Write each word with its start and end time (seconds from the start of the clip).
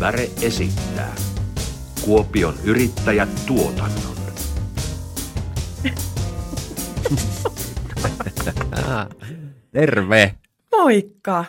Väre 0.00 0.30
esittää 0.42 1.14
Kuopion 2.04 2.54
yrittäjät 2.64 3.28
tuotannon. 3.46 4.16
Terve! 9.72 10.34
Moikka! 10.76 11.44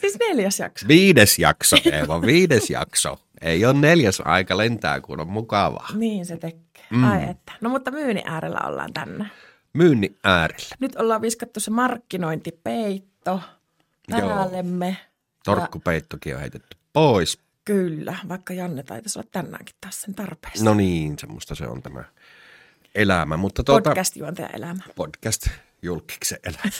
Siis 0.00 0.18
neljäs 0.28 0.60
jakso. 0.60 0.88
Viides 0.88 1.38
jakso, 1.38 1.76
Eeva, 1.92 2.22
viides 2.22 2.70
jakso. 2.70 3.18
Ei 3.40 3.64
ole 3.64 3.74
neljäs 3.74 4.22
aika 4.24 4.56
lentää, 4.56 5.00
kun 5.00 5.20
on 5.20 5.28
mukavaa. 5.28 5.88
Niin 5.94 6.26
se 6.26 6.36
tekee. 6.36 6.84
Mm. 6.90 7.04
Ai 7.04 7.22
että. 7.30 7.52
No 7.60 7.70
mutta 7.70 7.90
myynnin 7.90 8.24
äärellä 8.26 8.60
ollaan 8.66 8.92
tänne. 8.92 9.26
Myynnin 9.72 10.18
äärellä. 10.24 10.76
Nyt 10.80 10.96
ollaan 10.96 11.22
viskattu 11.22 11.60
se 11.60 11.70
markkinointipeitto 11.70 13.40
päällemme. 14.10 14.96
Torkkupeittokin 15.44 16.34
on 16.34 16.40
heitetty 16.40 16.76
pois. 16.92 17.45
Kyllä, 17.66 18.16
vaikka 18.28 18.54
Janne 18.54 18.82
taitaisi 18.82 19.18
olla 19.18 19.28
tänäänkin 19.32 19.74
taas 19.80 20.02
sen 20.02 20.14
tarpeessa. 20.14 20.64
No 20.64 20.74
niin, 20.74 21.18
semmoista 21.18 21.54
se 21.54 21.66
on 21.66 21.82
tämä 21.82 22.04
elämä. 22.94 23.36
Mutta 23.36 23.64
tuota, 23.64 23.90
Podcast-juontaja 23.90 24.48
elämä. 24.52 24.82
Podcast 24.96 25.48
julkiksen 25.82 26.38
elämä. 26.44 26.70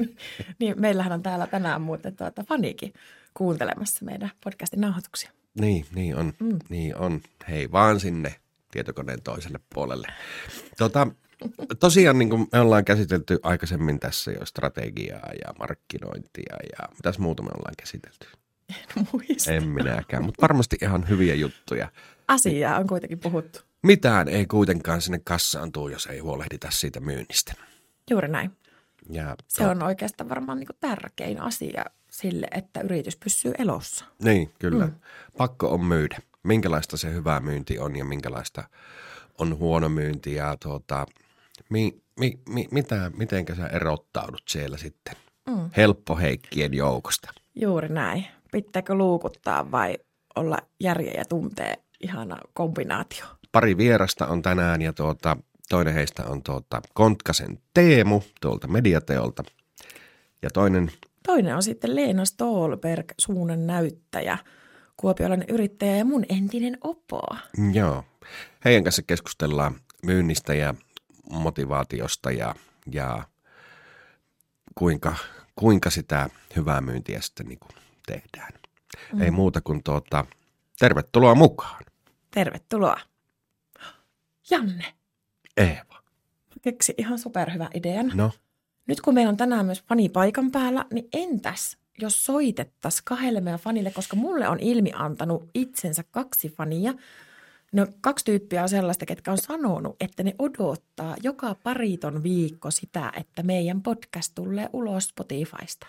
niin, 0.58 0.80
meillähän 0.80 1.12
on 1.12 1.22
täällä 1.22 1.46
tänään 1.46 1.80
muuten 1.80 2.16
tuota 2.16 2.44
fanikin 2.48 2.92
kuuntelemassa 3.34 4.04
meidän 4.04 4.30
podcastin 4.44 4.80
nauhoituksia. 4.80 5.30
Niin, 5.60 5.86
niin 5.94 6.16
on. 6.16 6.32
Mm. 6.38 6.58
Niin 6.68 6.96
on. 6.96 7.20
Hei 7.48 7.72
vaan 7.72 8.00
sinne 8.00 8.34
tietokoneen 8.70 9.22
toiselle 9.22 9.60
puolelle. 9.74 10.08
Tota, 10.78 11.06
tosiaan 11.80 12.18
niin 12.18 12.30
kuin 12.30 12.48
me 12.52 12.60
ollaan 12.60 12.84
käsitelty 12.84 13.38
aikaisemmin 13.42 14.00
tässä 14.00 14.32
jo 14.32 14.46
strategiaa 14.46 15.30
ja 15.44 15.54
markkinointia 15.58 16.56
ja 16.72 16.88
mitäs 16.96 17.18
muuta 17.18 17.42
me 17.42 17.50
ollaan 17.54 17.74
käsitelty? 17.78 18.37
En 18.96 19.08
muista. 19.12 19.52
En 19.52 19.68
minäkään, 19.68 20.24
mutta 20.24 20.42
varmasti 20.42 20.76
ihan 20.82 21.08
hyviä 21.08 21.34
juttuja. 21.34 21.88
Asiaa 22.28 22.78
on 22.78 22.86
kuitenkin 22.86 23.18
puhuttu. 23.18 23.60
Mitään 23.82 24.28
ei 24.28 24.46
kuitenkaan 24.46 25.02
sinne 25.02 25.20
kassaan 25.24 25.72
tuu, 25.72 25.88
jos 25.88 26.06
ei 26.06 26.18
huolehdita 26.18 26.70
siitä 26.70 27.00
myynnistä. 27.00 27.54
Juuri 28.10 28.28
näin. 28.28 28.50
Ja 29.10 29.36
Se 29.48 29.66
on 29.66 29.82
oikeastaan 29.82 30.28
varmaan 30.28 30.58
niin 30.58 30.68
tärkein 30.80 31.40
asia 31.40 31.84
sille, 32.10 32.46
että 32.50 32.80
yritys 32.80 33.16
pysyy 33.16 33.52
elossa. 33.58 34.04
Niin, 34.22 34.52
kyllä. 34.58 34.86
Mm. 34.86 34.94
Pakko 35.36 35.68
on 35.68 35.84
myydä. 35.84 36.18
Minkälaista 36.42 36.96
se 36.96 37.12
hyvä 37.12 37.40
myynti 37.40 37.78
on 37.78 37.96
ja 37.96 38.04
minkälaista 38.04 38.64
on 39.38 39.58
huono 39.58 39.88
myynti 39.88 40.34
ja 40.34 40.56
tuota, 40.62 41.06
mi, 41.70 42.02
mi, 42.20 42.38
mi, 42.48 42.68
mitä, 42.70 43.10
mitenkä 43.16 43.54
sä 43.54 43.66
erottaudut 43.66 44.42
siellä 44.48 44.76
sitten 44.76 45.16
mm. 45.46 45.70
helppoheikkien 45.76 46.74
joukosta? 46.74 47.30
Juuri 47.54 47.88
näin. 47.88 48.26
Pitääkö 48.52 48.94
luukuttaa 48.94 49.70
vai 49.70 49.98
olla 50.36 50.58
järjen 50.80 51.14
ja 51.16 51.24
tuntee 51.24 51.74
ihana 52.00 52.38
kombinaatio? 52.52 53.24
Pari 53.52 53.76
vierasta 53.76 54.26
on 54.26 54.42
tänään 54.42 54.82
ja 54.82 54.92
tuota, 54.92 55.36
toinen 55.68 55.94
heistä 55.94 56.24
on 56.26 56.42
tuota 56.42 56.82
Kontkasen 56.94 57.58
Teemu 57.74 58.22
tuolta 58.40 58.68
Mediateolta 58.68 59.44
ja 60.42 60.50
toinen 60.50 60.90
Toinen 61.26 61.56
on 61.56 61.62
sitten 61.62 61.96
Leena 61.96 62.24
Stolberg, 62.24 63.12
suunnan 63.18 63.66
näyttäjä, 63.66 64.38
kuopiolainen 64.96 65.48
yrittäjä 65.50 65.96
ja 65.96 66.04
mun 66.04 66.24
entinen 66.28 66.78
opo. 66.80 67.20
Joo. 67.72 68.04
Heidän 68.64 68.84
kanssa 68.84 69.02
keskustellaan 69.02 69.74
myynnistä 70.02 70.54
ja 70.54 70.74
motivaatiosta 71.30 72.30
ja, 72.30 72.54
ja 72.92 73.24
kuinka, 74.74 75.14
kuinka 75.56 75.90
sitä 75.90 76.30
hyvää 76.56 76.80
myyntiä 76.80 77.20
sitten 77.20 77.46
niin 77.46 77.58
kuin 77.58 77.72
tehdään. 78.08 78.52
Mm. 79.12 79.22
Ei 79.22 79.30
muuta 79.30 79.60
kuin 79.60 79.82
tuota, 79.82 80.24
tervetuloa 80.78 81.34
mukaan. 81.34 81.84
Tervetuloa. 82.30 83.00
Janne, 84.50 84.84
Eeva. 85.56 85.94
mä 86.48 86.56
keksin 86.62 86.94
ihan 86.98 87.18
superhyvän 87.18 87.68
idean. 87.74 88.10
No, 88.14 88.30
Nyt 88.86 89.00
kun 89.00 89.14
meillä 89.14 89.30
on 89.30 89.36
tänään 89.36 89.66
myös 89.66 89.82
fani 89.82 90.08
paikan 90.08 90.50
päällä, 90.50 90.84
niin 90.92 91.08
entäs 91.12 91.78
jos 92.00 92.24
soitettaisiin 92.24 93.04
kahdelle 93.04 93.40
meidän 93.40 93.60
fanille, 93.60 93.90
koska 93.90 94.16
mulle 94.16 94.48
on 94.48 94.60
ilmi 94.60 94.92
antanut 94.94 95.50
itsensä 95.54 96.04
kaksi 96.10 96.48
fania. 96.48 96.94
No 97.72 97.86
kaksi 98.00 98.24
tyyppiä 98.24 98.62
on 98.62 98.68
sellaista, 98.68 99.06
ketkä 99.06 99.32
on 99.32 99.38
sanonut, 99.38 99.96
että 100.00 100.22
ne 100.22 100.34
odottaa 100.38 101.16
joka 101.22 101.54
pariton 101.62 102.22
viikko 102.22 102.70
sitä, 102.70 103.12
että 103.16 103.42
meidän 103.42 103.82
podcast 103.82 104.32
tulee 104.34 104.68
ulos 104.72 105.04
Spotifysta. 105.04 105.86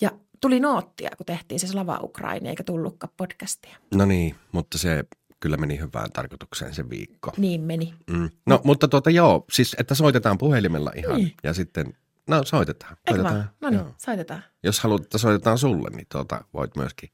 Ja 0.00 0.10
tuli 0.44 0.60
noottia, 0.60 1.10
kun 1.16 1.26
tehtiin 1.26 1.60
se 1.60 1.66
Slava 1.66 1.98
Ukraini, 2.02 2.48
eikä 2.48 2.64
tullutkaan 2.64 3.12
podcastia. 3.16 3.76
no 3.94 4.04
niin, 4.04 4.34
mutta 4.52 4.78
se 4.78 5.04
kyllä 5.40 5.56
meni 5.56 5.78
hyvään 5.78 6.12
tarkoitukseen 6.12 6.74
se 6.74 6.90
viikko. 6.90 7.32
Niin 7.36 7.60
meni. 7.60 7.94
Mm. 8.10 8.30
No, 8.46 8.60
mutta 8.64 8.88
tuota 8.88 9.10
joo, 9.10 9.44
siis 9.52 9.76
että 9.78 9.94
soitetaan 9.94 10.38
puhelimella 10.38 10.92
ihan 10.96 11.16
Niin. 11.16 11.34
ja 11.42 11.54
sitten, 11.54 11.94
no 12.28 12.44
soitetaan. 12.44 12.96
Eikö 13.06 13.20
soitetaan. 13.20 13.50
No 13.60 13.70
niin, 13.70 13.78
joo. 13.80 13.94
soitetaan. 13.98 14.42
Jos 14.62 14.80
haluat, 14.80 15.02
että 15.02 15.18
soitetaan 15.18 15.58
sulle, 15.58 15.90
niin 15.96 16.06
tuota, 16.12 16.44
voit 16.54 16.76
myöskin 16.76 17.10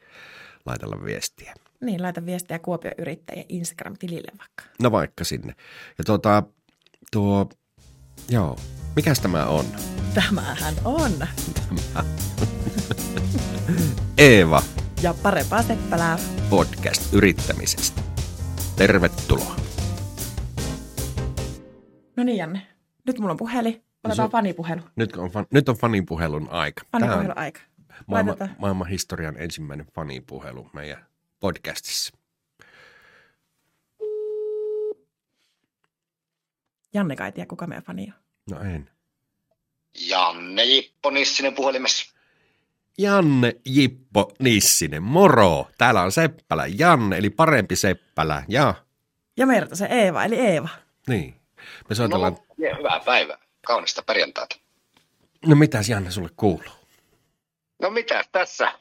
laitella 0.67 1.05
viestiä. 1.05 1.55
Niin, 1.81 2.03
laita 2.03 2.27
viestiä 2.27 2.59
Kuopion 2.59 2.95
yrittäjien 2.99 3.47
Instagram-tilille 3.49 4.33
vaikka. 4.39 4.65
No 4.83 4.93
vaikka 4.93 5.25
sinne. 5.25 5.55
Ja 5.99 6.05
tuota, 6.05 6.43
tuo, 7.13 7.49
joo, 8.29 8.59
mikäs 8.97 9.21
tämä 9.21 9.47
on? 9.47 9.65
Tämähän 10.15 10.75
on. 10.85 11.11
Eeva 14.19 14.63
Ja 15.03 15.15
parempaa 15.23 15.63
seppälää. 15.63 16.19
podcast 16.51 17.13
yrittämisestä. 17.13 18.03
Tervetuloa. 18.77 19.57
No 22.17 22.25
niin, 22.25 22.37
Janne. 22.39 22.67
Nyt 23.07 23.19
mulla 23.19 23.31
on 23.31 23.37
puhelin. 23.37 23.85
Otetaan 24.05 24.29
Se- 24.29 24.33
fanipuhelu. 24.33 24.83
Nyt 24.97 25.17
on, 25.17 25.31
fan, 25.31 25.47
nyt 25.53 25.69
on 25.69 25.77
fanipuhelun 25.77 26.49
aika. 26.51 26.83
Fanipuhelun 26.93 27.31
on 27.31 27.39
aika. 27.39 27.61
Laitetaan. 28.09 28.51
maailman 28.59 28.89
historian 28.89 29.37
ensimmäinen 29.39 29.87
fanipuhelu 29.95 30.71
meidän 30.73 31.07
podcastissa. 31.41 32.17
Janne 36.95 37.17
kai 37.17 37.33
tiedä, 37.33 37.47
kuka 37.47 37.67
meidän 37.67 37.83
fani 37.85 38.05
on. 38.07 38.15
No 38.57 38.61
en. 38.71 38.91
Janne 39.99 40.65
Jippo 40.65 41.11
Nissinen 41.11 41.55
puhelimessa. 41.55 42.15
Janne 42.99 43.57
Jippo 43.67 44.33
Nissinen, 44.39 45.03
moro! 45.03 45.67
Täällä 45.79 46.03
on 46.03 46.13
Seppälä 46.13 46.65
Janne, 46.79 47.19
eli 47.19 47.31
parempi 47.31 47.77
Seppälä. 47.77 48.45
Ja, 48.49 48.75
Ja 49.37 49.47
Merta 49.47 49.77
se 49.77 49.87
Eeva, 49.87 50.25
eli 50.25 50.37
Eeva. 50.37 50.69
niin. 51.09 51.35
Me 51.89 51.95
soitellaan, 51.95 52.33
No, 52.33 52.45
ja 52.69 52.77
hyvää 52.77 53.01
päivää. 53.05 53.39
Kaunista 53.67 54.03
perjantaita. 54.03 54.57
no 55.47 55.57
mitäs 55.57 55.89
Janne 55.89 56.11
sulle 56.11 56.31
kuuluu? 56.37 56.73
No 57.83 57.91
mitä 57.91 58.25
tässä? 58.33 58.73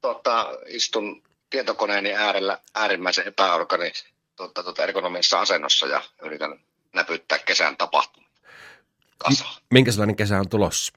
Tota, 0.00 0.48
istun 0.66 1.22
tietokoneeni 1.50 2.12
äärellä 2.14 2.58
äärimmäisen 2.74 3.28
epäorgani 3.28 3.92
tota, 4.36 4.62
tota, 4.62 4.82
ergonomisessa 4.82 5.40
asennossa 5.40 5.86
ja 5.86 6.02
yritän 6.22 6.60
näpyttää 6.94 7.38
kesän 7.38 7.76
tapahtumia 7.76 8.29
kasaan. 9.24 9.54
Minkä 9.70 9.92
sellainen 9.92 10.16
kesä 10.16 10.38
on 10.38 10.48
tulossa? 10.48 10.92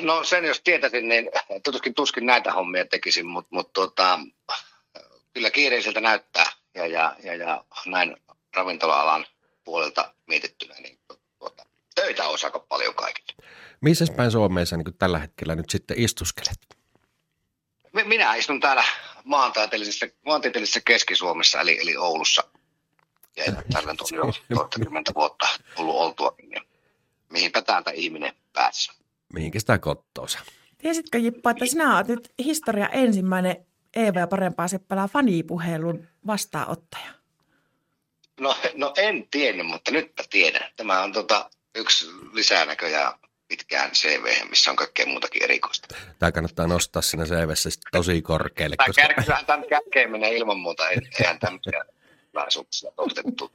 No 0.00 0.24
sen 0.24 0.44
jos 0.44 0.60
tietäisin, 0.60 1.08
niin 1.08 1.30
tuskin, 1.64 1.94
tuskin 1.94 2.26
näitä 2.26 2.52
hommia 2.52 2.84
tekisin, 2.84 3.26
mutta 3.26 3.48
mut, 3.52 3.72
tota, 3.72 4.18
kyllä 5.34 5.50
kiireiseltä 5.50 6.00
näyttää 6.00 6.46
ja, 6.74 6.86
ja, 6.86 7.16
ja, 7.22 7.34
ja 7.34 7.64
näin 7.86 8.16
ravintola-alan 8.56 9.26
puolelta 9.64 10.14
mietittynä, 10.26 10.74
niin 10.74 10.98
tuota, 11.38 11.66
töitä 11.94 12.28
olisi 12.28 12.46
aika 12.46 12.58
paljon 12.58 12.94
kaikille. 12.94 13.48
Missä 13.80 14.04
päin 14.16 14.30
Suomessa 14.30 14.76
niin 14.76 14.98
tällä 14.98 15.18
hetkellä 15.18 15.54
nyt 15.54 15.70
sitten 15.70 15.98
istuskelet? 15.98 16.58
Mi- 17.92 18.04
Minä 18.04 18.34
istun 18.34 18.60
täällä 18.60 18.84
maantieteellisessä, 19.24 20.06
maantieteellisessä 20.26 20.80
Keski-Suomessa, 20.84 21.60
eli, 21.60 21.78
eli 21.80 21.96
Oulussa. 21.96 22.44
Ja 23.36 23.44
täällä 23.72 23.90
on 23.90 23.96
jo 24.12 24.32
toistakymmentä 24.56 25.12
vuotta 25.14 25.46
ollut 25.76 25.96
oltua, 25.96 26.34
niin 26.42 26.62
mihinpä 27.30 27.62
täältä 27.62 27.90
ihminen 27.90 28.32
pääsi. 28.52 28.92
Mihinkä 29.32 29.60
sitä 29.60 29.78
kottoosa? 29.78 30.38
Tiesitkö 30.78 31.18
Jippo, 31.18 31.50
että 31.50 31.66
sinä 31.66 31.96
olet 31.96 32.08
nyt 32.08 32.32
historia 32.38 32.88
ensimmäinen 32.88 33.66
Eeva 33.96 34.18
ja 34.18 34.26
parempaa 34.26 34.68
seppälää 34.68 35.08
fanipuhelun 35.08 36.06
vastaanottaja? 36.26 37.10
No, 38.40 38.56
no 38.74 38.92
en 38.96 39.28
tiennyt, 39.30 39.66
mutta 39.66 39.90
nytpä 39.90 40.24
tiedän. 40.30 40.70
Tämä 40.76 41.02
on 41.02 41.12
tota, 41.12 41.50
yksi 41.74 42.06
lisänäköjä 42.32 43.12
pitkään 43.48 43.90
CV, 43.90 44.48
missä 44.48 44.70
on 44.70 44.76
kaikkea 44.76 45.06
muutakin 45.06 45.42
erikoista. 45.42 45.94
Tämä 46.18 46.32
kannattaa 46.32 46.66
nostaa 46.66 47.02
siinä 47.02 47.24
CVssä 47.24 47.70
sitten 47.70 47.92
tosi 47.92 48.22
korkealle. 48.22 48.76
Tämä 48.76 48.86
Koska... 49.14 49.68
kärkeen 49.68 50.10
menee 50.10 50.36
ilman 50.36 50.58
muuta, 50.58 50.88
ei- 50.88 50.98
eihän 51.20 51.38
tämmöisiä 51.38 51.84
laisuuksia 52.34 52.90
ostettu. 52.96 53.52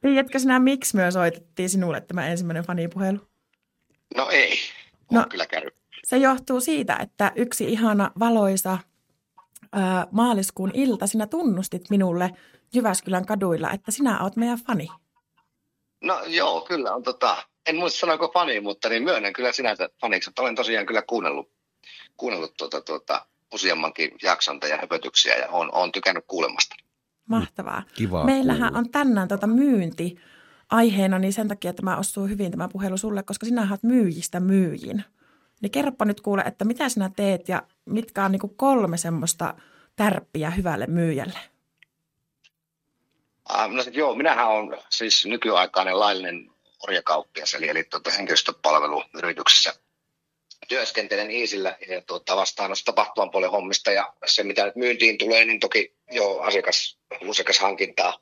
Tiedätkö 0.00 0.38
sinä, 0.38 0.58
miksi 0.58 0.96
me 0.96 1.10
soitettiin 1.10 1.68
sinulle 1.68 2.00
tämä 2.00 2.26
ensimmäinen 2.26 2.64
fanipuhelu? 2.64 3.18
No 4.16 4.28
ei, 4.30 4.58
No. 5.10 5.24
kyllä 5.30 5.46
käy. 5.46 5.62
Se 6.04 6.16
johtuu 6.16 6.60
siitä, 6.60 6.96
että 6.96 7.32
yksi 7.36 7.64
ihana 7.64 8.10
valoisa 8.18 8.78
ää, 9.72 10.06
maaliskuun 10.10 10.70
ilta 10.74 11.06
sinä 11.06 11.26
tunnustit 11.26 11.90
minulle 11.90 12.30
Jyväskylän 12.74 13.26
kaduilla, 13.26 13.70
että 13.70 13.90
sinä 13.90 14.22
oot 14.22 14.36
meidän 14.36 14.58
fani. 14.66 14.88
No 16.02 16.22
joo, 16.26 16.60
kyllä 16.60 16.94
on 16.94 17.02
tota, 17.02 17.36
en 17.66 17.76
muista 17.76 17.98
sanoiko 17.98 18.30
fani, 18.34 18.60
mutta 18.60 18.88
niin 18.88 19.02
myönnän 19.02 19.32
kyllä 19.32 19.52
sinänsä 19.52 19.88
faniksi, 20.00 20.30
että 20.30 20.42
olen 20.42 20.54
tosiaan 20.54 20.86
kyllä 20.86 21.02
kuunnellut, 21.02 21.50
kuunnellut 22.16 22.54
tuota, 22.56 22.80
tuota, 22.80 23.26
useammankin 23.54 24.10
jakson 24.22 24.60
ja 24.68 24.76
höpötyksiä 24.76 25.36
ja 25.36 25.48
on, 25.48 25.74
on 25.74 25.92
tykännyt 25.92 26.24
kuulemasta. 26.26 26.76
Mahtavaa. 27.30 27.82
Kiva 27.94 28.24
Meillähän 28.24 28.72
kuulla. 28.72 28.78
on 28.78 28.90
tänään 28.90 29.28
tuota 29.28 29.46
myynti 29.46 30.16
aiheena, 30.70 31.18
niin 31.18 31.32
sen 31.32 31.48
takia 31.48 31.72
tämä 31.72 31.96
osuu 31.96 32.26
hyvin 32.26 32.50
tämä 32.50 32.68
puhelu 32.68 32.96
sulle, 32.96 33.22
koska 33.22 33.46
sinä 33.46 33.66
olet 33.70 33.82
myyjistä 33.82 34.40
myyjin. 34.40 35.04
Niin 35.62 35.70
kerropa 35.70 36.04
nyt 36.04 36.20
kuule, 36.20 36.42
että 36.42 36.64
mitä 36.64 36.88
sinä 36.88 37.10
teet 37.16 37.48
ja 37.48 37.62
mitkä 37.84 38.24
on 38.24 38.32
niin 38.32 38.40
kuin 38.40 38.56
kolme 38.56 38.96
semmoista 38.96 39.54
tärppiä 39.96 40.50
hyvälle 40.50 40.86
myyjälle. 40.86 41.38
Uh, 43.50 43.74
no 43.74 43.82
joo, 43.92 44.14
minähän 44.14 44.48
olen 44.48 44.78
siis 44.90 45.26
nykyaikainen 45.26 46.00
laillinen 46.00 46.50
orjakauppias, 46.82 47.54
eli, 47.54 47.68
eli 47.68 47.84
tuota, 47.84 48.10
henkilöstöpalveluyrityksessä 48.10 49.74
työskentelen 50.68 51.30
Iisillä 51.30 51.76
ja 51.88 52.00
tuota, 52.00 52.36
vastaan 52.36 52.70
noista 52.70 52.92
tapahtuman 52.92 53.30
puolen 53.30 53.50
hommista 53.50 53.92
ja 53.92 54.12
se 54.26 54.42
mitä 54.42 54.64
nyt 54.64 54.76
myyntiin 54.76 55.18
tulee, 55.18 55.44
niin 55.44 55.60
toki 55.60 55.96
jo 56.10 56.38
asiakas, 56.38 56.98
asiakashankintaa. 57.30 58.18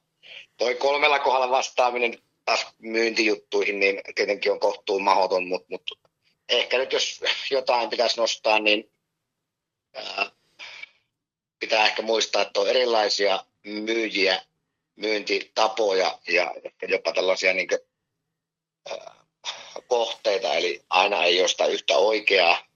Toi 0.56 0.74
kolmella 0.74 1.18
kohdalla 1.18 1.50
vastaaminen 1.50 2.22
taas 2.44 2.66
myyntijuttuihin, 2.78 3.80
niin 3.80 4.00
tietenkin 4.14 4.52
on 4.52 4.60
kohtuun 4.60 5.02
mahdoton, 5.02 5.48
mutta, 5.48 5.66
mutta 5.70 5.94
ehkä 6.48 6.78
nyt 6.78 6.92
jos 6.92 7.20
jotain 7.50 7.90
pitäisi 7.90 8.20
nostaa, 8.20 8.58
niin 8.58 8.92
ää, 9.94 10.30
pitää 11.60 11.86
ehkä 11.86 12.02
muistaa, 12.02 12.42
että 12.42 12.60
on 12.60 12.68
erilaisia 12.68 13.44
myyjiä, 13.64 14.42
myyntitapoja 14.96 16.18
ja 16.28 16.54
jopa 16.88 17.12
tällaisia 17.12 17.52
niin 17.52 17.68
kuin, 17.68 17.80
ää, 18.90 19.17
kohteita, 19.88 20.54
eli 20.54 20.82
aina 20.90 21.24
ei 21.24 21.36
jostain 21.36 21.72
yhtä 21.72 21.96
oikeaa. 21.96 22.66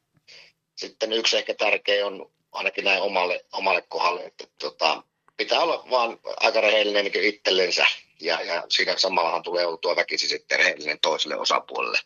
Sitten 0.76 1.12
yksi 1.12 1.36
ehkä 1.36 1.54
tärkeä 1.54 2.06
on 2.06 2.32
ainakin 2.52 2.84
näin 2.84 3.02
omalle, 3.02 3.44
omalle 3.52 3.82
kohdalle, 3.88 4.24
että 4.24 4.46
tota, 4.58 5.02
pitää 5.36 5.60
olla 5.60 5.84
vaan 5.90 6.18
aika 6.40 6.60
rehellinen 6.60 7.04
niin 7.04 7.24
itsellensä 7.24 7.86
ja, 8.20 8.42
ja 8.42 8.64
siinä 8.68 8.96
samallahan 8.96 9.42
tulee 9.42 9.66
oltua 9.66 9.96
väkisin 9.96 10.28
sitten 10.28 10.58
rehellinen 10.58 11.00
toiselle 11.00 11.36
osapuolelle. 11.36 11.98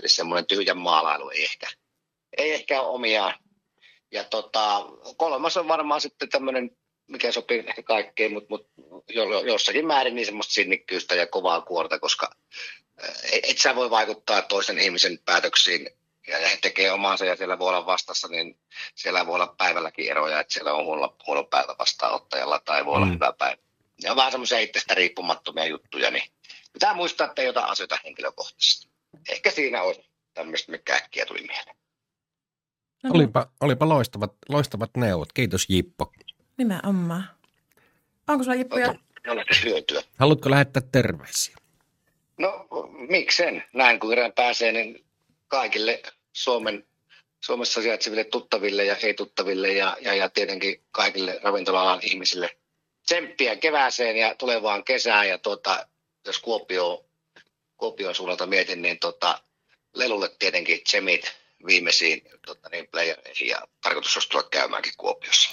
Eli 0.00 0.08
semmoinen 0.08 0.46
tyhjän 0.46 0.78
maalailu 0.78 1.30
ei 1.30 1.44
ehkä, 1.44 1.66
ei 2.36 2.52
ehkä 2.52 2.80
ole 2.80 2.94
omiaan. 2.94 3.34
Ja 4.12 4.24
tota, 4.24 4.86
kolmas 5.16 5.56
on 5.56 5.68
varmaan 5.68 6.00
sitten 6.00 6.28
tämmöinen, 6.28 6.70
mikä 7.06 7.32
sopii 7.32 7.64
ehkä 7.66 7.82
kaikkeen, 7.82 8.32
mutta, 8.32 8.48
mutta 8.48 8.72
jossakin 9.46 9.86
määrin 9.86 10.14
niin 10.14 10.26
semmoista 10.26 10.52
sinnikkyystä 10.52 11.14
ja 11.14 11.26
kovaa 11.26 11.60
kuorta, 11.60 11.98
koska 11.98 12.30
et 13.32 13.58
sä 13.58 13.74
voi 13.74 13.90
vaikuttaa 13.90 14.42
toisen 14.42 14.78
ihmisen 14.78 15.18
päätöksiin 15.24 15.88
ja 16.26 16.48
he 16.48 16.58
tekee 16.62 16.92
omansa 16.92 17.24
ja 17.24 17.36
siellä 17.36 17.58
voi 17.58 17.68
olla 17.68 17.86
vastassa, 17.86 18.28
niin 18.28 18.58
siellä 18.94 19.26
voi 19.26 19.34
olla 19.34 19.54
päivälläkin 19.58 20.10
eroja, 20.10 20.40
että 20.40 20.52
siellä 20.52 20.72
on 20.72 20.84
huono, 20.84 21.16
huono 21.26 21.44
päivä 21.44 21.74
vastaanottajalla 21.78 22.58
tai 22.58 22.84
voi 22.84 22.94
olla 22.94 23.06
mm. 23.06 23.12
hyvä 23.12 23.32
päivä. 23.38 23.56
Ne 24.02 24.10
on 24.10 24.16
vähän 24.16 24.32
semmoisia 24.32 24.58
itsestä 24.58 24.94
riippumattomia 24.94 25.66
juttuja, 25.66 26.10
niin 26.10 26.30
pitää 26.72 26.94
muistaa, 26.94 27.26
että 27.26 27.42
ei 27.42 27.48
ota 27.48 27.60
asioita 27.60 27.98
henkilökohtaisesti. 28.04 28.88
Ehkä 29.28 29.50
siinä 29.50 29.82
on 29.82 29.94
tämmöistä, 30.34 30.72
mikä 30.72 30.96
äkkiä 30.96 31.26
tuli 31.26 31.40
mieleen. 31.40 31.76
No, 33.02 33.10
Olipa, 33.14 33.46
olipa 33.60 33.88
loistavat, 33.88 34.32
loistavat 34.48 34.90
neuvot. 34.96 35.32
Kiitos 35.32 35.66
Jippo. 35.68 36.12
Nimenomaan. 36.56 37.30
Onko 38.28 38.44
sulla 38.44 38.56
hyötyä. 39.64 40.02
Haluatko 40.18 40.50
lähettää 40.50 40.82
terveisiä? 40.92 41.56
No 42.38 42.66
miksen, 43.08 43.64
näin 43.72 44.00
kun 44.00 44.10
kerran 44.10 44.32
pääsee, 44.32 44.72
niin 44.72 45.04
kaikille 45.48 46.02
Suomen, 46.32 46.86
Suomessa 47.40 47.82
sijaitseville 47.82 48.24
tuttaville 48.24 48.84
ja 48.84 48.96
ei-tuttaville 48.96 49.72
ja, 49.72 49.96
ja, 50.00 50.14
ja 50.14 50.28
tietenkin 50.28 50.84
kaikille 50.90 51.40
ravintola-alan 51.42 52.00
ihmisille 52.02 52.56
tsemppiä 53.06 53.56
kevääseen 53.56 54.16
ja 54.16 54.34
tulevaan 54.34 54.84
kesään. 54.84 55.28
Ja 55.28 55.38
tuota, 55.38 55.86
jos 56.26 56.38
Kuopio, 56.38 57.04
Kuopion 57.76 58.14
suunnalta 58.14 58.46
mietin, 58.46 58.82
niin 58.82 58.98
tuota, 58.98 59.40
Lelulle 59.94 60.30
tietenkin 60.38 60.84
tsemit 60.84 61.32
viimeisiin 61.66 62.22
tota, 62.46 62.68
niin 62.68 62.88
playereihin 62.90 63.48
ja 63.48 63.68
tarkoitus 63.80 64.16
olisi 64.16 64.28
tulla 64.28 64.48
käymäänkin 64.50 64.92
Kuopiossa. 64.96 65.50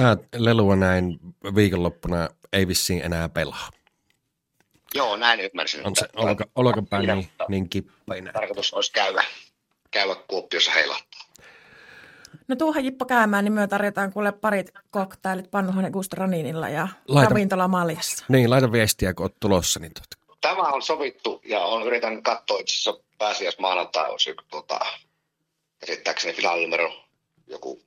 Mä 0.00 0.16
lelua 0.36 0.76
näin 0.76 1.18
viikonloppuna 1.54 2.28
ei 2.52 2.68
vissiin 2.68 3.04
enää 3.04 3.28
pelaa. 3.28 3.68
Joo, 4.94 5.16
näin 5.16 5.40
ymmärsin. 5.40 5.86
On 5.86 5.96
se 5.96 6.08
olka, 6.16 6.44
olkapää 6.54 7.02
niin, 7.02 7.30
niin 7.48 7.68
kippainen. 7.68 8.32
Tarkoitus 8.32 8.74
olisi 8.74 8.92
käydä, 8.92 9.24
käydä 9.90 10.14
Kuopiossa 10.14 10.72
heilahtaa. 10.72 11.20
No 12.48 12.56
tuohon 12.56 12.84
Jippo 12.84 13.04
käymään, 13.04 13.44
niin 13.44 13.52
me 13.52 13.66
tarjotaan 13.66 14.12
kuule 14.12 14.32
parit 14.32 14.72
koktailit 14.90 15.50
Pannuhanen 15.50 15.92
Gustraninilla 15.92 16.68
ja 16.68 16.88
Laita- 17.08 17.30
ravintola 17.30 17.68
Maljassa. 17.68 18.24
Niin, 18.28 18.50
laita 18.50 18.72
viestiä, 18.72 19.14
kun 19.14 19.24
oot 19.24 19.40
tulossa. 19.40 19.80
Niin 19.80 19.92
tuota. 19.94 20.36
Tämä 20.40 20.62
on 20.62 20.82
sovittu 20.82 21.40
ja 21.44 21.60
on 21.60 21.86
yritän 21.86 22.22
katsoa 22.22 22.58
itse 22.58 22.72
asiassa 22.72 23.04
pääsiäis 23.18 23.58
maanantai 23.58 24.10
olisi 24.10 24.34
tota, 24.50 24.80
käsittääkseni 25.78 26.36
joku 27.46 27.82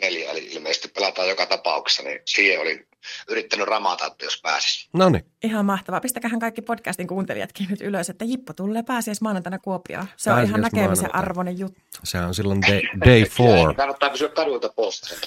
neljä, 0.00 0.30
eli 0.30 0.46
ilmeisesti 0.46 0.88
pelataan 0.88 1.28
joka 1.28 1.46
tapauksessa, 1.46 2.02
niin 2.02 2.20
siihen 2.24 2.60
oli 2.60 2.87
yrittänyt 3.28 3.66
ramata, 3.68 4.06
että 4.06 4.24
jos 4.24 4.40
pääsis. 4.42 4.88
No 4.92 5.08
niin, 5.08 5.24
Ihan 5.42 5.66
mahtavaa. 5.66 6.00
Pistäkähän 6.00 6.40
kaikki 6.40 6.62
podcastin 6.62 7.06
kuuntelijatkin 7.06 7.66
nyt 7.70 7.80
ylös, 7.80 8.10
että 8.10 8.24
Jippo 8.24 8.52
tulee 8.52 8.82
pääsiäis 8.82 9.20
maanantaina 9.20 9.58
Kuopioon. 9.58 10.06
Se 10.16 10.32
on 10.32 10.42
ihan 10.42 10.60
näkemisen 10.60 11.14
arvoinen 11.14 11.58
juttu. 11.58 11.80
se 12.04 12.18
on 12.18 12.34
silloin 12.34 12.62
day, 12.62 12.80
day 13.06 13.24
four. 13.24 13.74
Kannattaa 13.74 14.10
pysyä 14.10 14.28
kadulta 14.28 14.68
pois. 14.76 15.02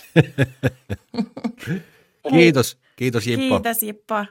Kiitos, 2.30 2.78
kiitos 2.96 3.28
Jippo. 3.28 3.60
Kiitos 3.60 3.84
Jippo. 3.84 4.26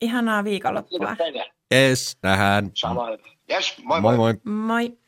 Ihanaa 0.00 0.44
viikonloppua. 0.44 1.16
Yes, 1.74 2.18
nähdään. 2.22 2.70
Samoin. 2.74 3.18
Yes, 3.50 3.74
moi 3.82 4.00
Moi 4.00 4.16
moi. 4.16 4.34
moi. 4.44 4.54
Moi. 4.88 4.98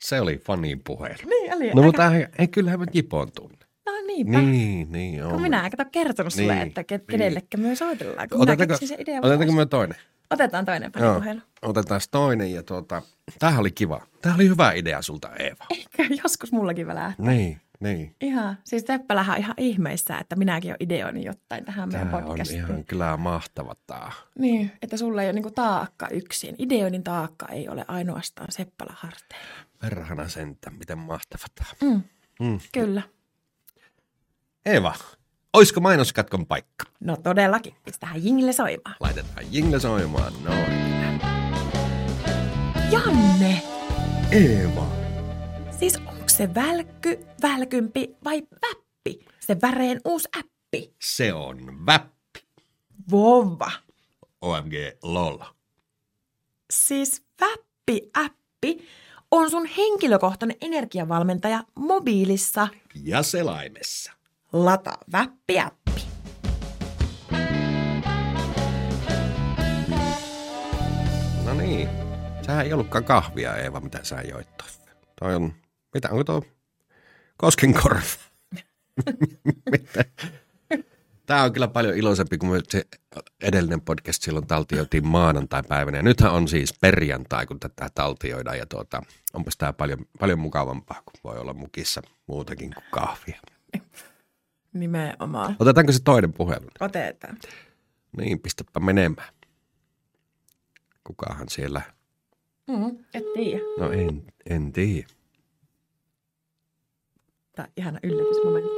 Se 0.00 0.20
oli 0.20 0.38
fanin 0.38 0.80
puhelu. 0.84 1.14
Niin 1.26 1.54
oli. 1.56 1.64
No 1.70 1.72
Aika- 1.72 1.82
mutta 1.82 2.14
ei, 2.14 2.26
ei 2.38 2.48
kyllähän 2.48 2.80
mä 2.80 2.86
Jipon 2.94 3.32
tunne. 3.32 3.58
Niinpä. 4.24 4.40
Niin, 4.40 4.92
niin 4.92 5.24
on. 5.24 5.30
Kun 5.32 5.42
minä 5.42 5.66
en 5.66 5.72
kertonut 5.92 6.32
sulle, 6.32 6.54
Niin, 6.54 6.66
että 6.68 6.80
ke- 6.82 6.84
niin. 6.98 7.06
kenellekä 7.06 7.56
me 7.56 7.74
soitellaan. 7.74 8.28
Kun 8.28 8.40
Otetaanko, 8.42 8.76
sen 8.86 9.00
idean. 9.00 9.24
otetaanko 9.24 9.54
me 9.54 9.66
toinen? 9.66 9.96
Otetaan 10.30 10.64
toinen 10.64 10.92
puhelu. 10.92 11.40
otetaan 11.62 12.00
toinen 12.10 12.52
ja 12.52 12.62
tuota, 12.62 13.02
tämähän 13.38 13.60
oli 13.60 13.70
kiva. 13.70 14.00
Tämä 14.22 14.34
oli 14.34 14.48
hyvä 14.48 14.72
idea 14.72 15.02
sulta 15.02 15.30
Eeva. 15.38 15.64
Eikö 15.70 16.14
joskus 16.24 16.52
mullakin 16.52 16.86
välähtää? 16.86 17.26
Niin, 17.26 17.60
niin. 17.80 18.14
Ihan. 18.20 18.58
Siis 18.64 18.84
Teppälähän 18.84 19.36
on 19.36 19.42
ihan 19.42 19.54
ihmeissä, 19.58 20.18
että 20.18 20.36
minäkin 20.36 20.70
olen 20.70 20.76
ideoinut 20.80 21.24
jotain 21.24 21.64
tähän 21.64 21.88
meidän 21.88 22.06
Tämä 22.08 22.18
on 22.18 22.24
podcastiin. 22.24 22.58
ihan 22.60 22.84
kyllä 22.84 23.16
mahtava 23.16 23.74
tämä. 23.86 24.12
Niin, 24.38 24.72
että 24.82 24.96
sulla 24.96 25.22
ei 25.22 25.26
ole 25.28 25.32
niinku 25.32 25.50
taakka 25.50 26.08
yksin. 26.08 26.54
Ideoinnin 26.58 27.04
taakka 27.04 27.46
ei 27.48 27.68
ole 27.68 27.84
ainoastaan 27.88 28.52
Seppälä 28.52 28.92
harteilla. 28.96 29.46
Perhana 29.80 30.28
sentä, 30.28 30.70
miten 30.70 30.98
mahtava 30.98 31.44
tämä. 31.54 31.92
Mm, 31.92 32.02
Mm. 32.40 32.58
kyllä. 32.72 33.02
Eeva, 34.68 34.94
olisiko 35.52 35.80
mainoskatkon 35.80 36.46
paikka? 36.46 36.84
No 37.00 37.16
todellakin. 37.16 37.74
Pistähän 37.84 38.24
jingille 38.24 38.52
soimaan. 38.52 38.96
Laitetaan 39.00 39.44
jingle 39.50 39.80
soimaan. 39.80 40.32
Noin. 40.44 41.20
Janne! 42.90 43.62
Eeva. 44.30 44.86
Siis 45.78 45.96
onko 45.96 46.28
se 46.28 46.54
välkky, 46.54 47.26
välkympi 47.42 48.16
vai 48.24 48.42
väppi? 48.42 49.26
Se 49.40 49.56
väreen 49.62 50.00
uusi 50.04 50.28
appi. 50.38 50.94
Se 51.02 51.32
on 51.32 51.86
väppi. 51.86 52.44
Vova. 53.10 53.70
OMG 54.40 54.72
lol. 55.02 55.38
Siis 56.72 57.22
väppi-appi 57.40 58.86
on 59.30 59.50
sun 59.50 59.66
henkilökohtainen 59.66 60.56
energiavalmentaja 60.60 61.64
mobiilissa. 61.74 62.68
Ja 62.94 63.22
selaimessa. 63.22 64.17
Lata 64.52 64.98
väppi-appi. 65.12 65.90
No 71.44 71.54
niin. 71.54 71.88
Sehän 72.42 72.66
ei 72.66 72.72
ollutkaan 72.72 73.04
kahvia, 73.04 73.56
Eeva, 73.56 73.80
mitä 73.80 73.98
sä 74.02 74.22
joit. 74.22 74.48
Toi 75.20 75.34
on, 75.34 75.54
mitä, 75.94 76.08
onko 76.10 76.24
tuo 76.24 76.42
koskenkorva? 77.36 78.00
Tämä 81.26 81.42
on 81.42 81.52
kyllä 81.52 81.68
paljon 81.68 81.96
iloisempi 81.96 82.38
kuin 82.38 82.62
se 82.68 82.84
edellinen 83.42 83.80
podcast 83.80 84.22
silloin 84.22 84.46
taltioitiin 84.46 85.06
maanantai-päivänä. 85.06 85.98
Ja 85.98 86.02
nythän 86.02 86.32
on 86.32 86.48
siis 86.48 86.74
perjantai, 86.80 87.46
kun 87.46 87.60
tätä 87.60 87.88
taltioidaan. 87.94 88.58
Ja 88.58 88.66
tuota, 88.66 89.02
onpas 89.32 89.56
tämä 89.56 89.72
paljon, 89.72 89.98
paljon 90.18 90.38
mukavampaa, 90.38 91.02
kun 91.04 91.20
voi 91.24 91.38
olla 91.38 91.54
mukissa 91.54 92.02
muutakin 92.26 92.74
kuin 92.74 92.84
kahvia. 92.90 93.40
Nimenomaan. 94.78 95.56
Otetaanko 95.58 95.92
se 95.92 96.02
toinen 96.04 96.32
puhelu? 96.32 96.66
Otetaan. 96.80 97.38
Niin, 98.16 98.40
pistäpä 98.40 98.80
menemään. 98.80 99.28
Kukahan 101.04 101.48
siellä? 101.48 101.82
Mm, 102.66 103.04
et 103.14 103.24
tiedä. 103.34 103.62
No 103.78 103.92
en, 103.92 104.32
en 104.50 104.72
tiedä. 104.72 105.08
Tämä 107.56 107.66
on 107.66 107.72
ihana 107.76 107.98
yllätysmomentti. 108.02 108.70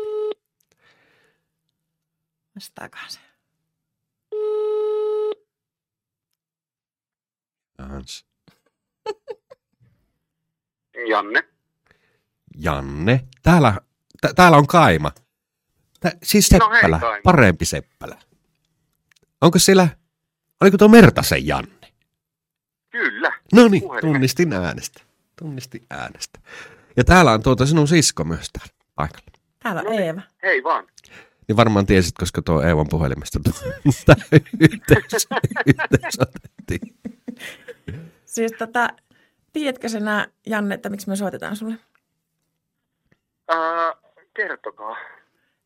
Vastaakaan 2.54 3.10
se. 3.10 3.20
Hans. 7.78 8.26
Janne. 11.08 11.48
Janne. 12.56 13.28
Täällä, 13.42 13.80
tä, 14.20 14.34
täällä 14.34 14.56
on 14.56 14.66
Kaima. 14.66 15.12
Tä, 16.00 16.12
siis 16.22 16.50
No 16.52 16.70
hei, 16.70 16.80
Seppälä, 16.80 17.00
parempi 17.24 17.64
Seppälä. 17.64 18.16
Onko 19.40 19.58
siellä, 19.58 19.88
oliko 20.60 20.78
tuo 20.78 20.88
Mertasen 20.88 21.46
Janne? 21.46 21.92
Kyllä. 22.90 23.32
No 23.52 23.68
niin, 23.68 23.82
tunnistin 24.00 24.52
äänestä. 24.52 25.00
Tunnistin 25.38 25.86
äänestä. 25.90 26.40
Ja 26.96 27.04
täällä 27.04 27.32
on 27.32 27.42
tuota 27.42 27.66
sinun 27.66 27.88
sisko 27.88 28.24
myös 28.24 28.50
täällä 28.52 28.74
paikalla. 28.94 29.26
Täällä 29.62 29.80
on 29.80 29.84
No 29.84 29.90
niin. 29.90 30.02
Eeva. 30.02 30.20
Hei 30.42 30.64
vaan. 30.64 30.86
Niin 31.48 31.56
varmaan 31.56 31.86
tiesit, 31.86 32.14
koska 32.18 32.42
tuo 32.42 32.62
Eevan 32.62 32.88
puhelimesta 32.90 33.40
tämä 34.06 34.24
yhteys, 34.60 35.28
yhteys 35.66 36.18
otettiin. 36.20 36.96
Siis 38.24 38.52
tota, 38.52 38.88
tiedätkö 39.52 39.88
sinä, 39.88 40.28
Janne, 40.46 40.74
että 40.74 40.88
miksi 40.88 41.08
me 41.08 41.16
soitetaan 41.16 41.56
sulle? 41.56 41.74
Ää, 43.48 43.94
kertokaa. 44.34 44.96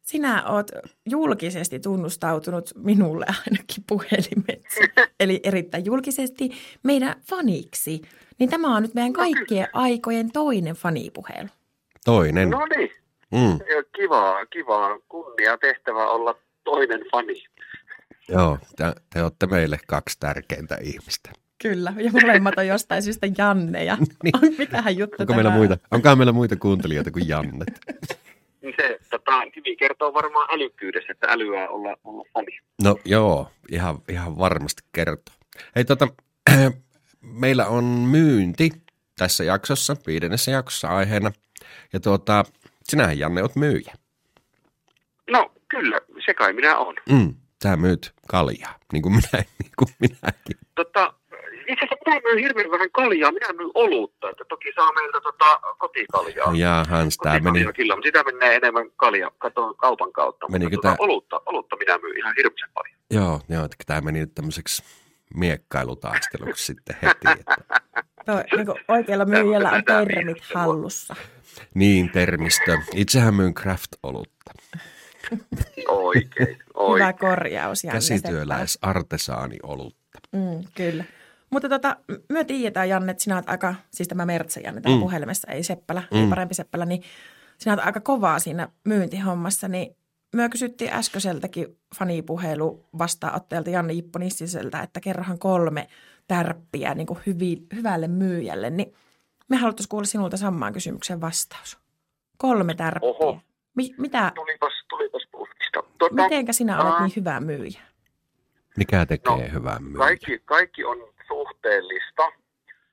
Sinä 0.05 0.43
oot 0.47 0.71
julkisesti 1.11 1.81
tunnustautunut 1.81 2.71
minulle 2.77 3.27
ainakin 3.29 3.85
puhelimetsi, 3.89 4.81
eli 5.21 5.41
erittäin 5.43 5.85
julkisesti 5.85 6.51
meidän 6.83 7.15
faniksi. 7.29 8.03
Niin 8.39 8.51
tämä 8.51 8.77
on 8.77 8.83
nyt 8.83 8.95
meidän 8.95 9.13
kaikkien 9.13 9.69
aikojen 9.73 10.33
toinen 10.33 10.75
fanipuhelu. 10.75 11.49
Toinen. 12.05 12.51
No 12.51 12.61
niin. 12.77 12.91
Mm, 13.31 13.53
Ja 13.77 13.83
Kivaa, 13.97 14.47
kivaa. 14.47 14.99
Kunnia 15.09 15.59
tehtävä 15.59 16.07
olla 16.09 16.35
toinen 16.65 17.01
fani. 17.13 17.45
joo, 18.29 18.59
te, 18.77 18.85
te 19.13 19.23
olette 19.23 19.47
meille 19.47 19.79
kaksi 19.87 20.17
tärkeintä 20.21 20.79
ihmistä. 20.83 21.31
Kyllä, 21.63 21.93
ja 21.97 22.11
molemmat 22.13 22.55
on 22.59 22.67
jostain 22.67 23.03
syystä 23.03 23.27
Janne, 23.39 23.85
ja 23.85 23.99
Niin. 24.25 24.35
mikähän 24.59 24.97
juttu 24.99 25.17
Onko 25.19 25.35
meillä 25.35 25.51
on? 25.51 25.57
muita, 25.57 25.79
onkohan 25.91 26.19
meillä 26.19 26.33
muita 26.33 26.57
kuuntelijoita 26.57 27.11
kuin 27.11 27.29
Jannet? 27.29 27.69
Niin 28.64 28.75
Se 28.76 28.99
tota, 29.11 29.44
nimi 29.44 29.76
kertoo 29.76 30.14
varmaan 30.14 30.49
älykkyydessä, 30.54 31.12
että 31.12 31.26
älyä 31.30 31.68
olla, 31.68 31.97
olla 32.04 32.25
fani. 32.33 32.59
No 32.83 32.97
joo, 33.04 33.50
ihan, 33.73 33.99
ihan 34.09 34.38
varmasti 34.38 34.83
kertoo. 34.92 35.35
Hei 35.76 35.85
tota, 35.85 36.09
meillä 37.42 37.66
on 37.66 37.85
myynti 37.85 38.71
tässä 39.18 39.44
jaksossa, 39.44 39.97
viidennessä 40.06 40.50
jaksossa 40.50 40.88
aiheena. 40.88 41.33
Ja 41.92 42.00
tuota, 42.00 42.44
sinähän 42.85 43.18
Janne 43.18 43.42
oot 43.42 43.56
myyjä. 43.56 43.94
No 45.30 45.52
kyllä, 45.68 46.00
se 46.26 46.35
kai 46.35 46.52
minä 46.52 46.76
on. 46.76 46.94
Mm, 47.11 47.35
sä 47.62 47.76
myyt 47.76 48.12
kaljaa, 48.28 48.78
niin 48.92 49.02
kuin 49.02 49.14
minä, 49.14 49.28
niin 49.62 49.73
kuin 49.78 49.88
minäkin. 50.00 50.56
Tota, 50.75 51.14
itse 51.68 51.85
asiassa 51.85 52.04
minä 52.06 52.21
myyn 52.25 52.38
hirveän 52.38 52.71
vähän 52.71 52.90
kaljaa, 52.90 53.33
minä 53.33 53.52
myyn 53.52 53.71
olutta, 53.75 54.30
että 54.30 54.44
toki 54.49 54.73
saa 54.75 54.92
meiltä 54.92 55.21
tota, 55.21 55.61
kotikaljaa. 55.78 56.52
Ja 56.56 56.85
Hans, 56.88 57.16
tää 57.18 57.38
meni, 57.40 57.73
Kyllä, 57.76 57.97
mutta 57.97 58.06
sitä 58.09 58.23
menee 58.33 58.56
enemmän 58.56 58.90
kalja, 58.97 59.30
kato, 59.38 59.75
kaupan 59.75 60.12
kautta. 60.12 60.49
Menikö 60.49 60.71
mutta 60.76 60.88
tää- 60.88 60.97
tota, 60.97 61.02
olutta, 61.04 61.40
olutta 61.47 61.76
minä 61.76 61.99
myyn 61.99 62.18
ihan 62.18 62.35
hirveän 62.37 62.71
paljon. 62.75 62.97
joo, 63.11 63.40
joo, 63.49 63.68
tämä 63.87 64.00
meni 64.00 64.21
nyt 64.21 64.35
tämmöiseksi 64.35 64.83
miekkailutaisteluksi 65.35 66.64
sitten 66.66 66.97
heti. 67.02 67.40
Että, 67.40 67.56
Toi, 68.26 68.42
niin 68.56 68.66
kuin 68.66 68.78
oikealla 68.88 69.25
myyjällä 69.25 69.71
on 69.71 69.85
termit 69.85 70.37
hallussa. 70.54 71.16
niin, 71.75 72.11
termistö. 72.11 72.78
Itsehän 72.94 73.35
myyn 73.35 73.54
craft-olutta. 73.54 74.52
Oikein, 75.88 76.49
Hyvä 76.49 76.62
oikein. 76.75 77.18
korjaus, 77.18 77.85
Janne. 77.85 77.97
Käsityöläis 77.97 78.78
artesaani-olutta. 78.83 80.18
Mm, 80.33 80.64
kyllä. 80.76 81.04
Mutta 81.55 81.69
tota, 81.69 81.97
me 82.29 82.45
tiedetään, 82.45 82.89
Janne, 82.89 83.11
että 83.11 83.23
sinä 83.25 83.35
olet 83.37 83.49
aika, 83.49 83.75
siis 83.91 84.09
tämä 84.09 84.27
Mertsa 84.27 84.61
Janne 84.61 84.81
täällä 84.81 84.97
Mm. 84.97 85.01
puhelimessa, 85.03 85.53
ei 85.53 85.63
Seppälä, 85.63 86.03
Mm. 86.11 86.17
ei 86.23 86.27
parempi 86.29 86.55
Seppälä, 86.55 86.85
niin 86.85 87.03
sinä 87.59 87.73
olet 87.73 87.87
aika 87.87 88.01
kovaa 88.01 88.39
siinä 88.39 88.69
myyntihommassa, 88.85 89.69
niin 89.69 89.97
me 90.37 90.49
kysyttiin 90.49 90.93
äskeiseltäkin 90.93 91.79
fanipuhelu 91.99 92.85
vastaanottajalta 92.99 93.71
Janne 93.71 93.93
Jippo 93.93 94.19
Nissiseltä, 94.19 94.81
että 94.81 95.01
kerrohan 95.01 95.39
kolme 95.39 95.89
tärppiä 96.29 96.95
niin 96.95 97.07
kuin 97.07 97.19
hyvi, 97.27 97.63
hyvälle 97.75 98.09
myyjälle, 98.09 98.71
niin 98.71 98.95
me 99.49 99.57
haluttaisiin 99.57 99.89
kuulla 99.89 100.07
sinulta 100.07 100.37
samaan 100.37 100.73
kysymykseen 100.73 101.21
vastaus. 101.21 101.79
Kolme 102.39 102.75
tärppiä. 102.75 103.09
Oho. 103.11 103.39
Mi- 103.75 103.95
mitä, 103.99 104.33
Tulipas, 104.35 104.73
tulipas 104.89 105.23
puskista. 105.33 105.83
Tota, 105.99 106.15
mitenkä 106.23 106.53
sinä 106.53 106.83
olet 106.83 106.95
aa. 106.95 107.01
niin 107.07 107.13
hyvä 107.17 107.41
myyjä? 107.41 107.81
Mikä 108.77 109.07
tekee 109.07 109.33
No, 109.33 109.53
hyvän 109.53 109.83
myyjän? 109.83 109.99
kaikki, 109.99 110.39
kaikki 110.45 110.85
on 110.85 110.97
suhteellista, 111.35 112.33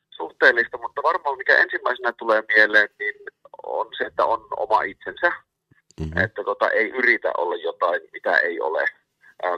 suhteellista, 0.09 0.77
mutta 0.77 1.03
varmaan 1.03 1.37
mikä 1.37 1.57
ensimmäisenä 1.57 2.13
tulee 2.13 2.43
mieleen, 2.55 2.89
niin 2.99 3.15
on 3.63 3.87
se, 3.97 4.03
että 4.03 4.25
on 4.25 4.47
oma 4.57 4.81
itsensä. 4.81 5.31
Mhm. 5.99 6.17
että 6.17 6.43
tota, 6.43 6.69
ei 6.69 6.89
yritä 6.89 7.31
olla 7.37 7.55
jotain, 7.55 8.01
mitä 8.13 8.37
ei 8.37 8.61
ole. 8.61 8.85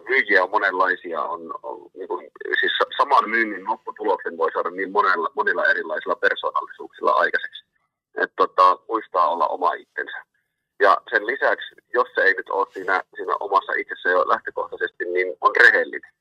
Myyjiä 0.10 0.44
on 0.44 0.50
monenlaisia, 0.50 1.22
on, 1.22 1.42
on 1.64 1.90
niin 1.94 2.08
kuin, 2.08 2.32
siis 2.60 2.72
sa- 2.78 2.98
saman 2.98 3.30
myynnin 3.30 3.68
lopputuloksen 3.68 4.38
voi 4.38 4.52
saada 4.52 4.70
niin 4.70 4.92
monella, 4.92 5.30
monilla 5.36 5.66
erilaisilla 5.66 6.16
persoonallisuuksilla 6.16 7.12
aikaiseksi. 7.12 7.64
Että 8.16 8.36
tota, 8.36 8.78
muistaa 8.90 9.30
olla 9.30 9.48
oma 9.48 9.74
itsensä. 9.74 10.18
Ja 10.80 10.98
sen 11.10 11.28
lisäksi, 11.28 11.76
jos 11.94 12.08
se 12.16 12.22
ei 12.22 12.34
nyt 12.34 12.50
ole 12.50 12.68
siinä, 12.74 13.04
siinä 13.16 13.34
omassa 13.40 13.74
itsessä 13.74 14.10
jo 14.10 14.30
lähtökohtaisesti, 14.30 15.06
niin 15.06 15.38
on 15.42 15.52
rehellinen. 15.64 16.12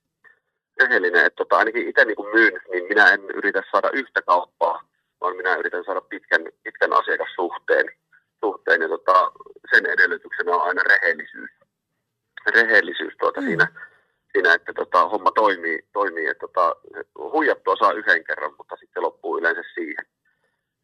Rehellinen, 0.80 1.26
että 1.26 1.36
tota, 1.36 1.58
ainakin 1.58 1.88
itse 1.88 2.04
niin 2.04 2.16
kuin 2.16 2.34
myyn, 2.34 2.60
niin 2.70 2.84
minä 2.88 3.10
en 3.12 3.20
yritä 3.34 3.62
saada 3.72 3.90
yhtä 3.92 4.22
kauppaa, 4.22 4.82
vaan 5.20 5.36
minä 5.36 5.54
yritän 5.56 5.84
saada 5.84 6.00
pitkän, 6.00 6.44
pitkän 6.62 6.92
asiakassuhteen 6.92 7.86
suhteen, 8.44 8.82
ja 8.82 8.88
tota, 8.88 9.32
sen 9.74 9.86
edellytyksenä 9.86 10.56
on 10.56 10.62
aina 10.62 10.82
rehellisyys. 10.82 11.50
Rehellisyys 12.54 13.14
tuota 13.20 13.40
Mm. 13.40 13.46
siinä, 13.46 13.66
siinä, 14.32 14.54
että 14.54 14.72
tota, 14.72 15.08
homma 15.08 15.30
toimii, 15.30 15.78
toimii 15.92 16.26
että 16.26 16.46
tota, 16.46 16.76
huijattua 17.18 17.76
saa 17.76 17.92
yhden 17.92 18.24
kerran, 18.24 18.54
mutta 18.58 18.76
sitten 18.76 19.02
loppuu 19.02 19.38
yleensä 19.38 19.62
siihen. 19.74 20.06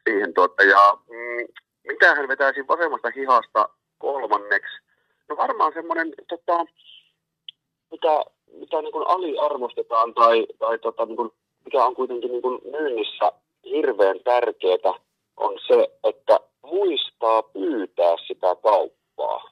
siihen 0.09 0.35
tuota, 0.35 0.62
ja 0.62 0.99
mm, 1.09 1.47
mitähän 1.88 2.28
vetäisin 2.28 2.68
vasemmasta 2.68 3.11
hihasta 3.16 3.68
kolmanneksi? 3.99 4.78
No 5.28 5.37
varmaan 5.37 5.73
semmoinen, 5.73 6.14
tota, 6.28 6.64
mitä, 7.90 8.25
mitä 8.52 8.83
niin 8.83 8.93
kuin 8.93 9.09
aliarvostetaan 9.09 10.14
tai, 10.14 10.47
tai 10.59 10.78
tota, 10.78 11.07
niin 11.07 11.17
kuin, 11.17 11.31
mikä 11.64 11.85
on 11.85 11.95
kuitenkin 11.95 12.31
niin 12.31 12.43
kuin 12.43 12.61
myynnissä 12.71 13.33
hirveän 13.64 14.21
tärkeää, 14.25 14.95
on 15.37 15.59
se, 15.67 15.88
että 16.05 16.40
muistaa 16.62 17.43
pyytää 17.43 18.17
sitä 18.26 18.57
kauppaa. 18.62 19.50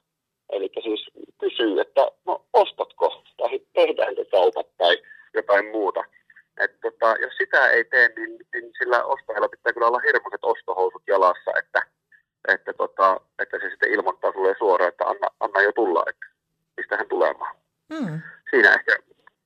Eli 0.49 0.69
siis 0.83 1.09
kysyy, 1.37 1.79
että 1.79 2.11
no 2.25 2.45
ostatko 2.53 3.23
tai 3.37 3.59
tehdäänkö 3.73 4.25
kaupat 4.31 4.67
tai 4.77 4.97
jotain 5.33 5.65
muuta. 5.65 6.03
Et 6.59 6.71
tota, 6.81 7.15
jos 7.21 7.33
sitä 7.37 7.69
ei 7.69 7.83
tee, 7.83 8.09
niin, 8.15 8.39
niin 8.53 8.71
sillä 8.77 9.03
ostajalla 9.03 9.49
pitää 9.49 9.73
kyllä 9.73 9.87
olla 9.87 9.99
hirmuiset 9.99 10.43
ostohousut 10.43 11.01
jalassa, 11.07 11.51
että, 11.59 11.81
että, 12.47 12.73
tota, 12.73 13.21
että 13.39 13.57
se 13.59 13.69
sitten 13.69 13.91
ilmoittaa 13.91 14.31
sulle 14.31 14.55
suoraan, 14.57 14.89
että 14.89 15.05
anna, 15.05 15.27
anna 15.39 15.61
jo 15.61 15.71
tulla, 15.71 16.03
että 16.09 16.25
mistä 16.77 16.97
hän 16.97 17.07
tulemaan. 17.09 17.55
Mm. 17.89 18.21
Siinä 18.49 18.73
ehkä 18.73 18.97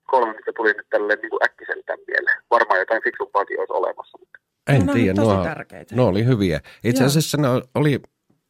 kolme, 0.03 0.33
mitkä 0.33 0.51
tuli 0.55 0.73
nyt 0.73 0.87
tälleen 0.89 1.19
niin 1.21 1.29
kuin 1.29 1.43
äkkiseltään 1.45 1.99
mieleen. 2.07 2.43
Varmaan 2.51 2.79
jotain 2.79 3.03
fiksumpaakin 3.03 3.59
olisi 3.59 3.73
olemassa, 3.73 4.17
mutta 4.17 4.39
En 4.69 4.85
No, 4.85 4.93
tiedä, 4.93 5.21
tärkeitä. 5.43 5.95
nuo 5.95 6.07
oli 6.07 6.25
hyviä. 6.25 6.59
Itse 6.83 7.03
asiassa 7.03 7.37
ne 7.37 7.47
oli 7.75 7.99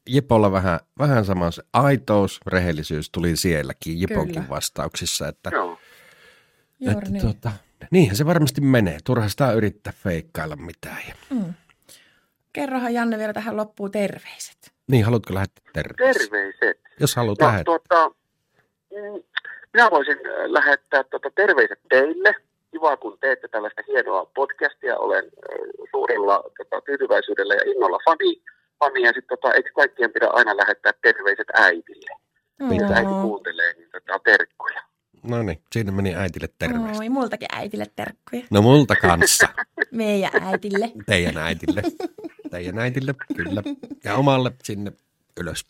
Jipolla 0.10 0.52
vähän, 0.52 0.80
vähän 1.00 1.26
sama 1.26 1.52
se 1.52 1.64
aitous, 1.74 2.40
rehellisyys 2.48 3.10
tuli 3.10 3.36
sielläkin 3.36 4.00
Jiponkin 4.02 4.36
Kyllä. 4.36 4.50
vastauksissa, 4.50 5.28
että, 5.28 5.50
joo. 5.54 5.78
Että 6.92 7.10
niin. 7.10 7.22
tuota, 7.22 7.52
niinhän 7.92 8.16
se 8.16 8.26
varmasti 8.26 8.62
menee. 8.62 8.98
Turha 9.04 9.30
sitä 9.30 9.52
yrittää 9.52 9.94
feikkailla 10.04 10.56
mitään. 10.56 10.98
Ja, 11.08 11.16
Mm. 11.30 11.54
Kerrohan 12.54 12.94
Janne 12.94 13.18
vielä 13.18 13.34
tähän 13.34 13.58
loppuun 13.58 13.92
terveiset. 13.92 14.72
niin, 14.88 15.06
haluatko 15.06 15.34
lähettää 15.34 15.64
terveisiä? 15.74 16.22
Terveiset. 16.30 16.82
Jos 17.00 17.16
haluat 17.16 17.40
No, 17.40 17.48
lähettää. 17.48 17.64
tuota, 17.64 18.10
mm, 18.10 19.24
minä 19.74 19.92
voisin 19.92 20.18
äh, 20.18 20.46
lähettää 20.46 21.04
tuota, 21.04 21.30
terveiset 21.36 21.80
teille. 21.90 22.36
Kiva, 22.72 22.98
kun 22.98 23.18
teette 23.20 23.48
tällaista 23.48 23.82
hienoa 23.88 24.26
podcastia. 24.26 24.98
Olen 24.98 25.26
äh, 25.26 25.60
suurella 25.92 26.44
tota, 26.58 26.82
tyytyväisyydellä 26.86 27.54
ja 27.54 27.72
innolla 27.72 28.00
fani. 28.06 28.42
fani 28.80 29.02
ja 29.02 29.14
sitten 29.14 29.38
tota, 29.38 29.54
eikö 29.54 29.70
kaikkien 29.76 30.12
pidä 30.12 30.28
aina 30.28 30.58
lähettää 30.58 30.92
terveiset 31.02 31.48
äidille? 31.54 32.12
Mitä 32.60 32.86
äiti 32.86 33.12
Oo. 33.12 33.22
kuuntelee, 33.22 33.74
niin 33.74 33.90
tota, 33.92 34.20
terkkuja. 34.24 34.82
No 35.24 35.44
niin, 35.44 35.62
siinä 35.72 35.92
meni 35.92 36.16
äitille 36.16 36.50
terveys. 36.60 37.00
Oi, 37.00 37.10
multakin 37.10 37.48
äitille 37.52 37.86
terkkuja. 37.96 38.42
No 38.50 38.62
multa 38.62 38.96
kanssa. 38.96 39.48
Meidän 39.92 40.44
äitille. 40.44 40.92
Teidän 41.06 41.38
äitille. 41.38 41.82
Teidän 42.52 42.80
äitille, 42.80 43.14
kyllä. 43.36 43.64
Ja 44.04 44.16
omalle 44.16 44.52
sinne 44.64 44.92
ylös. 45.40 45.66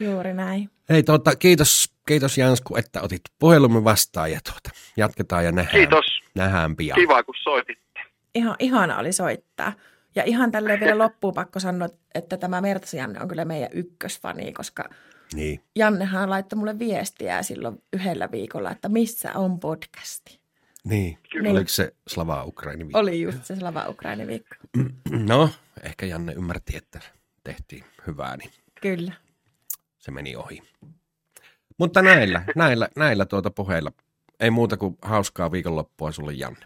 Juuri 0.00 0.34
näin. 0.34 0.70
Hei 0.88 1.02
tuota, 1.02 1.36
kiitos, 1.36 1.94
kiitos 2.08 2.38
Jansku, 2.38 2.76
että 2.76 3.02
otit 3.02 3.20
puhelumme 3.38 3.84
vastaan 3.84 4.32
ja 4.32 4.40
tuota, 4.44 4.70
jatketaan 4.96 5.44
ja 5.44 5.52
nähdään, 5.52 5.76
Kiitos. 5.76 6.04
nähdään 6.34 6.76
pian. 6.76 6.94
Kiva, 7.00 7.22
kun 7.22 7.34
soitit. 7.42 7.78
Ihan, 8.34 8.56
ihana 8.58 8.98
oli 8.98 9.12
soittaa. 9.12 9.72
Ja 10.14 10.24
ihan 10.24 10.50
tälleen 10.50 10.80
vielä 10.80 10.98
loppuun 10.98 11.34
pakko 11.34 11.60
sanoa, 11.60 11.88
että 12.14 12.36
tämä 12.36 12.60
Mertas 12.60 12.94
Janne 12.94 13.20
on 13.20 13.28
kyllä 13.28 13.44
meidän 13.44 13.70
ykkösfani, 13.72 14.52
koska 14.52 14.84
Niin, 15.34 15.60
Jannehan 15.76 16.30
laittoi 16.30 16.56
mulle 16.58 16.78
viestiä 16.78 17.42
silloin 17.42 17.82
yhdellä 17.92 18.28
viikolla, 18.32 18.70
että 18.70 18.88
missä 18.88 19.32
on 19.34 19.60
podcasti. 19.60 20.40
niin. 20.84 21.18
Kyllä. 21.32 21.50
Oliko 21.50 21.68
se 21.68 21.94
Slava 22.08 22.44
Ukraini 22.44 22.84
viikko? 22.84 22.98
Oli 22.98 23.20
just 23.22 23.44
se 23.44 23.56
Slava 23.56 23.84
Ukraini 23.88 24.26
viikko. 24.26 24.54
No, 25.28 25.50
ehkä 25.82 26.06
Janne 26.06 26.32
ymmärti, 26.32 26.76
että 26.76 27.00
tehtiin 27.44 27.84
hyvää, 28.06 28.36
niin 28.36 28.50
Kyllä. 28.80 29.12
se 29.98 30.10
meni 30.10 30.36
ohi. 30.36 30.62
Mutta 31.78 32.02
näillä, 32.02 32.42
näillä, 32.56 32.88
näillä 32.96 33.26
tuota 33.26 33.50
puheilla 33.50 33.92
ei 34.40 34.50
muuta 34.50 34.76
kuin 34.76 34.98
hauskaa 35.02 35.52
viikonloppua 35.52 36.12
sulle 36.12 36.32
Janne. 36.32 36.60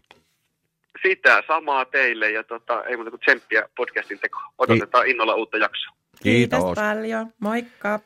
Sitä 1.03 1.43
samaa 1.47 1.85
teille 1.85 2.31
ja 2.31 2.45
tota, 2.45 2.85
ei 2.85 2.97
muuta 2.97 3.11
kuin 3.11 3.21
tsemppiä 3.21 3.69
podcastin 3.77 4.19
teko. 4.19 4.41
Odotetaan 4.59 5.07
innolla 5.07 5.35
uutta 5.35 5.59
jaksoa. 5.59 5.97
Kiitos. 6.23 6.75
paljon. 6.75 7.33
Moikka. 7.41 8.01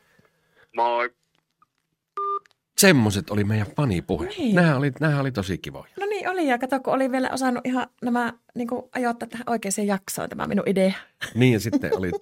Moi. 0.75 1.09
Semmoiset 2.81 3.29
oli 3.29 3.43
meidän 3.43 3.67
fanipuheet. 3.75 4.37
Niin. 4.37 4.55
Nämä 4.55 4.75
oli, 4.75 4.91
nämä 4.99 5.19
oli 5.19 5.31
tosi 5.31 5.57
kivoja. 5.57 5.91
No 5.99 6.05
niin 6.05 6.29
oli, 6.29 6.47
ja 6.47 6.57
kato, 6.57 6.79
kun 6.79 6.93
oli 6.93 7.11
vielä 7.11 7.29
osannut 7.33 7.65
ihan 7.65 7.87
nämä 8.01 8.33
niin 8.55 8.67
kuin 8.67 8.83
ajoittaa 8.95 9.27
tähän 9.27 9.49
oikeaan 9.49 9.87
jaksoon 9.87 10.29
tämä 10.29 10.47
minun 10.47 10.67
idea. 10.67 10.93
Niin 11.35 11.53
ja 11.53 11.59
sitten 11.59 11.97
olit, 11.97 12.15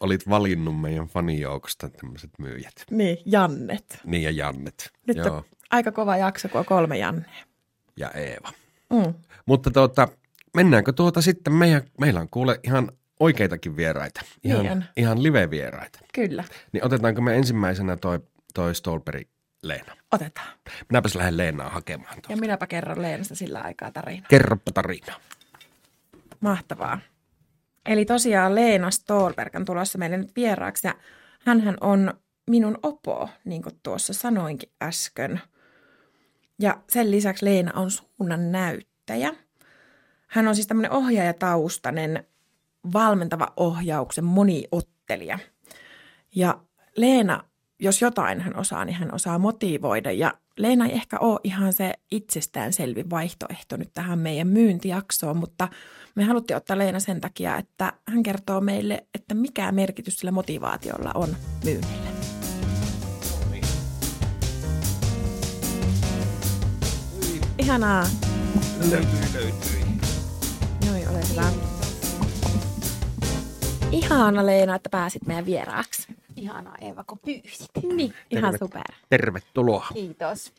olit 0.00 0.28
valinnut 0.28 0.80
meidän 0.80 1.06
fanijoukosta 1.06 1.88
tämmöiset 1.88 2.30
myyjät. 2.38 2.74
Niin, 2.90 3.18
Jannet. 3.26 3.98
Niin 4.04 4.22
ja 4.22 4.30
Jannet. 4.30 4.90
Nyt 5.06 5.16
Joo. 5.16 5.36
on 5.36 5.42
aika 5.70 5.92
kova 5.92 6.16
jakso, 6.16 6.48
kun 6.48 6.58
on 6.58 6.64
kolme 6.64 6.98
Jannea. 6.98 7.44
Ja 7.96 8.10
Eeva. 8.10 8.48
Mm. 8.92 9.14
Mutta 9.46 9.70
tuota, 9.70 10.08
mennäänkö 10.54 10.92
tuota 10.92 11.22
sitten 11.22 11.52
meidän, 11.52 11.82
meillä 12.00 12.20
on 12.20 12.28
kuule 12.30 12.60
ihan 12.64 12.92
oikeitakin 13.20 13.76
vieraita. 13.76 14.20
Ihan, 14.44 14.62
Niin 14.62 14.84
ihan 14.96 15.22
live-vieraita. 15.22 15.98
Kyllä, 16.14 16.44
Niin 16.72 16.84
otetaanko 16.86 17.20
me 17.20 17.36
ensimmäisenä 17.36 17.96
toi, 17.96 18.20
toi 18.54 18.74
Stolperi 18.74 19.31
Leena? 19.62 19.96
otetaan. 20.12 20.48
Minäpäs 20.90 21.14
lähden 21.14 21.36
Leenaa 21.36 21.70
hakemaan 21.70 22.16
Ja 22.16 22.22
tuolta. 22.22 22.40
minäpä 22.40 22.66
kerron 22.66 23.02
Leenasta 23.02 23.34
sillä 23.34 23.60
aikaa 23.60 23.90
tarinaa. 23.92 24.26
Kerropa 24.28 24.72
tarina. 24.72 25.14
Mahtavaa. 26.40 26.98
Eli 27.86 28.04
tosiaan 28.04 28.54
Leena 28.54 28.90
Stolberg 28.90 29.54
on 29.54 29.64
tulossa 29.64 29.98
meille 29.98 30.16
nyt 30.16 30.36
vieraaksi 30.36 30.86
ja 30.86 30.94
hänhän 31.46 31.76
on 31.80 32.14
minun 32.50 32.78
opo, 32.82 33.28
niin 33.44 33.62
kuin 33.62 33.80
tuossa 33.82 34.12
sanoinkin 34.12 34.70
äsken. 34.82 35.40
Ja 36.58 36.80
sen 36.90 37.10
lisäksi 37.10 37.44
Leena 37.44 37.72
on 37.74 37.90
suunnan 37.90 38.52
näyttäjä. 38.52 39.34
Hän 40.26 40.48
on 40.48 40.54
siis 40.54 40.66
tämmöinen 40.66 40.92
ohjaajataustainen, 40.92 42.26
valmentava 42.92 43.52
ohjauksen 43.56 44.24
moniottelija. 44.24 45.38
Ja 46.34 46.60
Leena, 46.96 47.44
jos 47.82 48.02
jotain 48.02 48.40
hän 48.40 48.56
osaa, 48.56 48.84
niin 48.84 48.96
hän 48.96 49.14
osaa 49.14 49.38
motivoida. 49.38 50.12
Ja 50.12 50.34
Leena 50.56 50.86
ei 50.86 50.92
ehkä 50.92 51.18
ole 51.18 51.40
ihan 51.44 51.72
se 51.72 51.92
itsestäänselvin 52.10 53.10
vaihtoehto 53.10 53.76
nyt 53.76 53.90
tähän 53.94 54.18
meidän 54.18 54.48
myyntijaksoon, 54.48 55.36
mutta 55.36 55.68
me 56.14 56.24
haluttiin 56.24 56.56
ottaa 56.56 56.78
Leena 56.78 57.00
sen 57.00 57.20
takia, 57.20 57.56
että 57.56 57.92
hän 58.08 58.22
kertoo 58.22 58.60
meille, 58.60 59.06
että 59.14 59.34
mikä 59.34 59.72
merkitys 59.72 60.18
sillä 60.18 60.30
motivaatiolla 60.32 61.10
on 61.14 61.36
myynnille. 61.64 62.08
Ihanaa. 67.58 68.06
Löytyi, 68.90 69.20
löytyi. 69.34 69.84
Noin, 70.86 71.08
ole 71.08 71.20
hyvä. 71.30 71.50
Ihana 73.90 74.46
Leena, 74.46 74.74
että 74.74 74.90
pääsit 74.90 75.26
meidän 75.26 75.46
vieraaksi. 75.46 76.21
Ihanaa 76.36 76.76
Eeva, 76.80 77.04
kun 77.04 77.18
pyysit. 77.18 77.70
Niin, 77.96 78.14
ihan 78.30 78.52
Terve. 78.52 78.58
super. 78.58 78.82
Tervetuloa. 79.10 79.86
Kiitos. 79.94 80.52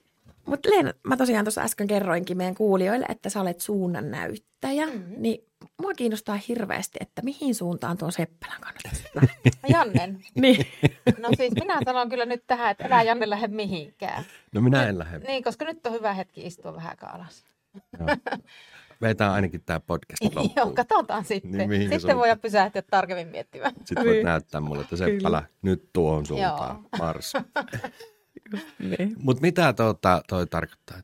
Mutta 0.45 0.69
Leena, 0.69 0.93
mä 1.03 1.17
tosiaan 1.17 1.45
tuossa 1.45 1.61
äsken 1.61 1.87
kerroinkin 1.87 2.37
meidän 2.37 2.55
kuulijoille, 2.55 3.05
että 3.09 3.29
sä 3.29 3.41
olet 3.41 3.61
suunnan 3.61 4.11
näyttäjä. 4.11 4.85
Mm-hmm. 4.85 5.15
Niin 5.17 5.43
mua 5.81 5.93
kiinnostaa 5.93 6.39
hirveästi, 6.47 6.97
että 7.01 7.21
mihin 7.21 7.55
suuntaan 7.55 7.97
tuon 7.97 8.11
Seppälän 8.11 8.61
kannattaisi 8.61 9.03
lähteä. 9.15 9.51
Jannen. 9.77 10.19
niin. 10.35 10.65
No 11.19 11.29
siis 11.37 11.53
minä 11.53 11.79
sanon 11.85 12.09
kyllä 12.09 12.25
nyt 12.25 12.43
tähän, 12.47 12.71
että 12.71 12.85
älä 12.85 13.03
Janne 13.03 13.29
lähde 13.29 13.47
mihinkään. 13.47 14.23
No 14.53 14.61
minä 14.61 14.87
en 14.89 14.99
lähde. 14.99 15.27
Niin, 15.27 15.43
koska 15.43 15.65
nyt 15.65 15.85
on 15.85 15.93
hyvä 15.93 16.13
hetki 16.13 16.45
istua 16.45 16.75
vähän 16.75 16.97
alas. 17.01 17.43
Vetää 19.03 19.33
ainakin 19.33 19.63
tämä 19.65 19.79
podcast 19.79 20.21
Joo, 20.21 20.43
loppuun. 20.43 20.75
katsotaan 20.75 21.25
sitten. 21.25 21.69
Niin, 21.69 21.81
sitten 21.81 21.99
suuntaan? 21.99 22.19
voidaan 22.19 22.39
pysähtyä 22.39 22.81
tarkemmin 22.81 23.27
miettimään. 23.27 23.73
Sitten 23.85 24.05
voit 24.05 24.23
näyttää 24.23 24.61
mulle, 24.61 24.81
että 24.81 24.97
Seppälä 24.97 25.43
nyt 25.61 25.89
tuohon 25.93 26.25
suuntaan. 26.25 26.75
Joo. 26.75 27.05
Mars. 27.05 27.33
niin. 28.97 29.15
Mutta 29.17 29.41
mitä 29.41 29.73
tuota, 29.73 30.21
toi 30.29 30.47
tarkoittaa? 30.47 30.97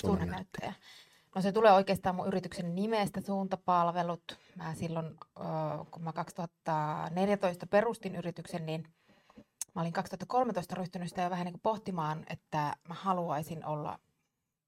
Suunnannäyttäjä. 0.00 0.74
No 1.34 1.42
se 1.42 1.52
tulee 1.52 1.72
oikeastaan 1.72 2.14
mun 2.14 2.26
yrityksen 2.26 2.74
nimestä 2.74 3.20
Suuntapalvelut. 3.20 4.38
Mä 4.56 4.74
silloin, 4.74 5.16
kun 5.90 6.02
mä 6.02 6.12
2014 6.12 7.66
perustin 7.66 8.16
yrityksen, 8.16 8.66
niin 8.66 8.84
mä 9.74 9.80
olin 9.82 9.92
2013 9.92 10.74
ryhtynyt 10.74 11.08
sitä 11.08 11.22
jo 11.22 11.30
vähän 11.30 11.44
niin 11.44 11.52
kuin 11.52 11.62
pohtimaan, 11.62 12.24
että 12.30 12.76
mä 12.88 12.94
haluaisin 12.94 13.64
olla 13.64 13.98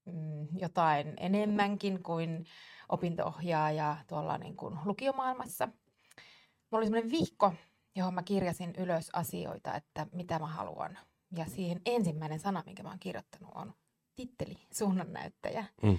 mm, 0.04 0.48
jotain 0.58 1.14
enemmänkin 1.16 2.02
kuin 2.02 2.46
opinto-ohjaaja 2.88 3.96
tuolla 4.06 4.38
niin 4.38 4.56
kuin 4.56 4.78
lukiomaailmassa. 4.84 5.66
Mulla 5.66 6.78
oli 6.78 6.86
semmoinen 6.86 7.10
vihko, 7.10 7.54
johon 7.96 8.14
mä 8.14 8.22
kirjasin 8.22 8.74
ylös 8.78 9.10
asioita, 9.12 9.74
että 9.74 10.06
mitä 10.12 10.38
mä 10.38 10.46
haluan. 10.46 10.98
Ja 11.36 11.44
siihen 11.46 11.80
ensimmäinen 11.86 12.38
sana, 12.38 12.62
minkä 12.66 12.82
mä 12.82 12.88
oon 12.88 12.98
kirjoittanut, 12.98 13.50
on 13.54 13.74
titteli, 14.16 14.56
suunnannäyttäjä. 14.72 15.64
Mm. 15.82 15.98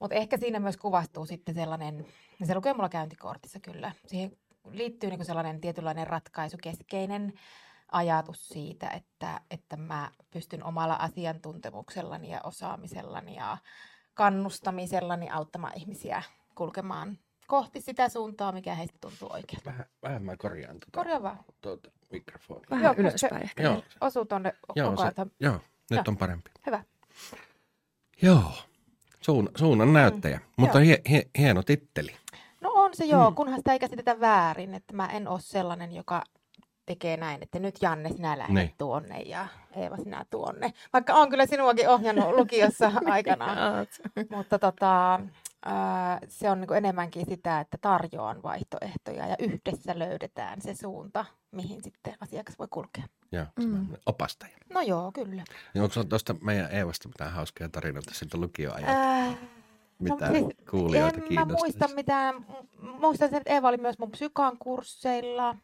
Mutta 0.00 0.14
ehkä 0.14 0.36
siinä 0.36 0.60
myös 0.60 0.76
kuvastuu 0.76 1.26
sitten 1.26 1.54
sellainen, 1.54 2.06
se 2.44 2.54
lukee 2.54 2.74
mulla 2.74 2.88
käyntikortissa 2.88 3.60
kyllä, 3.60 3.92
siihen 4.06 4.36
liittyy 4.70 5.10
niinku 5.10 5.24
sellainen 5.24 5.60
tietynlainen 5.60 6.06
ratkaisukeskeinen 6.06 7.32
ajatus 7.92 8.48
siitä, 8.48 8.88
että, 8.90 9.40
että 9.50 9.76
mä 9.76 10.10
pystyn 10.30 10.64
omalla 10.64 10.94
asiantuntemuksellani 10.94 12.30
ja 12.30 12.40
osaamisellani 12.44 13.36
ja 13.36 13.58
kannustamisellani 14.14 15.30
auttamaan 15.30 15.72
ihmisiä 15.76 16.22
kulkemaan 16.54 17.18
kohti 17.46 17.80
sitä 17.80 18.08
suuntaa, 18.08 18.52
mikä 18.52 18.74
heistä 18.74 18.98
tuntuu 19.00 19.32
oikealta. 19.32 19.70
Vähän, 19.70 19.86
vähän 20.02 20.22
mä 20.22 20.36
korjaan 20.36 20.76
tuota, 20.80 20.90
Korjaa 20.98 21.22
vaan. 21.22 21.38
tuota 21.60 21.90
mikrofonia. 22.12 22.66
Vähän 22.70 22.84
Joo, 22.84 22.94
ylöspäin 22.96 23.42
ehkä. 23.42 23.62
Joo, 23.62 23.82
Osuu 24.00 24.24
tuonne 24.24 24.52
joo, 24.76 24.90
koko 24.90 25.02
se, 25.02 25.12
ajan. 25.16 25.30
joo, 25.40 25.52
nyt 25.54 25.62
Joo. 25.90 26.02
on 26.08 26.16
parempi. 26.16 26.50
Hyvä. 26.66 26.84
Joo, 28.22 28.52
Suun, 29.20 29.50
suunnan 29.56 29.92
näyttäjä, 29.92 30.40
mutta 30.56 30.78
joo. 30.78 30.84
hie, 30.86 31.02
hie, 31.08 31.22
hieno 31.38 31.62
titteli. 31.62 32.16
No 32.60 32.70
on 32.74 32.90
se 32.94 33.04
joo, 33.04 33.30
Mm. 33.30 33.36
kunhan 33.36 33.58
sitä 33.58 33.72
ei 33.72 33.78
käsitetä 33.78 34.20
väärin, 34.20 34.74
että 34.74 34.94
mä 34.94 35.06
en 35.06 35.28
ole 35.28 35.40
sellainen, 35.40 35.92
joka 35.92 36.24
tekee 36.86 37.16
näin, 37.16 37.42
että 37.42 37.58
nyt 37.58 37.74
Janne 37.82 38.08
sinä 38.08 38.38
lähdet 38.38 38.54
Niin. 38.54 38.74
tuonne 38.78 39.20
ja 39.20 39.46
Eeva 39.76 39.96
sinä 39.96 40.24
tuonne. 40.30 40.72
Vaikka 40.92 41.14
on 41.14 41.30
kyllä 41.30 41.46
sinuakin 41.46 41.88
ohjannut 41.88 42.34
lukiossa 42.38 42.92
aikanaan. 43.06 43.86
Mutta 44.36 44.58
tota, 44.58 45.20
ää, 45.64 46.18
se 46.28 46.50
on 46.50 46.60
niinku 46.60 46.74
enemmänkin 46.74 47.26
sitä, 47.26 47.60
että 47.60 47.78
tarjoan 47.80 48.42
vaihtoehtoja 48.42 49.26
ja 49.26 49.36
yhdessä 49.38 49.98
löydetään 49.98 50.60
se 50.62 50.74
suunta, 50.74 51.24
mihin 51.50 51.82
sitten 51.82 52.14
asiakas 52.20 52.58
voi 52.58 52.66
kulkea. 52.70 53.04
Joo, 53.32 53.46
Mm. 53.58 53.86
opastaja. 54.06 54.56
No 54.74 54.80
joo, 54.80 55.12
kyllä. 55.12 55.42
Niin 55.74 55.82
onko 55.82 56.04
tuosta 56.08 56.34
meidän 56.40 56.68
Eevasta 56.72 57.08
mitään 57.08 57.32
hauskaa 57.32 57.68
tarinoita 57.68 58.14
siltä 58.14 58.38
lukioajalta? 58.38 58.90
Ää, 58.92 59.32
Mitä 59.98 60.30
siis 60.30 60.44
kuulijoita 60.70 61.18
en 61.30 61.34
mä 61.34 61.44
muista 61.44 61.88
mitään. 61.94 62.46
Muistan 63.00 63.28
sen, 63.28 63.36
että 63.38 63.52
Eeva 63.52 63.68
oli 63.68 63.76
myös 63.76 63.98
mun 63.98 64.10
psykan 64.10 64.56
kursseilla. 64.58 65.56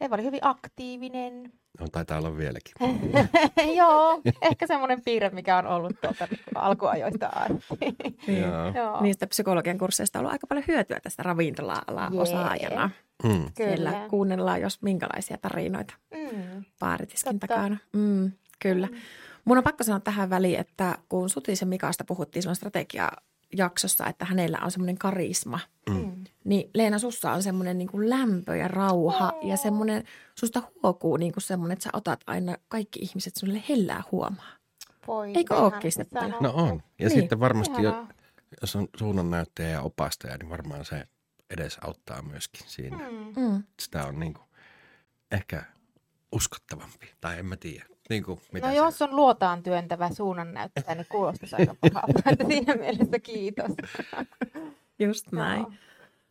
Eeva 0.00 0.14
oli 0.14 0.24
hyvin 0.24 0.40
aktiivinen. 0.42 1.52
No, 1.80 1.86
taitaa 1.92 2.18
olla 2.18 2.36
vieläkin. 2.36 2.74
Joo, 3.78 4.20
ehkä 4.42 4.66
semmoinen 4.66 5.02
piirre, 5.04 5.30
mikä 5.30 5.58
on 5.58 5.66
ollut 5.66 6.00
tuolta 6.00 6.28
alkuajoista. 6.54 7.30
Niin. 8.26 8.42
Joo. 8.42 8.72
Joo, 8.74 9.02
Niistä 9.02 9.26
psykologian 9.26 9.78
kursseista 9.78 10.18
on 10.18 10.20
ollut 10.20 10.32
aika 10.32 10.46
paljon 10.46 10.64
hyötyä 10.68 11.00
tästä 11.00 11.22
ravintola-alan 11.22 12.12
Jee. 12.14 12.22
osaajana. 12.22 12.90
Mm. 13.24 13.44
Siellä 13.56 13.90
kyllä. 13.90 14.08
kuunnellaan 14.08 14.60
jos 14.60 14.82
minkälaisia 14.82 15.38
tarinoita 15.38 15.94
Mm. 16.14 16.64
baaritiskin 16.80 17.32
Totta. 17.40 17.46
takana. 17.54 17.76
Mm, 17.92 18.32
Kyllä. 18.62 18.88
Mun 19.44 19.58
on 19.58 19.64
pakko 19.64 19.84
sanoa 19.84 20.00
tähän 20.00 20.30
väliin, 20.30 20.60
että 20.60 20.98
kun 21.08 21.30
Sutisen 21.30 21.68
Mikasta 21.68 22.04
puhuttiin 22.04 22.42
silloin 22.42 22.56
strategiajaksossa, 22.56 24.06
että 24.06 24.24
hänellä 24.24 24.58
on 24.64 24.70
semmoinen 24.70 24.98
karisma, 24.98 25.60
Mm. 25.90 26.12
Niin 26.44 26.70
Leena, 26.74 26.98
sussa 26.98 27.32
on 27.32 27.42
semmoinen 27.42 27.78
niin 27.78 27.88
kuin 27.88 28.10
lämpö 28.10 28.56
ja 28.56 28.68
rauha 28.68 29.32
ja 29.42 29.56
semmoinen, 29.56 30.04
susta 30.38 30.62
huokuu 30.82 31.16
niin 31.16 31.32
kuin 31.32 31.42
semmoinen, 31.42 31.72
että 31.72 31.82
sä 31.82 31.90
otat 31.92 32.20
aina 32.26 32.56
kaikki 32.68 33.00
ihmiset 33.02 33.36
sulle 33.36 33.62
hellää 33.68 34.02
huomaa. 34.12 34.52
Voi, 35.06 35.32
Eikö 35.36 35.54
sitten? 35.90 36.20
sanottu. 36.22 36.42
No 36.42 36.52
on. 36.54 36.82
Ja 36.98 37.08
Niin. 37.08 37.20
sitten 37.20 37.40
varmasti, 37.40 37.82
jo, 37.82 38.06
jos 38.60 38.76
on 38.76 38.88
suunnannäyttäjä 38.96 39.68
ja 39.68 39.80
opastaja, 39.82 40.36
niin 40.36 40.50
varmaan 40.50 40.84
se 40.84 41.04
edes 41.50 41.78
auttaa 41.84 42.22
myöskin 42.22 42.66
siinä. 42.68 42.96
Mm. 42.96 43.42
Mm. 43.42 43.62
Sitä 43.80 44.04
on 44.06 44.20
niin 44.20 44.34
kuin 44.34 44.44
ehkä 45.32 45.64
uskottavampi, 46.32 47.10
tai 47.20 47.38
en 47.38 47.46
mä 47.46 47.56
tiedä. 47.56 47.84
Niin 48.10 48.22
kuin, 48.24 48.40
mitä 48.52 48.66
No 48.66 48.72
se- 48.72 48.76
jos 48.76 49.02
on 49.02 49.16
luotaan 49.16 49.62
työntävä 49.62 50.10
suunnannäyttäjä, 50.10 50.94
niin 50.94 51.06
kuulostaisi 51.10 51.56
aika 51.56 51.74
pahalta. 51.80 52.30
Että 52.30 52.44
siinä 52.54 52.74
mielessä 52.74 53.18
kiitos. 53.18 53.70
Just 54.98 55.32
näin. 55.32 55.60
Joo. 55.60 55.72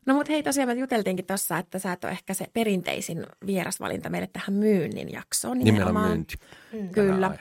No 0.05 0.13
mutta 0.13 0.31
hei 0.33 0.43
tosiaan 0.43 0.69
me 0.69 0.73
juteltiinkin 0.73 1.25
tuossa, 1.25 1.57
että 1.57 1.79
sä 1.79 1.91
et 1.93 2.03
ole 2.03 2.11
ehkä 2.11 2.33
se 2.33 2.45
perinteisin 2.53 3.25
vierasvalinta 3.45 4.09
meille 4.09 4.29
tähän 4.33 4.53
myynnin 4.53 5.11
jaksoon. 5.11 5.59
Nimenomaan. 5.59 6.07
myynti. 6.09 6.35
Mm. 6.73 6.89
Kyllä. 6.89 7.37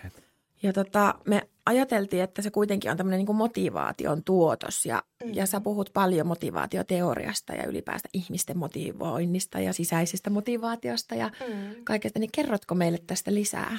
Ja 0.63 0.73
tota, 0.73 1.15
me 1.27 1.49
ajateltiin, 1.67 2.23
että 2.23 2.43
se 2.43 2.51
kuitenkin 2.51 2.91
on 2.91 2.97
tämmöinen 2.97 3.25
niin 3.25 3.37
motivaation 3.37 4.25
tuotos 4.25 4.87
ja, 4.87 5.03
Mm. 5.25 5.35
ja 5.35 5.47
sä 5.47 5.61
puhut 5.61 5.91
paljon 5.93 6.27
motivaatioteoriasta 6.27 7.53
ja 7.55 7.67
ylipäästä 7.67 8.09
ihmisten 8.13 8.59
motivoinnista 8.59 9.61
ja 9.61 9.73
sisäisestä 9.73 10.31
motivaatiosta 10.31 11.15
ja 11.15 11.27
Mm. 11.49 11.75
kaikesta. 11.85 12.19
Niin 12.19 12.31
kerrotko 12.33 12.75
meille 12.75 12.99
tästä 13.07 13.35
lisää? 13.35 13.79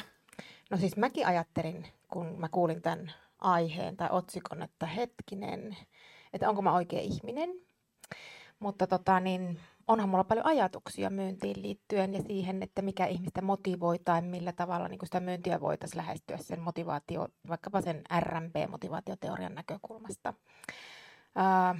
No 0.71 0.77
siis 0.77 0.97
mäkin 0.97 1.27
ajattelin, 1.27 1.85
kun 2.13 2.35
mä 2.39 2.49
kuulin 2.49 2.81
tämän 2.81 3.11
aiheen 3.41 3.97
tai 3.97 4.07
otsikon, 4.11 4.61
että 4.63 4.85
hetkinen, 4.85 5.77
että 6.33 6.49
onko 6.49 6.61
mä 6.61 6.73
oikea 6.73 6.99
ihminen. 7.01 7.49
Mutta 8.59 8.87
tota, 8.87 9.19
niin, 9.19 9.59
onhan 9.87 10.09
mulla 10.09 10.23
paljon 10.23 10.45
ajatuksia 10.45 11.09
myyntiin 11.09 11.61
liittyen 11.61 12.13
ja 12.13 12.21
siihen, 12.21 12.63
että 12.63 12.81
mikä 12.81 13.05
ihmistä 13.05 13.41
motivoi 13.41 13.99
tai 13.99 14.21
millä 14.21 14.51
tavalla 14.51 14.87
niin 14.87 14.99
sitä 15.03 15.19
myyntiä 15.19 15.61
voitaisiin 15.61 15.97
lähestyä 15.97 16.37
sen 16.37 16.59
motivaatio, 16.59 17.27
vaikkapa 17.49 17.81
sen 17.81 18.01
RMP-motivaatioteorian 18.19 19.55
näkökulmasta. 19.55 20.33
Ää, 21.35 21.75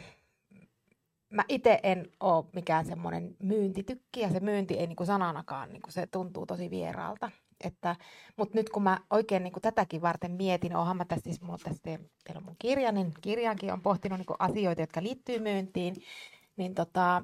mä 1.30 1.44
itse 1.50 1.80
en 1.84 2.10
ole 2.20 2.46
mikään 2.54 2.86
semmoinen 2.86 3.36
myyntitykki 3.40 4.20
ja 4.20 4.30
se 4.30 4.40
myynti 4.40 4.74
ei 4.74 4.88
niinku 4.88 5.06
sananakaan, 5.06 5.70
niinku 5.70 5.92
se 5.92 6.08
tuntuu 6.08 6.46
tosi 6.46 6.70
vieraalta. 6.70 7.32
Että, 7.64 7.96
mutta 8.38 8.58
nyt 8.58 8.70
kun 8.70 8.84
mä 8.84 9.00
oikein 9.10 9.44
niinku 9.44 9.60
tätäkin 9.60 10.02
varten 10.02 10.32
mietin, 10.32 10.76
onhan 10.76 10.98
mä 10.98 11.06
tässä 11.06 11.24
siis, 11.24 11.42
mulla 11.42 11.58
tässä 11.64 11.80
te- 11.84 12.00
teillä 12.24 12.40
on 12.40 12.46
mun 12.46 12.56
kirja, 12.60 12.92
niin 12.92 13.12
kirjaankin 13.22 13.74
on 13.74 13.82
pohtinut 13.82 14.20
niinku 14.20 14.36
asioita, 14.40 14.82
jotka 14.82 15.04
liittyy 15.04 15.40
myyntiin, 15.40 15.96
niin 16.58 16.76
tota, 16.76 17.24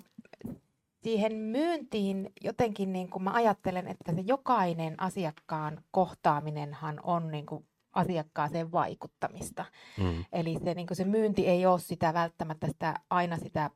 siihen 1.03 1.35
myyntiin 1.35 2.31
jotenkin 2.41 2.93
niin 2.93 3.09
kuin 3.09 3.23
mä 3.23 3.31
ajattelen, 3.31 3.87
että 3.87 4.13
se 4.15 4.21
jokainen 4.21 5.01
asiakkaan 5.01 5.83
kohtaaminenhan 5.91 6.99
on 7.03 7.31
niin 7.31 7.45
kuin 7.45 7.65
asiakkaaseen 7.93 8.71
vaikuttamista. 8.71 9.65
Mm. 9.97 10.25
Eli 10.31 10.57
se, 10.63 10.73
niin 10.73 10.87
se 10.93 11.05
myynti 11.05 11.47
ei 11.47 11.65
ole 11.65 11.79
sitä 11.79 12.13
välttämättä 12.13 12.67
sitä, 12.67 12.93
aina 13.09 13.37
sitä 13.37 13.69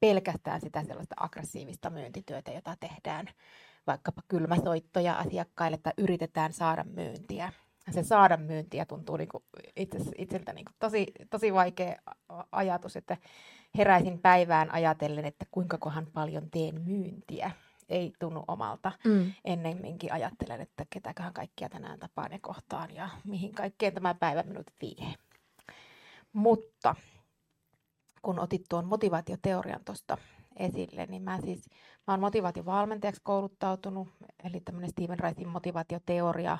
pelkästään 0.00 0.60
sitä 0.60 0.84
sellaista 0.84 1.14
aggressiivista 1.18 1.90
myyntityötä, 1.90 2.52
jota 2.52 2.76
tehdään 2.80 3.28
vaikkapa 3.86 4.22
kylmäsoittoja 4.28 5.14
asiakkaille 5.14 5.78
tai 5.78 5.92
yritetään 5.98 6.52
saada 6.52 6.84
myyntiä. 6.84 7.52
Se 7.90 8.02
saada 8.02 8.36
myyntiä 8.36 8.86
tuntuu 8.86 9.16
niin 9.16 9.28
kuin 9.28 9.44
itse, 9.76 9.98
itseltä 10.18 10.52
niin 10.52 10.64
kuin 10.64 10.74
tosi, 10.78 11.06
tosi 11.30 11.54
vaikea 11.54 11.96
ajatus, 12.52 12.96
että 12.96 13.16
heräisin 13.78 14.18
päivään 14.18 14.74
ajatellen, 14.74 15.24
että 15.24 15.46
kuinka 15.50 15.78
kohan 15.78 16.06
paljon 16.06 16.50
teen 16.50 16.82
myyntiä. 16.82 17.50
Ei 17.88 18.12
tunnu 18.18 18.44
omalta 18.48 18.92
Mm. 19.04 19.32
ennemminkin 19.44 20.12
ajattelen, 20.12 20.60
että 20.60 20.84
ketäköhän 20.90 21.32
kaikkia 21.32 21.68
tänään 21.68 21.98
tapaan 21.98 22.32
ja 22.32 22.38
kohtaan 22.42 22.94
ja 22.94 23.08
mihin 23.24 23.52
kaikkeen 23.54 23.94
tämä 23.94 24.14
päivä 24.14 24.42
minut 24.42 24.66
vie. 24.82 25.14
Mutta 26.32 26.94
kun 28.22 28.38
otit 28.38 28.62
tuon 28.68 28.84
motivaatioteorian 28.86 29.84
tuosta 29.84 30.18
esille, 30.56 31.06
niin 31.06 31.22
mä 31.22 31.40
siis, 31.40 31.68
mä 32.06 32.12
oon 32.12 32.20
motivaatiovalmentajaksi 32.20 33.20
kouluttautunut, 33.24 34.08
eli 34.44 34.60
tämmöinen 34.60 34.90
Steven 34.90 35.18
Ricin 35.18 35.48
motivaatioteoria 35.48 36.58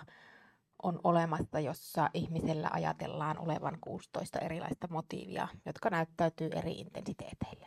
on 0.83 1.01
olemassa, 1.05 1.61
jossa 1.61 2.11
ihmisellä 2.15 2.71
ajatellaan 2.73 3.39
olevan 3.39 3.79
16 3.81 4.39
erilaista 4.39 4.89
motiivia, 4.91 5.49
jotka 5.67 5.91
näyttäytyy 5.91 6.51
eri 6.57 6.73
intensiteeteillä. 6.73 7.67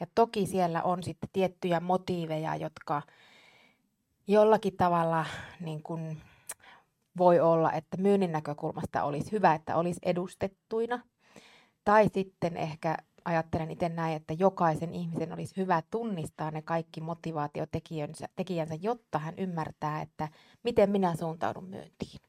Ja 0.00 0.06
toki 0.14 0.46
siellä 0.46 0.82
on 0.82 1.02
sitten 1.02 1.28
tiettyjä 1.32 1.80
motiiveja, 1.80 2.56
jotka 2.56 3.02
jollakin 4.26 4.76
tavalla 4.76 5.26
niin 5.60 5.82
kuin 5.82 6.22
voi 7.18 7.40
olla, 7.40 7.72
että 7.72 7.96
myynnin 7.96 8.32
näkökulmasta 8.32 9.04
olisi 9.04 9.32
hyvä, 9.32 9.54
että 9.54 9.76
olisi 9.76 10.00
edustettuina. 10.02 11.00
Tai 11.84 12.08
sitten 12.14 12.56
ehkä 12.56 12.96
ajattelen 13.24 13.70
itse 13.70 13.88
näin, 13.88 14.16
että 14.16 14.34
jokaisen 14.38 14.94
ihmisen 14.94 15.32
olisi 15.32 15.56
hyvä 15.56 15.82
tunnistaa 15.90 16.50
ne 16.50 16.62
kaikki 16.62 17.00
motivaatiotekijänsä, 17.00 18.28
tekijänsä, 18.36 18.74
jotta 18.80 19.18
hän 19.18 19.34
ymmärtää, 19.38 20.02
että 20.02 20.28
miten 20.62 20.90
minä 20.90 21.16
suuntaudun 21.16 21.68
myyntiin. 21.68 22.20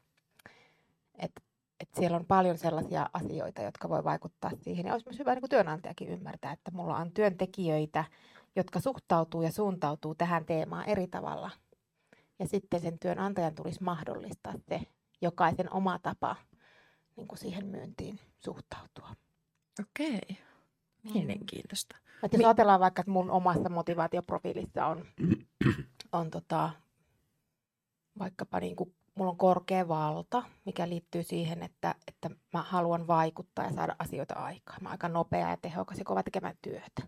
Et, 1.17 1.31
et 1.79 1.89
siellä 1.99 2.17
on 2.17 2.25
paljon 2.25 2.57
sellaisia 2.57 3.09
asioita, 3.13 3.61
jotka 3.61 3.89
voi 3.89 4.03
vaikuttaa 4.03 4.51
siihen. 4.61 4.85
Ja 4.85 4.93
olisi 4.93 5.05
myös 5.09 5.19
hyvä 5.19 5.35
niin 5.35 5.49
työnantajakin 5.49 6.09
ymmärtää, 6.09 6.51
että 6.51 6.71
mulla 6.71 6.97
on 6.97 7.11
työntekijöitä, 7.11 8.03
jotka 8.55 8.79
suhtautuu 8.79 9.41
ja 9.41 9.51
suuntautuu 9.51 10.15
tähän 10.15 10.45
teemaan 10.45 10.89
eri 10.89 11.07
tavalla. 11.07 11.51
Ja 12.39 12.47
sitten 12.47 12.79
sen 12.79 12.99
työnantajan 12.99 13.55
tulisi 13.55 13.83
mahdollistaa 13.83 14.53
se 14.69 14.81
jokaisen 15.21 15.73
oma 15.73 15.99
tapa 15.99 16.35
niin 17.15 17.27
kuin 17.27 17.39
siihen 17.39 17.65
myyntiin 17.65 18.19
suhtautua. 18.39 19.09
Okei. 19.79 20.37
Mielenkiintoista. 21.13 21.97
Et 22.23 22.33
jos 22.33 22.37
Mi- 22.37 22.45
ajatellaan 22.45 22.79
vaikka, 22.79 22.99
että 22.99 23.11
mun 23.11 23.31
omassa 23.31 23.69
motivaatioprofiilissa 23.69 24.85
on, 24.85 25.05
on 26.11 26.31
tota, 26.31 26.69
vaikkapa 28.19 28.59
niin 28.59 28.75
kuin, 28.75 28.95
mulla 29.17 29.31
on 29.31 29.37
korkea 29.37 29.87
valta, 29.87 30.43
mikä 30.65 30.89
liittyy 30.89 31.23
siihen, 31.23 31.63
että, 31.63 31.95
että 32.07 32.29
mä 32.53 32.61
haluan 32.61 33.07
vaikuttaa 33.07 33.65
ja 33.65 33.73
saada 33.73 33.95
asioita 33.99 34.33
aikaan. 34.33 34.83
Mä 34.83 34.89
oon 34.89 34.91
aika 34.91 35.09
nopea 35.09 35.49
ja 35.49 35.57
tehokas 35.57 35.97
ja 35.97 36.05
kova 36.05 36.23
tekemään 36.23 36.57
työtä. 36.61 37.01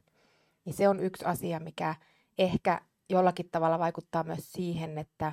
Niin 0.66 0.74
se 0.74 0.90
on 0.90 1.00
yksi 1.00 1.26
asia, 1.26 1.60
mikä 1.60 1.96
ehkä 2.38 2.82
jollakin 3.10 3.50
tavalla 3.52 3.80
vaikuttaa 3.80 4.24
myös 4.24 4.52
siihen, 4.52 4.98
että 4.98 5.32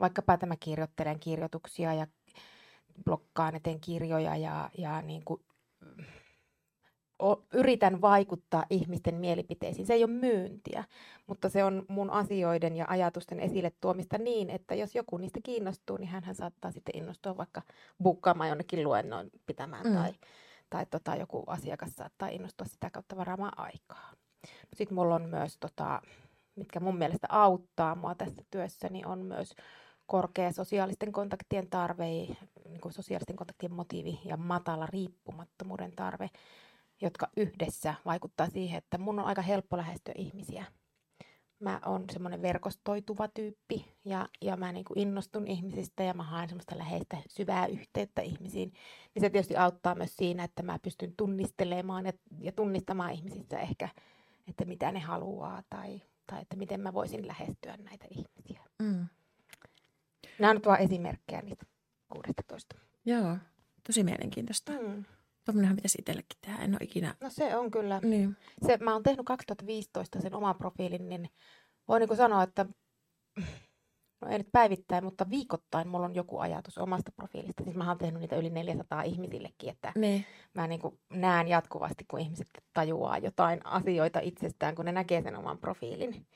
vaikkapa 0.00 0.36
tämä 0.36 0.56
kirjoittelen 0.60 1.20
kirjoituksia 1.20 1.94
ja 1.94 2.06
blokkaan 3.04 3.54
ja 3.54 3.60
teen 3.60 3.80
kirjoja 3.80 4.36
ja, 4.36 4.70
ja 4.78 5.02
niin 5.02 5.24
kuin, 5.24 5.42
yritän 7.54 8.00
vaikuttaa 8.00 8.64
ihmisten 8.70 9.14
mielipiteisiin. 9.14 9.86
Se 9.86 9.94
ei 9.94 10.04
ole 10.04 10.12
myyntiä, 10.12 10.84
mutta 11.26 11.48
se 11.48 11.64
on 11.64 11.84
mun 11.88 12.10
asioiden 12.10 12.76
ja 12.76 12.86
ajatusten 12.88 13.40
esille 13.40 13.72
tuomista 13.80 14.18
niin, 14.18 14.50
että 14.50 14.74
jos 14.74 14.94
joku 14.94 15.16
niistä 15.16 15.40
kiinnostuu, 15.42 15.96
niin 15.96 16.08
hän 16.08 16.34
saattaa 16.34 16.72
sitten 16.72 16.96
innostua 16.96 17.36
vaikka 17.36 17.62
bukkaamaan 18.02 18.48
jonnekin 18.48 18.84
luennon 18.84 19.30
pitämään 19.46 19.86
Mm. 19.86 19.94
tai, 19.94 20.12
tai 20.70 20.86
tota, 20.86 21.14
joku 21.16 21.44
asiakas 21.46 21.96
saattaa 21.96 22.28
innostua 22.28 22.66
sitä 22.66 22.90
kautta 22.90 23.16
varaamaan 23.16 23.58
aikaa. 23.58 24.10
Sitten 24.74 24.94
mulla 24.94 25.14
on 25.14 25.28
myös, 25.28 25.56
tota, 25.60 26.02
mitkä 26.56 26.80
mun 26.80 26.98
mielestä 26.98 27.26
auttaa 27.30 27.94
mua 27.94 28.14
tässä 28.14 28.42
työssäni, 28.50 29.02
on 29.04 29.18
myös 29.18 29.54
korkea 30.06 30.52
sosiaalisten 30.52 31.12
kontaktien 31.12 31.70
tarve, 31.70 32.04
niin 32.04 32.80
kuin 32.80 32.92
sosiaalisten 32.92 33.36
kontaktien 33.36 33.72
motiivi 33.72 34.20
ja 34.24 34.36
matala 34.36 34.86
riippumattomuuden 34.86 35.92
tarve, 35.96 36.30
jotka 37.00 37.28
yhdessä 37.36 37.94
vaikuttaa 38.04 38.50
siihen, 38.50 38.78
että 38.78 38.98
mun 38.98 39.18
on 39.18 39.24
aika 39.24 39.42
helppo 39.42 39.76
lähestyä 39.76 40.14
ihmisiä. 40.16 40.64
Mä 41.60 41.80
oon 41.86 42.04
semmoinen 42.12 42.42
verkostoituva 42.42 43.28
tyyppi 43.28 43.94
ja, 44.04 44.28
ja 44.40 44.56
mä 44.56 44.72
niin 44.72 44.84
kuin 44.84 44.98
innostun 44.98 45.46
ihmisistä 45.46 46.02
ja 46.02 46.14
mä 46.14 46.22
haen 46.22 46.48
semmoista 46.48 46.78
läheistä 46.78 47.16
syvää 47.28 47.66
yhteyttä 47.66 48.22
ihmisiin. 48.22 48.72
Niin 49.14 49.20
se 49.20 49.30
tietysti 49.30 49.56
auttaa 49.56 49.94
myös 49.94 50.16
siinä, 50.16 50.44
että 50.44 50.62
mä 50.62 50.78
pystyn 50.78 51.14
tunnistelemaan 51.16 52.06
ja, 52.06 52.12
ja 52.40 52.52
tunnistamaan 52.52 53.12
ihmisissä 53.12 53.58
ehkä, 53.58 53.88
että 54.48 54.64
mitä 54.64 54.92
ne 54.92 55.00
haluaa 55.00 55.62
tai, 55.70 56.02
tai 56.26 56.42
että 56.42 56.56
miten 56.56 56.80
mä 56.80 56.92
voisin 56.92 57.26
lähestyä 57.26 57.76
näitä 57.76 58.06
ihmisiä. 58.10 58.60
Mm. 58.78 59.06
Nämä 60.38 60.50
on 60.50 60.56
nyt 60.56 60.66
vain 60.66 60.82
esimerkkejä 60.82 61.42
niistä 61.42 61.66
16. 62.08 62.76
Joo, 63.04 63.36
tosi 63.86 64.04
mielenkiintoista. 64.04 64.72
Mm. 64.72 65.04
Tuommoinenhan 65.48 65.76
pitäisi 65.76 65.98
itsellekin 66.00 66.38
tehdä. 66.40 66.58
En 66.58 66.70
ole 66.70 66.78
ikinä... 66.82 67.14
No 67.20 67.30
se 67.30 67.56
on 67.56 67.70
kyllä. 67.70 68.00
Niin. 68.02 68.36
Se, 68.66 68.78
mä 68.80 68.92
oon 68.92 69.02
tehnyt 69.02 69.26
2015 69.26 70.20
sen 70.20 70.34
oman 70.34 70.54
profiilin, 70.56 71.08
niin 71.08 71.30
voin 71.88 72.00
niin 72.00 72.16
sanoa, 72.16 72.42
että 72.42 72.66
no 74.20 74.28
ei 74.28 74.38
nyt 74.38 74.48
päivittäin, 74.52 75.04
mutta 75.04 75.30
viikoittain 75.30 75.88
mulla 75.88 76.06
on 76.06 76.14
joku 76.14 76.38
ajatus 76.38 76.78
omasta 76.78 77.12
profiilista. 77.12 77.64
Siis 77.64 77.76
mä 77.76 77.88
oon 77.88 77.98
tehnyt 77.98 78.20
niitä 78.20 78.36
yli 78.36 78.50
400 78.50 79.02
ihmisillekin, 79.02 79.70
että 79.70 79.92
Niin. 79.96 80.24
mä 80.54 80.66
niin 80.66 80.80
kuin 80.80 80.98
näen 81.12 81.48
jatkuvasti, 81.48 82.04
kun 82.08 82.20
ihmiset 82.20 82.48
tajuaa 82.74 83.18
jotain 83.18 83.66
asioita 83.66 84.20
itsestään, 84.20 84.74
kun 84.74 84.84
ne 84.84 84.92
näkee 84.92 85.22
sen 85.22 85.36
oman 85.36 85.58
profiilin, 85.58 86.26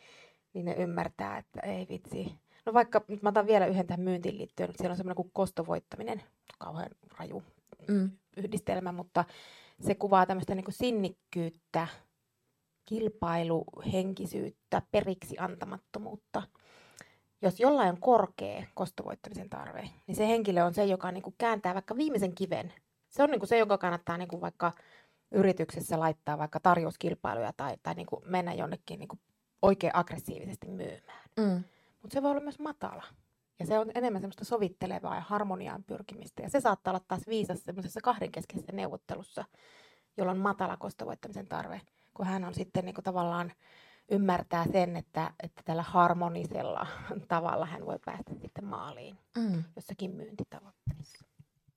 niin 0.55 0.65
ne 0.65 0.75
ymmärtää, 0.75 1.39
että 1.39 1.61
ei 1.61 1.87
vitsi. 1.89 2.35
No 2.67 2.73
vaikka, 2.75 3.05
nyt 3.09 3.23
mä 3.23 3.29
otan 3.29 3.47
vielä 3.47 3.67
yhden 3.67 3.87
tähän 3.87 4.01
myyntiin 4.01 4.39
liittyen, 4.39 4.71
että 4.71 4.83
siellä 4.83 4.93
on 4.93 4.97
semmoinen 4.97 5.17
kuin 5.17 5.31
kostovoittaminen, 5.33 6.23
kauhean 6.59 6.91
raju 7.19 7.43
Mm. 7.89 8.11
yhdistelmä, 8.37 8.93
mutta 8.93 9.25
se 9.81 9.95
kuvaa 9.95 10.27
tämmöistä 10.27 10.55
niin 10.55 10.65
sinnikkyyttä, 10.71 11.89
kilpailuhenkisyyttä, 12.85 14.83
periksi 14.91 15.37
antamattomuutta. 15.39 16.43
Jos 17.43 17.61
jollain 17.61 17.89
on 17.89 18.01
korkea 18.01 18.67
kostovoittamisen 18.75 19.51
tarve, 19.51 19.91
niin 20.07 20.17
se 20.17 20.29
henkilö 20.29 20.65
on 20.65 20.75
se, 20.75 20.85
joka 20.85 21.13
niin 21.13 21.23
kuin 21.23 21.35
kääntää 21.39 21.75
vaikka 21.75 21.97
viimeisen 21.97 22.35
kiven. 22.35 22.73
Se 23.09 23.23
on 23.23 23.31
niin 23.31 23.41
kuin 23.41 23.49
se, 23.49 23.59
joka 23.59 23.79
kannattaa 23.79 24.17
niin 24.17 24.29
kuin 24.29 24.41
vaikka 24.41 24.73
yrityksessä 25.31 26.01
laittaa 26.01 26.39
vaikka 26.39 26.61
tarjouskilpailuja 26.61 27.53
tai, 27.57 27.77
tai 27.83 27.95
niin 27.95 28.07
kuin 28.07 28.23
mennä 28.27 28.55
jonnekin 28.55 28.99
niin 28.99 29.09
kuin 29.09 29.21
oikein 29.63 29.97
aggressiivisesti 29.97 30.69
myymään. 30.69 31.29
Mm. 31.37 31.65
Mutta 32.03 32.15
se 32.15 32.23
voi 32.23 32.31
olla 32.31 32.41
myös 32.41 32.59
matala. 32.59 33.05
Ja 33.63 33.67
se 33.67 33.79
on 33.79 33.91
enemmän 33.95 34.23
semmoista 34.23 34.45
sovittelevaa 34.45 35.15
ja 35.15 35.21
harmoniaan 35.21 35.85
pyrkimistä. 35.85 36.43
Ja 36.43 36.51
se 36.51 36.61
saattaa 36.61 36.91
olla 36.91 37.05
taas 37.09 37.23
viisas 37.29 37.65
semmoisessa 37.65 38.01
kahdenkeskeisessä 38.03 38.73
neuvottelussa, 38.73 39.45
jolla 40.17 40.31
on 40.33 40.39
matala 40.39 40.77
kostovoittamisen 40.77 41.47
tarve. 41.49 41.81
Kun 42.15 42.27
hän 42.27 42.45
on 42.45 42.55
sitten 42.55 42.85
niin 42.85 42.95
kuin 42.95 43.05
tavallaan 43.05 43.53
ymmärtää 44.11 44.65
sen, 44.73 44.97
että, 44.97 45.31
että 45.43 45.63
tällä 45.65 45.83
harmonisella 45.83 46.87
tavalla 47.29 47.67
hän 47.67 47.87
voi 47.87 47.99
päästä 48.05 48.35
sitten 48.43 48.65
maaliin 48.65 49.19
Mm. 49.39 49.65
jossakin 49.77 50.11
myyntitavoitteessa. 50.11 51.25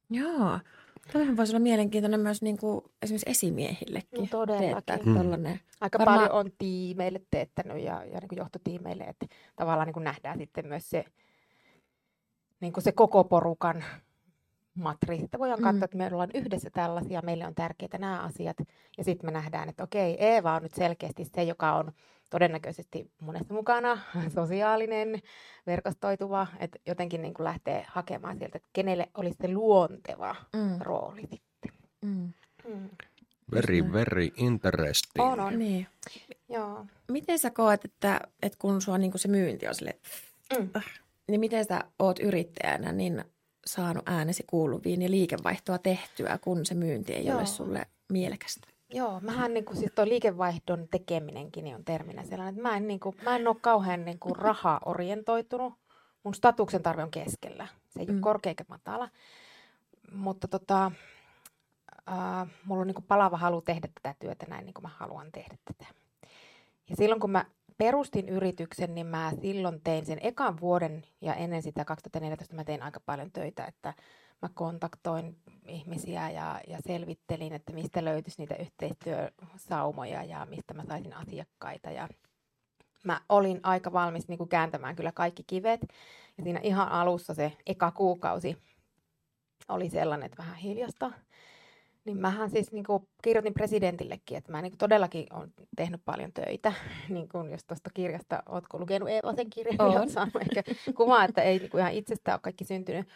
Joo. 0.10 0.60
Toihan 1.14 1.38
voisi 1.38 1.52
olla 1.52 1.60
mielenkiintoinen 1.64 2.20
myös 2.20 2.42
niin 2.42 2.58
kuin 2.58 2.82
esimerkiksi 3.02 3.30
esimiehillekin. 3.30 4.20
No 4.20 4.28
todellakin. 4.32 4.70
teettää 4.72 4.98
Mm. 5.06 5.14
tollanen. 5.18 5.60
Aika 5.82 6.00
Varmaan- 6.00 6.20
paljon 6.20 6.40
on 6.40 6.52
tiimeille 6.58 7.22
teettänyt 7.32 7.78
ja, 7.84 8.04
ja 8.06 8.20
niin 8.20 8.28
kuin 8.30 8.38
johtotiimeille, 8.38 9.04
että 9.04 9.26
tavallaan 9.56 9.86
niin 9.88 9.94
kuin 9.94 10.04
nähdään 10.04 10.38
sitten 10.38 10.68
myös 10.68 10.90
se, 10.90 11.06
niin 12.60 12.74
kuin 12.74 12.84
se 12.84 12.92
koko 12.92 13.24
porukan 13.24 13.84
matriisi. 14.76 15.26
Että 15.26 15.40
voidaan 15.40 15.60
Mm. 15.60 15.64
katsoa, 15.64 15.86
että 15.86 15.98
me 15.98 16.10
ollaan 16.12 16.30
yhdessä 16.34 16.70
tällaisia, 16.70 17.22
meille 17.22 17.48
on 17.48 17.56
tärkeitä 17.56 17.98
nämä 17.98 18.20
asiat. 18.22 18.58
Ja 18.98 19.04
sitten 19.04 19.28
me 19.28 19.32
nähdään, 19.32 19.70
että 19.70 19.84
okei, 19.84 20.18
Eeva 20.26 20.56
on 20.56 20.64
nyt 20.64 20.74
selkeästi 20.74 21.26
se, 21.26 21.44
joka 21.44 21.74
on 21.74 21.92
todennäköisesti 22.30 23.12
monesta 23.22 23.54
mukana, 23.54 23.98
sosiaalinen, 24.36 25.22
verkostoituva, 25.68 26.48
että 26.60 26.80
jotenkin 26.86 27.22
niin 27.22 27.34
kuin 27.34 27.44
lähtee 27.44 27.86
hakemaan 27.88 28.38
sieltä, 28.38 28.58
että 28.58 28.70
kenelle 28.74 29.10
olisi 29.18 29.38
se 29.42 29.54
luonteva 29.54 30.36
Mm. 30.54 30.78
rooli 30.80 31.22
sitten. 31.22 31.72
Mm. 32.02 32.34
Mm. 32.74 32.90
Very, 33.52 33.94
very 33.94 34.30
interesting. 34.38 35.26
On, 35.26 35.40
on. 35.40 35.60
Niin. 35.60 35.88
Joo. 36.50 36.86
Miten 37.12 37.40
sä 37.40 37.50
koet, 37.52 37.86
että, 37.86 38.20
että 38.44 38.58
kun 38.62 38.82
sua 38.82 38.98
niin 38.98 39.12
se 39.20 39.28
myynti 39.28 39.68
on 39.68 39.76
sille, 39.76 39.96
Mm. 40.60 40.70
Niin 41.28 41.40
miten 41.40 41.66
sä 41.66 41.84
oot 42.00 42.20
yrittäjänä 42.20 42.92
niin 42.92 43.24
saanut 43.66 44.10
äänesi 44.10 44.44
kuuluviin 44.48 45.02
ja 45.02 45.10
liikevaihtoa 45.10 45.78
tehtyä, 45.78 46.40
kun 46.42 46.66
se 46.66 46.76
myynti 46.76 47.14
ei 47.14 47.26
Joo. 47.26 47.38
ole 47.38 47.46
sulle 47.46 47.86
mielekästä? 48.10 48.68
Joo, 48.90 49.20
mähän 49.20 49.54
niin 49.54 49.66
kuin, 49.66 49.78
siis 49.78 49.92
toi 49.96 50.10
liikevaihdon 50.10 50.88
tekeminenkin 50.92 51.64
niin 51.64 51.76
on 51.76 51.86
terminä 51.86 52.24
sellainen, 52.24 52.56
että 52.56 52.70
mä 52.70 52.78
en, 52.78 52.88
niin 52.88 53.00
kuin, 53.00 53.16
mä 53.24 53.36
en 53.36 53.48
ole 53.48 53.56
kauhean 53.62 54.06
niin 54.06 54.20
kuin 54.20 54.36
raha-orientoitunut. 54.36 55.74
Mun 56.24 56.34
statuksen 56.34 56.84
tarve 56.84 57.04
on 57.04 57.12
keskellä. 57.12 57.68
Se 57.90 58.00
ei 58.00 58.06
mm. 58.06 58.12
Mm. 58.12 58.18
ole 58.18 58.22
korkea 58.22 58.50
eikä 58.50 58.66
matala. 58.68 59.10
Mutta 60.12 60.48
tota, 60.48 60.92
äh, 62.10 62.48
mulla 62.66 62.82
on 62.82 62.88
niin 62.88 62.96
kuin 62.96 63.06
palava 63.08 63.38
halu 63.38 63.62
tehdä 63.62 63.88
tätä 63.88 64.16
työtä 64.20 64.46
näin, 64.50 64.66
niin 64.66 64.74
kuin 64.74 64.84
mä 64.84 64.90
haluan 64.98 65.32
tehdä 65.32 65.58
tätä. 65.66 65.86
Ja 66.90 66.96
silloin 66.96 67.22
kun 67.22 67.32
mä 67.32 67.46
perustin 67.78 68.30
yrityksen, 68.30 68.96
niin 68.96 69.08
mä 69.08 69.32
silloin 69.42 69.82
tein 69.84 70.06
sen 70.06 70.20
ekan 70.22 70.60
vuoden 70.60 71.04
ja 71.22 71.34
ennen 71.34 71.62
sitä 71.62 71.86
2014 71.86 72.56
mä 72.56 72.64
tein 72.64 72.84
aika 72.84 73.00
paljon 73.00 73.32
töitä, 73.32 73.66
että 73.66 73.94
mä 74.42 74.50
kontaktoin 74.54 75.38
ihmisiä 75.68 76.30
ja, 76.30 76.62
ja 76.68 76.78
selvittelin, 76.88 77.54
että 77.54 77.74
mistä 77.74 78.06
löytyisi 78.06 78.42
niitä 78.42 78.56
yhteistyösaumoja 78.56 80.24
ja 80.24 80.48
mistä 80.50 80.74
mä 80.74 80.84
saisin 80.86 81.14
asiakkaita. 81.14 81.92
Ja 81.92 82.10
mä 83.04 83.22
olin 83.30 83.60
aika 83.64 83.94
valmis 83.94 84.28
niin 84.28 84.38
kuin 84.38 84.50
kääntämään 84.50 84.96
kyllä 84.96 85.12
kaikki 85.12 85.44
kivet. 85.48 85.82
Ja 86.38 86.44
siinä 86.44 86.60
ihan 86.64 86.90
alussa 86.90 87.34
se 87.34 87.58
eka 87.66 87.92
kuukausi 87.92 88.58
oli 89.70 89.90
sellainen, 89.90 90.26
että 90.26 90.38
vähän 90.38 90.56
hiljasta. 90.56 91.12
Niin 92.06 92.18
mähän 92.18 92.50
siis 92.50 92.72
niin 92.72 92.86
kuin 92.86 93.08
kirjoitin 93.24 93.54
presidentillekin, 93.54 94.38
että 94.38 94.52
mä 94.52 94.62
niin 94.62 94.72
kuin 94.72 94.78
todellakin 94.78 95.26
olen 95.34 95.54
tehnyt 95.76 96.02
paljon 96.06 96.34
töitä. 96.34 96.74
Niin 97.10 97.30
kuin 97.30 97.52
jos 97.52 97.64
tuosta 97.64 97.90
kirjasta, 97.94 98.44
ootko 98.50 98.80
lukenut 98.80 99.10
Eeva 99.10 99.34
sen 99.34 99.50
kirjan, 99.50 99.90
niin 99.90 100.00
oot 100.00 100.10
saanut 100.10 100.36
ehkä 100.36 100.64
kuvaa, 100.96 101.24
että 101.24 101.42
ei 101.42 101.60
niin 101.60 101.70
kuin 101.70 101.80
ihan 101.80 101.94
itsestään 101.94 102.36
ole 102.36 102.42
kaikki 102.42 102.66
syntynyt. 102.66 103.08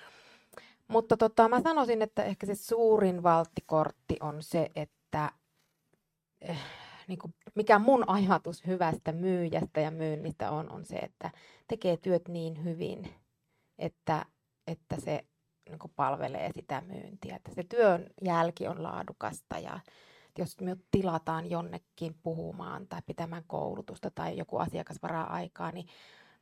Mutta 0.87 1.17
tota, 1.17 1.49
mä 1.49 1.61
sanoisin, 1.61 2.01
että 2.01 2.23
ehkä 2.23 2.45
se 2.45 2.55
suurin 2.55 3.23
valttikortti 3.23 4.17
on 4.19 4.43
se, 4.43 4.69
että 4.75 5.31
eh, 6.41 6.59
niin 7.07 7.19
kuin, 7.19 7.33
mikä 7.55 7.79
mun 7.79 8.09
ajatus 8.09 8.67
hyvästä 8.67 9.11
myyjästä 9.11 9.81
ja 9.81 9.91
myynnistä 9.91 10.51
on, 10.51 10.71
on 10.71 10.85
se, 10.85 10.95
että 10.95 11.31
tekee 11.67 11.97
työt 11.97 12.27
niin 12.27 12.63
hyvin, 12.63 13.13
että, 13.77 14.25
että 14.67 14.95
se 14.99 15.25
niin 15.69 15.79
kuin 15.79 15.93
palvelee 15.95 16.51
sitä 16.55 16.81
myyntiä. 16.81 17.35
Että 17.35 17.51
se 17.55 17.63
työn 17.63 18.09
jälki 18.25 18.67
on 18.67 18.83
laadukasta 18.83 19.59
ja 19.59 19.79
jos 20.37 20.61
me 20.61 20.77
tilataan 20.91 21.49
jonnekin 21.49 22.15
puhumaan 22.23 22.87
tai 22.87 23.01
pitämään 23.05 23.43
koulutusta 23.47 24.11
tai 24.11 24.37
joku 24.37 24.57
asiakas 24.57 24.97
varaa 25.01 25.33
aikaa, 25.33 25.71
niin 25.71 25.87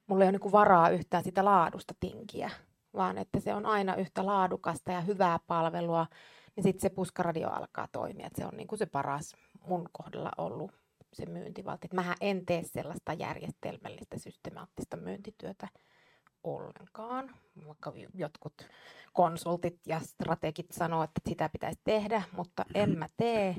mulla 0.07 0.23
ei 0.23 0.29
ole 0.29 0.37
niin 0.37 0.51
varaa 0.51 0.89
yhtään 0.89 1.23
sitä 1.23 1.45
laadusta 1.45 1.93
tinkiä, 1.99 2.49
vaan 2.93 3.17
että 3.17 3.39
se 3.39 3.53
on 3.53 3.65
aina 3.65 3.95
yhtä 3.95 4.25
laadukasta 4.25 4.91
ja 4.91 5.01
hyvää 5.01 5.39
palvelua, 5.47 6.07
niin 6.55 6.63
sitten 6.63 6.81
se 6.81 6.89
puskaradio 6.89 7.49
alkaa 7.49 7.87
toimia. 7.91 8.27
Että 8.27 8.41
se 8.41 8.47
on 8.47 8.57
niin 8.57 8.67
kuin 8.67 8.79
se 8.79 8.85
paras 8.85 9.35
mun 9.67 9.89
kohdalla 9.91 10.31
ollut 10.37 10.71
se 11.13 11.25
myyntivalti. 11.25 11.87
Mähän 11.93 12.17
en 12.21 12.45
tee 12.45 12.63
sellaista 12.63 13.13
järjestelmällistä, 13.13 14.17
systemaattista 14.17 14.97
myyntityötä 14.97 15.67
ollenkaan. 16.55 17.35
Vaikka 17.67 17.93
jotkut 18.13 18.67
konsultit 19.13 19.79
ja 19.85 19.99
strategit 19.99 20.71
sanoo, 20.71 21.03
että 21.03 21.21
sitä 21.29 21.49
pitäisi 21.49 21.79
tehdä, 21.83 22.23
mutta 22.31 22.65
en 22.73 22.97
mä 22.97 23.09
tee. 23.17 23.55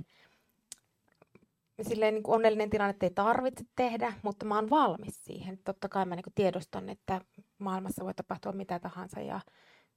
Silleen 1.83 2.15
niin 2.15 2.23
kuin 2.23 2.35
onnellinen 2.35 2.71
tilanne, 2.71 2.91
että 2.91 3.07
ei 3.07 3.11
tarvitse 3.11 3.65
tehdä, 3.77 4.13
mutta 4.23 4.45
mä 4.45 4.55
oon 4.55 4.71
valmis 4.71 5.25
siihen. 5.25 5.59
Totta 5.65 5.89
kai 5.89 6.07
mä 6.07 6.17
niin 6.17 6.25
kuin 6.25 6.35
tiedostan, 6.35 6.89
että 6.89 7.21
maailmassa 7.59 8.05
voi 8.05 8.15
tapahtua 8.15 8.53
mitä 8.53 8.79
tahansa 8.79 9.21
ja 9.21 9.41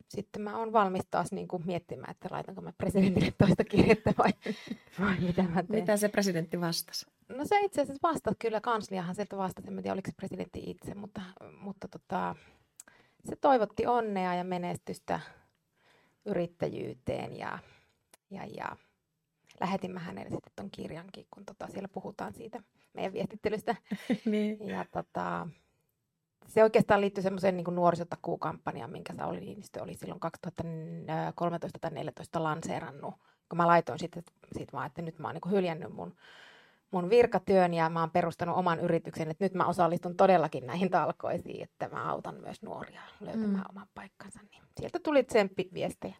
sitten 0.07 0.41
mä 0.41 0.57
oon 0.57 0.73
valmis 0.73 1.05
taas 1.11 1.31
niin 1.31 1.47
kuin 1.47 1.63
miettimään, 1.65 2.11
että 2.11 2.27
laitanko 2.31 2.61
mä 2.61 2.73
presidentille 2.77 3.33
toista 3.37 3.63
kirjettä 3.63 4.13
vai, 4.17 4.31
vai 4.99 5.19
mitä 5.19 5.43
mä 5.43 5.63
teen. 5.63 5.79
Mitä 5.79 5.97
se 5.97 6.09
presidentti 6.09 6.61
vastasi? 6.61 7.05
No 7.29 7.45
se 7.45 7.59
itse 7.59 7.81
asiassa 7.81 8.07
vastasi 8.07 8.37
kyllä, 8.39 8.61
kansliahan 8.61 9.15
sieltä 9.15 9.37
vastasi, 9.37 9.67
en 9.67 9.75
tiedä 9.75 9.93
oliko 9.93 10.09
se 10.09 10.15
presidentti 10.17 10.63
itse, 10.65 10.95
mutta, 10.95 11.21
mutta 11.61 11.87
tota, 11.87 12.35
se 13.29 13.35
toivotti 13.35 13.85
onnea 13.85 14.35
ja 14.35 14.43
menestystä 14.43 15.19
yrittäjyyteen 16.25 17.37
ja, 17.37 17.59
ja, 18.29 18.45
ja 18.45 18.75
lähetin 19.59 19.91
mä 19.91 19.99
hänelle 19.99 20.29
sitten 20.29 20.53
ton 20.55 20.71
kirjankin, 20.71 21.27
kun 21.31 21.45
tota, 21.45 21.67
siellä 21.67 21.87
puhutaan 21.87 22.33
siitä 22.33 22.63
meidän 22.93 23.13
viestittelystä. 23.13 23.75
niin. 24.25 24.67
Ja 24.67 24.85
tota, 24.91 25.47
se 26.47 26.63
oikeastaan 26.63 27.01
liittyy 27.01 27.23
semmoiseen 27.23 27.57
niin 27.57 27.75
nuorisotakuukampanjaan, 27.75 28.91
minkä 28.91 29.13
Sauli 29.13 29.39
Niinistö 29.39 29.83
oli 29.83 29.95
silloin 29.95 30.19
2013 30.19 31.79
tai 31.79 31.91
2014 31.91 32.43
lanseerannut. 32.43 33.15
Kun 33.49 33.57
mä 33.57 33.67
laitoin 33.67 33.99
sitten 33.99 34.23
sit 34.57 34.73
vaan, 34.73 34.87
että 34.87 35.01
nyt 35.01 35.19
mä 35.19 35.27
oon 35.27 35.35
niin 35.35 35.51
hyljännyt 35.51 35.93
mun, 35.93 36.15
mun 36.91 37.09
virkatyön 37.09 37.73
ja 37.73 37.89
mä 37.89 37.99
oon 37.99 38.11
perustanut 38.11 38.57
oman 38.57 38.79
yrityksen, 38.79 39.31
että 39.31 39.45
nyt 39.45 39.53
mä 39.53 39.65
osallistun 39.65 40.15
todellakin 40.17 40.67
näihin 40.67 40.89
talkoisiin, 40.89 41.63
että 41.63 41.89
mä 41.89 42.09
autan 42.09 42.35
myös 42.41 42.61
nuoria 42.61 43.01
löytämään 43.19 43.51
Mm. 43.53 43.63
oman 43.69 43.87
paikkansa. 43.95 44.39
Niin 44.51 44.63
sieltä 44.79 44.99
tuli 45.03 45.23
tsemppiviestejä. 45.23 46.15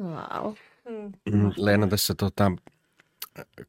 Wow. 0.00 0.52
Mm. 0.88 1.12
Mm, 1.32 1.52
Leena 1.56 1.86
tässä 1.86 2.14
tota, 2.14 2.52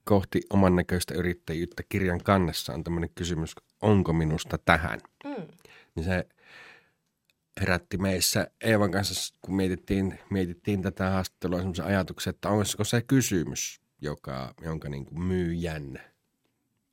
kohti 0.03 0.41
oman 0.49 0.75
näköistä 0.75 1.13
yrittäjyyttä 1.13 1.83
kirjan 1.89 2.23
kannessa 2.23 2.73
on 2.73 2.83
tämmöinen 2.83 3.09
kysymys, 3.15 3.55
onko 3.81 4.13
minusta 4.13 4.57
tähän? 4.57 4.99
Mm. 5.23 5.47
Niin 5.95 6.03
se 6.03 6.27
herätti 7.59 7.97
meissä 7.97 8.47
Eevan 8.61 8.91
kanssa, 8.91 9.35
kun 9.41 9.55
mietittiin, 9.55 10.19
mietittiin 10.29 10.81
tätä 10.81 11.09
haastattelua, 11.09 11.57
semmoisen 11.59 11.85
ajatuksen, 11.85 12.31
että 12.31 12.49
olisiko 12.49 12.83
se 12.83 13.01
kysymys, 13.01 13.81
joka, 14.01 14.53
jonka 14.61 14.89
niin 14.89 15.05
kuin 15.05 15.21
myyjän 15.21 15.99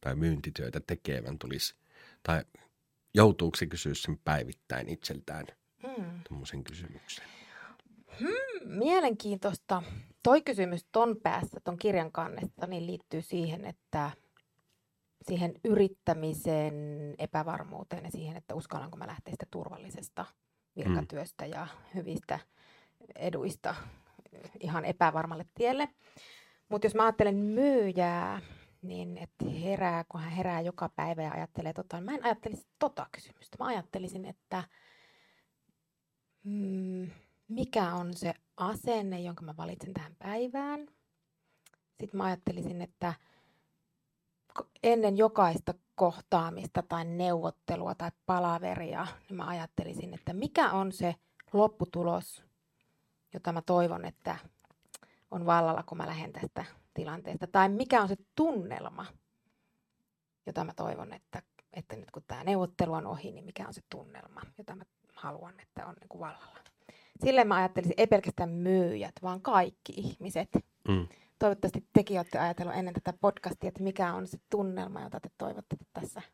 tai 0.04 0.14
myyntityötä 0.16 0.80
tekevän 0.86 1.38
tulisi, 1.38 1.74
tai 2.22 2.44
joutuuko 3.14 3.56
se 3.56 3.66
kysyä 3.66 3.94
sen 3.94 4.18
päivittäin 4.24 4.88
itseltään 4.88 5.46
Hmm. 5.86 6.20
tuommoisen 6.28 6.64
kysymyksen? 6.64 7.24
Mielenkiintoista. 8.64 9.82
Toi 10.22 10.42
kysymys 10.42 10.86
ton 10.92 11.16
päässä, 11.22 11.60
ton 11.64 11.78
kirjan 11.78 12.12
kannesta, 12.12 12.66
niin 12.66 12.86
liittyy 12.86 13.22
siihen, 13.22 13.64
että 13.64 14.10
siihen 15.22 15.54
yrittämisen 15.64 16.74
epävarmuuteen 17.18 18.04
ja 18.04 18.10
siihen, 18.10 18.36
että 18.36 18.54
uskallanko 18.54 18.96
mä 18.96 19.06
lähteä 19.06 19.32
sitä 19.32 19.46
turvallisesta 19.50 20.26
virkatyöstä 20.76 21.46
ja 21.46 21.66
hyvistä 21.94 22.38
eduista 23.16 23.74
ihan 24.60 24.84
epävarmalle 24.84 25.46
tielle. 25.54 25.88
Mutta 26.68 26.86
jos 26.86 26.94
mä 26.94 27.02
ajattelen 27.02 27.36
myyjää, 27.36 28.40
niin 28.84 29.16
että 29.16 29.44
herää, 29.44 30.04
kun 30.08 30.20
hän 30.20 30.32
herää 30.32 30.60
joka 30.60 30.88
päivä 30.88 31.22
ja 31.22 31.32
ajattelee 31.32 31.72
tota, 31.72 32.00
mä 32.00 32.14
en 32.14 32.24
ajattelisi 32.24 32.66
tota 32.78 33.06
kysymystä. 33.12 33.56
Mä 33.58 33.66
ajattelisin, 33.66 34.24
että 34.24 34.64
mm, 36.44 37.10
mikä 37.48 37.94
on 37.94 38.14
se 38.14 38.34
asenne, 38.56 39.20
jonka 39.20 39.42
mä 39.42 39.56
valitsen 39.56 39.94
tähän 39.94 40.16
päivään. 40.18 40.86
Sitten 42.00 42.18
mä 42.18 42.24
ajattelisin, 42.24 42.82
että 42.82 43.14
ennen 44.82 45.16
jokaista 45.16 45.74
kohtaamista 45.94 46.82
tai 46.82 47.04
neuvottelua 47.04 47.94
tai 47.94 48.10
palaveria, 48.26 49.06
niin 49.28 49.36
mä 49.36 49.46
ajattelisin, 49.46 50.14
että 50.14 50.32
mikä 50.32 50.70
on 50.72 50.92
se 50.92 51.14
lopputulos, 51.52 52.42
jota 53.34 53.52
mä 53.52 53.62
toivon, 53.62 54.04
että 54.04 54.36
on 55.30 55.46
vallalla, 55.46 55.82
kun 55.82 55.98
mä 55.98 56.06
lähden 56.06 56.32
tästä 56.32 56.64
tilanteesta. 56.94 57.46
Tai 57.46 57.68
mikä 57.68 58.02
on 58.02 58.08
se 58.08 58.16
tunnelma, 58.34 59.06
jota 60.46 60.64
mä 60.64 60.72
toivon, 60.76 61.12
että, 61.12 61.42
että 61.72 61.96
nyt 61.96 62.10
kun 62.10 62.22
tämä 62.26 62.44
neuvottelu 62.44 62.92
on 62.92 63.06
ohi, 63.06 63.32
niin 63.32 63.44
mikä 63.44 63.66
on 63.66 63.74
se 63.74 63.80
tunnelma, 63.90 64.40
jota 64.58 64.76
mä 64.76 64.84
haluan, 65.14 65.60
että 65.60 65.86
on 65.86 65.94
niin 66.00 66.08
kuin 66.08 66.20
vallalla. 66.20 66.58
Silleen 67.24 67.48
mä 67.48 67.56
ajattelisin, 67.56 67.94
ei 67.96 68.06
pelkästään 68.06 68.50
myyjät, 68.50 69.14
vaan 69.22 69.40
kaikki 69.40 69.92
ihmiset. 69.96 70.48
Mm. 70.88 71.08
Toivottavasti 71.38 71.84
tekin 71.92 72.18
olette 72.18 72.38
ajatellut 72.38 72.74
ennen 72.74 72.94
tätä 72.94 73.12
podcastia, 73.20 73.68
että 73.68 73.82
mikä 73.82 74.14
on 74.14 74.26
se 74.26 74.38
tunnelma, 74.50 75.00
jota 75.00 75.20
te 75.20 75.30
toivotte 75.38 75.76
tässä, 75.92 76.20
tässä 76.20 76.30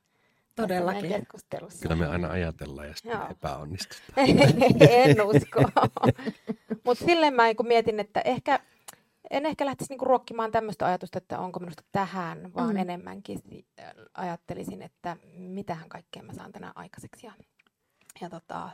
Todellakin. 0.55 1.03
meidän 1.03 1.21
keskustelussa. 1.21 1.83
Kyllä 1.83 1.97
me 1.97 2.07
aina 2.07 2.31
ajatellaan 2.31 2.89
ja 2.89 2.95
sitten 2.95 3.13
Joo. 3.13 3.31
epäonnistutaan. 3.31 4.03
en 4.91 5.23
usko. 5.23 5.61
Mutta 6.85 7.05
silleen 7.05 7.35
mä 7.35 7.45
niinku 7.45 7.63
mietin, 7.63 8.01
että 8.01 8.21
ehkä, 8.21 8.61
en 9.31 9.47
ehkä 9.47 9.67
lähtisi 9.67 9.93
niinku 9.93 10.05
ruokkimaan 10.05 10.53
tämmöistä 10.53 10.87
ajatusta, 10.87 11.19
että 11.19 11.39
onko 11.39 11.61
minusta 11.61 11.83
tähän, 11.93 12.55
vaan 12.55 12.69
Mm. 12.69 12.73
mm. 12.75 12.81
enemmänkin 12.81 13.39
si- 13.39 13.67
ajattelisin, 14.15 14.83
että 14.83 15.17
mitähän 15.37 15.89
kaikkea 15.89 16.23
mä 16.23 16.33
saan 16.33 16.53
tänään 16.53 16.77
aikaiseksi 16.77 17.27
ja, 17.27 17.33
ja 18.21 18.31
tota, 18.31 18.71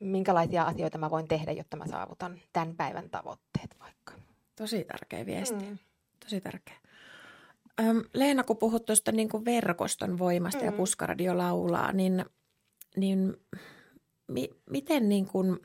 minkälaisia 0.00 0.62
asioita 0.62 0.98
mä 0.98 1.10
voin 1.10 1.28
tehdä, 1.28 1.52
jotta 1.52 1.76
mä 1.76 1.86
saavutan 1.86 2.40
tämän 2.52 2.76
päivän 2.76 3.10
tavoitteet 3.10 3.76
vaikka. 3.80 4.12
Tosi 4.56 4.84
tärkeä 4.84 5.26
viesti. 5.26 5.64
Mm. 5.64 5.78
Tosi 6.20 6.40
tärkeä. 6.40 6.76
Öm, 7.80 8.02
Leena, 8.14 8.44
kun 8.44 8.56
puhut 8.56 8.84
tuosta 8.84 9.12
niin 9.12 9.28
verkoston 9.44 10.18
voimasta 10.18 10.64
ja 10.64 10.70
Mm. 10.70 10.76
puskaradio 10.76 11.38
laulaa, 11.38 11.92
niin, 11.92 12.24
niin 12.96 13.36
mi, 14.28 14.48
miten, 14.70 15.08
niin 15.08 15.26
kuin, 15.26 15.58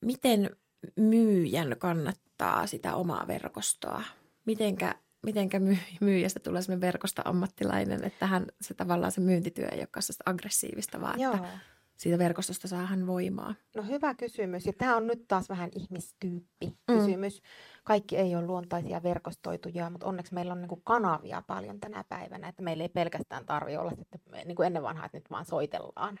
miten 0.00 0.50
myyjän 0.96 1.76
kannattaa 1.78 2.27
sitä 2.66 2.94
omaa 2.94 3.26
verkostoa? 3.26 4.02
Mitenkä, 4.44 4.94
mitenkä 5.26 5.58
myy, 5.60 5.78
myyjästä 6.00 6.40
tulee 6.40 6.62
sellainen 6.62 6.80
verkosta-ammattilainen, 6.80 8.04
että 8.04 8.26
hän, 8.26 8.46
se 8.60 8.74
tavallaan 8.74 9.12
se 9.12 9.20
myyntityö 9.20 9.68
ei 9.68 9.78
sellaista 9.78 10.24
aggressiivista, 10.26 11.00
vaan 11.00 11.20
Joo. 11.20 11.34
että 11.34 11.48
siitä 11.96 12.18
verkostosta 12.18 12.68
saa 12.68 12.86
hän 12.86 13.06
voimaa. 13.06 13.54
No 13.76 13.82
hyvä 13.82 14.14
kysymys. 14.14 14.66
Ja 14.66 14.72
tämä 14.72 14.96
on 14.96 15.06
nyt 15.06 15.28
taas 15.28 15.48
vähän 15.48 15.70
ihmistyyppi 15.74 16.66
Mm. 16.66 16.74
kysymys. 16.98 17.42
Kaikki 17.84 18.16
ei 18.16 18.36
ole 18.36 18.46
luontaisia 18.46 19.02
verkostoituja, 19.02 19.90
mutta 19.90 20.06
onneksi 20.06 20.34
meillä 20.34 20.52
on 20.52 20.60
niinku 20.60 20.76
kanavia 20.84 21.42
paljon 21.46 21.80
tänä 21.80 22.04
päivänä, 22.08 22.48
että 22.48 22.62
meillä 22.62 22.82
ei 22.82 22.88
pelkästään 22.88 23.46
tarvitse 23.46 23.78
olla 23.78 23.90
sitten, 23.90 24.20
niin 24.44 24.56
kuin 24.56 24.66
ennen 24.66 24.82
vanhaa, 24.82 25.06
että 25.06 25.18
nyt 25.18 25.30
vaan 25.30 25.44
soitellaan. 25.44 26.18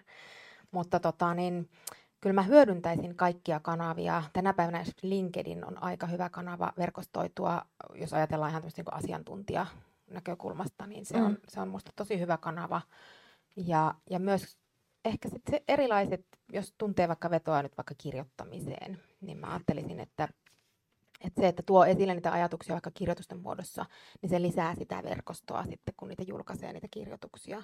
Mutta 0.70 1.00
tota, 1.00 1.34
niin, 1.34 1.70
kyllä 2.20 2.34
mä 2.34 2.42
hyödyntäisin 2.42 3.16
kaikkia 3.16 3.60
kanavia. 3.60 4.22
Tänä 4.32 4.54
päivänä 4.54 4.84
LinkedIn 5.02 5.64
on 5.64 5.82
aika 5.82 6.06
hyvä 6.06 6.28
kanava 6.28 6.72
verkostoitua, 6.78 7.62
jos 7.94 8.14
ajatellaan 8.14 8.50
ihan 8.50 8.62
tämmöistä 8.62 8.82
niin 8.82 8.94
asiantuntija 8.94 9.66
näkökulmasta, 10.10 10.86
niin 10.86 11.06
se, 11.06 11.16
Mm. 11.16 11.26
on, 11.26 11.38
se 11.48 11.60
on 11.60 11.68
musta 11.68 11.92
tosi 11.96 12.20
hyvä 12.20 12.36
kanava. 12.36 12.80
Ja, 13.56 13.94
ja 14.10 14.18
myös 14.18 14.58
ehkä 15.04 15.28
sitten 15.28 15.54
se 15.54 15.64
erilaiset, 15.68 16.26
jos 16.52 16.74
tuntee 16.78 17.08
vaikka 17.08 17.30
vetoa 17.30 17.62
nyt 17.62 17.76
vaikka 17.76 17.94
kirjoittamiseen, 17.98 19.00
niin 19.20 19.38
mä 19.38 19.46
ajattelisin, 19.46 20.00
että, 20.00 20.28
että 21.24 21.40
se, 21.40 21.48
että 21.48 21.62
tuo 21.66 21.84
esille 21.84 22.14
niitä 22.14 22.32
ajatuksia 22.32 22.72
vaikka 22.72 22.90
kirjoitusten 22.94 23.40
muodossa, 23.40 23.86
niin 24.22 24.30
se 24.30 24.42
lisää 24.42 24.74
sitä 24.74 25.02
verkostoa 25.02 25.64
sitten, 25.64 25.94
kun 25.96 26.08
niitä 26.08 26.22
julkaisee 26.26 26.72
niitä 26.72 26.88
kirjoituksia. 26.90 27.62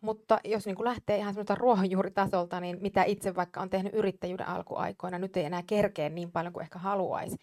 Mutta 0.00 0.40
jos 0.44 0.66
niin 0.66 0.76
kuin 0.76 0.84
lähtee 0.84 1.16
ihan 1.16 1.34
semmoista 1.34 1.54
ruohonjuuritasolta, 1.54 2.60
niin 2.60 2.78
mitä 2.80 3.04
itse 3.04 3.34
vaikka 3.34 3.60
on 3.60 3.70
tehnyt 3.70 3.94
yrittäjyyden 3.94 4.48
alkuaikoina, 4.48 5.18
nyt 5.18 5.36
ei 5.36 5.44
enää 5.44 5.62
kerkeä 5.66 6.08
niin 6.08 6.32
paljon 6.32 6.52
kuin 6.52 6.62
ehkä 6.62 6.78
haluaisi. 6.78 7.36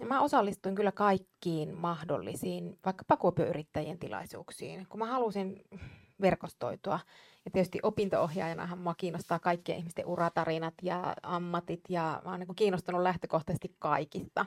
Ja 0.00 0.06
mä 0.06 0.20
osallistuin 0.20 0.74
kyllä 0.74 0.92
kaikkiin 0.92 1.76
mahdollisiin, 1.76 2.78
vaikkapa 2.84 3.16
Kuopio-yrittäjien 3.16 3.98
tilaisuuksiin, 3.98 4.86
kun 4.88 4.98
mä 4.98 5.06
halusin 5.06 5.64
verkostoitua. 6.20 7.00
Ja 7.44 7.50
tietysti 7.50 7.78
opinto-ohjaajanahan 7.82 8.78
mua 8.78 8.94
kiinnostaa 8.94 9.38
kaikkien 9.38 9.78
ihmisten 9.78 10.06
uratarinat 10.06 10.74
ja 10.82 11.16
ammatit, 11.22 11.80
ja 11.88 12.22
mä 12.24 12.30
oon 12.30 12.40
niin 12.40 12.54
kiinnostunut 12.56 13.02
lähtökohtaisesti 13.02 13.76
kaikista. 13.78 14.46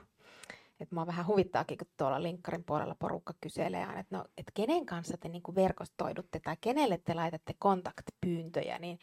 Et 0.79 0.91
mua 0.91 1.07
vähän 1.07 1.27
huvittaakin, 1.27 1.77
kun 1.77 1.87
tuolla 1.97 2.23
linkkarin 2.23 2.63
puolella 2.63 2.95
porukka 2.99 3.33
kyselee 3.41 3.85
aina, 3.85 3.99
että 3.99 4.17
no, 4.17 4.25
et 4.37 4.51
kenen 4.53 4.85
kanssa 4.85 5.17
te 5.17 5.29
niinku 5.29 5.55
verkostoidutte 5.55 6.39
tai 6.39 6.57
kenelle 6.61 6.97
te 6.97 7.13
laitatte 7.13 7.53
kontaktipyyntöjä, 7.59 8.79
niin 8.79 8.99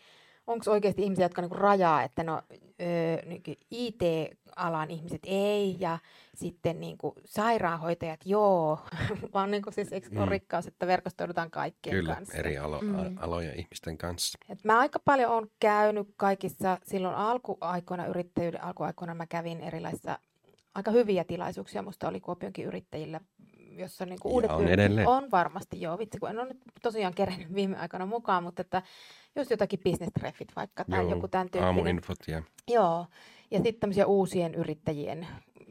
onko 0.46 0.70
oikeasti 0.70 1.02
ihmisiä, 1.02 1.24
jotka 1.24 1.42
niinku 1.42 1.56
rajaa, 1.56 2.02
että 2.02 2.22
no 2.24 2.42
öö, 2.80 3.22
niinku 3.26 3.50
IT-alan 3.70 4.90
ihmiset 4.90 5.20
ei 5.24 5.76
ja 5.80 5.98
sitten 6.35 6.80
niinku 6.80 7.14
sairaanhoitajat 7.24 8.20
joo, 8.24 8.78
vaan 9.35 9.50
niinku 9.50 9.70
siis 9.70 9.92
eikö 9.92 10.08
Mm. 10.11 10.28
rikkaus, 10.28 10.66
että 10.66 10.87
verkostoidutaan 10.87 11.50
kaikkien 11.50 11.96
Kyllä, 11.96 12.14
kanssa. 12.14 12.38
eri 12.38 12.58
alo- 12.58 12.82
Mm. 12.82 12.88
mm. 13.08 13.16
alojen 13.20 13.58
ihmisten 13.58 13.98
kanssa. 13.98 14.38
Et 14.48 14.64
mä 14.64 14.78
aika 14.78 14.98
paljon 15.04 15.30
olen 15.32 15.50
käynyt 15.61 16.08
kaikissa, 16.16 16.78
silloin 16.85 17.14
alkuaikoina, 17.14 18.06
yrittäjyyden 18.06 18.64
alkuaikoina 18.64 19.14
mä 19.14 19.26
kävin 19.26 19.61
erilaisissa 19.61 20.18
aika 20.74 20.90
hyviä 20.90 21.24
tilaisuuksia, 21.24 21.82
musta 21.82 22.08
oli 22.08 22.20
Kuopionkin 22.20 22.64
yrittäjillä, 22.64 23.20
jossa 23.76 24.06
niinku 24.06 24.28
Ja 24.28 24.35
uudet 24.35 24.50
on 24.50 24.68
edelleen. 24.68 25.08
On 25.08 25.30
varmasti, 25.30 25.80
joo, 25.80 25.98
vitsi, 25.98 26.18
kun 26.18 26.30
en 26.30 26.38
ole 26.38 26.48
nyt 26.48 26.62
tosiaan 26.82 27.14
kerennyt 27.14 27.54
viime 27.54 27.76
aikoina 27.76 28.06
mukaan, 28.06 28.42
mutta 28.42 28.62
että 28.62 28.82
just 29.37 29.50
jotakin 29.50 29.80
business-treffit 29.80 30.56
vaikka 30.56 30.85
tai 30.85 31.00
Joo, 31.00 31.11
joku 31.11 31.28
tämän 31.28 31.46
tyyppinen. 31.46 31.66
Aamuinfot 31.66 32.18
ja 32.28 32.42
Joo, 32.68 33.06
ja 33.50 33.58
sitten 33.58 33.80
tämmöisiä 33.80 34.06
uusien 34.06 34.54
yrittäjien, 34.54 35.26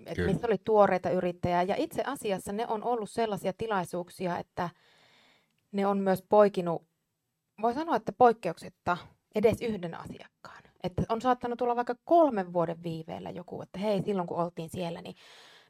että 0.06 0.26
missä 0.26 0.48
oli 0.48 0.58
tuoreita 0.66 1.10
yrittäjää. 1.10 1.64
Ja 1.64 1.76
itse 1.78 2.04
asiassa 2.06 2.52
ne 2.52 2.68
on 2.68 2.84
ollut 2.84 3.10
sellaisia 3.10 3.54
tilaisuuksia, 3.54 4.38
että 4.38 4.70
ne 5.72 5.88
on 5.88 5.98
myös 5.98 6.24
poikinut, 6.30 6.88
voi 7.62 7.74
sanoa, 7.74 7.96
että 7.96 8.12
poikkeuksetta 8.12 8.98
edes 9.36 9.62
yhden 9.62 9.96
asiakkaan. 9.96 10.64
Että 10.84 11.04
on 11.10 11.22
saattanut 11.22 11.60
tulla 11.60 11.76
vaikka 11.76 11.96
kolmen 12.06 12.54
vuoden 12.54 12.84
viiveellä 12.84 13.30
joku, 13.30 13.62
että 13.62 13.80
hei, 13.80 14.04
silloin 14.04 14.28
kun 14.28 14.38
oltiin 14.38 14.70
siellä, 14.70 15.02
niin 15.02 15.16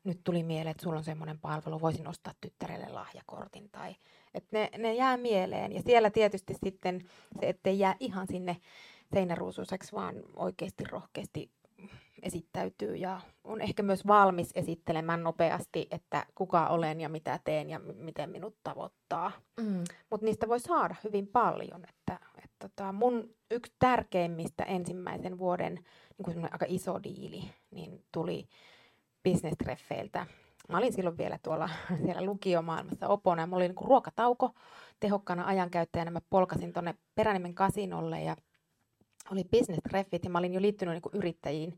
nyt 0.04 0.22
tuli 0.24 0.44
mieleen, 0.44 0.72
että 0.72 0.84
sulla 0.84 0.98
on 0.98 1.04
semmoinen 1.04 1.40
palvelu, 1.40 1.82
voisin 1.82 2.08
ostaa 2.08 2.34
tyttärelle 2.42 2.88
lahjakortin. 2.90 3.70
Tai, 3.72 3.96
että 4.34 4.50
ne, 4.52 4.70
ne 4.78 4.94
jää 4.94 5.18
mieleen. 5.18 5.74
Ja 5.74 5.82
siellä 5.82 6.10
tietysti 6.10 6.54
sitten 6.66 7.02
se, 7.40 7.50
ettei 7.50 7.80
jää 7.80 7.96
ihan 8.00 8.28
sinne 8.28 8.58
seinäruusuiseksi, 9.14 9.92
vaan 9.92 10.16
oikeasti 10.36 10.84
rohkeasti 10.84 11.52
esittäytyy 12.22 12.96
ja 12.96 13.22
on 13.44 13.62
ehkä 13.62 13.84
myös 13.84 14.08
valmis 14.08 14.52
esittelemään 14.56 15.24
nopeasti, 15.24 15.88
että 15.92 16.26
kuka 16.36 16.68
olen 16.68 17.02
ja 17.02 17.10
mitä 17.10 17.40
teen 17.44 17.70
ja 17.70 17.80
miten 17.80 18.30
minut 18.30 18.56
tavoittaa. 18.64 19.32
Mm. 19.62 19.84
Mutta 20.10 20.26
niistä 20.26 20.48
voi 20.48 20.60
saada 20.60 20.96
hyvin 21.04 21.28
paljon. 21.28 21.86
Että, 21.90 22.20
et 22.31 22.31
tota, 22.62 22.92
mun 22.92 23.36
yksi 23.52 23.74
tärkeimmistä 23.80 24.64
ensimmäisen 24.64 25.38
vuoden 25.38 25.74
niin 26.18 26.24
kuin 26.24 26.50
aika 26.52 26.66
iso 26.70 27.04
diili, 27.04 27.44
niin 27.72 28.06
tuli 28.12 28.48
business-treffeiltä. 29.30 30.26
Mä 30.70 30.78
olin 30.78 30.94
silloin 30.94 31.18
vielä 31.18 31.40
tuolla 31.44 31.70
siellä 32.04 32.26
lukiomaailmassa 32.26 33.08
opona 33.08 33.42
ja 33.42 33.48
mulla 33.48 33.58
oli 33.58 33.68
niin 33.68 33.76
kuin 33.76 33.88
ruokatauko 33.88 34.52
tehokkaana 35.00 35.46
ajankäyttäjänä. 35.46 36.12
Mä 36.12 36.22
polkasin 36.30 36.74
tuonne 36.74 36.96
Peränimen 37.16 37.56
kasinolle 37.56 38.22
ja 38.22 38.36
oli 39.32 39.44
business-treffit 39.44 40.24
ja 40.24 40.30
mä 40.30 40.38
olin 40.38 40.54
jo 40.54 40.62
liittynyt 40.62 40.94
niin 40.94 41.02
kuin 41.02 41.16
yrittäjiin. 41.16 41.78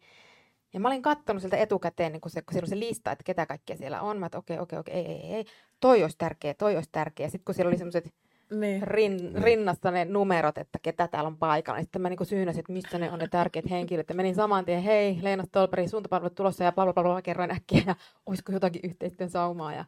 Ja 0.73 0.79
mä 0.79 0.87
olin 0.87 1.01
katsonut 1.01 1.41
sieltä 1.41 1.57
etukäteen, 1.57 2.11
niin 2.11 2.21
kun, 2.21 2.31
se, 2.31 2.41
kun 2.41 2.53
siellä 2.53 2.65
on 2.65 2.69
se 2.69 2.79
lista, 2.79 3.11
että 3.11 3.23
ketä 3.23 3.45
kaikkea 3.45 3.77
siellä 3.77 4.01
on. 4.01 4.17
Mä 4.17 4.29
okei, 4.35 4.59
okei, 4.59 4.79
okei, 4.79 4.95
ei, 4.95 5.05
ei, 5.05 5.33
ei. 5.33 5.45
Toi 5.79 6.01
olisi 6.01 6.17
tärkeä, 6.17 6.53
toi 6.53 6.75
olisi 6.75 6.89
tärkeä. 6.91 7.29
Sitten 7.29 7.45
kun 7.45 7.55
siellä 7.55 7.69
oli 7.69 7.77
semmoiset 7.77 8.13
Niin. 8.59 8.81
rin, 8.83 9.17
Niin. 9.17 9.43
rinnassa 9.43 9.91
ne 9.91 10.05
numerot, 10.05 10.57
että 10.57 10.79
ketä 10.81 11.07
täällä 11.07 11.27
on 11.27 11.37
paikalla. 11.37 11.81
Sitten 11.81 12.01
mä 12.01 12.09
niin 12.09 12.25
syynäsin, 12.25 12.59
että 12.59 12.73
missä 12.73 12.97
ne 12.97 13.11
on 13.11 13.19
ne 13.19 13.27
tärkeät 13.27 13.69
henkilöt. 13.69 14.09
Ja 14.09 14.15
menin 14.15 14.35
saman 14.35 14.65
tien, 14.65 14.81
hei, 14.83 15.19
Leena 15.21 15.43
Stolperi, 15.43 15.87
suuntapalvelut 15.87 16.35
tulossa 16.35 16.63
ja 16.63 16.71
bla 16.71 16.83
bla 16.85 16.93
bla, 16.93 17.03
bla 17.03 17.21
kerroin 17.21 17.51
äkkiä. 17.51 17.83
Ja 17.87 17.95
olisiko 18.25 18.51
jotakin 18.51 18.81
yhteistyön 18.83 19.29
saumaa. 19.29 19.73
Ja 19.73 19.85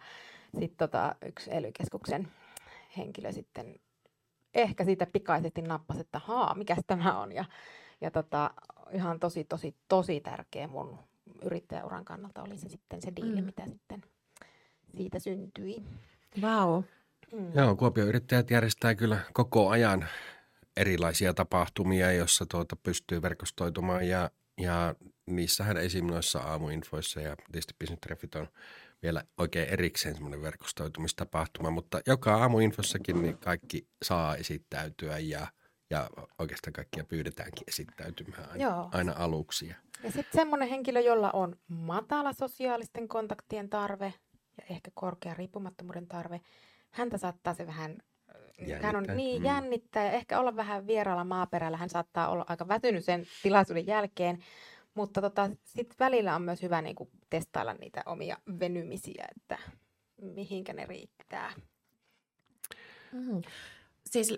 sitten 0.60 0.78
tota, 0.78 1.16
yksi 1.26 1.54
ely 1.54 1.72
henkilö 2.98 3.32
sitten 3.32 3.76
ehkä 4.54 4.84
siitä 4.86 5.06
pikaisesti 5.06 5.62
nappasi, 5.62 6.00
että 6.02 6.20
haa, 6.20 6.56
mikä 6.56 6.76
tämä 6.88 7.20
on. 7.22 7.32
Ja, 7.32 7.46
ja 8.02 8.12
tota, 8.12 8.52
ihan 8.92 9.20
tosi, 9.20 9.44
tosi, 9.44 9.76
tosi 9.88 10.20
tärkeä 10.20 10.68
mun 10.68 11.00
yrittäjäuran 11.42 12.06
kannalta 12.06 12.44
oli 12.44 12.58
se 12.58 12.70
sitten 12.70 13.02
se 13.02 13.12
diili, 13.16 13.42
Mm. 13.42 13.46
mitä 13.46 13.68
sitten 13.68 14.04
siitä 14.98 15.20
syntyi. 15.20 15.84
Vau. 16.42 16.84
Mm. 17.32 17.52
Joo, 17.56 17.76
Kuopion 17.76 18.08
yrittäjät 18.08 18.52
järjestää 18.52 18.96
kyllä 18.96 19.20
koko 19.34 19.70
ajan 19.70 20.08
erilaisia 20.78 21.34
tapahtumia, 21.34 22.12
joissa 22.12 22.46
tuota 22.46 22.76
pystyy 22.76 23.22
verkostoitumaan 23.22 24.08
ja, 24.08 24.32
ja 24.62 24.96
niissähän 25.28 25.78
esim. 25.78 26.08
noissa 26.08 26.40
aamuinfoissa 26.40 27.22
ja 27.22 27.36
tietysti 27.52 27.74
business 27.80 28.36
on 28.36 28.48
vielä 29.04 29.24
oikein 29.38 29.70
erikseen 29.70 30.16
semmoinen 30.16 30.42
verkostoitumistapahtuma, 30.42 31.70
mutta 31.70 32.00
joka 32.08 32.36
aamuinfossakin 32.36 33.22
niin 33.22 33.38
kaikki 33.38 33.88
saa 34.04 34.36
esittäytyä 34.36 35.18
ja, 35.20 35.48
ja 35.90 36.10
oikeastaan 36.40 36.74
kaikkia 36.74 37.04
pyydetäänkin 37.04 37.64
esittäytymään 37.68 38.50
aina, 38.50 38.64
Joo. 38.64 38.90
aina 38.92 39.14
aluksi. 39.18 39.68
Ja 39.68 39.76
Ja 40.04 40.12
sitten 40.12 40.40
semmoinen 40.42 40.70
henkilö, 40.70 41.00
jolla 41.00 41.32
on 41.32 41.56
matala 41.68 42.34
sosiaalisten 42.34 43.08
kontaktien 43.08 43.70
tarve 43.70 44.14
ja 44.58 44.64
ehkä 44.70 44.92
korkea 44.94 45.34
riippumattomuuden 45.34 46.08
tarve, 46.08 46.42
häntä 46.96 47.18
saattaa 47.18 47.54
se 47.54 47.68
vähän 47.68 47.98
äh, 48.72 48.82
hän 48.82 48.96
on 48.96 49.04
Jännittää. 49.04 49.16
niin 49.16 49.42
Mm. 49.42 49.46
jännittää 49.46 50.06
ja 50.06 50.12
ehkä 50.12 50.40
olla 50.40 50.56
vähän 50.56 50.88
vieraalla 50.88 51.24
maaperällä. 51.24 51.78
Hän 51.78 51.90
saattaa 51.90 52.30
olla 52.30 52.46
aika 52.50 52.68
väsynyt 52.68 53.06
sen 53.06 53.26
tilaisuuden 53.44 53.88
jälkeen, 53.88 54.40
mutta 54.94 55.22
tota, 55.22 55.50
sitten 55.64 55.96
välillä 56.00 56.36
on 56.36 56.42
myös 56.42 56.62
hyvä 56.62 56.82
niinku 56.82 57.10
testailla 57.30 57.74
niitä 57.74 58.04
omia 58.06 58.38
venymisiä, 58.60 59.26
että 59.38 59.58
mihinkä 60.22 60.74
ne 60.74 60.86
riittää. 60.86 61.54
Mm. 63.12 63.42
Siis 64.06 64.34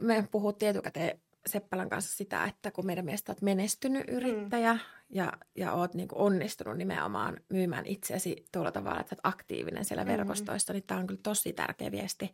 me 0.00 0.28
puhuttiin 0.30 0.70
etukäteen 0.70 1.20
Seppälän 1.46 1.88
kanssa 1.88 2.16
sitä, 2.16 2.44
että 2.44 2.70
kun 2.70 2.86
meidän 2.86 3.04
mielestä 3.04 3.32
olet 3.32 3.42
menestynyt 3.42 4.04
yrittäjä 4.08 4.72
mm. 4.72 4.78
ja, 5.10 5.32
ja 5.56 5.72
olet 5.72 5.94
niin 5.94 6.08
onnistunut 6.14 6.76
nimenomaan 6.78 7.36
myymään 7.48 7.86
itseäsi 7.86 8.44
tuolla 8.52 8.72
tavalla, 8.72 9.00
että 9.00 9.14
olet 9.14 9.20
aktiivinen 9.34 9.84
siellä 9.84 10.04
Mm. 10.04 10.10
verkostoissa, 10.10 10.72
niin 10.72 10.84
tämä 10.86 11.00
on 11.00 11.06
kyllä 11.06 11.20
tosi 11.22 11.52
tärkeä 11.52 11.90
viesti 11.90 12.32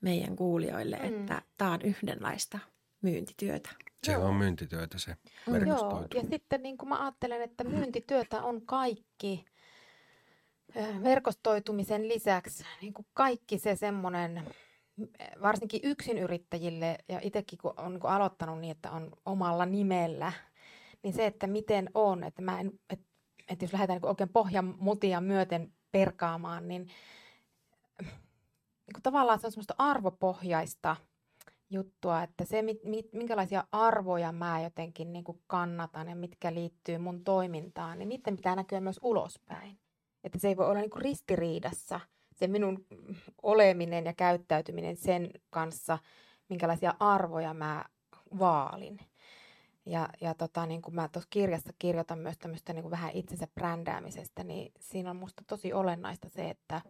meidän 0.00 0.36
kuulijoille, 0.36 0.96
Mm. 0.96 1.04
että 1.08 1.42
tämä 1.56 1.72
on 1.72 1.80
yhdenlaista 1.82 2.58
myyntityötä. 3.02 3.70
se 4.02 4.12
Joo. 4.12 4.24
on 4.24 4.34
myyntityötä 4.34 4.98
se 4.98 5.16
Mm. 5.46 5.66
Joo, 5.66 6.06
ja 6.14 6.22
sitten 6.30 6.62
niin 6.62 6.78
kuin 6.78 6.88
mä 6.88 7.02
ajattelen, 7.02 7.42
että 7.42 7.64
myyntityötä 7.64 8.42
on 8.42 8.62
kaikki 8.66 9.44
verkostoitumisen 11.02 12.08
lisäksi, 12.08 12.64
niin 12.82 12.94
kuin 12.94 13.06
kaikki 13.14 13.58
se 13.58 13.76
semmoinen, 13.76 14.44
varsinkin 15.42 15.80
yksinyrittäjille 15.84 16.98
ja 17.08 17.20
itsekin 17.22 17.58
kun 17.58 17.74
on 17.76 17.92
niin 17.92 18.06
aloittanut 18.06 18.58
niin, 18.58 18.70
että 18.70 18.90
on 18.90 19.10
omalla 19.26 19.66
nimellä, 19.66 20.32
niin 21.02 21.14
se, 21.14 21.26
että 21.26 21.46
miten 21.46 21.90
on, 21.94 22.24
että 22.24 22.42
mä 22.42 22.60
en, 22.60 22.72
että, 22.90 23.06
että 23.48 23.64
jos 23.64 23.72
lähdetään 23.72 24.00
niin 24.00 24.08
oikein 24.08 24.28
pohjan 24.28 24.74
mutia 24.78 25.20
myöten 25.20 25.72
perkaamaan, 25.92 26.68
niin, 26.68 26.88
niin 28.86 29.02
tavallaan 29.02 29.38
se 29.38 29.46
on 29.46 29.52
semmoista 29.52 29.74
arvopohjaista 29.78 30.96
juttua, 31.70 32.22
että 32.22 32.44
se, 32.44 32.62
mit, 32.62 32.84
mit, 32.84 33.12
minkälaisia 33.12 33.64
arvoja 33.72 34.32
mä 34.32 34.60
jotenkin 34.60 35.12
niin 35.12 35.24
kuin 35.24 35.42
kannatan 35.46 36.08
ja 36.08 36.16
mitkä 36.16 36.54
liittyy 36.54 36.98
mun 36.98 37.24
toimintaan, 37.24 37.98
niin 37.98 38.08
niiden 38.08 38.36
pitää 38.36 38.56
näkyä 38.56 38.80
myös 38.80 39.00
ulospäin. 39.02 39.78
Että 40.24 40.38
se 40.38 40.48
ei 40.48 40.56
voi 40.56 40.66
olla 40.66 40.80
niin 40.80 40.90
kuin 40.90 41.02
ristiriidassa 41.02 42.00
se 42.38 42.46
minun 42.46 42.86
oleminen 43.42 44.04
ja 44.04 44.12
käyttäytyminen 44.12 44.96
sen 44.96 45.30
kanssa, 45.50 45.98
minkälaisia 46.48 46.94
arvoja 47.00 47.54
mä 47.54 47.84
vaalin. 48.38 49.00
Ja, 49.86 50.08
ja 50.20 50.34
tota, 50.34 50.66
niin 50.66 50.82
kuin 50.82 50.94
mä 50.94 51.08
tuossa 51.08 51.28
kirjassa 51.30 51.72
kirjoitan 51.78 52.18
myös 52.18 52.38
tämmöistä 52.38 52.72
niin 52.72 52.82
kuin 52.82 52.90
vähän 52.90 53.10
itsensä 53.14 53.46
brändäämisestä, 53.54 54.44
niin 54.44 54.72
siinä 54.80 55.10
on 55.10 55.16
musta 55.16 55.42
tosi 55.46 55.72
olennaista 55.72 56.28
se, 56.28 56.50
että, 56.50 56.80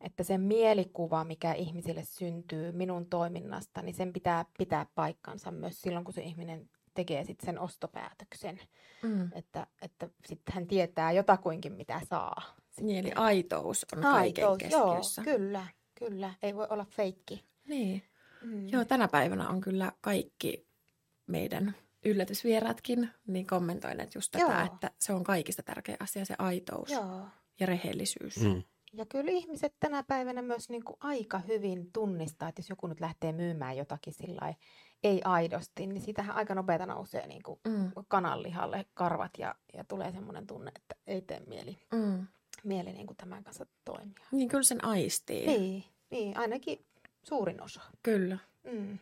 että 0.00 0.22
se 0.22 0.38
mielikuva, 0.38 1.24
mikä 1.24 1.52
ihmisille 1.52 2.04
syntyy 2.04 2.72
minun 2.72 3.06
toiminnasta, 3.06 3.82
niin 3.82 3.94
sen 3.94 4.12
pitää 4.12 4.44
pitää 4.58 4.86
paikkansa 4.94 5.50
myös 5.50 5.80
silloin, 5.80 6.04
kun 6.04 6.14
se 6.14 6.22
ihminen 6.22 6.70
tekee 6.94 7.24
sit 7.24 7.40
sen 7.40 7.58
ostopäätöksen. 7.58 8.60
Mm. 9.02 9.30
Että, 9.34 9.66
että 9.82 10.08
sitten 10.26 10.54
hän 10.54 10.66
tietää 10.66 11.12
jotakuinkin, 11.12 11.72
mitä 11.72 12.00
saa. 12.08 12.42
Niin, 12.80 12.98
eli 13.06 13.12
aitous 13.14 13.86
on 13.96 14.02
kaiken 14.02 14.48
Aitous, 14.48 14.58
keskiössä. 14.58 15.22
Joo, 15.26 15.36
kyllä, 15.38 15.66
kyllä. 15.94 16.34
Ei 16.42 16.54
voi 16.56 16.66
olla 16.70 16.84
feikki. 16.84 17.44
Niin. 17.68 18.02
Mm. 18.42 18.68
Joo, 18.68 18.84
tänä 18.84 19.08
päivänä 19.08 19.48
on 19.48 19.60
kyllä 19.60 19.92
kaikki 20.00 20.66
meidän 21.26 21.74
yllätysvieraatkin 22.04 23.10
niin 23.26 23.46
kommentoineet 23.46 24.14
just 24.14 24.32
tätä, 24.32 24.44
Joo. 24.44 24.64
että 24.74 24.90
se 24.98 25.12
on 25.12 25.24
kaikista 25.24 25.62
tärkeä 25.62 25.96
asia, 26.00 26.24
se 26.24 26.34
aitous 26.38 26.90
Joo. 26.90 27.20
ja 27.60 27.66
rehellisyys. 27.66 28.36
Mm. 28.40 28.62
Ja 28.92 29.06
kyllä 29.06 29.30
ihmiset 29.30 29.74
tänä 29.80 30.02
päivänä 30.02 30.42
myös 30.42 30.68
niin 30.68 30.84
kuin 30.84 30.96
aika 31.00 31.38
hyvin 31.38 31.92
tunnistaa, 31.92 32.48
että 32.48 32.60
jos 32.60 32.70
joku 32.70 32.86
nyt 32.86 33.00
lähtee 33.00 33.32
myymään 33.32 33.76
jotakin 33.76 34.12
sillä 34.14 34.54
ei 35.02 35.20
aidosti, 35.24 35.86
niin 35.86 36.00
siitähän 36.02 36.36
aika 36.36 36.54
nopeata 36.54 36.86
nousee 36.86 37.26
niin 37.26 37.42
kuin 37.42 37.60
Mm. 37.68 37.90
kananlihalle 38.08 38.86
karvat 38.94 39.30
ja, 39.38 39.54
ja 39.74 39.84
tulee 39.84 40.12
semmoinen 40.12 40.46
tunne, 40.46 40.72
että 40.76 40.94
ei 41.06 41.22
tee 41.22 41.40
mieli, 41.46 41.78
Mm. 41.92 42.26
Mieli 42.66 42.92
niin 42.92 43.06
kuin 43.06 43.16
tämän 43.16 43.44
kanssa 43.44 43.66
toimia. 43.84 44.26
Niin 44.32 44.48
kyllä 44.48 44.62
sen 44.62 44.84
aistii. 44.84 45.46
Niin, 45.46 45.84
niin, 46.10 46.36
ainakin 46.38 46.84
suurin 47.22 47.62
osa. 47.62 47.80
Kyllä. 48.02 48.38
Mm. 48.72 48.98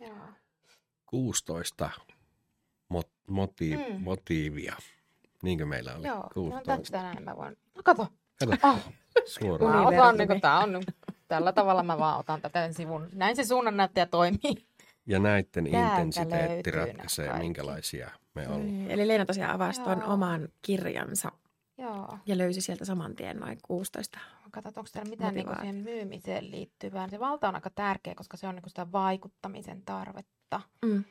Joo. 0.00 0.16
16 1.06 1.90
mot, 2.88 3.08
moti, 3.30 3.76
Mm. 3.76 4.00
motiivia. 4.02 4.76
Niinkö 5.42 5.66
meillä 5.66 5.94
oli? 5.94 6.06
Joo, 6.06 6.16
no 6.22 6.28
16. 6.34 6.92
tätä 6.92 7.02
näin 7.02 7.24
mä 7.24 7.36
voin. 7.36 7.56
No 7.74 7.82
kato, 7.84 8.08
Kato, 8.40 8.68
oh, 8.68 8.78
suoraan. 9.26 9.72
mä 9.72 9.80
Universumi. 9.80 9.98
otan, 10.00 10.16
niin 10.18 10.28
kuin, 10.28 10.40
tää 10.40 10.58
on, 10.58 10.72
nyt- 10.72 10.96
tällä 11.28 11.52
tavalla 11.52 11.82
mä 11.82 11.98
vaan 11.98 12.18
otan 12.20 12.40
tätä 12.40 12.72
sivun. 12.72 13.08
Näin 13.12 13.36
se 13.36 13.44
suunnannäyttäjä 13.44 14.06
toimii. 14.06 14.66
Ja 15.06 15.18
näiden 15.18 15.70
Täältä 15.70 15.96
intensiteetti 15.96 16.70
ratkaisee, 16.70 17.38
minkälaisia 17.38 18.10
me 18.34 18.46
ollaan. 18.48 18.66
Niin. 18.66 18.90
Eli 18.90 19.08
Leena 19.08 19.26
tosiaan 19.26 19.54
avasi 19.54 19.82
tuon 19.82 20.02
oman 20.02 20.48
kirjansa 20.62 21.32
Joo. 21.86 22.18
ja 22.26 22.38
löysi 22.38 22.60
sieltä 22.60 22.84
saman 22.84 23.16
tien 23.16 23.36
noin 23.36 23.58
16. 23.62 24.18
Katsotaan, 24.50 24.80
onko 24.80 24.90
täällä 24.92 25.10
mitään 25.10 25.34
niin 25.34 25.46
siihen 25.60 25.76
myymiseen 25.76 26.50
liittyvää. 26.50 27.08
Se 27.08 27.20
valta 27.20 27.48
on 27.48 27.54
aika 27.54 27.70
tärkeä, 27.70 28.14
koska 28.14 28.36
se 28.36 28.48
on 28.48 28.54
niin 28.54 28.68
sitä 28.68 28.92
vaikuttamisen 28.92 29.82
tarvetta. 29.82 30.60
Mm. 30.84 31.04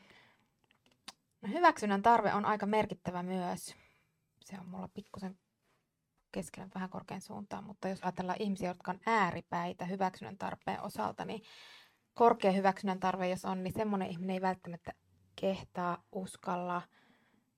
No, 1.42 1.50
hyväksynnän 1.50 2.02
tarve 2.02 2.34
on 2.34 2.46
aika 2.46 2.66
merkittävä 2.66 3.24
myös. 3.24 3.76
Se 4.46 4.60
on 4.60 4.68
mulla 4.68 4.88
pikkusen 4.88 5.38
keskellä 6.32 6.70
vähän 6.76 6.90
korkean 6.90 7.22
suuntaan, 7.22 7.64
mutta 7.64 7.88
jos 7.88 8.04
ajatellaan 8.04 8.42
ihmisiä, 8.42 8.70
jotka 8.70 8.92
on 8.92 9.00
ääripäitä 9.06 9.86
hyväksynnän 9.86 10.38
tarpeen 10.38 10.82
osalta, 10.82 11.26
niin 11.26 11.42
korkea 12.14 12.52
hyväksynnän 12.52 13.00
tarve, 13.00 13.30
jos 13.30 13.46
on, 13.46 13.64
niin 13.64 13.74
semmoinen 13.74 14.10
ihminen 14.10 14.34
ei 14.34 14.42
välttämättä 14.42 14.94
kehtaa, 15.36 16.04
uskalla, 16.12 16.82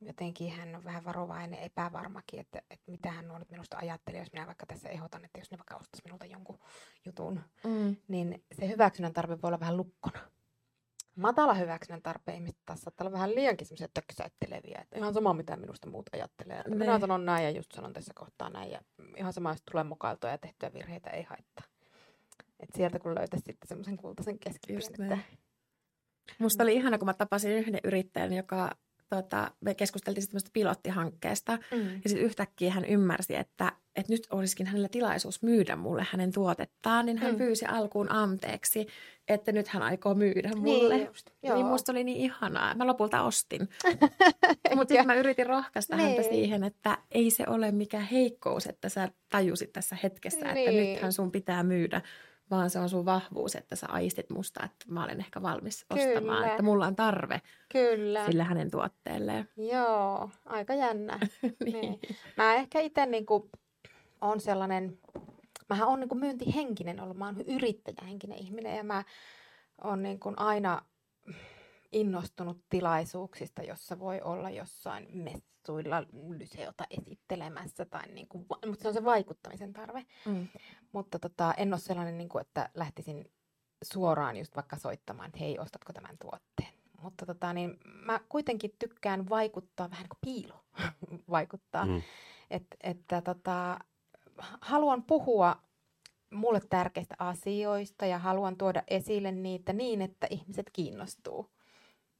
jotenkin 0.01 0.51
hän 0.51 0.75
on 0.75 0.83
vähän 0.83 1.05
varovainen, 1.05 1.59
epävarmakin, 1.59 2.39
että, 2.39 2.61
että 2.69 2.91
mitä 2.91 3.11
hän 3.11 3.31
on 3.31 3.39
nyt 3.39 3.51
minusta 3.51 3.77
ajattelee, 3.77 4.19
jos 4.19 4.33
minä 4.33 4.45
vaikka 4.47 4.65
tässä 4.65 4.89
ehdotan, 4.89 5.25
että 5.25 5.39
jos 5.39 5.51
ne 5.51 5.57
vaikka 5.57 5.75
ostaisi 5.75 6.01
minulta 6.05 6.25
jonkun 6.25 6.59
jutun, 7.05 7.41
Mm. 7.63 7.95
niin 8.07 8.43
se 8.59 8.67
hyväksynnän 8.67 9.13
tarve 9.13 9.41
voi 9.41 9.47
olla 9.47 9.59
vähän 9.59 9.77
lukkona. 9.77 10.19
Matala 11.15 11.53
hyväksynnän 11.53 12.01
tarpeen 12.01 12.35
ihmiset 12.35 12.57
taas 12.65 12.81
saattaa 12.81 13.05
olla 13.05 13.13
vähän 13.13 13.35
liiankin 13.35 13.67
semmoisia 13.67 13.87
töksäytteleviä, 13.93 14.79
että 14.81 14.97
ihan 14.97 15.13
sama 15.13 15.33
mitä 15.33 15.55
minusta 15.57 15.89
muut 15.89 16.09
ajattelee. 16.13 16.57
Että 16.57 16.69
minä 16.69 16.93
Ne. 16.93 16.99
sanon 16.99 17.25
näin 17.25 17.43
ja 17.43 17.49
just 17.51 17.71
sanon 17.71 17.93
tässä 17.93 18.13
kohtaa 18.15 18.49
näin 18.49 18.71
ja 18.71 18.81
ihan 19.17 19.33
sama, 19.33 19.51
jos 19.51 19.61
tulee 19.71 19.83
mukailtua 19.83 20.29
ja 20.29 20.37
tehtyä 20.37 20.73
virheitä 20.73 21.09
ei 21.09 21.23
haittaa. 21.23 21.65
Et 22.59 22.69
sieltä 22.75 22.99
kun 22.99 23.15
löytäisi 23.15 23.43
sitten 23.45 23.67
semmoisen 23.67 23.97
kultaisen 23.97 24.39
näin. 24.97 25.23
Musta 26.39 26.63
oli 26.63 26.75
ihana, 26.75 26.97
kun 26.97 27.05
mä 27.05 27.13
tapasin 27.13 27.51
yhden 27.51 27.79
yrittäjän, 27.83 28.33
joka 28.33 28.71
tota, 29.09 29.51
me 29.61 29.73
keskusteltiin 29.75 30.21
sitten 30.21 30.31
tämmöistä 30.33 30.49
pilottihankkeesta. 30.53 31.57
mm. 31.71 31.79
Ja 31.93 32.01
sitten 32.09 32.25
yhtäkkiä 32.25 32.71
hän 32.71 32.85
ymmärsi, 32.85 33.35
että, 33.35 33.71
että 33.95 34.13
nyt 34.13 34.27
olisikin 34.31 34.67
hänellä 34.67 34.89
tilaisuus 34.89 35.41
myydä 35.43 35.75
mulle 35.75 36.07
hänen 36.11 36.31
tuotettaan, 36.31 37.05
niin 37.05 37.17
hän 37.17 37.31
Mm. 37.31 37.37
pyysi 37.37 37.65
alkuun 37.65 38.11
anteeksi, 38.11 38.87
että 39.27 39.51
nyt 39.51 39.67
hän 39.67 39.83
aikoo 39.83 40.13
myydä 40.15 40.49
mulle. 40.55 40.95
Niin 40.97 41.07
just, 41.07 41.29
joo. 41.43 41.55
Niin 41.55 41.65
musta 41.65 41.91
oli 41.91 42.03
niin 42.03 42.17
ihanaa. 42.17 42.75
Mä 42.75 42.87
lopulta 42.87 43.21
ostin. 43.21 43.69
Mutta 44.75 44.91
sitten 44.91 45.07
mä 45.07 45.15
yritin 45.15 45.45
rohkaista 45.45 45.95
häntä 45.95 46.21
Niin. 46.21 46.29
siihen, 46.33 46.63
että 46.63 46.97
ei 47.11 47.31
se 47.31 47.43
ole 47.47 47.71
mikään 47.71 48.03
heikkous, 48.03 48.65
että 48.67 48.89
sä 48.89 49.09
tajusit 49.29 49.73
tässä 49.73 49.97
hetkessä, 50.03 50.39
että 50.45 50.53
Niin. 50.71 50.93
nythän 50.93 51.13
sun 51.13 51.31
pitää 51.31 51.63
myydä, 51.63 52.01
vaan 52.51 52.69
se 52.69 52.79
on 52.79 52.89
sun 52.89 53.05
vahvuus, 53.05 53.55
että 53.55 53.75
sä 53.75 53.87
aistit 53.89 54.29
musta, 54.29 54.63
että 54.63 54.85
mä 54.87 55.03
olen 55.03 55.19
ehkä 55.19 55.41
valmis 55.41 55.85
Kyllä. 55.89 56.09
ostamaan, 56.09 56.47
että 56.47 56.63
mulla 56.63 56.87
on 56.87 56.95
tarve 56.95 57.41
Kyllä. 57.71 58.25
sille 58.25 58.43
hänen 58.43 58.71
tuotteelleen. 58.71 59.49
Joo, 59.57 60.29
aika 60.45 60.73
jännä. 60.73 61.19
niin. 61.65 61.99
Mä 62.37 62.55
ehkä 62.55 62.79
itse 62.79 63.05
niinku 63.05 63.49
on 64.21 64.39
sellainen, 64.41 64.97
mähän 65.69 65.87
on 65.87 65.99
niinku 65.99 66.15
myyntihenkinen 66.15 66.99
ollut, 66.99 67.17
mä 67.17 67.25
oon 67.25 67.41
yrittäjähenkinen 67.41 68.37
ihminen 68.37 68.77
ja 68.77 68.83
mä 68.83 69.03
oon 69.83 70.03
niinku 70.03 70.33
aina 70.37 70.81
innostunut 71.91 72.57
tilaisuuksista, 72.69 73.63
jossa 73.63 73.99
voi 73.99 74.21
olla 74.21 74.49
jossain 74.49 75.07
messuilla 75.67 76.03
lyseota 76.39 76.83
esittelemässä, 76.89 77.85
tai 77.85 78.07
niinku, 78.07 78.45
mutta 78.65 78.81
se 78.81 78.87
on 78.87 78.93
se 78.93 79.03
vaikuttamisen 79.03 79.73
tarve. 79.73 80.05
Mm. 80.25 80.47
Mutta 80.91 81.19
tota, 81.19 81.53
en 81.57 81.73
ole 81.73 81.79
sellainen, 81.79 82.17
niin 82.17 82.29
kuin, 82.29 82.41
että 82.41 82.69
lähtisin 82.73 83.31
suoraan 83.83 84.37
just 84.37 84.55
vaikka 84.55 84.77
soittamaan, 84.77 85.27
että 85.27 85.39
hei, 85.39 85.59
ostatko 85.59 85.93
tämän 85.93 86.17
tuotteen. 86.17 86.73
Mutta 87.01 87.25
tota, 87.25 87.53
niin 87.53 87.79
mä 88.05 88.19
kuitenkin 88.29 88.75
tykkään 88.79 89.29
vaikuttaa 89.29 89.89
vähän 89.89 90.03
niin 90.03 90.09
kuin 90.21 90.35
piilo 90.35 90.63
vaikuttaa. 91.29 91.85
Mm. 91.85 92.01
Et, 92.49 92.65
että 92.83 93.21
tota, 93.21 93.79
haluan 94.61 95.03
puhua 95.03 95.55
mulle 96.33 96.61
tärkeistä 96.69 97.15
asioista 97.19 98.05
ja 98.05 98.19
haluan 98.19 98.57
tuoda 98.57 98.83
esille 98.87 99.31
niitä 99.31 99.73
niin, 99.73 100.01
että 100.01 100.27
ihmiset 100.29 100.69
kiinnostuu. 100.73 101.56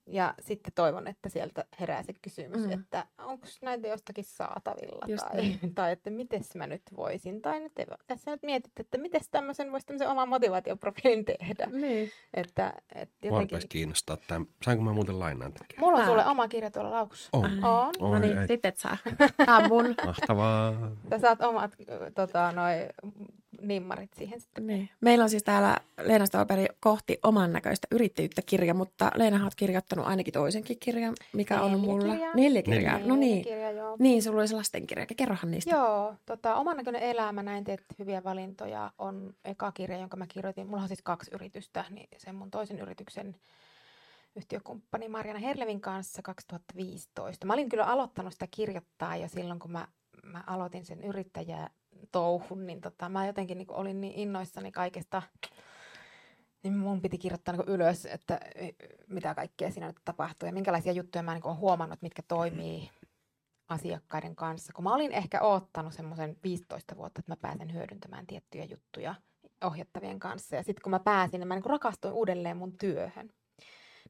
Ja 0.10 0.34
sitten 0.42 0.74
toivon, 0.76 1.08
että 1.08 1.30
sieltä 1.30 1.66
herää 1.80 2.04
se 2.04 2.14
kysymys, 2.22 2.66
Mm. 2.66 2.72
että 2.72 3.06
onko 3.18 3.48
näitä 3.62 3.88
jostakin 3.88 4.24
saatavilla 4.24 5.06
Just 5.08 5.26
tai, 5.28 5.42
niin. 5.42 5.60
tai 5.76 5.92
että 5.92 6.10
miten 6.10 6.42
mä 6.56 6.68
nyt 6.68 6.82
voisin. 6.98 7.42
Tai 7.42 7.60
nyt, 7.60 7.72
tässä 8.08 8.32
nyt 8.32 8.44
mietit, 8.44 8.80
että 8.80 8.98
miten 8.98 9.22
tämmöisen 9.32 9.72
voisi 9.72 9.86
tämmöisen 9.86 10.10
oman 10.10 10.30
motivaatioprofiilin 10.30 11.26
tehdä. 11.26 11.66
Niin. 11.72 12.12
Että, 12.34 12.74
että 12.96 13.16
Mua 13.22 13.32
jotenkin... 13.32 13.56
rupesi 13.56 13.68
kiinnostaa. 13.68 14.18
Tämä. 14.28 14.46
Saanko 14.64 14.84
mä 14.84 14.94
muuten 14.94 15.20
lainaan 15.20 15.54
tätä? 15.54 15.66
Mulla 15.80 16.00
on 16.00 16.06
sulle 16.06 16.26
oma 16.26 16.48
kirja 16.48 16.72
tuolla 16.72 16.92
laukussa. 16.92 17.30
On. 17.34 17.46
On. 17.46 17.94
No 18.00 18.10
Oi, 18.12 18.20
niin, 18.20 18.38
ei. 18.38 18.48
sitten 18.48 18.70
et 18.70 18.78
saa. 18.78 18.98
Tää 19.46 19.58
on 19.58 19.70
mun. 19.70 19.96
Mahtavaa. 20.06 20.74
Sä 21.10 21.20
saat 21.20 21.42
omat 21.42 21.72
tota, 22.16 22.52
noi, 22.52 22.74
nimmarit 23.62 24.14
siihen 24.14 24.42
sitten. 24.42 24.68
Niin. 24.68 24.90
Meillä 25.02 25.24
on 25.24 25.30
siis 25.30 25.44
täällä 25.44 25.78
Leena 26.02 26.26
Stolperi 26.26 26.66
kohti 26.80 27.20
oman 27.24 27.54
näköistä 27.54 27.88
yrittäjyyttä 27.92 28.42
kirja, 28.46 28.74
mutta 28.74 29.12
Leena 29.16 29.44
oot 29.44 29.56
kirjoittanut 29.56 30.08
ainakin 30.08 30.34
toisenkin 30.34 30.78
kirjan, 30.80 31.14
mikä 31.34 31.62
on 31.62 31.72
Neljä 31.72 31.86
mulla. 31.86 32.14
kirjaa. 32.14 32.34
Neljä 32.36 32.62
kirjaa. 32.62 32.94
Neljä. 32.94 33.08
No 33.08 33.16
Neljä 33.16 33.34
niin. 33.34 33.44
Kirja, 33.44 33.72
joo. 33.72 33.96
Niin, 34.00 34.24
sulla 34.24 34.40
olisi 34.40 34.56
lastenkirja. 34.56 35.06
Kerrohan 35.18 35.52
niistä. 35.52 35.76
Joo, 35.76 36.16
tota, 36.26 36.56
oman 36.56 36.78
näköinen 36.78 37.02
elämä, 37.02 37.44
näin 37.44 37.64
teet 37.64 37.84
hyviä 38.00 38.24
valintoja, 38.24 38.92
on 38.98 39.34
eka 39.46 39.72
kirja, 39.72 39.98
jonka 39.98 40.18
mä 40.18 40.28
kirjoitin. 40.28 40.68
Mulla 40.68 40.82
on 40.82 40.88
siis 40.88 41.02
kaksi 41.02 41.32
yritystä, 41.34 41.86
niin 41.90 42.08
sen 42.18 42.36
mun 42.36 42.52
toisen 42.52 42.80
yrityksen 42.80 43.36
yhtiökumppani 44.36 45.08
Marjana 45.08 45.40
Herlevin 45.40 45.82
kanssa 45.82 46.22
2015. 46.22 47.46
Mä 47.46 47.54
olin 47.54 47.70
kyllä 47.70 47.86
aloittanut 47.86 48.34
sitä 48.34 48.48
kirjoittaa 48.52 49.16
jo 49.18 49.28
silloin, 49.28 49.60
kun 49.60 49.72
mä, 49.72 49.88
mä 50.24 50.44
aloitin 50.48 50.86
sen 50.86 51.04
yrittäjää 51.04 51.70
touhun, 52.12 52.68
niin 52.68 52.82
tota, 52.82 53.10
mä 53.10 53.28
jotenkin 53.28 53.58
niin 53.58 53.72
olin 53.72 54.02
niin 54.02 54.14
innoissani 54.14 54.72
kaikesta, 54.72 55.22
niin 56.64 56.78
mun 56.78 57.02
piti 57.02 57.18
kirjoittaa 57.18 57.56
niin 57.56 57.70
ylös, 57.70 58.06
että 58.06 58.40
eh, 58.56 58.76
mitä 59.08 59.36
kaikkea 59.36 59.72
siinä 59.72 59.88
nyt 59.88 60.02
tapahtuu 60.06 60.48
ja 60.48 60.54
minkälaisia 60.54 60.92
juttuja 60.92 61.24
mä 61.24 61.34
niin 61.34 61.46
olen 61.46 61.58
huomannut, 61.58 62.02
mitkä 62.02 62.22
toimii 62.22 62.90
asiakkaiden 63.68 64.36
kanssa. 64.36 64.74
Kun 64.74 64.84
mä 64.84 64.94
olin 64.94 65.12
ehkä 65.12 65.42
oottanut 65.42 65.94
semmoisen 65.94 66.38
15 66.44 66.98
vuotta, 66.98 67.20
että 67.20 67.32
mä 67.32 67.38
pääsen 67.42 67.74
hyödyntämään 67.74 68.28
tiettyjä 68.28 68.66
juttuja 68.66 69.16
ohjattavien 69.64 70.20
kanssa. 70.20 70.56
Ja 70.56 70.64
sitten 70.64 70.84
kun 70.84 70.92
mä 70.92 71.00
pääsin, 71.00 71.40
niin 71.40 71.48
mä 71.48 71.56
niin 71.56 71.66
rakastuin 71.66 72.14
uudelleen 72.14 72.58
mun 72.58 72.78
työhön. 72.78 73.30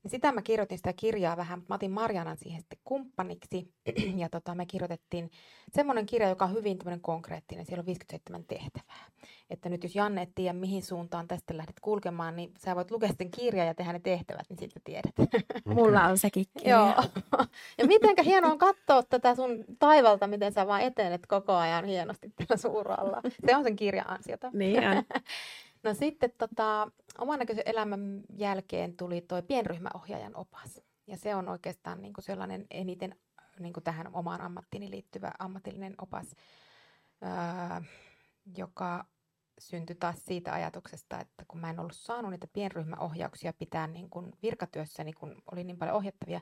Niin 0.07 0.11
sitä 0.11 0.31
mä 0.31 0.41
kirjoitin 0.41 0.77
sitä 0.77 0.93
kirjaa 0.93 1.37
vähän, 1.37 1.63
mä 1.69 1.75
otin 1.75 1.91
Marjanan 1.91 2.37
siihen 2.37 2.61
sitten 2.61 2.79
kumppaniksi. 2.83 3.67
Ja 4.21 4.29
tota, 4.29 4.55
me 4.55 4.65
kirjoitettiin 4.65 5.31
semmoinen 5.71 6.05
kirja, 6.05 6.29
joka 6.29 6.45
on 6.45 6.53
hyvin 6.53 6.77
tämmöinen 6.77 7.01
konkreettinen. 7.01 7.65
Siellä 7.65 7.81
on 7.81 7.85
57 7.85 8.43
tehtävää. 8.43 9.05
Että 9.49 9.69
nyt 9.69 9.83
jos 9.83 9.95
Janne 9.95 10.21
et 10.21 10.29
tiedä, 10.35 10.53
mihin 10.53 10.83
suuntaan 10.83 11.27
tästä 11.27 11.57
lähdet 11.57 11.79
kulkemaan, 11.81 12.35
niin 12.35 12.53
sä 12.57 12.75
voit 12.75 12.91
lukea 12.91 13.09
sen 13.17 13.31
kirjan 13.31 13.67
ja 13.67 13.73
tehdä 13.73 13.93
ne 13.93 13.99
tehtävät, 13.99 14.49
niin 14.49 14.59
sitten 14.59 14.81
tiedät. 14.83 15.13
Mulla 15.75 16.03
on 16.03 16.17
sekin 16.17 16.45
kirja. 16.57 16.75
Joo. 16.75 16.93
Ja 17.77 17.87
mitenkä 17.87 18.23
hienoa 18.23 18.51
on 18.51 18.57
katsoa 18.57 19.03
tätä 19.03 19.35
sun 19.35 19.65
taivalta, 19.79 20.27
miten 20.27 20.53
sä 20.53 20.67
vaan 20.67 20.81
etenet 20.81 21.27
koko 21.27 21.53
ajan 21.53 21.85
hienosti 21.85 22.29
tällä 22.29 22.57
suuralla. 22.61 23.21
Se 23.45 23.55
on 23.55 23.63
sen 23.63 23.75
kirjan 23.75 24.09
ansiota. 24.09 24.49
Niin 24.53 24.87
on. 24.87 25.03
No 25.83 25.93
sitten 25.93 26.31
tota, 26.37 26.91
oman 27.17 27.39
näköisen 27.39 27.63
elämän 27.67 28.23
jälkeen 28.37 28.97
tuli 28.97 29.21
toi 29.21 29.41
pienryhmäohjaajan 29.41 30.35
opas. 30.35 30.81
Ja 31.07 31.17
se 31.17 31.35
on 31.35 31.49
oikeastaan 31.49 32.01
niin 32.01 32.13
sellainen 32.19 32.65
eniten 32.71 33.15
niin 33.59 33.73
tähän 33.83 34.15
omaan 34.15 34.41
ammattiini 34.41 34.91
liittyvä 34.91 35.31
ammatillinen 35.39 35.95
opas, 35.97 36.35
ää, 37.21 37.81
joka 38.57 39.05
syntyi 39.59 39.95
taas 39.95 40.25
siitä 40.25 40.53
ajatuksesta, 40.53 41.19
että 41.19 41.45
kun 41.47 41.59
mä 41.59 41.69
en 41.69 41.79
ollut 41.79 41.95
saanut 41.95 42.31
niitä 42.31 42.47
pienryhmäohjauksia 42.47 43.53
pitää 43.53 43.87
niin 43.87 44.09
kuin 44.09 44.33
virkatyössä, 44.43 45.03
niin 45.03 45.15
kun 45.15 45.41
oli 45.51 45.63
niin 45.63 45.77
paljon 45.77 45.97
ohjattavia, 45.97 46.41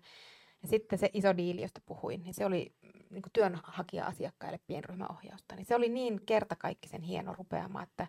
ja 0.62 0.68
sitten 0.68 1.00
se 1.00 1.10
iso 1.14 1.38
diili, 1.38 1.62
josta 1.62 1.82
puhuin, 1.86 2.24
niin 2.24 2.34
se 2.34 2.46
oli 2.46 2.76
niin 3.10 3.22
kuin 3.22 3.34
työnhakija-asiakkaille 3.34 4.60
pienryhmäohjausta. 4.68 5.56
Niin 5.56 5.66
se 5.66 5.76
oli 5.76 5.90
niin 5.90 6.26
kertakaikkisen 6.26 7.02
hieno 7.02 7.34
rupeama, 7.34 7.84
että 7.84 8.08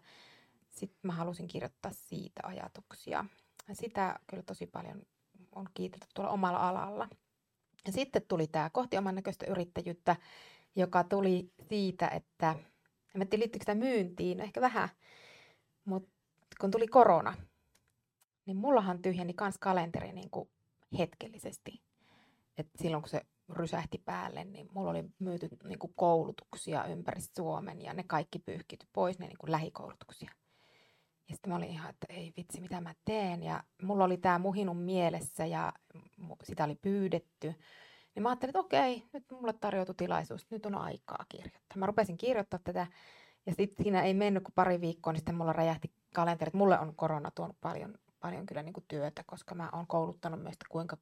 sitten 0.76 0.98
mä 1.02 1.12
halusin 1.12 1.48
kirjoittaa 1.48 1.92
siitä 1.92 2.40
ajatuksia. 2.44 3.24
Ja 3.68 3.74
sitä 3.74 4.18
kyllä 4.26 4.42
tosi 4.42 4.66
paljon 4.66 5.02
on 5.54 5.66
kiitelty 5.74 6.06
tuolla 6.14 6.30
omalla 6.30 6.68
alalla. 6.68 7.08
Ja 7.86 7.92
sitten 7.92 8.22
tuli 8.28 8.46
tämä 8.46 8.70
kohti 8.70 8.98
oman 8.98 9.14
näköistä 9.14 9.46
yrittäjyyttä, 9.46 10.16
joka 10.76 11.04
tuli 11.04 11.52
siitä, 11.68 12.08
että 12.08 12.54
en 13.14 13.28
tiedä 13.28 13.40
liittyykö 13.40 13.62
sitä 13.62 13.74
myyntiin, 13.74 14.40
ehkä 14.40 14.60
vähän, 14.60 14.88
mutta 15.84 16.10
kun 16.60 16.70
tuli 16.70 16.88
korona, 16.88 17.34
niin 18.46 18.56
mullahan 18.56 19.02
tyhjeni 19.02 19.34
kans 19.34 19.58
kalenteri 19.58 20.12
niin 20.12 20.30
kuin 20.30 20.48
hetkellisesti. 20.98 21.82
Et 22.58 22.68
silloin 22.76 23.02
kun 23.02 23.10
se 23.10 23.20
rysähti 23.48 23.98
päälle, 23.98 24.44
niin 24.44 24.68
mulla 24.72 24.90
oli 24.90 25.04
myyty 25.18 25.48
niin 25.64 25.78
kuin 25.78 25.92
koulutuksia 25.96 26.84
ympäri 26.84 27.20
Suomen 27.20 27.82
ja 27.82 27.94
ne 27.94 28.04
kaikki 28.06 28.38
pyyhkitty 28.38 28.86
pois, 28.92 29.18
ne 29.18 29.26
niin 29.26 29.38
kuin 29.38 29.52
lähikoulutuksia. 29.52 30.30
Ja 31.28 31.34
sitten 31.34 31.50
mä 31.52 31.56
olin 31.56 31.68
ihan, 31.68 31.90
että 31.90 32.06
ei 32.10 32.32
vitsi, 32.36 32.60
mitä 32.60 32.80
mä 32.80 32.94
teen. 33.04 33.42
Ja 33.42 33.64
mulla 33.82 34.04
oli 34.04 34.16
tämä 34.16 34.38
muhinun 34.38 34.76
mielessä 34.76 35.46
ja 35.46 35.72
sitä 36.42 36.64
oli 36.64 36.74
pyydetty. 36.74 37.54
Niin 38.14 38.22
mä 38.22 38.28
ajattelin, 38.28 38.50
että 38.50 38.58
okei, 38.58 39.02
nyt 39.12 39.24
mulle 39.32 39.52
tarjoutui 39.52 39.94
tilaisuus, 39.94 40.50
nyt 40.50 40.66
on 40.66 40.74
aikaa 40.74 41.24
kirjoittaa. 41.28 41.76
Mä 41.76 41.86
rupesin 41.86 42.16
kirjoittaa 42.18 42.60
tätä 42.64 42.86
ja 43.46 43.54
sitten 43.54 43.82
siinä 43.84 44.02
ei 44.02 44.14
mennyt 44.14 44.42
kuin 44.42 44.54
pari 44.54 44.80
viikkoa, 44.80 45.12
niin 45.12 45.20
sitten 45.20 45.34
mulla 45.34 45.52
räjähti 45.52 45.92
kalenterit. 46.14 46.54
Mulle 46.54 46.78
on 46.78 46.94
korona 46.96 47.30
tuonut 47.30 47.56
paljon, 47.60 47.98
paljon 48.20 48.46
kyllä 48.46 48.62
niin 48.62 48.72
kuin 48.72 48.84
työtä, 48.88 49.24
koska 49.26 49.54
mä 49.54 49.68
oon 49.72 49.86
kouluttanut 49.86 50.42
myös, 50.42 50.56
kuinka, 50.68 50.96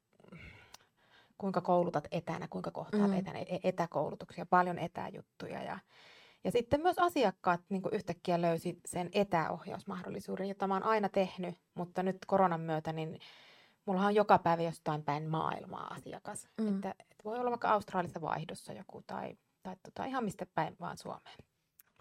kuinka 1.38 1.60
koulutat 1.60 2.08
etänä, 2.10 2.48
kuinka 2.48 2.70
kohtaat 2.70 3.02
Mm. 3.02 3.10
mm. 3.10 3.18
etänä, 3.18 3.38
e- 3.38 3.60
etäkoulutuksia, 3.64 4.46
paljon 4.46 4.78
etäjuttuja 4.78 5.62
ja 5.62 5.78
ja 6.44 6.50
sitten 6.50 6.82
myös 6.82 6.98
asiakkaat 6.98 7.60
niin 7.68 7.82
yhtäkkiä 7.92 8.42
löysi 8.42 8.80
sen 8.86 9.08
etäohjausmahdollisuuden, 9.12 10.48
jota 10.48 10.66
mä 10.66 10.74
oon 10.74 10.82
aina 10.82 11.08
tehnyt, 11.08 11.58
mutta 11.74 12.02
nyt 12.02 12.16
koronan 12.26 12.60
myötä, 12.60 12.92
niin 12.92 13.18
mullahan 13.86 14.08
on 14.08 14.14
joka 14.14 14.38
päivä 14.38 14.62
jostain 14.62 15.02
päin 15.02 15.28
maailmaa 15.28 15.94
asiakas. 15.94 16.48
Mm. 16.60 16.74
Että, 16.74 16.90
että 16.90 17.24
voi 17.24 17.38
olla 17.38 17.50
vaikka 17.50 17.70
Australiassa 17.70 18.20
vaihdossa 18.20 18.72
joku 18.72 19.02
tai, 19.06 19.36
tai 19.62 19.76
tota, 19.82 20.04
ihan 20.04 20.24
mistä 20.24 20.46
päin 20.54 20.76
vaan 20.80 20.98
Suomeen. 20.98 21.38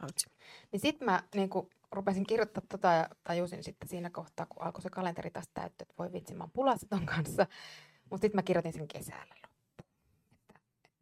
Pautsi. 0.02 0.30
Niin 0.72 0.80
sitten 0.80 1.06
mä 1.06 1.24
niin 1.36 1.50
kuin, 1.50 1.70
rupesin 1.92 2.26
kirjoittaa 2.26 2.64
tota 2.70 2.88
ja 2.88 3.10
tajusin 3.24 3.64
sitten 3.64 3.90
siinä 3.90 4.10
kohtaa, 4.10 4.46
kun 4.46 4.64
alkoi 4.64 4.82
se 4.82 4.90
kalenteri 4.90 5.32
taas 5.32 5.50
täyttää, 5.54 5.84
että 5.84 5.96
voi 6.00 6.12
vitsi, 6.12 6.36
mä 6.36 6.44
oon 6.44 6.52
pulassa 6.52 6.88
ton 6.90 7.06
kanssa. 7.06 7.48
Mutta 8.10 8.22
sitten 8.22 8.38
mä 8.38 8.44
kirjoitin 8.44 8.74
sen 8.74 8.88
kesällä 8.88 9.43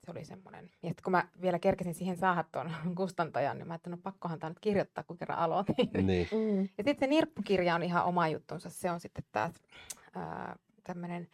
se 0.06 0.12
oli 0.12 0.26
semmoinen. 0.26 0.66
Ja 0.66 0.89
sitten 0.89 1.04
kun 1.04 1.12
mä 1.12 1.28
vielä 1.41 1.60
kerkesin 1.60 1.93
siihen 1.93 2.18
saada 2.18 2.43
tuon 2.52 2.72
kustantajan, 2.97 3.58
niin 3.58 3.68
mä 3.68 3.74
ajattelin, 3.74 3.97
no 3.97 4.02
pakkohan 4.04 4.39
tämä 4.39 4.49
nyt 4.49 4.60
kirjoittaa, 4.60 5.04
kun 5.04 5.18
kerran 5.18 5.39
aloitin. 5.39 5.76
Niin. 6.08 6.28
Mm. 6.32 6.62
Ja 6.62 6.84
sitten 6.84 6.99
se 6.99 7.08
nirppukirja 7.08 7.76
on 7.76 7.84
ihan 7.84 8.06
oma 8.06 8.28
juttunsa. 8.28 8.70
Se 8.70 8.91
on 8.91 8.99
sitten 8.99 9.24
taas 9.32 9.54
tämmöinen 10.84 11.28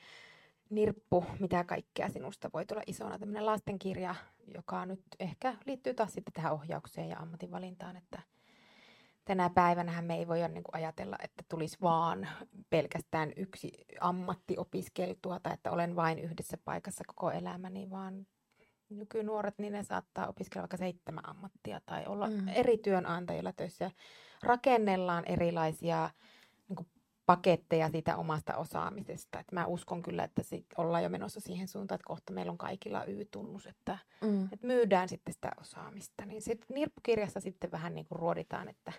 nirppu, 0.70 1.26
mitä 1.40 1.64
kaikkea 1.64 2.10
sinusta 2.10 2.50
voi 2.54 2.66
tulla 2.66 2.82
isona. 2.88 3.20
Tämmöinen 3.20 3.46
lastenkirja, 3.46 4.16
joka 4.56 4.86
nyt 4.86 5.02
ehkä 5.20 5.56
liittyy 5.66 5.94
taas 5.94 6.14
sitten 6.14 6.34
tähän 6.34 6.54
ohjaukseen 6.54 7.10
ja 7.10 7.18
ammatinvalintaan, 7.18 7.96
että 7.96 8.22
tänä 9.26 9.50
päivänä 9.50 10.02
me 10.02 10.16
ei 10.16 10.28
voida 10.28 10.48
niin 10.48 10.64
ajatella, 10.72 11.18
että 11.24 11.44
tulisi 11.50 11.78
vaan 11.82 12.28
pelkästään 12.70 13.34
yksi 13.36 13.72
ammatti 14.00 14.58
opiskeltua 14.58 15.40
tai 15.40 15.54
että 15.54 15.72
olen 15.72 15.96
vain 15.96 16.20
yhdessä 16.20 16.58
paikassa 16.66 17.04
koko 17.08 17.32
elämäni, 17.32 17.90
vaan 17.90 18.28
nykynuoret, 18.90 19.58
niin 19.60 19.74
ne 19.74 19.84
saattaa 19.84 20.28
opiskella 20.28 20.62
vaikka 20.62 20.78
seitsemän 20.78 21.30
ammattia 21.30 21.82
tai 21.86 22.06
olla 22.06 22.28
Mm. 22.30 22.48
eri 22.48 22.78
työnantajilla 22.78 23.54
töissä. 23.54 23.92
Rakennellaan 24.44 25.26
erilaisia 25.26 26.10
niin 26.70 26.76
kuin 26.76 26.88
paketteja 27.26 27.90
siitä 27.90 28.18
omasta 28.18 28.56
osaamisesta. 28.58 29.40
Et 29.40 29.52
mä 29.52 29.66
uskon 29.66 30.02
kyllä, 30.04 30.24
että 30.24 30.44
sit 30.44 30.66
ollaan 30.78 31.04
jo 31.04 31.10
menossa 31.10 31.40
siihen 31.40 31.68
suuntaan, 31.68 31.96
että 31.96 32.08
kohta 32.08 32.34
meillä 32.34 32.52
on 32.52 32.58
kaikilla 32.58 33.04
Y-tunnus, 33.06 33.68
että, 33.68 33.98
Mm. 34.22 34.44
että 34.54 34.68
myydään 34.68 35.10
sitten 35.10 35.34
sitä 35.34 35.52
osaamista. 35.62 36.26
Niin 36.26 36.42
sitten 36.42 36.68
nirppukirjassa 36.76 37.40
sitten 37.40 37.72
vähän 37.72 37.96
niin 37.96 38.06
kuin 38.10 38.20
ruoditaan, 38.20 38.70
että 38.70 38.94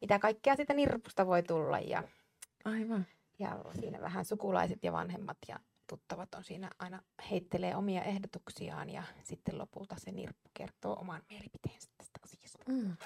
mitä 0.00 0.18
kaikkea 0.18 0.56
sitä 0.56 0.74
nirpusta 0.74 1.26
voi 1.26 1.42
tulla 1.42 1.78
ja 1.78 2.02
Aivan. 2.64 3.06
ja 3.38 3.64
siinä 3.80 4.00
vähän 4.00 4.24
sukulaiset 4.24 4.78
ja 4.84 4.92
vanhemmat 4.92 5.38
ja 5.48 5.58
tuttavat 5.86 6.34
on 6.34 6.44
siinä 6.44 6.70
aina 6.78 7.02
heittelee 7.30 7.76
omia 7.76 8.02
ehdotuksiaan 8.02 8.90
ja 8.90 9.02
sitten 9.22 9.58
lopulta 9.58 9.96
se 9.98 10.10
nirppu 10.10 10.50
kertoo 10.54 10.96
oman 11.00 11.22
mielipiteensä 11.30 11.90
tästä 11.98 12.20
asiasta. 12.24 12.64
Mm. 12.68 12.96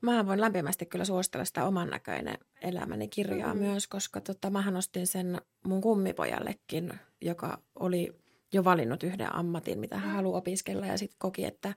Mä 0.00 0.26
voin 0.26 0.40
lämpimästi 0.40 0.86
kyllä 0.86 1.04
suositella 1.04 1.44
sitä 1.44 1.64
oman 1.64 1.90
näköinen 1.90 2.38
elämäni 2.60 3.08
kirjaa 3.08 3.54
mm. 3.54 3.60
Mm. 3.60 3.66
myös, 3.66 3.86
koska 3.86 4.20
tota, 4.20 4.50
mähän 4.50 4.76
ostin 4.76 5.06
sen 5.06 5.40
mun 5.66 5.80
kummipojallekin, 5.80 6.92
joka 7.20 7.58
oli 7.78 8.12
jo 8.52 8.64
valinnut 8.64 9.02
yhden 9.02 9.34
ammatin, 9.34 9.78
mitä 9.78 9.98
hän 9.98 10.12
haluaa 10.12 10.38
opiskella 10.38 10.86
ja 10.86 10.98
sitten 10.98 11.18
koki, 11.18 11.44
että 11.44 11.74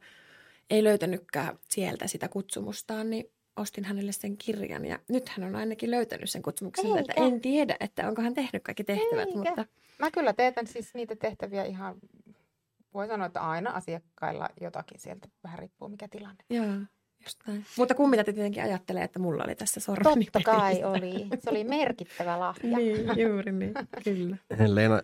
ei 0.69 0.84
löytänytkään 0.84 1.59
sieltä 1.69 2.07
sitä 2.07 2.28
kutsumustaan, 2.28 3.09
niin 3.09 3.32
ostin 3.58 3.86
hänelle 3.86 4.12
sen 4.12 4.38
kirjan 4.38 4.86
ja 4.86 4.99
nyt 5.10 5.30
hän 5.30 5.47
on 5.47 5.55
ainakin 5.55 5.91
löytänyt 5.91 6.30
sen 6.30 6.41
kutsumuksen, 6.41 6.97
että 6.97 7.14
en 7.16 7.41
tiedä, 7.41 7.76
että 7.80 8.08
onko 8.08 8.22
hän 8.22 8.34
tehnyt 8.34 8.64
kaikki 8.64 8.84
tehtävät, 8.84 9.28
Eikä. 9.28 9.38
mutta 9.38 9.66
Mä 9.99 10.12
kyllä 10.12 10.34
teetän 10.34 10.68
siis 10.68 10.93
niitä 10.93 11.16
tehtäviä 11.16 11.64
ihan, 11.64 11.95
voi 12.93 13.08
sanoa, 13.08 13.28
että 13.28 13.41
aina 13.41 13.70
asiakkailla 13.72 14.49
jotakin 14.62 14.99
sieltä, 14.99 15.28
vähän 15.43 15.60
riippuu 15.60 15.89
mikä 15.89 16.08
tilanne. 16.08 16.43
joo, 16.49 16.66
just 17.24 17.39
näin. 17.47 17.66
Mutta 17.78 17.95
kummita 17.95 18.24
tietenkin 18.24 18.64
ajattelee, 18.64 19.03
että 19.03 19.20
mulla 19.20 19.43
oli 19.43 19.55
tässä 19.55 19.80
sormeni 19.80 20.26
Totta 20.26 20.51
kai 20.51 20.84
oli. 20.84 21.28
Se 21.43 21.49
oli 21.49 21.64
merkittävä 21.64 22.39
lahja. 22.39 22.78
Niin, 22.78 23.05
juuri 23.30 23.51
niin, 23.51 23.74
kyllä. 24.03 24.38
Leena, 24.68 25.01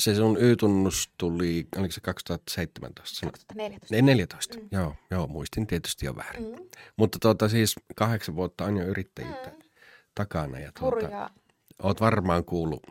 se 0.00 0.14
sun 0.14 0.36
Y-tunnus 0.40 1.10
tuli, 1.18 1.68
oliko 1.76 1.92
se 1.92 2.00
2017? 2.00 3.18
Sen- 3.18 3.30
2014. 3.30 3.94
Ei, 3.96 4.02
14. 4.02 4.54
Mm. 4.58 4.62
Mm. 4.62 4.68
Joo, 4.72 4.94
joo, 5.10 5.26
muistin 5.26 5.66
tietysti 5.66 6.06
jo 6.06 6.16
väärin. 6.16 6.44
Mm. 6.44 6.56
Mm. 6.56 6.68
Mutta 6.96 7.18
tuota, 7.22 7.48
siis 7.48 7.74
kahdeksan 7.96 8.36
vuotta 8.36 8.64
on 8.64 8.76
jo 8.76 8.84
yrittäjyyttä 8.86 9.50
Mm. 9.50 9.56
takana. 10.14 10.58
Ja 10.58 10.72
tuota, 10.78 10.96
Hurjaa. 11.06 11.30
oot 11.82 12.00
varmaan 12.00 12.44
kuullut, 12.44 12.82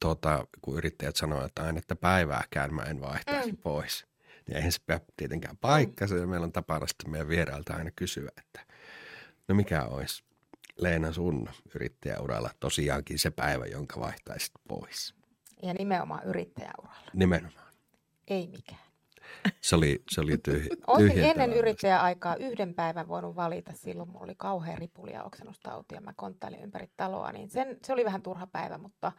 tuota, 0.00 0.46
kun 0.62 0.76
yrittäjät 0.78 1.16
sanoo, 1.16 1.44
että 1.44 1.62
aina, 1.62 1.78
että 1.78 1.96
päivääkään 1.96 2.74
mä 2.74 2.82
en 2.82 3.00
vaihtaisi 3.00 3.48
Mm. 3.52 3.56
mm. 3.56 3.62
pois. 3.62 4.06
Niin 4.46 4.56
eihän 4.56 4.72
se 4.72 4.78
pidä 4.86 5.00
tietenkään 5.16 5.56
paikkansa. 5.56 6.16
Ja 6.16 6.26
meillä 6.26 6.44
on 6.44 6.52
tapana 6.52 6.86
sitten 6.86 7.10
meidän 7.10 7.28
vierailta 7.28 7.74
aina 7.74 7.90
kysyä, 7.96 8.28
että 8.38 8.60
no 9.48 9.54
mikä 9.54 9.84
olisi 9.84 10.24
Leena 10.76 11.12
sun 11.12 11.48
yrittäjäuralla 11.74 12.50
tosiaankin 12.60 13.18
se 13.18 13.30
päivä, 13.30 13.66
jonka 13.66 14.00
vaihtaisit 14.00 14.52
pois? 14.68 15.14
Ja 15.62 15.74
nimenomaan 15.74 16.24
yrittäjäuralla. 16.24 17.10
Nimenomaan. 17.14 17.72
Ei 18.28 18.48
mikään. 18.48 18.90
Se 19.60 19.76
oli, 19.76 20.02
se 20.10 20.20
oli 20.20 20.38
tyh, 20.38 20.66
Olisin 20.86 21.24
ennen 21.24 21.52
yrittäjäaikaa 21.52 22.36
yhden 22.36 22.74
päivän 22.74 23.08
voinut 23.08 23.36
valita. 23.36 23.72
Silloin 23.72 24.08
mulla 24.08 24.24
oli 24.24 24.34
kauhean 24.34 24.78
ripuli 24.78 25.12
ja 25.12 25.24
oksennustauti 25.24 25.94
ja 25.94 26.00
mä 26.00 26.12
konttailin 26.16 26.62
ympäri 26.62 26.90
taloa. 26.96 27.32
Niin 27.32 27.50
sen, 27.50 27.78
se 27.84 27.92
oli 27.92 28.04
vähän 28.04 28.22
turha 28.22 28.46
päivä, 28.46 28.78
mutta 28.78 29.12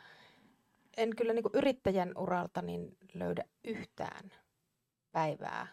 en 0.97 1.15
kyllä 1.15 1.33
niin 1.33 1.43
yrittäjän 1.53 2.17
uralta 2.17 2.61
niin 2.61 2.97
löydä 3.13 3.43
yhtään 3.63 4.31
päivää. 5.11 5.67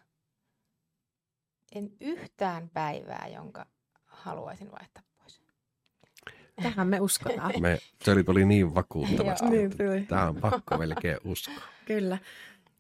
En 1.73 1.91
yhtään 2.01 2.71
päivää, 2.71 3.29
jonka 3.35 3.67
haluaisin 4.07 4.71
vaihtaa. 4.73 5.03
Tähän 6.63 6.89
me 6.89 7.01
uskotaan. 7.01 7.53
Me, 7.61 7.79
se 8.05 8.11
oli, 8.11 8.25
tuli 8.25 8.45
niin 8.45 8.75
vakuuttavasti. 8.75 9.45
Joo. 9.45 9.55
Niin 9.55 9.77
tuli. 9.77 10.01
Tämä 10.09 10.29
on 10.29 10.37
pakko 10.37 10.79
melkein 10.79 11.19
uskoa. 11.25 11.55
Kyllä. 11.85 12.19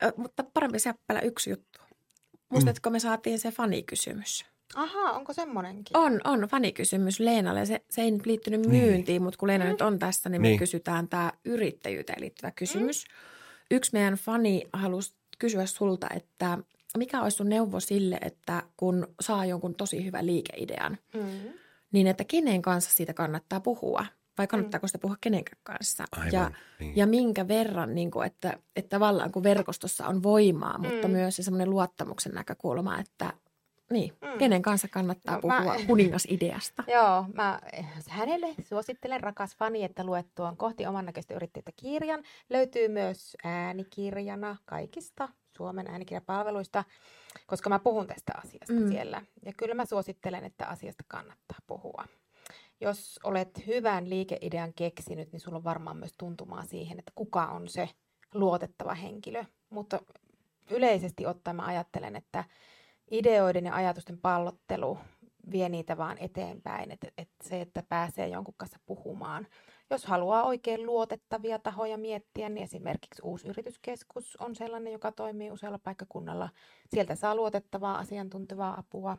Ö, 0.03 0.13
mutta 0.17 0.45
parempi 0.55 0.79
seppälä 0.79 1.21
yksi 1.21 1.51
juttu. 1.51 1.81
Muistatko, 2.49 2.91
me 2.91 2.99
saatiin 3.01 3.39
se 3.39 3.51
fanikysymys? 3.51 4.47
Aha, 4.75 5.13
onko 5.13 5.33
semmonenkin? 5.33 5.97
On, 5.97 6.21
on 6.25 6.41
fanikysymys 6.41 7.21
Leenalle. 7.21 7.67
Se, 7.67 7.81
se 7.91 8.03
ei 8.03 8.11
nyt 8.11 8.27
liittynyt 8.27 8.61
Niin. 8.67 8.85
myyntiin, 8.85 9.23
mutta 9.23 9.39
kun 9.39 9.49
Leena 9.49 9.65
nyt 9.65 9.81
on 9.81 9.99
tässä, 9.99 10.29
niin 10.29 10.43
me 10.43 10.49
Niin. 10.49 10.59
kysytään 10.59 11.09
tämä 11.09 11.33
yrittäjyyteen 11.45 12.21
liittyvä 12.21 12.51
kysymys. 12.51 13.05
Yksi 13.71 13.91
meidän 13.93 14.15
fani 14.15 14.63
halusi 14.73 15.15
kysyä 15.39 15.67
sulta, 15.67 16.07
että 16.17 16.59
mikä 16.99 17.23
olisi 17.23 17.37
sun 17.37 17.49
neuvo 17.49 17.81
sille, 17.81 18.19
että 18.21 18.63
kun 18.77 19.07
saa 19.21 19.45
jonkun 19.45 19.75
tosi 19.75 20.05
hyvän 20.05 20.27
liikeidean, 20.27 20.99
Mm. 21.15 21.23
Niin 21.93 22.07
että 22.07 22.25
kenen 22.25 22.63
kanssa 22.63 22.93
siitä 22.95 23.15
kannattaa 23.15 23.61
puhua? 23.61 24.07
Vai 24.39 24.47
kannattaako 24.47 24.87
sitä 24.87 24.99
puhua 24.99 25.17
kenenkään 25.21 25.61
kanssa? 25.63 26.05
Aivan. 26.13 26.33
Ja 26.33 26.51
niin. 26.81 26.97
ja 26.97 27.07
minkä 27.07 27.49
verran, 27.49 27.95
niin 27.95 28.11
kuin, 28.11 28.27
että, 28.27 28.59
että 28.77 28.89
tavallaan 28.89 29.33
kun 29.33 29.43
verkostossa 29.43 30.07
on 30.07 30.23
voimaa, 30.23 30.79
mutta 30.79 31.09
Mm. 31.09 31.13
myös 31.15 31.37
se 31.37 31.43
semmoinen 31.43 31.71
luottamuksen 31.71 32.33
näkökulma, 32.33 32.99
että 32.99 33.33
niin, 33.91 34.13
Mm. 34.23 34.39
kenen 34.39 34.63
kanssa 34.63 34.89
kannattaa 34.89 35.35
No, 35.35 35.41
puhua 35.41 35.61
mä- 35.65 35.87
kuningasideasta. 35.87 36.85
Joo, 36.87 37.25
mä 37.35 37.61
hänelle 38.09 38.55
suosittelen 38.65 39.21
rakas 39.21 39.57
fani, 39.57 39.85
että 39.85 40.05
luet 40.05 40.27
tuon 40.35 40.57
kohti 40.57 40.87
oman 40.87 41.05
näköistä 41.07 41.35
yrittäjyyttä 41.35 41.73
kirjan. 41.77 42.23
Löytyy 42.51 42.89
myös 42.89 43.37
äänikirjana 43.45 44.57
kaikista 44.65 45.29
Suomen 45.59 45.87
äänikirjapalveluista, 45.91 46.85
koska 47.47 47.69
mä 47.71 47.79
puhun 47.79 48.07
tästä 48.07 48.33
asiasta 48.37 48.73
Mm. 48.73 48.89
siellä. 48.89 49.23
Ja 49.45 49.53
kyllä 49.57 49.75
mä 49.75 49.85
suosittelen, 49.85 50.45
että 50.45 50.67
asiasta 50.67 51.05
kannattaa 51.09 51.59
puhua. 51.67 52.05
Jos 52.81 53.21
olet 53.25 53.67
hyvän 53.67 54.11
liikeidean 54.11 54.73
keksinyt, 54.75 55.33
niin 55.33 55.41
sulla 55.41 55.57
on 55.57 55.65
varmaan 55.65 55.97
myös 55.97 56.15
tuntumaa 56.19 56.65
siihen, 56.65 56.99
että 56.99 57.13
kuka 57.15 57.47
on 57.47 57.69
se 57.69 57.89
luotettava 58.35 58.95
henkilö. 58.95 59.45
Mutta 59.71 60.01
yleisesti 60.71 61.27
ottaen 61.27 61.57
mä 61.57 61.67
ajattelen, 61.67 62.17
että 62.17 62.45
ideoiden 63.11 63.65
ja 63.67 63.75
ajatusten 63.75 64.19
pallottelu 64.19 64.99
vie 65.51 65.69
niitä 65.69 65.97
vaan 65.97 66.19
eteenpäin. 66.19 66.91
Että 66.91 67.09
et 67.19 67.29
se, 67.45 67.61
että 67.61 67.83
pääsee 67.89 68.29
jonkun 68.29 68.55
kanssa 68.57 68.79
puhumaan. 68.87 69.47
Jos 69.91 70.07
haluaa 70.07 70.43
oikein 70.45 70.87
luotettavia 70.87 71.59
tahoja 71.59 71.99
miettiä, 71.99 72.49
niin 72.49 72.65
esimerkiksi 72.65 73.23
uusi 73.23 73.49
yrityskeskus 73.49 74.37
on 74.37 74.57
sellainen, 74.57 74.93
joka 74.93 75.13
toimii 75.13 75.51
usealla 75.51 75.79
paikkakunnalla. 75.79 76.49
Sieltä 76.91 77.15
saa 77.15 77.35
luotettavaa 77.35 77.99
asiantuntevaa 77.99 78.79
apua. 78.79 79.19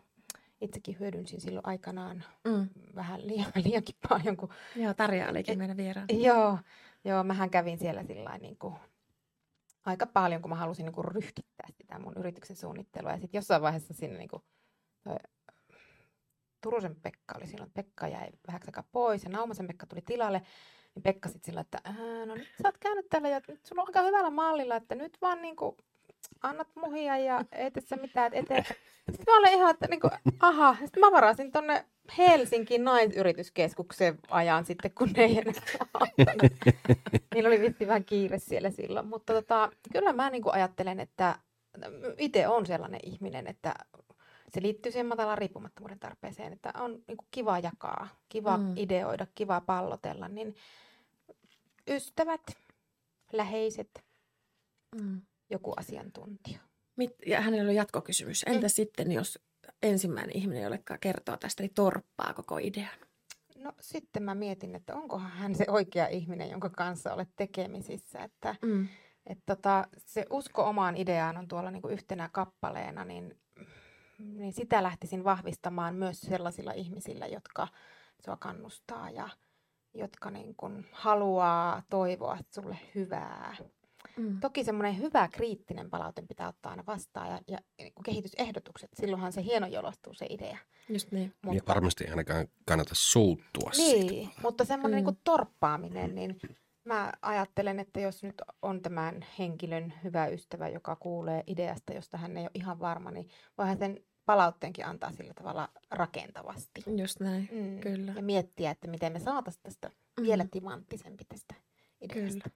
Itsekin 0.62 1.00
hyödynsin 1.00 1.42
silloin 1.42 1.66
aikanaan 1.66 2.24
Mm. 2.44 2.70
vähän 2.96 3.28
liian, 3.28 3.52
liiankin 3.66 3.96
paljon, 4.10 4.38
kun 4.38 4.50
Joo, 4.76 4.94
Tarja 4.94 5.30
olikin 5.30 5.58
meidän 5.58 5.78
vieraan. 5.78 6.08
Joo, 6.12 6.58
joo, 7.06 7.24
mähän 7.24 7.50
kävin 7.50 7.78
siellä 7.78 8.04
sillain 8.04 8.42
niin 8.42 8.58
kuin, 8.58 8.76
aika 9.86 10.06
paljon, 10.06 10.42
kun 10.42 10.50
mä 10.50 10.56
halusin 10.56 10.86
niin 10.86 10.94
kuin 10.94 11.06
ryhdittää 11.06 11.68
sitä 11.78 12.00
mun 12.00 12.14
yrityksen 12.18 12.56
suunnittelua. 12.56 13.12
Ja 13.12 13.18
sitten 13.20 13.38
jossain 13.38 13.62
vaiheessa 13.62 13.94
siinä 13.94 14.18
niin 14.18 14.30
kuin, 14.30 14.44
Turusen 16.62 16.96
Pekka 16.96 17.36
oli 17.38 17.48
silloin, 17.48 17.72
Pekka 17.72 18.08
jäi 18.08 18.28
vähän 18.48 18.62
aikaa 18.68 18.84
pois 18.92 19.24
ja 19.24 19.30
Naumasen 19.30 19.68
Pekka 19.68 19.86
tuli 19.86 20.02
tilalle. 20.02 20.42
Niin 20.96 21.04
Pekka 21.04 21.30
sitten 21.30 21.46
sillä, 21.46 21.62
että 21.62 21.80
"Ää, 21.84 22.26
no 22.26 22.36
nyt 22.36 22.48
sä 22.62 22.68
oot 22.68 22.78
käynyt 22.78 23.10
täällä 23.10 23.30
ja 23.30 23.42
nyt 23.48 23.66
sulla 23.66 23.82
on 23.82 23.88
aika 23.88 24.02
hyvällä 24.02 24.30
mallilla, 24.30 24.76
että 24.76 24.96
nyt 24.96 25.18
vaan 25.22 25.42
niin 25.42 25.56
kuin, 25.56 25.76
annat 26.42 26.68
muhia 26.76 27.18
ja 27.18 27.46
ei 27.52 27.72
tässä 27.72 27.96
mitään 27.96 28.34
et 28.34 28.44
eteenpäin. 28.44 28.76
Sitten 29.12 29.34
mä 29.34 29.38
olin 29.40 29.54
ihan, 29.54 29.70
että 29.72 29.88
niin 29.88 30.00
kuin, 30.00 30.12
aha. 30.40 30.76
Sitten 30.84 31.02
mä 31.02 31.12
varasin 31.12 31.52
tonne 31.52 31.86
Helsinkiin 32.18 32.84
naisyrityskeskuksen 32.84 34.20
ajan 34.30 34.66
sitten, 34.66 34.92
kun 34.92 35.10
ne 35.18 35.24
ei 35.24 35.38
enää. 35.38 35.54
Niillä 37.34 37.48
oli 37.48 37.62
vitti 37.62 37.88
vähän 37.88 38.06
kiire 38.06 38.40
siellä 38.40 38.70
silloin. 38.70 39.08
Mutta 39.08 39.34
tota, 39.34 39.72
kyllä 39.94 40.14
mä 40.14 40.30
niin 40.30 40.42
kuin 40.44 40.54
ajattelen, 40.54 41.00
että 41.00 41.36
itse 42.18 42.48
on 42.48 42.66
sellainen 42.66 43.00
ihminen, 43.04 43.48
että 43.48 43.74
se 44.54 44.62
liittyy 44.62 44.92
siihen 44.92 45.06
matalaan 45.08 45.38
riippumattomuuden 45.38 46.00
tarpeeseen, 46.00 46.54
että 46.54 46.72
on 46.78 46.92
niin 46.92 47.18
kuin 47.18 47.28
kiva 47.32 47.60
jakaa, 47.60 48.08
kiva 48.30 48.58
Mm. 48.58 48.74
ideoida, 48.76 49.28
kiva 49.36 49.62
pallotella, 49.62 50.28
niin 50.28 50.56
ystävät, 51.90 52.42
läheiset, 53.34 54.04
Mm. 55.02 55.22
joku 55.50 55.74
asiantuntija. 55.78 56.60
Mit, 56.96 57.16
ja 57.26 57.42
hänellä 57.42 57.64
oli 57.64 57.76
jatkokysymys. 57.76 58.44
Entä 58.48 58.66
Mm. 58.68 58.70
sitten, 58.70 59.12
jos 59.12 59.40
ensimmäinen 59.84 60.38
ihminen, 60.38 60.64
jolle 60.64 60.84
kertoo 61.00 61.38
tästä, 61.38 61.64
niin 61.64 61.74
torppaa 61.74 62.34
koko 62.34 62.58
idean? 62.58 63.00
No 63.58 63.72
sitten 63.80 64.24
mä 64.24 64.36
mietin, 64.36 64.76
että 64.76 64.96
onkohan 64.96 65.32
hän 65.32 65.56
se 65.56 65.66
oikea 65.68 66.08
ihminen, 66.08 66.50
jonka 66.50 66.70
kanssa 66.70 67.14
olet 67.14 67.30
tekemisissä. 67.36 68.24
Että, 68.24 68.56
Mm. 68.62 68.88
et 69.26 69.40
tota, 69.46 69.88
se 69.98 70.26
usko 70.30 70.64
omaan 70.64 70.98
ideaan 70.98 71.38
on 71.38 71.48
tuolla 71.48 71.72
niinku 71.72 71.88
yhtenä 71.88 72.30
kappaleena, 72.34 73.06
niin, 73.06 73.38
niin 74.20 74.54
sitä 74.54 74.84
lähtisin 74.84 75.24
vahvistamaan 75.24 75.96
myös 75.96 76.22
sellaisilla 76.22 76.72
ihmisillä, 76.72 77.28
jotka 77.28 77.68
sua 78.26 78.38
kannustaa 78.38 79.10
ja 79.10 79.30
jotka 79.94 80.32
niin 80.32 80.56
kun 80.56 80.86
haluaa 80.92 81.84
toivoa 81.90 82.38
sulle 82.54 82.78
hyvää. 82.96 83.56
Mm. 84.18 84.40
Toki 84.40 84.64
semmoinen 84.64 84.98
hyvä 84.98 85.28
kriittinen 85.28 85.90
palaute 85.90 86.22
pitää 86.22 86.48
ottaa 86.48 86.70
aina 86.70 86.84
vastaan 86.88 87.28
ja, 87.30 87.40
ja 87.48 87.58
niin 87.78 87.94
kehitysehdotukset, 88.06 88.90
silloinhan 88.94 89.34
se 89.34 89.44
hieno 89.44 89.68
jalostuu 89.68 90.14
se 90.14 90.26
idea. 90.30 90.58
Just 90.90 91.12
niin. 91.12 91.34
Ja 91.52 91.62
varmasti 91.68 92.04
ei 92.04 92.10
ainakaan 92.10 92.48
kannata 92.66 92.96
suuttua 92.96 93.72
siitä. 93.72 94.12
Niin, 94.12 94.30
mutta 94.44 94.66
semmoinen 94.66 95.04
Mm. 95.04 95.06
niin 95.06 95.22
torppaaminen, 95.24 96.16
niin 96.16 96.40
mä 96.86 97.14
ajattelen, 97.22 97.80
että 97.80 98.00
jos 98.00 98.24
nyt 98.24 98.42
on 98.62 98.82
tämän 98.82 99.26
henkilön 99.40 99.94
hyvä 100.04 100.28
ystävä, 100.28 100.70
joka 100.70 100.96
kuulee 100.96 101.44
ideasta, 101.48 101.94
josta 101.94 102.18
hän 102.18 102.38
ei 102.38 102.44
ole 102.44 102.52
ihan 102.54 102.80
varma, 102.80 103.12
niin 103.12 103.30
voihan 103.58 103.78
sen 103.78 104.04
palauteenkin 104.30 104.86
antaa 104.86 105.12
sillä 105.12 105.34
tavalla 105.34 105.70
rakentavasti. 105.92 106.84
Just 106.98 107.20
näin, 107.20 107.50
Mm. 107.52 107.80
kyllä. 107.80 108.14
Ja 108.16 108.22
miettiä, 108.22 108.72
että 108.72 108.88
miten 108.88 109.14
me 109.14 109.20
saataisiin 109.20 109.64
tästä 109.64 109.90
Mm. 110.20 110.24
vielä 110.24 110.46
timanttisempi 110.52 111.24
tästä 111.26 111.56
ideasta. 112.02 112.50
Kyllä. 112.50 112.56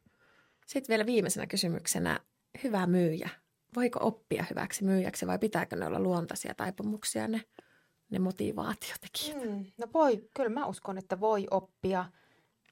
Sitten 0.66 0.94
vielä 0.94 1.06
viimeisenä 1.06 1.48
kysymyksenä, 1.48 2.20
hyvä 2.64 2.88
myyjä. 2.88 3.30
Voiko 3.76 4.00
oppia 4.02 4.46
hyväksi 4.50 4.84
myyjäksi 4.84 5.28
vai 5.28 5.40
pitääkö 5.40 5.76
ne 5.76 5.86
olla 5.88 6.00
luontaisia 6.00 6.54
taipumuksia 6.56 7.28
ne, 7.28 7.42
ne 8.12 8.20
motivaatiotekijät? 8.20 9.44
Mm, 9.44 9.66
no 9.78 9.88
voi, 9.94 10.30
kyllä 10.34 10.50
mä 10.50 10.66
uskon, 10.66 10.98
että 10.98 11.20
voi 11.20 11.48
oppia 11.52 12.06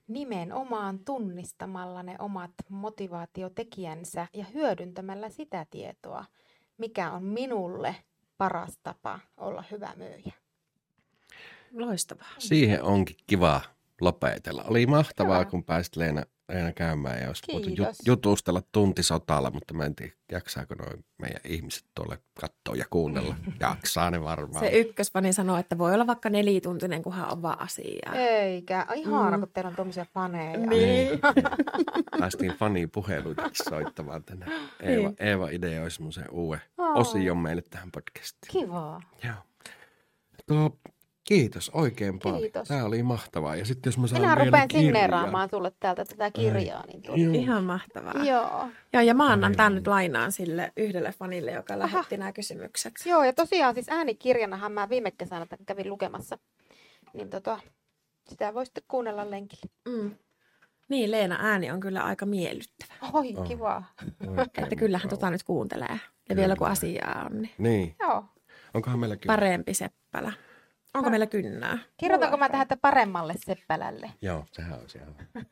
nimenomaan 0.07 0.99
tunnistamalla 0.99 2.03
ne 2.03 2.15
omat 2.19 2.51
motivaatiotekijänsä 2.69 4.27
ja 4.33 4.45
hyödyntämällä 4.53 5.29
sitä 5.29 5.65
tietoa, 5.69 6.25
mikä 6.77 7.11
on 7.11 7.23
minulle 7.23 7.95
paras 8.41 8.77
tapa 8.83 9.19
olla 9.37 9.63
hyvä 9.71 9.93
myyjä. 9.95 10.33
Loistavaa. 11.73 12.27
Siihen 12.37 12.83
onkin 12.83 13.15
kiva 13.27 13.61
lopetella. 14.01 14.63
Oli 14.63 14.85
mahtavaa, 14.85 15.41
Joo. 15.41 15.49
kun 15.51 15.63
pääsit 15.63 15.95
Leena, 15.95 16.23
Leena 16.53 16.71
käymään 16.71 17.21
ja 17.21 17.27
olisi 17.27 17.43
voitu 17.53 17.69
jutustella 18.05 18.61
tunti 18.71 19.03
sotalla, 19.03 19.51
mutta 19.51 19.73
mä 19.73 19.85
en 19.85 19.95
tiedä, 19.95 20.11
jaksaako 20.31 20.75
noin 20.75 21.05
meidän 21.21 21.41
ihmiset 21.45 21.85
tuolle 21.95 22.19
katsoa 22.41 22.75
ja 22.75 22.85
kuunnella. 22.89 23.35
Jaksaa 23.59 24.11
ne 24.11 24.23
varmaan. 24.23 24.65
Se 24.65 24.71
ykkösfani 24.71 25.33
sanoo, 25.33 25.57
että 25.57 25.77
voi 25.77 25.93
olla 25.93 26.07
vaikka 26.07 26.29
nelituntinen, 26.29 27.01
kunhan 27.03 27.31
on 27.31 27.41
vaan 27.41 27.59
asiaa. 27.61 28.15
Eikä, 28.15 28.85
ihana, 28.95 29.37
Mm. 29.37 29.41
kun 29.43 29.51
teillä 29.53 29.69
on 29.69 29.75
tuommoisia 29.75 30.05
faneja. 30.13 30.57
Niin. 30.57 31.19
Päästiin 32.19 32.51
fani 32.53 32.87
puheluitakin 32.87 33.65
soittamaan 33.69 34.23
tänään. 34.23 34.51
Eeva, 34.79 35.07
Niin. 35.07 35.15
Eeva 35.19 35.49
ideoi 35.49 35.91
semmoisen 35.91 36.29
uuden 36.31 36.61
Oo. 36.77 36.99
osion 36.99 37.37
meille 37.37 37.61
tähän 37.69 37.89
podcastiin. 37.91 38.51
Kivaa. 38.51 39.01
Joo. 39.23 39.35
Tuo, 40.47 40.77
kiitos 41.35 41.69
oikein 41.73 42.19
paljon. 42.19 42.41
Kiitos. 42.41 42.67
Tämä 42.67 42.85
oli 42.85 43.03
mahtavaa. 43.03 43.55
Ja 43.55 43.65
sitten 43.65 43.87
jos 43.87 43.97
mä 43.97 44.07
saan 44.07 44.21
Minä 44.21 44.35
vielä 44.35 44.45
rupean 44.45 44.67
signeeraamaan 44.71 45.49
sulle 45.49 45.71
täältä 45.79 46.05
tätä 46.05 46.31
kirjaa. 46.31 46.85
Niin 46.87 47.01
tuota. 47.01 47.21
Joo. 47.21 47.33
Ihan 47.33 47.63
mahtavaa. 47.63 48.13
Joo. 48.25 48.67
Joo, 48.93 49.01
ja 49.03 49.13
mä 49.13 49.31
annan 49.31 49.55
tämän 49.55 49.75
nyt 49.75 49.87
lainaan 49.87 50.31
sille 50.31 50.71
yhdelle 50.77 51.11
fanille, 51.19 51.51
joka 51.51 51.79
lähetti 51.79 52.17
nämä 52.17 52.31
kysymykset. 52.33 52.93
Joo, 53.05 53.23
ja 53.23 53.33
tosiaan 53.33 53.73
siis 53.73 53.89
äänikirjanahan 53.89 54.71
mä 54.71 54.89
viime 54.89 55.11
kesänä 55.11 55.47
kävin 55.65 55.89
lukemassa. 55.89 56.37
Niin 57.13 57.29
tota, 57.29 57.59
sitä 58.29 58.53
voi 58.53 58.65
sitten 58.65 58.83
kuunnella 58.87 59.29
lenkillä. 59.29 59.71
Mm. 59.87 60.15
Niin, 60.89 61.11
Leena 61.11 61.37
ääni 61.41 61.71
on 61.71 61.79
kyllä 61.79 62.03
aika 62.03 62.25
miellyttävä. 62.25 62.93
Oi, 63.13 63.33
Oh. 63.37 63.47
kiva. 63.47 63.83
Oikein 64.27 64.63
Että 64.63 64.75
kyllähän 64.75 65.05
mukava. 65.07 65.17
tota 65.19 65.29
nyt 65.31 65.43
kuuntelee. 65.43 65.99
Ja 66.29 66.35
vielä 66.35 66.55
kun 66.55 66.67
asiaa 66.67 67.25
on, 67.25 67.41
niin 67.41 67.51
Niin. 67.57 67.95
Joo. 67.99 68.25
Onkohan 68.73 68.99
meillä 68.99 69.15
kyllä? 69.15 69.33
parempi 69.33 69.73
seppälä. 69.73 70.33
Onko 70.93 71.09
meillä 71.09 71.27
kynnää? 71.27 71.77
Kirjoitanko 71.97 72.37
mä 72.37 72.49
tähän, 72.49 72.61
että 72.63 72.77
paremmalle 72.77 73.33
seppälälle? 73.45 74.11
Joo, 74.21 74.45
sehän 74.51 74.73
on 74.79 74.85
ihan 74.95 75.07
hyvä. 75.07 75.45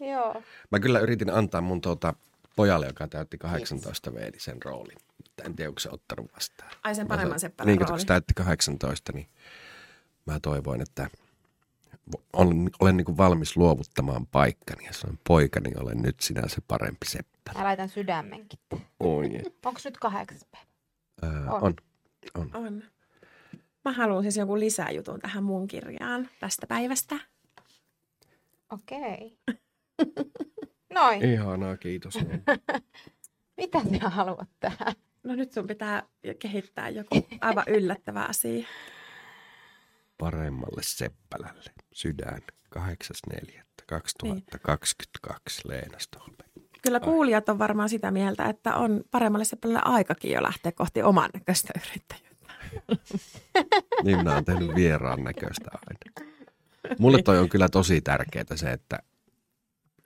Joo. 0.12 0.42
Mä 0.70 0.80
kyllä 0.80 1.00
yritin 1.00 1.30
antaa 1.30 1.60
mun 1.60 1.80
tuota 1.80 2.14
pojalle, 2.56 2.86
joka 2.86 3.08
täytti 3.08 3.38
18 3.38 4.14
V, 4.14 4.30
sen 4.38 4.62
roolin. 4.64 4.96
En 5.44 5.56
tiedä, 5.56 5.68
onko 5.68 5.80
se 5.80 5.88
ottanut 5.92 6.32
vastaan. 6.34 6.70
Ai 6.84 6.94
sen 6.94 7.06
paremman 7.08 7.40
seppälän 7.40 7.66
Niin, 7.66 7.78
kun 7.78 7.88
rooli. 7.88 8.00
se 8.00 8.06
täytti 8.06 8.34
18, 8.34 9.12
niin 9.12 9.28
mä 10.26 10.40
toivoin, 10.40 10.80
että 10.80 11.10
olen, 12.32 12.70
olen 12.80 12.96
niin 12.96 13.04
kuin 13.04 13.16
valmis 13.16 13.56
luovuttamaan 13.56 14.26
paikkani. 14.26 14.84
Ja 14.86 14.92
sanoin, 14.92 15.18
poikani, 15.28 15.70
olen 15.80 16.02
nyt 16.02 16.20
sinä 16.20 16.42
se 16.48 16.56
parempi 16.68 17.06
seppälä. 17.06 17.58
Mä 17.58 17.64
laitan 17.64 17.88
sydämenkin. 17.88 18.58
Oi. 19.00 19.30
Onko 19.66 19.80
nyt 19.84 19.98
kahdeksas 19.98 20.46
päivä? 20.52 20.66
Ää, 21.22 21.52
On. 21.52 21.62
on. 21.62 21.74
on. 22.34 22.50
On. 22.66 22.82
Mä 23.84 23.92
haluan 23.92 24.22
siis 24.22 24.36
jonkun 24.36 24.60
lisäjutun 24.60 25.20
tähän 25.20 25.44
mun 25.44 25.68
kirjaan 25.68 26.28
tästä 26.40 26.66
päivästä. 26.66 27.16
Okei. 28.72 29.38
Noin. 30.94 31.24
Ihanaa, 31.24 31.76
kiitos. 31.76 32.14
Mitä 33.60 33.80
sinä 33.80 34.08
haluat 34.08 34.48
tähän? 34.60 34.94
No 35.22 35.34
nyt 35.34 35.52
sun 35.52 35.66
pitää 35.66 36.02
kehittää 36.38 36.88
joku 36.88 37.26
aivan 37.40 37.64
yllättävä 37.66 38.22
asia. 38.24 38.66
Paremmalle 40.18 40.82
seppälälle. 40.82 41.70
Sydän 41.92 42.42
8.4.2022 42.78 42.82
Leena 45.64 45.98
Stolberg. 45.98 46.50
Kyllä 46.82 47.00
kuulijat 47.00 47.48
on 47.48 47.58
varmaan 47.58 47.88
sitä 47.88 48.10
mieltä, 48.10 48.44
että 48.44 48.76
on 48.76 49.04
paremmalle 49.10 49.44
seppälälle 49.44 49.80
aikakin 49.84 50.32
jo 50.32 50.42
lähteä 50.42 50.72
kohti 50.72 51.02
oman 51.02 51.30
näköistä 51.34 51.72
yrittäjyyttä. 51.76 52.33
Niin 54.04 54.18
minä 54.18 54.32
olen 54.32 54.44
tehnyt 54.44 54.74
vieraan 54.74 55.24
näköistä 55.24 55.70
aina. 55.72 56.30
Mulle 56.98 57.22
toi 57.22 57.38
on 57.38 57.48
kyllä 57.48 57.68
tosi 57.68 58.00
tärkeää 58.00 58.44
se, 58.56 58.72
että 58.72 58.98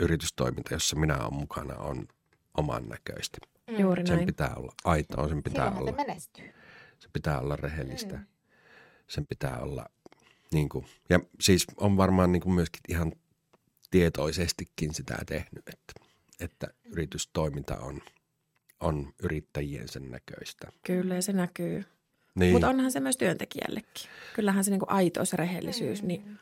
yritystoiminta, 0.00 0.74
jossa 0.74 0.96
minä 0.96 1.18
olen 1.18 1.34
mukana, 1.34 1.74
on 1.74 2.08
oman 2.56 2.88
näköistä. 2.88 3.38
Juuri 3.78 4.06
Sen 4.06 4.16
näin. 4.16 4.26
pitää 4.26 4.54
olla 4.56 4.72
aitoa, 4.84 5.28
sen 5.28 5.42
pitää 5.42 5.64
Silloinhan 5.66 5.84
se 5.84 5.90
olla, 5.94 6.06
menestyy. 6.06 6.54
se 6.98 7.08
pitää 7.12 7.40
olla 7.40 7.56
rehellistä. 7.56 8.16
Mm. 8.16 8.26
Sen 9.08 9.26
pitää 9.26 9.58
olla, 9.60 9.86
niin 10.52 10.68
kuin, 10.68 10.86
ja 11.08 11.20
siis 11.40 11.66
on 11.76 11.96
varmaan 11.96 12.32
niin 12.32 12.42
kuin 12.42 12.52
myöskin 12.54 12.80
ihan 12.88 13.12
tietoisestikin 13.90 14.94
sitä 14.94 15.18
tehnyt, 15.26 15.68
että, 15.68 15.92
että 16.40 16.66
yritystoiminta 16.84 17.76
on, 17.78 18.00
on 18.80 19.12
yrittäjien 19.22 19.88
sen 19.88 20.10
näköistä. 20.10 20.72
Kyllä, 20.86 21.20
se 21.20 21.32
näkyy. 21.32 21.84
Niin, 22.38 22.52
Mutta 22.52 22.68
onhan 22.68 22.92
se 22.92 23.00
myös 23.00 23.16
työntekijällekin. 23.16 24.10
Kyllähän 24.34 24.64
se 24.64 24.70
niinku 24.70 24.86
aitous 24.88 25.32
ja 25.32 25.36
rehellisyys, 25.36 26.02
niin 26.02 26.38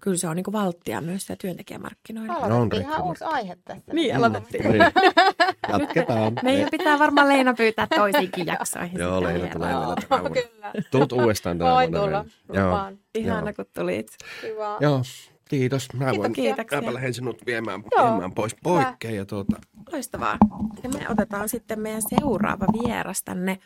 kyllä 0.00 0.16
se 0.16 0.28
on 0.28 0.36
niinku 0.36 0.52
valttia 0.52 1.00
myös 1.00 1.22
sitä 1.22 1.36
työntekijämarkkinoilla. 1.40 2.32
Aloitettiin 2.34 2.82
ihan 2.82 2.92
rekrymarkki. 2.92 3.08
uusi 3.08 3.24
aihe 3.24 3.56
tässä. 3.64 3.92
Niin, 3.92 4.16
aloitettiin. 4.16 4.64
Niin. 4.70 4.82
Jatketaan. 5.80 6.32
Meidän 6.42 6.68
pitää 6.70 6.98
varmaan 6.98 7.28
Leina 7.28 7.54
pyytää 7.54 7.86
toisiinkin 7.96 8.46
jaksoihin. 8.46 8.98
Joo, 9.00 9.22
Leena 9.22 9.34
vielä. 9.38 9.52
tulee 9.52 9.68
vielä 9.74 9.96
tänä. 10.08 10.72
Tuut 10.90 11.12
uudestaan 11.12 11.58
tänä 11.58 11.70
Voin 11.70 11.92
vuonna 11.92 12.06
tulla. 12.06 12.24
vielä. 12.52 12.60
Joo. 12.66 12.92
Ihana, 13.14 13.52
kun 13.52 13.64
tulit. 13.74 14.08
Kiva. 14.40 14.76
joo, 14.80 15.02
kiitos. 15.48 15.88
Mä 15.94 16.12
voin, 16.16 16.32
Kiitoksia. 16.32 16.94
lähden 16.94 17.14
sinut 17.14 17.46
viemään, 17.46 17.82
Joo. 17.96 18.06
viemään 18.10 18.32
pois 18.32 18.56
poikkeen. 18.62 19.16
Ja 19.16 19.24
tuota, 19.26 19.56
Loistavaa. 19.92 20.38
Ja 20.82 20.88
me 20.88 21.06
otetaan 21.08 21.48
sitten 21.48 21.80
meidän 21.80 22.02
seuraava 22.20 22.66
vieras 22.72 23.22
tänne 23.22 23.58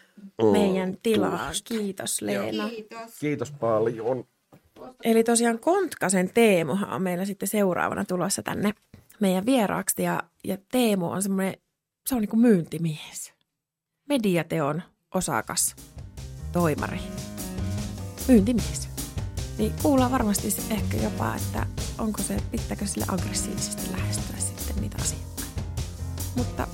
meidän 0.52 0.96
tilaan. 1.02 1.54
Kiitos 1.64 2.22
Leena. 2.22 2.68
Kiitos. 2.68 3.18
kiitos 3.20 3.50
paljon. 3.52 4.24
Eli 5.04 5.24
tosiaan 5.24 5.58
Kontkasen 5.58 6.30
Teemuhan 6.34 6.90
on 6.90 7.02
meillä 7.02 7.24
sitten 7.24 7.48
seuraavana 7.48 8.04
tulossa 8.04 8.42
tänne 8.42 8.74
meidän 9.20 9.46
vieraaksi. 9.46 10.02
Ja, 10.02 10.22
ja 10.44 10.56
Teemu 10.72 11.10
on 11.10 11.22
semmoinen, 11.22 11.54
se 12.06 12.14
on 12.14 12.20
niin 12.20 12.28
kuin 12.28 12.40
myyntimies. 12.40 13.32
Mediateon 14.08 14.82
osakas, 15.14 15.76
toimari, 16.52 16.98
myyntimies. 18.28 18.91
Niin 19.62 19.74
kuullaan 19.82 20.10
varmasti 20.10 20.48
ehkä 20.70 20.96
jopa, 20.96 21.34
että 21.34 21.66
onko 21.98 22.22
se, 22.22 22.36
pitääkö 22.50 22.86
sille 22.86 23.06
aggressiivisesti 23.08 23.92
lähestyä 23.92 24.36
sitten 24.38 24.76
niitä 24.80 24.96
asiakkaita. 25.00 25.62
Mutta 26.36 26.66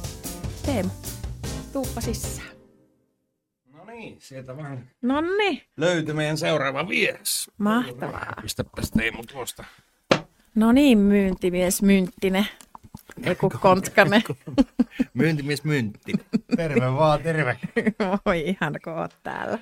Teemu, 0.67 0.91
tuuppa 1.73 2.01
sisään. 2.01 2.49
No 3.73 3.85
niin, 3.85 4.17
sieltä 4.21 4.57
vaan 4.57 4.87
Nonni, 5.03 5.63
löytyi 5.77 6.15
meidän 6.15 6.39
seuraava 6.39 6.89
vieras. 6.89 7.51
mahtavaa. 7.59 8.33
Pistäpäs 8.43 8.91
Teemu 8.91 9.23
tuosta. 9.23 9.65
No 10.55 10.73
niin, 10.73 10.99
myyntimies 10.99 11.83
Mynttinen. 11.83 12.47
Ei 13.23 13.35
kun 13.35 13.51
Kontkanen. 13.51 14.23
Myyntimies 15.15 15.65
Myntti. 15.65 16.13
Terve 16.57 16.93
vaan, 16.93 17.23
terve. 17.23 17.59
Voi 18.27 18.41
ihan 18.41 18.75
kun 18.85 18.93
oot 18.93 19.17
täällä. 19.23 19.59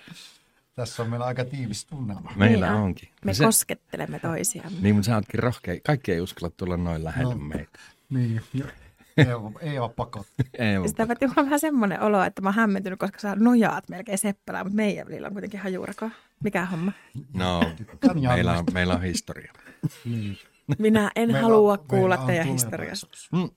Tässä 0.76 1.02
on 1.02 1.10
meillä 1.10 1.26
aika 1.26 1.44
tiivis 1.44 1.84
tunnelma. 1.86 2.32
Meillä 2.36 2.66
Niin 2.66 2.76
on. 2.76 2.82
onkin. 2.82 3.08
Me 3.24 3.34
se, 3.34 3.44
koskettelemme 3.44 4.18
toisiamme. 4.18 4.78
niin, 4.80 4.94
mutta 4.94 5.06
sä 5.06 5.14
ootkin 5.14 5.40
rohkea. 5.40 5.76
Kaikki 5.86 6.12
ei 6.12 6.20
uskalla 6.20 6.54
tulla 6.56 6.76
noin 6.76 7.04
lähelle 7.04 7.34
No. 7.34 7.40
meitä. 7.40 7.78
Niin, 8.10 8.40
jo. 8.54 8.64
Eeva 9.60 9.88
pakotti. 9.88 10.32
Ei, 10.58 10.88
sitä 10.88 11.06
mulla 11.06 11.34
on 11.36 11.44
vähän 11.44 11.60
semmoinen 11.60 12.00
olo, 12.02 12.22
että 12.22 12.42
mä 12.42 12.48
oon 12.48 12.54
hämmentynyt, 12.54 12.98
koska 12.98 13.18
sä 13.18 13.36
nojaat 13.36 13.88
melkein 13.88 14.18
seppälään, 14.18 14.66
mutta 14.66 14.76
meidän 14.76 15.06
välillä 15.08 15.26
on 15.26 15.32
kuitenkin 15.32 15.60
hajurako. 15.60 16.10
Mikä 16.44 16.66
homma? 16.66 16.92
no, 17.34 17.60
meillä 18.34 18.58
on, 18.58 18.64
meillä 18.72 18.94
on 18.94 19.02
historia. 19.02 19.52
Niin. 20.04 20.38
Minä 20.78 21.10
en 21.16 21.28
Meillä 21.32 21.42
halua 21.48 21.72
on- 21.72 21.78
kuulla 21.88 22.16
teidän 22.16 22.46
tulevaisuus. 22.46 22.62
historiasta. 22.62 23.56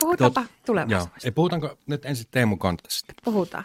Puhutaanpa 0.00 0.40
Joo, 0.40 0.48
tulevaisuudesta. 0.66 1.20
ei 1.28 1.30
puhutaanko 1.30 1.78
nyt 1.86 2.04
ensin 2.04 2.26
Teemu 2.30 2.56
Kontasta? 2.56 3.12
Puhutaan. 3.24 3.64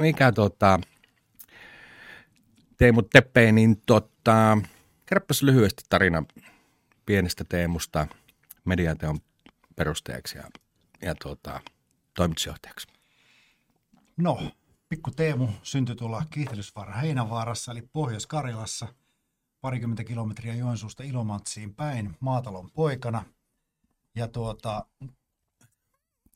Mikä 0.00 0.32
tota, 0.32 0.80
Teemu 2.78 3.02
Tepe, 3.02 3.52
niin 3.52 3.82
tota, 3.86 4.58
kerropas 5.06 5.42
lyhyesti 5.42 5.82
tarina 5.88 6.24
pienestä 7.06 7.44
Teemusta 7.48 8.06
mediateon 8.64 9.18
perustajaksi 9.76 10.38
ja, 10.38 10.44
ja 11.02 11.14
tuota, 11.22 11.60
toimitusjohtajaksi. 12.14 12.86
No, 14.16 14.50
pikku 14.88 15.10
Teemu 15.10 15.48
syntyi 15.62 15.96
tuolla 15.96 16.22
Kiihtelysvaara 16.30 16.92
Heinävaarassa, 16.92 17.72
eli 17.72 17.82
Pohjois-Karjalassa, 17.92 18.88
parikymmentä 19.60 20.04
kilometriä 20.04 20.54
Joensuusta 20.54 21.02
Ilomantsiin 21.02 21.74
päin, 21.74 22.16
maatalon 22.20 22.70
poikana. 22.70 23.24
Ja 24.14 24.28
tuota, 24.28 24.86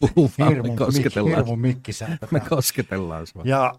Puhu 0.01 0.30
vaan, 0.38 0.53
hirmu, 0.53 0.72
me 0.72 0.76
kosketellaan, 0.76 1.36
hirmu 1.36 1.57
mikkisäätö. 1.57 2.28
me 2.30 2.40
kosketellaan 2.40 3.26
sua. 3.26 3.43
Ja 3.45 3.74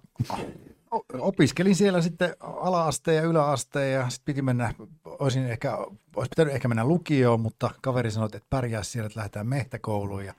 opiskelin 1.19 1.75
siellä 1.75 2.01
sitten 2.01 2.35
ala-asteen 2.39 3.17
ja 3.17 3.23
yläasteen 3.23 3.93
ja 3.93 4.09
sitten 4.09 4.25
piti 4.25 4.41
mennä, 4.41 4.73
olisin 5.05 5.45
ehkä, 5.45 5.77
olisi 6.15 6.29
pitänyt 6.29 6.53
ehkä 6.53 6.67
mennä 6.67 6.85
lukioon, 6.85 7.39
mutta 7.39 7.69
kaveri 7.81 8.11
sanoi, 8.11 8.25
että 8.33 8.47
pärjää 8.49 8.83
siellä, 8.83 9.07
että 9.07 9.19
lähdetään 9.19 9.47
mehtäkouluun 9.47 10.25
ja 10.25 10.33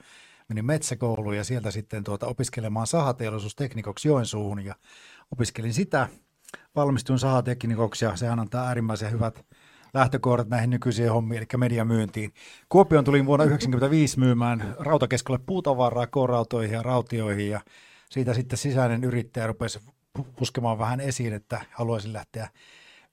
menin 0.49 0.65
metsäkouluun 0.65 1.37
ja 1.37 1.43
sieltä 1.43 1.71
sitten 1.71 2.03
tuota 2.03 2.27
opiskelemaan 2.27 2.87
sahateollisuusteknikoksi 2.87 4.07
Joensuuhun 4.07 4.65
ja 4.65 4.75
opiskelin 5.31 5.73
sitä. 5.73 6.07
Valmistuin 6.75 7.19
sahateknikoksi 7.19 8.05
ja 8.05 8.15
sehän 8.15 8.39
antaa 8.39 8.67
äärimmäisen 8.67 9.11
hyvät 9.11 9.45
lähtökohdat 9.93 10.49
näihin 10.49 10.69
nykyisiin 10.69 11.11
hommiin, 11.11 11.37
eli 11.37 11.47
mediamyyntiin. 11.57 12.33
Kuopioon 12.69 13.05
tulin 13.05 13.25
vuonna 13.25 13.45
1995 13.45 14.19
myymään 14.19 14.75
rautakeskolle 14.79 15.39
puutavaraa 15.45 16.07
K-rautoihin 16.07 16.73
ja 16.73 16.83
rautioihin 16.83 17.49
ja 17.49 17.61
siitä 18.09 18.33
sitten 18.33 18.57
sisäinen 18.57 19.03
yrittäjä 19.03 19.47
rupesi 19.47 19.79
puskemaan 20.35 20.79
vähän 20.79 20.99
esiin, 20.99 21.33
että 21.33 21.61
haluaisin 21.71 22.13
lähteä 22.13 22.49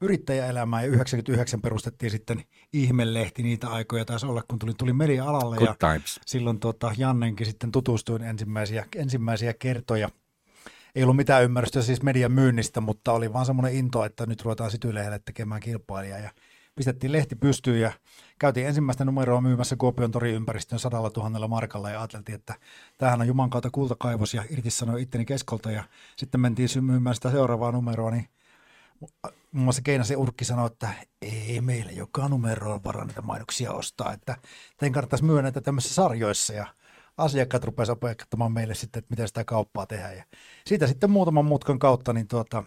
yrittäjäelämään 0.01 0.83
ja 0.83 0.89
99 0.89 1.63
perustettiin 1.63 2.11
sitten 2.11 2.45
ihmelehti 2.73 3.43
niitä 3.43 3.69
aikoja 3.69 4.05
taisi 4.05 4.27
olla, 4.27 4.43
kun 4.49 4.59
tulin, 4.59 4.77
tulin 4.77 4.97
media-alalle 4.97 5.57
Good 5.57 5.67
ja 5.69 5.75
times. 5.79 6.21
silloin 6.27 6.61
tota, 6.61 6.93
Jannenkin 6.97 7.47
sitten 7.47 7.73
tutustuin 7.73 8.23
ensimmäisiä, 8.23 8.87
ensimmäisiä 8.97 9.55
kertoja. 9.55 10.09
Ei 10.95 11.03
ollut 11.03 11.17
mitään 11.17 11.45
ymmärrystä 11.45 11.83
siis 11.83 12.03
median 12.03 12.33
myynnistä, 12.33 12.81
mutta 12.81 13.13
oli 13.13 13.33
vaan 13.33 13.47
semmoinen 13.47 13.75
into, 13.75 14.05
että 14.05 14.27
nyt 14.27 14.43
ruvetaan 14.43 14.71
Sitylehdelle 14.71 15.19
tekemään 15.19 15.61
kilpailijaa 15.61 16.19
ja 16.19 16.31
pistettiin 16.75 17.13
lehti 17.13 17.37
pystyyn 17.37 17.81
ja 17.81 17.93
käytiin 18.43 18.67
ensimmäistä 18.67 19.05
numeroa 19.05 19.41
myymässä 19.41 19.77
Kuopion 19.77 20.11
toriympäristön 20.11 20.79
sadalla 20.79 21.11
tuhannella 21.11 21.49
markalla 21.49 21.91
ja 21.91 22.01
ajateltiin, 22.01 22.35
että 22.35 22.55
tämähän 22.99 23.21
on 23.21 23.27
Juman 23.27 23.51
kautta 23.51 23.71
kultakaivos 23.71 24.35
ja 24.35 24.45
irtisanoin 24.51 25.03
itteni 25.03 25.25
keskolta 25.25 25.71
ja 25.71 25.85
sitten 26.17 26.41
mentiin 26.41 26.69
myymään 26.81 27.15
sitä 27.15 27.31
seuraavaa 27.31 27.73
numeroa, 27.73 28.11
niin 28.11 28.29
muun 29.53 29.65
muassa 29.65 29.83
Keinäsen 29.83 30.17
Urkki 30.17 30.45
sanoi, 30.45 30.67
että 30.67 30.89
ei 31.23 31.61
meillä 31.61 31.93
joka 31.93 32.29
numeroon 32.29 32.85
varaa 32.85 33.05
niitä 33.05 33.23
mainoksia 33.23 33.73
ostaa, 33.73 34.13
että 34.13 34.37
teidän 34.77 34.93
kannattaisi 34.93 35.25
myydä 35.25 35.43
näitä 35.43 35.61
tämmöisissä 35.61 35.95
sarjoissa 35.95 36.53
ja 36.53 36.67
asiakkaat 37.17 37.65
rupesivat 37.65 37.97
opettamaan 37.97 38.53
meille 38.53 38.75
sitten, 38.75 38.99
että 38.99 39.11
miten 39.11 39.29
sitä 39.29 39.45
kauppaa 39.45 39.87
tehdään. 39.87 40.17
Ja 40.17 40.25
siitä 40.67 40.87
sitten 40.87 41.11
muutaman 41.11 41.45
mutkan 41.45 41.79
kautta 41.79 42.13
niin 42.13 42.29
tuota, 42.29 42.65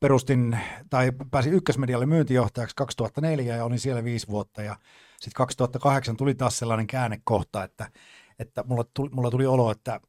perustin 0.00 0.58
tai 0.90 1.12
pääsin 1.30 1.52
ykkösmedialle 1.52 2.06
myyntijohtajaksi 2.06 2.76
2004 2.76 3.56
ja 3.56 3.64
olin 3.64 3.78
siellä 3.78 4.04
viisi 4.04 4.28
vuotta. 4.28 4.62
Ja 4.62 4.76
sitten 5.20 5.38
2008 5.38 6.16
tuli 6.16 6.34
taas 6.34 6.58
sellainen 6.58 6.86
käännekohta, 6.86 7.64
että, 7.64 7.90
että 8.38 8.64
mulla, 8.66 8.84
tuli, 8.94 9.10
mulla 9.12 9.30
tuli 9.30 9.46
olo, 9.46 9.70
että, 9.70 10.00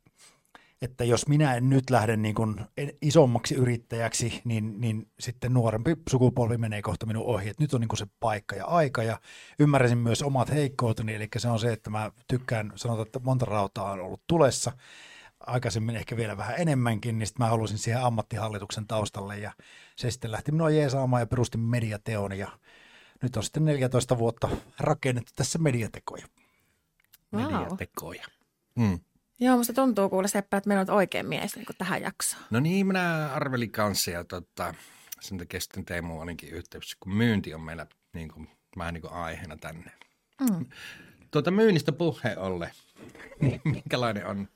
että 0.82 1.04
jos 1.04 1.28
minä 1.28 1.56
en 1.56 1.70
nyt 1.70 1.90
lähde 1.90 2.18
niin 2.18 2.36
kuin 2.36 2.62
isommaksi 3.02 3.56
yrittäjäksi, 3.56 4.42
niin, 4.44 4.82
niin 4.82 5.08
sitten 5.20 5.54
nuorempi 5.54 5.96
sukupolvi 6.10 6.58
menee 6.58 6.82
kohta 6.82 7.06
minun 7.06 7.26
ohi. 7.26 7.50
Että 7.50 7.64
nyt 7.64 7.74
on 7.74 7.82
niin 7.82 7.88
kuin 7.88 7.98
se 7.98 8.08
paikka 8.20 8.56
ja 8.56 8.66
aika 8.66 9.04
ja 9.04 9.20
ymmärräsin 9.60 9.98
myös 9.98 10.22
omat 10.22 10.52
heikkouteni, 10.52 11.16
eli 11.16 11.28
se 11.38 11.48
on 11.48 11.60
se, 11.60 11.74
että 11.74 11.90
mä 11.90 12.12
tykkään, 12.28 12.72
sanotaan, 12.76 13.06
että 13.06 13.20
monta 13.24 13.46
rautaa 13.46 13.92
on 13.92 14.00
ollut 14.00 14.22
tulessa, 14.28 14.72
aikaisemmin 15.40 15.96
ehkä 15.96 16.18
vielä 16.18 16.38
vähän 16.38 16.56
enemmänkin, 16.58 17.20
niin 17.20 17.28
sitten 17.28 17.46
mä 17.46 17.50
halusin 17.50 17.78
siihen 17.78 18.02
ammattihallituksen 18.02 18.88
taustalle 18.88 19.38
ja 19.38 19.52
se 19.96 20.12
sitten 20.12 20.32
lähti 20.32 20.52
minua 20.52 20.70
jeesaamaan 20.70 21.22
ja 21.22 21.28
perustin 21.28 21.62
mediateon 21.62 22.38
ja 22.38 22.52
nyt 23.22 23.38
on 23.38 23.44
sitten 23.44 23.66
14 23.66 24.18
vuotta 24.18 24.50
rakennettu 24.80 25.32
tässä 25.36 25.60
mediatekoja. 25.60 26.26
Wow. 27.34 27.44
Mediatekoja. 27.44 28.26
Mm. 28.76 29.00
Joo, 29.40 29.58
musta 29.58 29.74
tuntuu 29.74 30.10
kuule 30.10 30.28
Seppä, 30.28 30.58
että 30.58 30.68
meillä 30.68 30.82
on 30.82 30.90
oikein 30.90 31.26
mies 31.26 31.56
niin 31.56 31.66
tähän 31.78 32.02
jaksoon. 32.02 32.44
No 32.50 32.60
niin, 32.60 32.88
minä 32.88 33.30
arvelin 33.34 33.72
kanssa 33.72 34.12
ja 34.12 34.24
tota, 34.24 34.74
sen 35.20 35.38
takia 35.38 35.60
sitten 35.60 35.86
Teemu 35.86 36.20
olinkin 36.20 36.50
yhteydessä, 36.50 36.98
kun 37.00 37.14
myynti 37.14 37.54
on 37.54 37.62
meillä 37.62 37.88
niin 38.14 38.30
kuin, 38.30 38.50
vähän 38.78 38.94
niin 38.94 39.02
kuin 39.02 39.14
aiheena 39.14 39.58
tänne. 39.58 39.92
Mm. 40.42 40.66
Tuota 41.32 41.52
myynnistä 41.52 41.92
puheen 41.92 42.40
olle, 42.40 42.72
minkälainen 43.64 44.26
on 44.26 44.48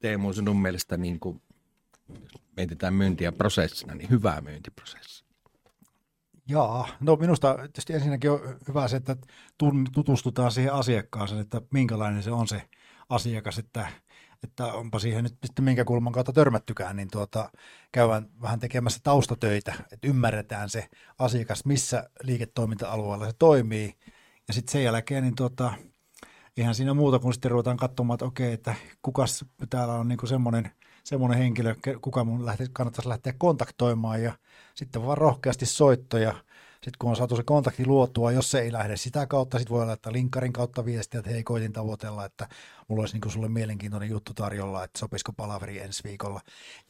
Teemu 0.00 0.32
sinun 0.32 0.62
mielestä, 0.62 0.96
niin 0.96 1.20
kuin, 1.20 1.42
jos 2.08 2.42
mietitään 2.56 2.94
myyntiä 2.94 3.32
prosessina, 3.32 3.94
niin 3.94 4.10
hyvä 4.10 4.40
myyntiprosessi? 4.40 5.24
Jaa, 6.48 6.88
no 7.00 7.16
minusta 7.16 7.54
tietysti 7.54 7.92
ensinnäkin 7.92 8.30
on 8.30 8.40
hyvä 8.68 8.88
se, 8.88 8.96
että 8.96 9.16
tutustutaan 9.92 10.50
siihen 10.50 10.72
asiakkaaseen, 10.72 11.40
että 11.40 11.62
minkälainen 11.70 12.22
se 12.22 12.30
on 12.30 12.48
se 12.48 12.62
asiakas, 13.08 13.58
että, 13.58 13.88
että 14.44 14.66
onpa 14.66 14.98
siihen 14.98 15.24
nyt 15.24 15.36
sitten 15.46 15.64
minkä 15.64 15.84
kulman 15.84 16.12
kautta 16.12 16.32
törmättykään, 16.32 16.96
niin 16.96 17.08
tuota, 17.12 17.50
käydään 17.92 18.28
vähän 18.42 18.60
tekemässä 18.60 19.00
taustatöitä, 19.02 19.74
että 19.92 20.08
ymmärretään 20.08 20.70
se 20.70 20.88
asiakas, 21.18 21.64
missä 21.64 22.10
liiketoiminta-alueella 22.22 23.26
se 23.26 23.32
toimii, 23.38 23.94
ja 24.48 24.54
sitten 24.54 24.72
sen 24.72 24.84
jälkeen 24.84 25.22
niin 25.22 25.36
tuota, 25.36 25.74
eihän 26.58 26.74
siinä 26.74 26.94
muuta 26.94 27.18
kuin 27.18 27.32
sitten 27.34 27.50
ruvetaan 27.50 27.76
katsomaan, 27.76 28.14
että 28.14 28.24
okei, 28.24 28.52
että 28.52 28.74
kukas 29.02 29.44
täällä 29.70 29.94
on 29.94 30.08
niin 30.08 30.18
semmoinen, 30.28 30.70
semmoinen 31.04 31.38
henkilö, 31.38 31.74
kuka 32.02 32.24
mun 32.24 32.46
lähti, 32.46 32.64
kannattaisi 32.72 33.08
lähteä 33.08 33.32
kontaktoimaan 33.38 34.22
ja 34.22 34.32
sitten 34.74 35.06
vaan 35.06 35.18
rohkeasti 35.18 35.66
soittoja. 35.66 36.34
Sitten 36.78 36.98
kun 36.98 37.10
on 37.10 37.16
saatu 37.16 37.36
se 37.36 37.42
kontakti 37.42 37.86
luotua, 37.86 38.32
jos 38.32 38.50
se 38.50 38.60
ei 38.60 38.72
lähde 38.72 38.96
sitä 38.96 39.26
kautta, 39.26 39.58
sitten 39.58 39.76
voi 39.76 39.86
laittaa 39.86 40.12
linkkarin 40.12 40.52
kautta 40.52 40.84
viestiä, 40.84 41.18
että 41.18 41.30
hei, 41.30 41.42
koitin 41.42 41.72
tavoitella, 41.72 42.24
että 42.24 42.48
mulla 42.88 43.02
olisi 43.02 43.18
niin 43.18 43.30
sulle 43.30 43.48
mielenkiintoinen 43.48 44.08
juttu 44.08 44.34
tarjolla, 44.34 44.84
että 44.84 44.98
sopisiko 44.98 45.32
palaveri 45.32 45.78
ensi 45.78 46.04
viikolla. 46.04 46.40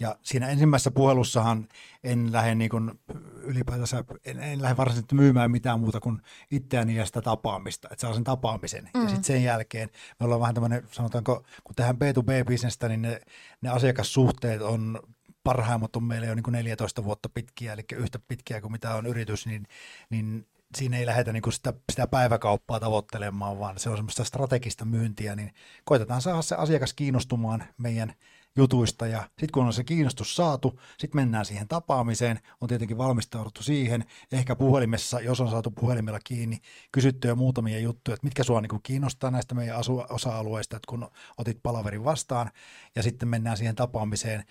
Ja 0.00 0.16
siinä 0.22 0.48
ensimmäisessä 0.48 0.90
puhelussahan 0.90 1.68
en 2.04 2.32
lähde 2.32 2.54
niin 2.54 2.70
kuin 2.70 3.00
ylipäätänsä, 3.42 4.04
en, 4.24 4.42
en 4.42 4.62
lähde 4.62 4.76
varsinaisesti 4.76 5.14
myymään 5.14 5.50
mitään 5.50 5.80
muuta 5.80 6.00
kuin 6.00 6.22
itseäni 6.50 6.96
ja 6.96 7.06
sitä 7.06 7.22
tapaamista, 7.22 7.88
että 7.92 8.00
saa 8.00 8.14
sen 8.14 8.24
tapaamisen. 8.24 8.90
Mm. 8.94 9.02
Ja 9.02 9.08
sitten 9.08 9.24
sen 9.24 9.42
jälkeen 9.42 9.88
me 10.20 10.24
ollaan 10.24 10.40
vähän 10.40 10.54
tämmöinen, 10.54 10.88
sanotaanko, 10.90 11.44
kun 11.64 11.74
tehdään 11.74 11.96
B2B-bisnestä, 11.96 12.88
niin 12.88 13.02
ne, 13.02 13.20
ne 13.60 13.70
asiakassuhteet 13.70 14.62
on 14.62 15.00
parhaimmat 15.48 15.96
on 15.96 16.04
meillä 16.04 16.26
jo 16.26 16.34
niin 16.34 16.42
kuin 16.42 16.52
14 16.52 17.04
vuotta 17.04 17.28
pitkiä, 17.28 17.72
eli 17.72 17.82
yhtä 17.94 18.18
pitkiä 18.28 18.60
kuin 18.60 18.72
mitä 18.72 18.94
on 18.94 19.06
yritys, 19.06 19.46
niin, 19.46 19.66
niin 20.10 20.46
siinä 20.76 20.98
ei 20.98 21.06
lähdetä 21.06 21.32
niin 21.32 21.52
sitä, 21.52 21.72
sitä 21.92 22.06
päiväkauppaa 22.06 22.80
tavoittelemaan, 22.80 23.58
vaan 23.58 23.78
se 23.78 23.90
on 23.90 23.96
semmoista 23.96 24.24
strategista 24.24 24.84
myyntiä, 24.84 25.36
niin 25.36 25.54
koitetaan 25.84 26.22
saada 26.22 26.42
se 26.42 26.54
asiakas 26.54 26.94
kiinnostumaan 26.94 27.64
meidän 27.78 28.14
jutuista. 28.58 29.06
Ja 29.06 29.20
sitten 29.22 29.52
kun 29.52 29.66
on 29.66 29.72
se 29.72 29.84
kiinnostus 29.84 30.36
saatu, 30.36 30.80
sitten 30.98 31.20
mennään 31.20 31.44
siihen 31.44 31.68
tapaamiseen, 31.68 32.40
on 32.60 32.68
tietenkin 32.68 32.98
valmistauduttu 32.98 33.62
siihen, 33.62 34.04
ehkä 34.32 34.56
puhelimessa, 34.56 35.20
jos 35.20 35.40
on 35.40 35.50
saatu 35.50 35.70
puhelimella 35.70 36.18
kiinni, 36.24 36.58
kysytty 36.92 37.28
jo 37.28 37.36
muutamia 37.36 37.78
juttuja, 37.78 38.14
että 38.14 38.26
mitkä 38.26 38.44
sua 38.44 38.60
niin 38.60 38.82
kiinnostaa 38.82 39.30
näistä 39.30 39.54
meidän 39.54 39.76
asu- 39.76 40.06
osa-alueista, 40.14 40.76
että 40.76 40.86
kun 40.88 41.08
otit 41.38 41.58
palaverin 41.62 42.04
vastaan. 42.04 42.50
Ja 42.96 43.02
sitten 43.02 43.28
mennään 43.28 43.56
siihen 43.56 43.74
tapaamiseen. 43.74 44.44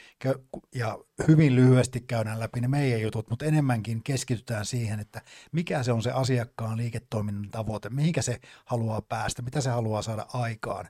Ja 0.76 0.97
hyvin 1.28 1.55
lyhyesti 1.55 2.01
käydään 2.01 2.39
läpi 2.39 2.62
ne 2.62 2.68
meidän 2.68 3.01
jutut, 3.01 3.30
mutta 3.30 3.45
enemmänkin 3.45 4.03
keskitytään 4.03 4.66
siihen, 4.66 4.99
että 4.99 5.22
mikä 5.51 5.84
se 5.84 5.91
on 5.91 6.03
se 6.03 6.12
asiakkaan 6.12 6.78
liiketoiminnan 6.78 7.51
tavoite, 7.51 7.89
mihinkä 7.89 8.22
se 8.22 8.39
haluaa 8.66 9.01
päästä, 9.01 9.41
mitä 9.41 9.62
se 9.62 9.70
haluaa 9.70 10.01
saada 10.01 10.26
aikaan. 10.34 10.88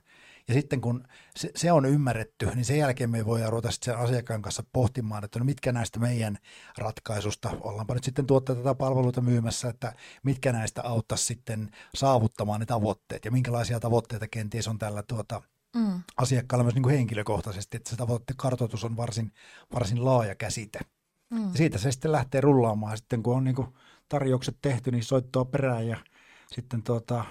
Ja 0.48 0.54
sitten 0.54 0.80
kun 0.80 1.04
se, 1.36 1.50
se 1.56 1.72
on 1.72 1.84
ymmärretty, 1.84 2.46
niin 2.54 2.64
sen 2.64 2.78
jälkeen 2.78 3.10
me 3.10 3.26
voidaan 3.26 3.52
ruveta 3.52 3.70
sitten 3.70 3.94
sen 3.94 4.04
asiakkaan 4.04 4.42
kanssa 4.42 4.64
pohtimaan, 4.72 5.24
että 5.24 5.38
no 5.38 5.44
mitkä 5.44 5.72
näistä 5.72 6.00
meidän 6.00 6.38
ratkaisusta, 6.78 7.50
ollaanpa 7.60 7.94
nyt 7.94 8.04
sitten 8.04 8.26
tuotteita 8.26 8.62
tai 8.62 8.74
palveluita 8.74 9.20
myymässä, 9.20 9.68
että 9.68 9.92
mitkä 10.22 10.52
näistä 10.52 10.82
auttaisi 10.82 11.24
sitten 11.24 11.70
saavuttamaan 11.94 12.60
ne 12.60 12.66
tavoitteet 12.66 13.24
ja 13.24 13.30
minkälaisia 13.30 13.80
tavoitteita 13.80 14.28
kenties 14.28 14.68
on 14.68 14.78
tällä 14.78 15.02
tuota, 15.02 15.42
mm. 15.76 16.02
asiakkaalla 16.16 16.64
myös 16.64 16.74
niin 16.74 16.82
kuin 16.82 16.96
henkilökohtaisesti, 16.96 17.76
että 17.76 17.90
se 17.90 17.96
tavoitekartoitus 17.96 18.84
on 18.84 18.96
varsin, 18.96 19.32
varsin 19.74 20.04
laaja 20.04 20.34
käsite. 20.34 20.80
Mm. 21.30 21.42
Ja 21.42 21.54
siitä 21.56 21.78
se 21.78 21.92
sitten 21.92 22.12
lähtee 22.12 22.40
rullaamaan. 22.40 22.96
Sitten 22.96 23.22
kun 23.22 23.36
on 23.36 23.44
niin 23.44 23.56
kuin 23.56 23.68
tarjoukset 24.08 24.56
tehty, 24.62 24.90
niin 24.90 25.04
soittoa 25.04 25.44
perään 25.44 25.88
ja 25.88 25.96
sitten 26.54 26.82
tuota, 26.82 27.24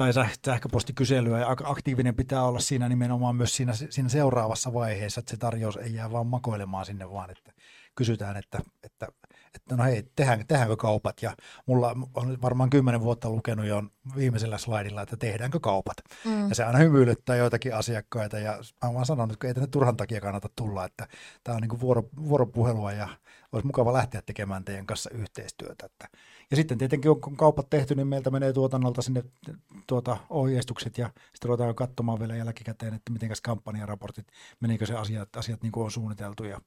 tai 0.00 0.10
säh- 0.10 0.38
sähköpostikyselyä 0.46 1.38
ja 1.38 1.46
ak- 1.46 1.70
aktiivinen 1.70 2.14
pitää 2.14 2.44
olla 2.44 2.60
siinä 2.60 2.88
nimenomaan 2.88 3.36
myös 3.36 3.56
siinä, 3.56 3.72
siinä 3.72 4.08
seuraavassa 4.08 4.72
vaiheessa, 4.72 5.18
että 5.18 5.30
se 5.30 5.36
tarjous 5.36 5.76
ei 5.76 5.94
jää 5.94 6.12
vaan 6.12 6.26
makoilemaan 6.26 6.86
sinne, 6.86 7.10
vaan 7.10 7.30
että 7.30 7.52
kysytään, 7.94 8.36
että, 8.36 8.58
että, 8.82 9.08
että 9.54 9.76
no 9.76 9.84
hei, 9.84 10.02
tehdään, 10.16 10.46
tehdäänkö 10.46 10.76
kaupat 10.76 11.22
ja 11.22 11.36
mulla 11.66 11.96
on 12.14 12.38
varmaan 12.42 12.70
kymmenen 12.70 13.00
vuotta 13.00 13.30
lukenut 13.30 13.66
jo 13.66 13.82
viimeisellä 14.16 14.58
slaidilla, 14.58 15.02
että 15.02 15.16
tehdäänkö 15.16 15.60
kaupat. 15.60 15.96
Mm. 16.24 16.48
Ja 16.48 16.54
se 16.54 16.64
aina 16.64 16.78
hymyilyttää 16.78 17.36
joitakin 17.36 17.74
asiakkaita 17.74 18.38
ja 18.38 18.58
mä 18.84 18.94
vaan 18.94 19.06
sanonut, 19.06 19.32
että 19.32 19.46
ei 19.46 19.54
tänne 19.54 19.66
turhan 19.66 19.96
takia 19.96 20.20
kannata 20.20 20.48
tulla, 20.56 20.84
että 20.84 21.08
tämä 21.44 21.56
on 21.56 21.62
niin 21.62 21.80
vuoro, 21.80 22.02
vuoropuhelua 22.28 22.92
ja 22.92 23.08
olisi 23.52 23.66
mukava 23.66 23.92
lähteä 23.92 24.22
tekemään 24.22 24.64
teidän 24.64 24.86
kanssa 24.86 25.10
yhteistyötä. 25.10 25.86
Että. 25.86 26.08
Ja 26.50 26.56
sitten 26.56 26.78
tietenkin 26.78 27.10
on, 27.10 27.20
kun 27.20 27.36
kaupat 27.36 27.70
tehty, 27.70 27.94
niin 27.94 28.06
meiltä 28.06 28.30
menee 28.30 28.52
tuotannolta 28.52 29.02
sinne 29.02 29.24
tuota, 29.86 30.16
ohjeistukset 30.30 30.98
ja 30.98 31.06
sitten 31.06 31.48
ruvetaan 31.48 31.74
katsomaan 31.74 32.18
vielä 32.20 32.36
jälkikäteen, 32.36 32.94
että 32.94 33.12
miten 33.12 33.30
kampanjaraportit, 33.42 34.26
menikö 34.60 34.86
se 34.86 34.94
asiat, 34.94 35.36
asiat 35.36 35.62
niin 35.62 35.72
kuin 35.72 35.84
on 35.84 35.90
suunniteltu 35.90 36.44
ja 36.44 36.60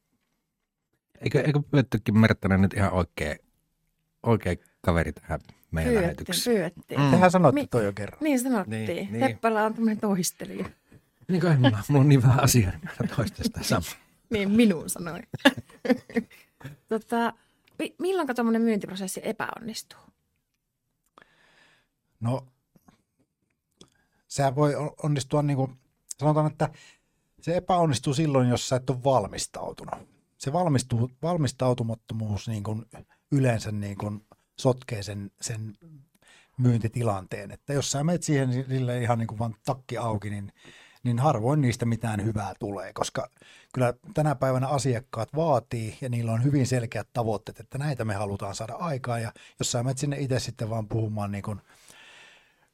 Eikö, 1.21 1.41
eikö 1.41 1.59
pyydettykin 1.71 2.17
Merttanen 2.17 2.61
nyt 2.61 2.73
ihan 2.73 2.91
oikea, 2.93 3.35
oikea 4.23 4.55
kaveri 4.81 5.13
tähän 5.13 5.39
meidän 5.71 5.93
Pyydettiin, 5.93 6.03
lähetykseen? 6.03 6.55
pyydettiin. 6.55 6.99
Mm. 7.01 7.11
Tehän 7.11 7.31
sanoitte 7.31 7.61
Mi- 7.61 7.67
toi 7.67 7.85
jo 7.85 7.93
kerran. 7.93 8.17
Niin 8.21 8.39
sanottiin. 8.39 8.85
Niin, 8.85 9.11
Niin. 9.13 9.27
Seppälä 9.27 9.63
on 9.65 9.73
tämmöinen 9.73 9.99
toistelija. 9.99 10.65
Niin 11.27 11.41
kuin 11.41 11.61
mulla, 11.61 11.83
mulla 11.87 12.01
on 12.01 12.09
niin 12.09 12.23
vähän 12.23 12.43
asiaa, 12.43 12.71
niin 12.71 12.89
mä 12.99 13.07
toistan 13.15 13.45
sitä 13.45 13.63
samaa. 13.63 13.89
Niin, 14.29 14.51
minuun 14.51 14.89
sanoi. 14.89 15.19
tota, 16.89 17.33
milloin 17.99 18.27
tuommoinen 18.35 18.61
myyntiprosessi 18.61 19.21
epäonnistuu? 19.23 19.99
No, 22.19 22.47
sehän 24.27 24.55
voi 24.55 24.75
on- 24.75 24.93
onnistua 25.03 25.41
niin 25.41 25.57
kuin, 25.57 25.79
sanotaan, 26.19 26.47
että 26.47 26.69
se 27.41 27.57
epäonnistuu 27.57 28.13
silloin, 28.13 28.49
jos 28.49 28.69
sä 28.69 28.75
et 28.75 28.89
ole 28.89 29.03
valmistautunut. 29.03 30.09
Se 30.37 30.53
valmistuu, 30.53 31.11
valmistautumattomuus 31.21 32.47
niin 32.47 32.63
kuin 32.63 32.85
yleensä 33.31 33.71
niin 33.71 33.97
kuin 33.97 34.25
sotkee 34.59 35.03
sen, 35.03 35.31
sen 35.41 35.73
myyntitilanteen. 36.57 37.51
Että 37.51 37.73
jos 37.73 37.91
sä 37.91 38.03
menet 38.03 38.23
siihen 38.23 38.53
sille 38.53 39.01
ihan 39.01 39.19
niin 39.19 39.27
kuin 39.27 39.39
vaan 39.39 39.55
takki 39.65 39.97
auki, 39.97 40.29
niin, 40.29 40.53
niin 41.03 41.19
harvoin 41.19 41.61
niistä 41.61 41.85
mitään 41.85 42.25
hyvää 42.25 42.53
tulee, 42.59 42.93
koska 42.93 43.29
kyllä 43.73 43.93
tänä 44.13 44.35
päivänä 44.35 44.67
asiakkaat 44.67 45.29
vaatii 45.35 45.97
ja 46.01 46.09
niillä 46.09 46.31
on 46.31 46.43
hyvin 46.43 46.67
selkeät 46.67 47.07
tavoitteet, 47.13 47.59
että 47.59 47.77
näitä 47.77 48.05
me 48.05 48.13
halutaan 48.13 48.55
saada 48.55 48.73
aikaan 48.73 49.21
ja 49.21 49.31
jos 49.59 49.71
sä 49.71 49.83
menet 49.83 49.97
sinne 49.97 50.17
itse 50.19 50.39
sitten 50.39 50.69
vaan 50.69 50.87
puhumaan 50.87 51.31
niin 51.31 51.43
kuin 51.43 51.61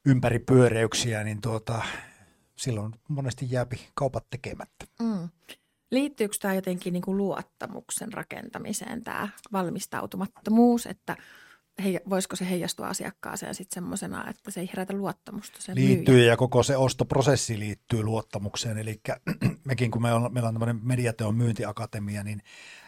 ympäri 0.06 0.40
pyöreyksiä, 0.40 1.24
niin 1.24 1.42
tuota, 1.42 1.82
silloin 2.56 2.94
monesti 3.08 3.48
jääpi 3.50 3.88
kaupat 3.94 4.26
tekemättä. 4.30 4.86
Mm. 5.02 5.30
Liittyykö 5.92 6.36
tämä 6.42 6.54
jotenkin 6.54 6.94
niin 6.94 7.02
kuin 7.02 7.18
luottamuksen 7.18 8.14
rakentamiseen, 8.14 9.04
tämä 9.04 9.30
valmistautumattomuus, 9.52 10.86
että 10.86 11.18
hei, 11.84 12.00
voisiko 12.10 12.36
se 12.36 12.50
heijastua 12.50 12.88
asiakkaaseen 12.88 13.56
sitten 13.56 13.74
semmoisena, 13.74 14.30
että 14.30 14.52
se 14.52 14.60
ei 14.60 14.70
herätä 14.70 14.94
luottamusta 14.94 15.62
sen 15.62 15.76
Liittyy 15.76 16.16
myyjän? 16.16 16.28
ja 16.28 16.38
koko 16.38 16.64
se 16.64 16.78
ostoprosessi 16.78 17.60
liittyy 17.60 18.04
luottamukseen. 18.04 18.78
Eli 18.78 19.02
mekin, 19.66 19.92
kun 19.92 20.02
me 20.02 20.14
on, 20.14 20.34
meillä 20.34 20.48
on 20.50 20.56
tämmöinen 20.56 20.80
mediateon 20.84 21.36
myyntiakatemia, 21.36 22.24
niin, 22.24 22.42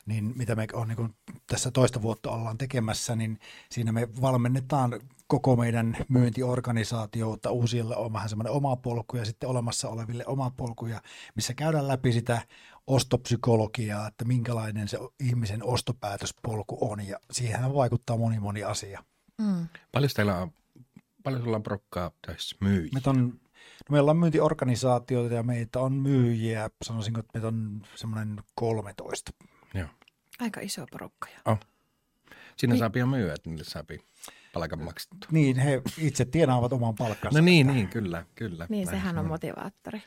niin 0.06 0.34
mitä 0.36 0.56
me 0.56 0.68
on 0.74 0.88
niin 0.88 0.98
kuin 0.98 1.16
tässä 1.48 1.72
toista 1.72 2.02
vuotta 2.02 2.32
ollaan 2.32 2.58
tekemässä, 2.58 3.16
niin 3.16 3.40
siinä 3.70 3.92
me 3.92 4.08
valmennetaan 4.22 5.00
koko 5.28 5.56
meidän 5.56 5.98
myyntiorganisaatiota 6.08 7.52
uusille 7.52 7.96
on 7.96 8.14
vähän 8.14 8.30
semmoinen 8.30 8.54
oma 8.54 8.76
polku 8.76 9.18
ja 9.18 9.26
sitten 9.26 9.50
olemassa 9.50 9.90
oleville 9.90 10.24
oma 10.26 10.52
polku, 10.58 10.86
ja 10.86 11.02
missä 11.36 11.54
käydään 11.54 11.88
läpi 11.88 12.12
sitä 12.12 12.42
ostopsykologiaa, 12.88 14.08
että 14.08 14.26
minkälainen 14.26 14.88
se 14.88 14.98
ihmisen 15.20 15.64
ostopäätöspolku 15.64 16.78
on, 16.92 17.08
ja 17.08 17.20
siihen 17.32 17.74
vaikuttaa 17.74 18.18
moni 18.18 18.40
moni 18.40 18.64
asia. 18.64 19.04
Mm. 19.38 19.68
Paljon 19.92 20.12
teillä 20.16 20.38
on, 20.38 20.52
paljon 21.24 21.44
sulla 21.44 21.56
on 21.56 21.64
porukkaa 21.64 22.12
tässä 22.28 22.56
myyjiä? 22.60 22.90
Meitä 22.94 23.10
on, 23.10 23.28
no 23.90 23.92
meillä 23.92 24.12
on 24.12 24.18
myyntiorganisaatioita 24.18 25.36
ja 25.36 25.44
meitä 25.44 25.80
on 25.80 25.94
myyjiä, 25.94 26.70
sanoisinko, 26.86 27.20
että 27.20 27.32
meitä 27.34 27.48
on 27.48 27.82
semmoinen 27.96 28.44
13. 28.56 29.32
Joo. 29.74 29.88
Aika 30.40 30.62
iso 30.62 30.86
porukka. 30.92 31.28
jo. 31.46 31.58
Siinä 32.58 32.74
Niin. 32.74 32.80
saa 32.80 32.92
jo 32.96 33.06
myyä, 33.06 33.34
että 33.34 33.50
niille 33.50 33.64
saa 33.64 33.84
palkan 34.54 34.84
maksettua. 34.84 35.30
Niin, 35.32 35.58
he 35.58 35.82
itse 35.98 36.26
tienaavat 36.26 36.74
oman 36.74 36.96
palkkansa. 36.96 37.40
No 37.40 37.46
niin, 37.46 37.68
niin, 37.68 37.88
kyllä, 37.88 38.26
kyllä. 38.36 38.66
Niin, 38.70 38.88
sehän 38.88 39.16
se 39.16 39.20
on 39.20 39.26
motivaattori. 39.28 40.02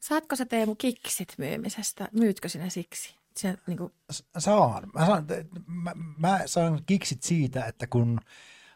Saatko 0.00 0.36
sä 0.36 0.46
Teemu 0.46 0.74
kiksit 0.74 1.34
myymisestä? 1.38 2.08
Myytkö 2.12 2.48
sinä 2.48 2.68
siksi? 2.68 3.14
Se, 3.36 3.58
niin 3.66 3.78
kuin, 3.78 3.92
Saan. 4.38 4.90
Mä 4.94 5.06
saan, 5.06 5.26
mä, 5.66 5.92
mä 6.18 6.40
saan 6.46 6.82
kiksit 6.86 7.22
siitä, 7.22 7.64
että 7.64 7.86
kun 7.86 8.20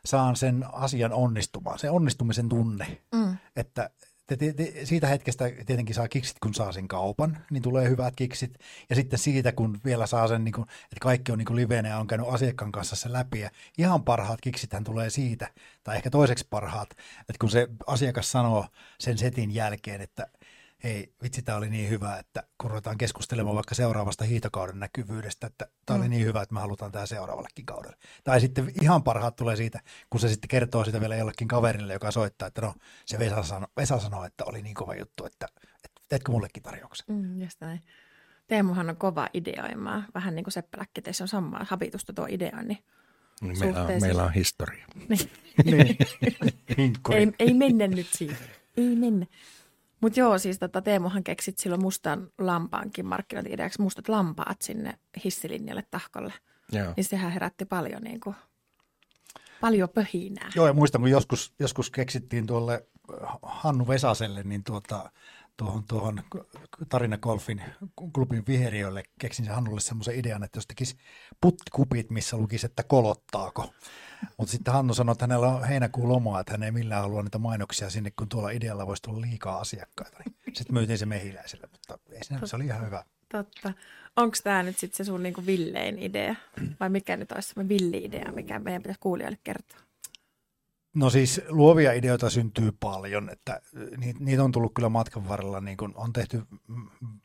saan 0.05 0.37
sen 0.37 0.65
asian 0.73 1.13
onnistumaan, 1.13 1.79
se 1.79 1.91
onnistumisen 1.91 2.49
tunne, 2.49 3.03
mm, 3.15 3.37
että 3.57 3.91
te, 4.27 4.37
te, 4.37 4.53
te, 4.53 4.73
siitä 4.85 5.07
hetkestä 5.07 5.45
tietenkin 5.67 5.95
saa 5.95 6.09
kiksit, 6.09 6.37
kun 6.43 6.55
saa 6.55 6.73
sen 6.73 6.89
kaupan, 6.89 7.39
niin 7.51 7.63
tulee 7.63 7.89
hyvät 7.89 8.17
kiksit. 8.17 8.59
Ja 8.91 8.97
sitten 8.97 9.19
siitä, 9.19 9.53
kun 9.53 9.81
vielä 9.85 10.07
saa 10.07 10.29
sen, 10.29 10.45
niin 10.45 10.53
kuin, 10.53 10.69
että 10.69 11.01
kaikki 11.01 11.33
on 11.33 11.39
niin 11.39 11.47
kuin 11.47 11.57
livenä 11.57 11.89
ja 11.89 11.99
on 11.99 12.07
käynyt 12.07 12.29
asiakkaan 12.29 12.73
kanssa 12.73 12.97
se 12.97 13.13
läpi. 13.13 13.41
Ja 13.41 13.51
ihan 13.79 14.05
parhaat 14.05 14.41
kiksithän 14.41 14.85
tulee 14.85 15.11
siitä, 15.11 15.49
tai 15.85 15.97
ehkä 15.97 16.11
toiseksi 16.11 16.47
parhaat, 16.51 16.91
että 17.21 17.39
kun 17.41 17.51
se 17.51 17.69
asiakas 17.87 18.33
sanoo 18.33 18.67
sen 19.01 19.19
setin 19.19 19.55
jälkeen, 19.55 20.01
että 20.01 20.27
hei, 20.85 21.13
vitsi, 21.23 21.43
tämä 21.43 21.59
oli 21.59 21.71
niin 21.71 21.91
hyvä, 21.91 22.17
että 22.19 22.43
kun 22.59 22.71
ruvetaan 22.71 22.99
keskustelemaan 22.99 23.55
vaikka 23.57 23.75
seuraavasta 23.75 24.25
hiitokauden 24.25 24.81
näkyvyydestä, 24.81 25.47
että 25.47 25.67
tämä 25.87 25.97
oli 25.99 26.05
Mm. 26.07 26.11
niin 26.11 26.27
hyvä, 26.27 26.43
että 26.43 26.55
me 26.55 26.61
halutaan 26.61 26.93
tämä 26.93 27.07
seuraavallekin 27.07 27.67
kaudelle. 27.67 27.97
Tai 28.25 28.41
sitten 28.41 28.73
ihan 28.83 29.03
parhaat 29.03 29.37
tulee 29.37 29.57
siitä, 29.57 29.81
kun 30.11 30.21
se 30.21 30.29
sitten 30.29 30.49
kertoo 30.49 30.85
sitä 30.85 31.01
vielä 31.01 31.17
jollekin 31.17 31.49
kaverille, 31.49 31.93
joka 31.93 32.11
soittaa, 32.11 32.49
että 32.49 32.61
no 32.61 32.75
se 33.07 33.19
Vesa 33.19 33.43
sanoi, 33.43 33.69
Vesa 33.77 33.99
sanoi 33.99 34.27
että 34.27 34.45
oli 34.45 34.63
niin 34.63 34.75
kova 34.75 34.95
juttu, 34.95 35.25
että, 35.27 35.47
että 35.85 36.01
teetkö 36.09 36.33
mullekin 36.33 36.63
tarjouksen. 36.63 37.07
mm, 37.09 37.43
just 37.43 37.61
näin. 37.61 37.81
Teemuhan 38.47 38.91
on 38.91 38.97
kova 38.97 39.29
ideoimaan. 39.35 40.07
Vähän 40.15 40.35
niin 40.35 40.45
kuin 40.45 40.53
Seppäläkki, 40.53 41.03
teissä 41.03 41.25
on 41.25 41.29
samaa 41.29 41.67
habitusta 41.69 42.13
tuo 42.13 42.27
ideointi. 42.31 42.85
Niin 43.41 43.59
meillä, 43.59 43.83
on, 43.83 43.91
meillä 44.01 44.25
on 44.25 44.33
historia. 44.33 44.87
Niin. 45.09 45.31
niin. 46.77 46.95
Ei, 47.13 47.33
ei 47.39 47.55
mennä 47.55 47.87
nyt 47.87 48.07
siihen. 48.13 48.37
Ei 48.77 48.97
mennä. 48.97 49.27
Mutta 50.05 50.21
joo, 50.21 50.39
siis 50.39 50.59
tota, 50.59 50.83
Teemuhan 50.83 51.25
keksit 51.25 51.59
silloin 51.59 51.83
mustan 51.83 52.29
lampaankin 52.39 53.07
markkinointi-ideaksi 53.07 53.83
mustat 53.83 54.09
lampaat 54.09 54.63
sinne 54.63 54.99
hissilinjalle 55.25 55.85
tahkolle. 55.91 56.33
Joo. 56.73 56.93
Niin 56.97 57.05
sehän 57.05 57.33
herätti 57.33 57.65
paljon, 57.65 58.03
niin 58.03 58.21
kuin, 58.21 58.37
paljon 59.61 59.89
pöhinää. 59.89 60.51
Joo, 60.55 60.67
ja 60.67 60.73
muistan, 60.73 61.01
kun 61.01 61.11
joskus, 61.11 61.55
joskus 61.59 61.91
keksittiin 61.91 62.47
tuolle 62.47 62.87
Hannu 63.43 63.89
Vesaselle, 63.89 64.43
niin 64.43 64.65
tuota, 64.65 65.11
tuohon, 65.57 65.85
tuohon 65.85 66.23
Tarina 66.89 67.19
Golfin 67.19 67.63
klubin 68.15 68.47
viheriölle 68.49 69.03
keksin 69.19 69.45
se 69.45 69.53
Hannulle 69.53 69.81
semmoisen 69.81 70.19
idean, 70.19 70.45
että 70.45 70.57
jos 70.57 70.67
tekisi 70.67 70.97
puttikupit, 71.41 72.11
missä 72.11 72.37
lukisi, 72.37 72.67
että 72.67 72.83
kolottaako. 72.83 73.75
Mutta 74.39 74.53
sitten 74.53 74.75
Hannu 74.75 74.95
sanoi, 74.95 75.13
että 75.13 75.23
hänellä 75.25 75.49
on 75.49 75.65
heinäkuun 75.65 76.09
lomaa, 76.09 76.41
että 76.41 76.53
hän 76.53 76.63
ei 76.63 76.71
millään 76.71 77.03
halua 77.03 77.23
niitä 77.23 77.39
mainoksia 77.39 77.91
sinne, 77.91 78.11
kun 78.11 78.29
tuolla 78.29 78.51
idealla 78.51 78.87
voisi 78.87 79.03
tulla 79.03 79.21
liikaa 79.21 79.59
asiakkaita. 79.59 80.19
Niin 80.19 80.57
sitten 80.57 80.75
myytiin 80.75 80.99
se 80.99 81.07
mehiläiselle, 81.07 81.69
mutta 81.73 81.99
ei 82.13 82.25
siinä, 82.25 82.47
se 82.47 82.57
oli 82.57 82.65
ihan 82.65 82.87
hyvä. 82.87 83.05
Totta. 83.33 83.73
Onko 84.17 84.37
tämä 84.45 84.63
nyt 84.63 84.79
sitten 84.79 84.97
se 84.97 85.05
sun 85.05 85.23
niinku 85.23 85.47
villein 85.47 85.99
idea? 85.99 86.35
Vai 86.81 86.89
mikä 86.89 87.17
nyt 87.17 87.33
olisi 87.33 87.49
semmoinen 87.49 87.69
villi-idea, 87.69 88.33
mikä 88.33 88.59
meidän 88.59 88.83
pitäisi 88.83 89.01
kuulijoille 89.01 89.39
kertoa? 89.45 89.81
No 90.95 91.11
siis 91.11 91.41
luovia 91.49 91.93
ideoita 91.93 92.31
syntyy 92.31 92.73
paljon, 92.81 93.31
että 93.31 93.61
niitä, 93.97 94.21
niitä 94.23 94.45
on 94.45 94.53
tullut 94.53 94.75
kyllä 94.75 94.89
matkan 94.89 95.29
varrella, 95.29 95.61
niin 95.61 95.77
kuin 95.77 95.93
on 95.97 96.13
tehty 96.13 96.43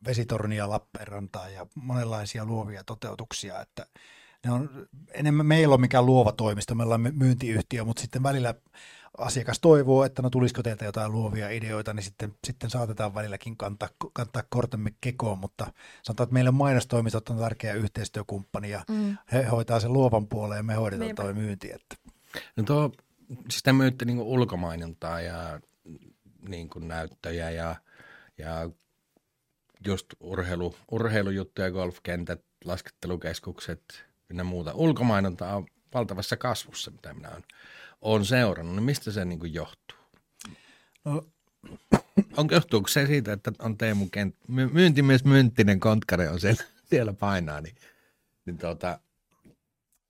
vesitornia 0.05 0.69
Lappeenrantaa 0.69 1.49
ja 1.49 1.67
monenlaisia 1.75 2.45
luovia 2.45 2.83
toteutuksia, 2.83 3.61
että 3.61 3.85
ne 4.45 4.51
on 4.51 4.87
enemmän, 5.13 5.45
meillä 5.45 5.73
on 5.73 5.81
mikään 5.81 6.05
luova 6.05 6.31
toimisto, 6.31 6.75
meillä 6.75 6.95
on 6.95 7.11
myyntiyhtiö, 7.13 7.83
mutta 7.85 8.01
sitten 8.01 8.23
välillä 8.23 8.55
asiakas 9.17 9.59
toivoo, 9.59 10.03
että 10.03 10.21
no 10.21 10.29
tulisiko 10.29 10.63
teiltä 10.63 10.85
jotain 10.85 11.11
luovia 11.11 11.49
ideoita, 11.49 11.93
niin 11.93 12.03
sitten, 12.03 12.33
sitten 12.47 12.69
saatetaan 12.69 13.13
välilläkin 13.15 13.57
kantaa, 13.57 13.89
kantaa 14.13 14.43
kortemme 14.49 14.93
kekoon, 15.01 15.39
mutta 15.39 15.73
sanotaan, 16.03 16.25
että 16.25 16.33
meille 16.33 16.51
mainostoimistot 16.51 17.29
on 17.29 17.37
tärkeä 17.37 17.73
yhteistyökumppani 17.73 18.69
ja 18.69 18.83
Mm. 18.89 19.17
he 19.31 19.43
hoitaa 19.43 19.79
sen 19.79 19.93
luovan 19.93 20.27
puoleen 20.27 20.59
ja 20.59 20.63
me 20.63 20.73
hoidetaan 20.73 21.05
Niinpä. 21.07 21.23
tuo 21.23 21.33
myynti. 21.33 21.71
Että. 21.71 21.95
No 22.55 22.63
tuo, 22.63 22.91
siis 23.49 23.63
te 23.63 23.73
myytte 23.73 24.05
niin 24.05 24.19
ulkomainontaa 24.19 25.21
ja 25.21 25.59
niin 26.49 26.69
kuin 26.69 26.87
näyttöjä 26.87 27.49
ja, 27.49 27.75
ja 28.37 28.69
just 29.85 30.05
urheilu, 30.19 30.75
urheilujuttuja, 30.91 31.71
golfkentät, 31.71 32.41
laskettelukeskukset 32.65 33.81
ja 34.37 34.43
muuta. 34.43 34.73
Ulkomainonta 34.73 35.55
on 35.55 35.65
valtavassa 35.93 36.37
kasvussa, 36.37 36.91
mitä 36.91 37.13
minä 37.13 37.29
olen, 37.29 37.43
olen 38.01 38.25
seurannut. 38.25 38.75
No 38.75 38.81
mistä 38.81 39.11
se 39.11 39.25
niin 39.25 39.39
kuin 39.39 39.53
johtuu? 39.53 39.97
No, 41.05 41.25
On, 42.37 42.47
johtuuko 42.51 42.87
se 42.87 43.05
siitä, 43.05 43.33
että 43.33 43.51
on 43.59 43.77
Teemu 43.77 44.07
Kent, 44.11 44.35
my, 44.47 44.67
myyntimies 44.67 45.25
Mynttinen 45.25 45.79
Kontkare 45.79 46.29
on 46.29 46.39
siellä, 46.39 46.63
siellä 46.89 47.13
painaa, 47.13 47.61
niin, 47.61 47.75
niin 48.45 48.57
tuota, 48.57 48.99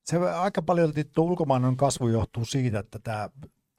Se 0.03 0.17
aika 0.17 0.61
paljon 0.61 0.93
ulkomainen 1.17 1.78
kasvu 1.78 2.07
johtuu 2.07 2.45
siitä, 2.45 2.80
että 2.80 2.99
tämä, 2.99 3.30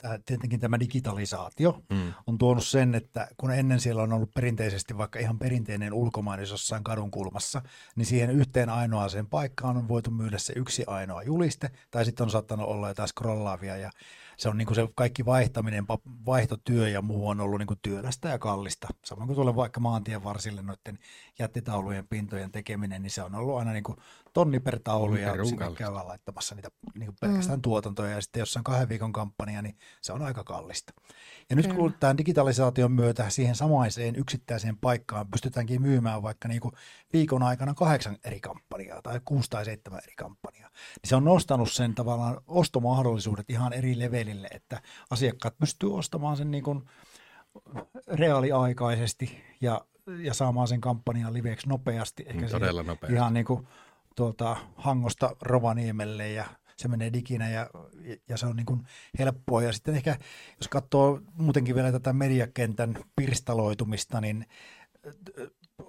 tämä, 0.02 0.18
tietenkin 0.18 0.60
tämä 0.60 0.80
digitalisaatio 0.80 1.82
mm, 1.90 2.12
on 2.26 2.38
tuonut 2.38 2.66
sen, 2.66 2.94
että 2.94 3.28
kun 3.36 3.50
ennen 3.50 3.80
siellä 3.80 4.02
on 4.02 4.12
ollut 4.12 4.34
perinteisesti 4.34 4.98
vaikka 4.98 5.18
ihan 5.18 5.38
perinteinen 5.38 5.92
ulkomainos 5.92 6.50
jossain 6.50 6.84
kadun 6.84 7.10
kulmassa, 7.10 7.62
niin 7.96 8.06
siihen 8.06 8.30
yhteen 8.30 8.68
ainoaseen 8.68 9.26
paikkaan 9.26 9.76
on 9.76 9.88
voitu 9.88 10.10
myydä 10.10 10.38
se 10.38 10.52
yksi 10.56 10.84
ainoa 10.86 11.22
juliste, 11.22 11.70
tai 11.90 12.04
sitten 12.04 12.24
on 12.24 12.30
saattanut 12.30 12.68
olla 12.68 12.88
jotain 12.88 13.08
scrollaavia, 13.08 13.76
ja 13.76 13.90
se 14.40 14.48
on 14.48 14.58
niin 14.58 14.66
kuin 14.66 14.74
se 14.74 14.88
kaikki 14.94 15.24
vaihtaminen, 15.24 15.86
vaihtotyö 16.26 16.88
ja 16.88 17.02
muu 17.02 17.28
on 17.28 17.40
ollut 17.40 17.58
niin 17.58 17.66
kuin 17.66 17.78
työlästä 17.82 18.28
ja 18.28 18.38
kallista. 18.38 18.88
Samoin 19.04 19.26
kuin 19.26 19.34
tuolle 19.34 19.56
vaikka 19.56 19.80
maantien 19.80 20.24
varsille 20.24 20.62
noiden 20.62 20.98
jättitaulujen 21.38 22.08
pintojen 22.08 22.52
tekeminen, 22.52 23.02
niin 23.02 23.10
se 23.10 23.22
on 23.22 23.34
ollut 23.34 23.58
aina 23.58 23.72
niin 23.72 23.84
kuin 23.84 23.96
tonni 24.32 24.60
per 24.60 24.78
taulu 24.84 25.16
ja 25.16 25.44
sinne 25.44 25.72
käydään 25.76 26.08
laittamassa 26.08 26.54
niitä 26.54 26.68
niin 26.94 27.06
kuin 27.06 27.16
pelkästään 27.20 27.58
mm. 27.58 27.62
tuotantoja 27.62 28.10
ja 28.10 28.20
sitten 28.20 28.40
jossain 28.40 28.64
kahden 28.64 28.88
viikon 28.88 29.12
kampanja, 29.12 29.62
niin 29.62 29.76
se 30.00 30.12
on 30.12 30.22
aika 30.22 30.44
kallista. 30.44 30.92
Ja 31.50 31.56
nyt 31.56 31.72
kun 31.72 31.94
tämän 32.00 32.18
digitalisaation 32.18 32.92
myötä 32.92 33.30
siihen 33.30 33.54
samaiseen 33.54 34.16
yksittäiseen 34.16 34.76
paikkaan 34.76 35.30
pystytäänkin 35.30 35.82
myymään 35.82 36.22
vaikka 36.22 36.48
niin 36.48 36.60
kuin 36.60 36.74
viikon 37.12 37.42
aikana 37.42 37.74
kahdeksan 37.74 38.18
eri 38.24 38.40
kampanjaa 38.40 39.02
tai 39.02 39.20
kuusi 39.24 39.50
tai 39.50 39.64
seitsemän 39.64 40.00
eri 40.04 40.14
kampanjaa, 40.16 40.70
niin 40.70 41.08
se 41.08 41.16
on 41.16 41.24
nostanut 41.24 41.72
sen 41.72 41.94
tavallaan 41.94 42.40
ostomahdollisuudet 42.46 43.50
ihan 43.50 43.72
eri 43.72 43.98
levelille, 43.98 44.29
että 44.50 44.82
asiakkaat 45.10 45.58
pystyy 45.58 45.94
ostamaan 45.94 46.36
sen 46.36 46.50
niin 46.50 46.64
kuin 46.64 46.84
reaaliaikaisesti 48.08 49.42
ja, 49.60 49.84
ja 50.18 50.34
saamaan 50.34 50.68
sen 50.68 50.80
kampanjan 50.80 51.32
liveksi 51.32 51.68
nopeasti. 51.68 52.24
Ehkä 52.26 52.48
todella 52.48 52.82
nopeasti. 52.82 53.14
Ihan 53.14 53.34
niin 53.34 53.46
kuin 53.46 53.66
tuolta 54.16 54.56
Hangosta 54.76 55.36
Rovaniemelle 55.42 56.28
ja 56.28 56.44
se 56.76 56.88
menee 56.88 57.12
diginä 57.12 57.50
ja, 57.50 57.70
ja 58.28 58.36
se 58.36 58.46
on 58.46 58.56
niin 58.56 58.66
kuin 58.66 58.86
helppoa. 59.18 59.62
Ja 59.62 59.72
sitten 59.72 59.94
ehkä, 59.94 60.16
jos 60.56 60.68
katsoo 60.68 61.20
muutenkin 61.34 61.74
vielä 61.74 61.92
tätä 61.92 62.12
mediakentän 62.12 62.96
pirstaloitumista, 63.16 64.20
niin 64.20 64.46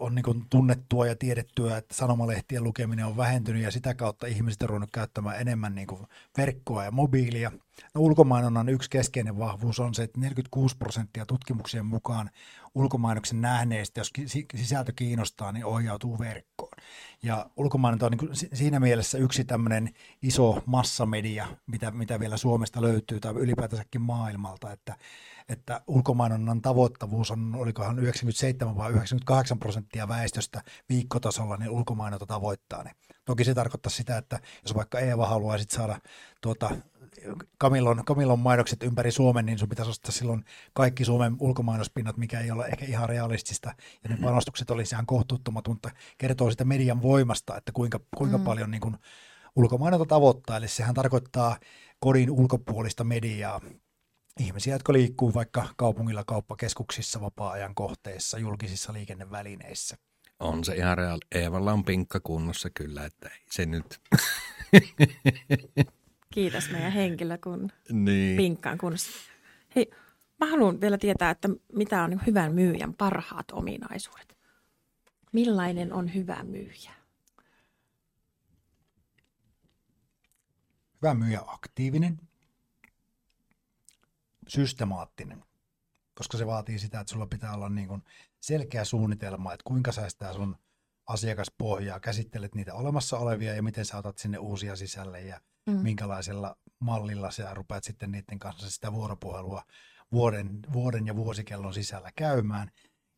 on 0.01 0.15
niin 0.15 0.45
tunnettua 0.49 1.07
ja 1.07 1.15
tiedettyä, 1.15 1.77
että 1.77 1.95
sanomalehtien 1.95 2.63
lukeminen 2.63 3.05
on 3.05 3.17
vähentynyt 3.17 3.63
ja 3.63 3.71
sitä 3.71 3.93
kautta 3.93 4.27
ihmiset 4.27 4.61
on 4.61 4.69
ruvennut 4.69 4.91
käyttämään 4.93 5.41
enemmän 5.41 5.75
niin 5.75 5.87
verkkoa 6.37 6.85
ja 6.85 6.91
mobiilia. 6.91 7.51
No, 7.93 8.01
ulkomainonnan 8.01 8.69
yksi 8.69 8.89
keskeinen 8.89 9.37
vahvuus 9.37 9.79
on 9.79 9.93
se, 9.93 10.03
että 10.03 10.19
46 10.19 10.77
prosenttia 10.77 11.25
tutkimuksien 11.25 11.85
mukaan 11.85 12.29
ulkomainoksen 12.75 13.41
nähneistä, 13.41 13.99
jos 13.99 14.13
sisältö 14.55 14.93
kiinnostaa, 14.95 15.51
niin 15.51 15.65
ohjautuu 15.65 16.19
verkkoon. 16.19 16.71
Ja 17.23 17.49
ulkomainonta 17.57 18.05
on 18.05 18.11
niin 18.11 18.19
kuin 18.19 18.35
si- 18.35 18.49
siinä 18.53 18.79
mielessä 18.79 19.17
yksi 19.17 19.43
tämmöinen 19.43 19.89
iso 20.21 20.63
massamedia, 20.65 21.47
mitä, 21.67 21.91
mitä 21.91 22.19
vielä 22.19 22.37
Suomesta 22.37 22.81
löytyy 22.81 23.19
tai 23.19 23.33
ylipäätänsäkin 23.33 24.01
maailmalta, 24.01 24.71
että, 24.71 24.95
että 25.51 25.81
ulkomainonnan 25.87 26.61
tavoittavuus 26.61 27.31
on, 27.31 27.55
olikohan 27.55 27.99
97 27.99 28.77
vai 28.77 28.91
98 28.91 29.59
prosenttia 29.59 30.07
väestöstä 30.07 30.63
viikkotasolla, 30.89 31.57
niin 31.57 31.69
ulkomainonta 31.69 32.25
tavoittaa 32.25 32.83
ne. 32.83 32.91
Toki 33.25 33.43
se 33.43 33.53
tarkoittaa 33.53 33.89
sitä, 33.89 34.17
että 34.17 34.39
jos 34.63 34.75
vaikka 34.75 34.99
Eeva 34.99 35.27
haluaisit 35.27 35.71
saada 35.71 35.99
tuota, 36.41 36.69
Kamillon, 37.57 38.05
Kamillon 38.05 38.39
mainokset 38.39 38.83
ympäri 38.83 39.11
Suomen, 39.11 39.45
niin 39.45 39.59
sun 39.59 39.69
pitäisi 39.69 39.89
ostaa 39.89 40.11
silloin 40.11 40.45
kaikki 40.73 41.05
Suomen 41.05 41.35
ulkomainospinnat, 41.39 42.17
mikä 42.17 42.39
ei 42.39 42.51
ole 42.51 42.65
ehkä 42.65 42.85
ihan 42.85 43.09
realistista, 43.09 43.73
ja 44.03 44.09
ne 44.09 44.17
panostukset 44.17 44.71
olisi 44.71 44.95
ihan 44.95 45.05
kohtuuttomat, 45.05 45.67
mutta 45.67 45.89
kertoo 46.17 46.51
sitä 46.51 46.65
median 46.65 47.01
voimasta, 47.01 47.57
että 47.57 47.71
kuinka, 47.71 47.99
kuinka 48.17 48.37
mm. 48.37 48.43
paljon 48.43 48.71
niin 48.71 48.81
kuin 48.81 48.97
ulkomainonta 49.55 50.05
tavoittaa, 50.05 50.57
eli 50.57 50.67
sehän 50.67 50.95
tarkoittaa 50.95 51.57
kodin 51.99 52.31
ulkopuolista 52.31 53.03
mediaa, 53.03 53.61
ihmisiä, 54.39 54.75
jotka 54.75 54.93
liikkuu 54.93 55.33
vaikka 55.33 55.73
kaupungilla, 55.77 56.23
kauppakeskuksissa, 56.23 57.21
vapaa-ajan 57.21 57.75
kohteissa, 57.75 58.39
julkisissa 58.39 58.93
liikennevälineissä. 58.93 59.97
on 60.39 60.63
se 60.63 60.75
ihan 60.75 60.97
reaali. 60.97 61.21
Eevalla 61.31 61.73
on 61.73 61.85
pinkka 61.85 62.19
kunnossa 62.19 62.69
kyllä, 62.69 63.05
että 63.05 63.29
ei 63.29 63.45
se 63.51 63.65
nyt. 63.65 64.01
Kiitos 66.33 66.71
meidän 66.71 66.91
henkilökunnan 66.91 67.71
niin. 67.91 68.37
pinkkaan 68.37 68.77
kunnossa. 68.77 69.11
Hei, 69.75 69.91
mä 70.39 70.45
haluan 70.45 70.81
vielä 70.81 70.97
tietää, 70.97 71.29
että 71.29 71.49
mitä 71.73 72.03
on 72.03 72.19
hyvän 72.27 72.53
myyjän 72.53 72.93
parhaat 72.93 73.51
ominaisuudet. 73.51 74.37
Millainen 75.31 75.93
on 75.93 76.13
hyvä 76.13 76.43
myyjä? 76.43 76.91
Hyvä 81.01 81.13
myyjä 81.13 81.41
aktiivinen, 81.47 82.19
systemaattinen, 84.51 85.43
koska 86.13 86.37
se 86.37 86.47
vaatii 86.47 86.79
sitä, 86.79 86.99
että 86.99 87.13
sulla 87.13 87.27
pitää 87.27 87.53
olla 87.53 87.69
niin 87.69 87.87
kuin 87.87 88.03
selkeä 88.39 88.85
suunnitelma, 88.85 89.53
että 89.53 89.63
kuinka 89.63 89.91
sä 89.91 90.09
sitä 90.09 90.33
sun 90.33 90.55
asiakaspohjaa 91.07 91.99
käsittelet 91.99 92.55
niitä 92.55 92.73
olemassa 92.73 93.17
olevia 93.17 93.53
ja 93.53 93.63
miten 93.63 93.85
sä 93.85 93.97
otat 93.97 94.17
sinne 94.17 94.37
uusia 94.37 94.75
sisälle 94.75 95.21
ja 95.21 95.41
mm. 95.65 95.73
minkälaisella 95.73 96.57
mallilla 96.79 97.31
sä 97.31 97.53
rupeat 97.53 97.83
sitten 97.83 98.11
niiden 98.11 98.39
kanssa 98.39 98.69
sitä 98.69 98.93
vuoropuhelua 98.93 99.63
vuoden, 100.11 100.59
vuoden 100.73 101.07
ja 101.07 101.15
vuosikellon 101.15 101.73
sisällä 101.73 102.11
käymään. 102.15 102.71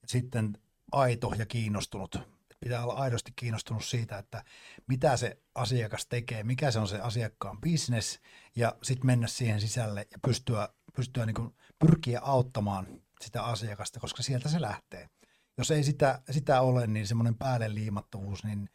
Sitten 0.06 0.58
aito 0.92 1.34
ja 1.38 1.46
kiinnostunut. 1.46 2.20
Pitää 2.60 2.84
olla 2.84 2.94
aidosti 2.94 3.34
kiinnostunut 3.36 3.86
siitä, 3.86 4.18
että 4.18 4.44
mitä 4.88 5.18
se 5.18 5.38
asiakas 5.56 6.06
tekee, 6.06 6.44
mikä 6.44 6.72
se 6.72 6.80
on 6.80 6.88
se 6.88 7.00
asiakkaan 7.00 7.62
business 7.62 8.20
ja 8.56 8.76
sitten 8.84 9.06
mennä 9.06 9.28
siihen 9.28 9.62
sisälle 9.62 10.08
ja 10.12 10.18
pystyä, 10.26 10.70
pystyä 10.96 11.26
niin 11.26 11.34
kuin 11.34 11.56
pyrkiä 11.80 12.20
auttamaan 12.20 12.88
sitä 13.22 13.44
asiakasta, 13.44 14.00
koska 14.00 14.24
sieltä 14.24 14.50
se 14.50 14.62
lähtee. 14.62 15.10
Jos 15.58 15.72
ei 15.72 15.84
sitä, 15.84 16.22
sitä 16.32 16.62
ole, 16.62 16.88
niin 16.88 17.08
semmoinen 17.08 17.36
päälle 17.36 17.74
liimattuvuus, 17.74 18.44
niin 18.44 18.70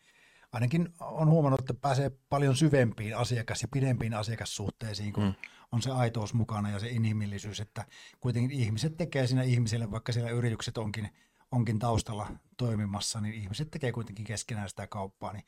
ainakin 0.53 0.89
on 1.01 1.29
huomannut, 1.29 1.61
että 1.61 1.75
pääsee 1.75 2.11
paljon 2.29 2.57
syvempiin 2.57 3.17
asiakas- 3.17 3.63
ja 3.63 3.69
pidempiin 3.73 4.15
asiakassuhteisiin, 4.15 5.13
kun 5.13 5.25
mm. 5.25 5.35
on 5.73 5.83
se 5.83 5.91
aitous 5.91 6.35
mukana 6.35 6.71
ja 6.71 6.79
se 6.79 6.89
inhimillisyys, 6.89 7.61
että 7.61 7.85
kuitenkin 8.21 8.51
ihmiset 8.51 8.97
tekee 8.97 9.27
siinä 9.27 9.43
ihmiselle, 9.43 9.91
vaikka 9.91 10.13
siellä 10.13 10.31
yritykset 10.31 10.79
onkin, 10.79 11.09
onkin 11.53 11.79
taustalla 11.79 12.31
toimimassa, 12.57 13.21
niin 13.21 13.35
ihmiset 13.35 13.71
tekee 13.71 13.93
kuitenkin 13.93 14.25
keskenään 14.25 14.69
sitä 14.69 14.87
kauppaa, 14.87 15.33
niin 15.33 15.45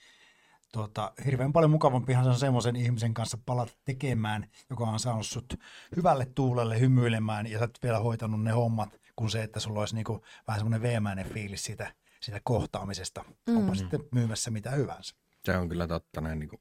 tuota, 0.73 1.13
hirveän 1.25 1.53
paljon 1.53 1.71
mukavampihan 1.71 2.25
se 2.25 2.31
on 2.31 2.39
semmoisen 2.39 2.77
ihmisen 2.77 3.15
kanssa 3.15 3.39
palata 3.47 3.73
tekemään, 3.85 4.51
joka 4.71 4.85
on 4.85 5.01
saanut 5.01 5.27
sut 5.27 5.55
hyvälle 5.97 6.27
tuulelle 6.35 6.81
hymyilemään 6.81 7.47
ja 7.47 7.59
sä 7.59 7.65
oot 7.65 7.79
vielä 7.83 7.99
hoitanut 7.99 8.43
ne 8.43 8.51
hommat, 8.51 9.01
kuin 9.17 9.31
se, 9.31 9.43
että 9.43 9.61
sulla 9.61 9.81
olisi 9.81 9.95
niinku 9.95 10.23
vähän 10.47 10.61
semmoinen 10.61 10.83
veemäinen 10.83 11.29
fiilis 11.29 11.65
siitä, 11.65 11.95
siitä 12.21 12.41
kohtaamisesta, 12.45 13.25
mm. 13.47 13.57
onpa 13.57 13.75
sitten 13.75 14.01
myymässä 14.11 14.51
mitä 14.51 14.71
hyvänsä. 14.71 15.15
Se 15.45 15.57
on 15.57 15.69
kyllä 15.69 15.87
totta 15.87 16.21
näin 16.21 16.39
niin 16.39 16.49
kuin 16.49 16.61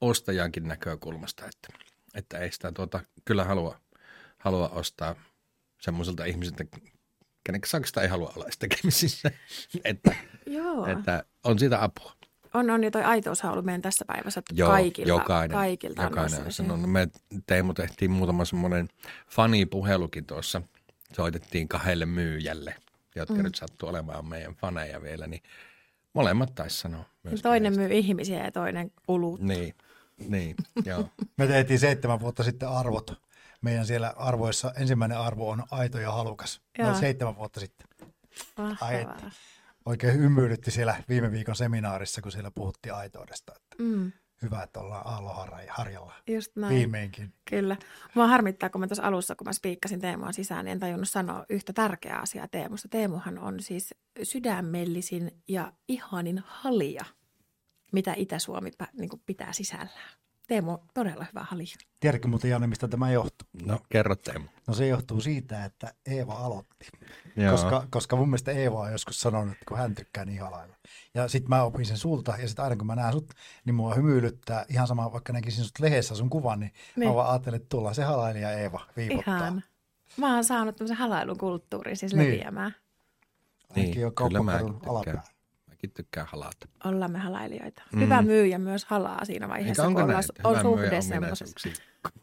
ostajankin 0.00 0.68
näkökulmasta, 0.68 1.46
että, 1.46 1.68
että 2.14 2.38
ei 2.38 2.52
sitä 2.52 2.72
tuota, 2.72 3.00
kyllä 3.24 3.44
halua, 3.44 3.80
halua 4.38 4.68
ostaa 4.68 5.14
semmoiselta 5.80 6.24
ihmiseltä, 6.24 6.64
kenen 7.44 7.60
kanssa 7.60 8.02
ei 8.02 8.08
halua 8.08 8.32
olla 8.36 8.46
tekemisissä, 8.58 9.30
että, 9.84 10.14
Joo. 10.46 10.86
että 10.86 11.24
on 11.44 11.58
siitä 11.58 11.82
apua. 11.82 12.12
On, 12.54 12.70
on, 12.70 12.84
ja 12.84 12.90
toi 12.90 13.02
aitoushan 13.02 13.48
on 13.48 13.52
ollut 13.52 13.64
meidän 13.64 13.82
tässä 13.82 14.04
päivässä, 14.04 14.38
että 14.38 14.54
Joo, 14.56 14.68
kaikilla, 14.68 15.08
jokainen, 15.08 15.56
kaikilta 15.56 16.02
jokainen 16.02 16.44
on 16.44 16.52
sanonut. 16.52 16.90
Me 16.90 17.08
Teemu 17.46 17.74
tehtiin 17.74 18.10
muutama 18.10 18.44
semmoinen 18.44 18.88
fani-puhelukin 19.28 20.26
tuossa. 20.26 20.62
Soitettiin 21.12 21.68
kahdelle 21.68 22.06
myyjälle, 22.06 22.74
jotka 23.16 23.34
mm. 23.34 23.42
nyt 23.42 23.54
sattuu 23.54 23.88
olemaan 23.88 24.26
meidän 24.26 24.54
faneja 24.54 25.02
vielä, 25.02 25.26
niin 25.26 25.42
molemmat 26.12 26.54
taisi 26.54 26.76
sanoa. 26.76 27.04
Toinen 27.42 27.62
näistä. 27.62 27.80
myy 27.80 27.98
ihmisiä 27.98 28.44
ja 28.44 28.52
toinen 28.52 28.92
kulut. 29.06 29.40
Niin, 29.40 29.74
niin, 30.28 30.56
joo. 30.84 31.08
Me 31.36 31.46
tehtiin 31.46 31.78
seitsemän 31.78 32.20
vuotta 32.20 32.42
sitten 32.42 32.68
arvot. 32.68 33.12
Meidän 33.60 33.86
siellä 33.86 34.14
arvoissa 34.16 34.72
ensimmäinen 34.76 35.18
arvo 35.18 35.50
on 35.50 35.62
aito 35.70 35.98
ja 35.98 36.12
halukas. 36.12 36.60
Joo. 36.78 36.88
Noin 36.88 37.00
seitsemän 37.00 37.36
vuotta 37.36 37.60
sitten. 37.60 37.86
Mahtavaa. 38.56 38.88
Ai 38.88 39.00
että. 39.00 39.30
Oikein 39.86 40.18
hymyilytti 40.18 40.70
siellä 40.70 40.96
viime 41.08 41.30
viikon 41.32 41.56
seminaarissa, 41.56 42.22
kun 42.22 42.32
siellä 42.32 42.50
puhuttiin 42.54 42.94
aitoudesta. 42.94 43.52
Että 43.56 43.76
Mm, 43.82 44.12
hyvä, 44.42 44.62
että 44.62 44.80
ollaan 44.80 45.06
just 46.28 46.56
näin. 46.56 46.74
viimeinkin. 46.76 47.32
Kyllä. 47.50 47.76
Mua 48.14 48.26
harmittaa, 48.26 48.70
kun 48.70 48.80
mä 48.80 48.86
tuossa 48.86 49.02
alussa, 49.02 49.34
kun 49.36 49.46
mä 49.46 49.52
spiikkasin 49.52 50.00
Teemuan 50.00 50.34
sisään, 50.34 50.64
niin 50.64 50.72
en 50.72 50.80
tajunnut 50.80 51.08
sanoa 51.08 51.46
yhtä 51.48 51.72
tärkeää 51.72 52.20
asiaa 52.20 52.48
Teemusta. 52.48 52.88
Teemuhan 52.88 53.38
on 53.38 53.60
siis 53.60 53.94
sydämellisin 54.22 55.42
ja 55.48 55.72
ihanin 55.88 56.42
halija, 56.46 57.04
mitä 57.92 58.14
Itä-Suomi 58.16 58.70
niin 58.92 59.10
pitää 59.26 59.52
sisällään. 59.52 60.10
Teemu, 60.46 60.78
todella 60.94 61.26
hyvä 61.32 61.44
halja. 61.50 61.66
Tiedätkö 62.00 62.28
muuten 62.28 62.50
Janne, 62.50 62.66
mistä 62.66 62.88
tämä 62.88 63.10
johtuu? 63.12 63.48
No, 63.66 63.78
kerro 63.88 64.16
Teemu. 64.16 64.46
No 64.66 64.74
se 64.74 64.86
johtuu 64.86 65.20
siitä, 65.20 65.64
että 65.64 65.94
Eeva 66.06 66.32
aloitti. 66.34 66.86
Joo. 67.36 67.52
Koska, 67.52 67.86
koska 67.90 68.16
mun 68.16 68.28
mielestä 68.28 68.52
Eeva 68.52 68.80
on 68.80 68.92
joskus 68.92 69.20
sanonut, 69.20 69.52
että 69.52 69.64
kun 69.68 69.78
hän 69.78 69.94
tykkää 69.94 70.24
niin 70.24 70.40
halailla. 70.40 70.76
Ja 71.14 71.28
sitten 71.28 71.48
mä 71.48 71.62
opin 71.62 71.86
sen 71.86 71.96
sulta, 71.98 72.34
ja 72.38 72.48
sitten 72.48 72.62
aina 72.64 72.76
kun 72.76 72.86
mä 72.86 72.94
näen 72.96 73.12
sut, 73.12 73.30
niin 73.64 73.74
mua 73.74 73.94
hymyilyttää 73.94 74.64
ihan 74.68 74.86
sama, 74.86 75.12
vaikka 75.12 75.32
näkisin 75.32 75.64
sut 75.64 75.80
lehdessä 75.80 76.14
sun 76.14 76.30
kuvan, 76.30 76.60
niin, 76.60 76.72
niin. 76.72 76.82
Niin. 76.96 77.08
mä 77.08 77.14
vaan 77.14 77.30
ajattelin, 77.30 77.56
että 77.56 77.68
tullaan 77.68 77.94
se 77.94 78.04
halailija 78.04 78.50
Eeva 78.52 78.80
viipottaa. 78.96 79.36
Ihan. 79.38 79.62
Mä 80.16 80.34
oon 80.34 80.44
saanut 80.44 80.76
tämmöisen 80.76 80.96
halailukulttuurin 80.96 81.96
siis 81.96 82.14
Niin. 82.14 82.32
leviämään. 82.32 82.74
Ainakin 83.76 84.02
jo 84.02 84.10
kyllä 84.10 84.42
mäkin 84.42 84.66
kauppakadun 84.80 85.20
Mäkin 85.84 85.94
tykkään 85.94 86.26
halata. 86.30 86.68
Ollaan 86.84 87.10
me 87.12 87.18
halailijoita. 87.18 87.82
Mm. 87.92 87.98
Mm. 87.98 88.04
Hyvä 88.04 88.22
myyjä 88.22 88.58
myös 88.58 88.84
halaa 88.84 89.24
siinä 89.24 89.48
vaiheessa, 89.48 89.82
Eikä 89.82 89.88
onko 89.88 90.00
kun 90.00 90.08
näin, 90.08 90.24
on 90.44 90.62
suhde 90.62 91.00
semmoisessa. 91.02 91.68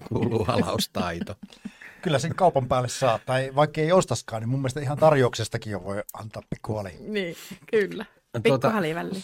kuuluu 0.10 0.46
halaustaito. 0.46 1.36
Kyllä 2.02 2.20
sen 2.20 2.36
kaupan 2.36 2.68
päälle 2.68 2.88
saa, 2.90 3.20
tai 3.26 3.52
vaikka 3.56 3.82
ei 3.82 3.92
ostaskaan, 3.92 4.42
niin 4.42 4.50
mun 4.50 4.60
mielestä 4.60 4.80
ihan 4.80 4.98
tarjouksestakin 4.98 5.72
jo 5.72 5.84
voi 5.84 6.04
antaa 6.14 6.42
pikkuhali. 6.50 6.90
Niin, 7.00 7.36
kyllä. 7.72 8.06
Tuota- 8.32 8.42
Pikku 8.68 8.76
halivälli. 8.76 9.24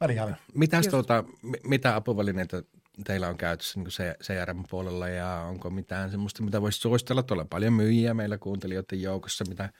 Välihali. 0.00 0.32
Mitäs 0.54 0.78
Just. 0.84 0.90
tuota, 0.90 1.24
mi- 1.42 1.60
mitä 1.64 1.96
apuvälineitä 1.96 2.62
teillä 3.04 3.28
on 3.28 3.36
käytössä 3.36 3.80
niin 3.80 3.88
CRM-puolella 4.22 5.08
ja 5.08 5.34
onko 5.48 5.70
mitään 5.70 6.10
semmoista, 6.10 6.42
mitä 6.42 6.62
voisi 6.62 6.78
suositella? 6.80 7.22
Tuolla 7.22 7.42
on 7.42 7.48
paljon 7.48 7.72
myyjiä 7.72 8.14
meillä 8.14 8.38
kuuntelijoiden 8.38 9.02
joukossa. 9.02 9.44
Mitä, 9.48 9.70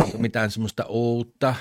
onko 0.00 0.18
mitään 0.18 0.50
semmoista 0.50 0.84
uutta 0.88 1.54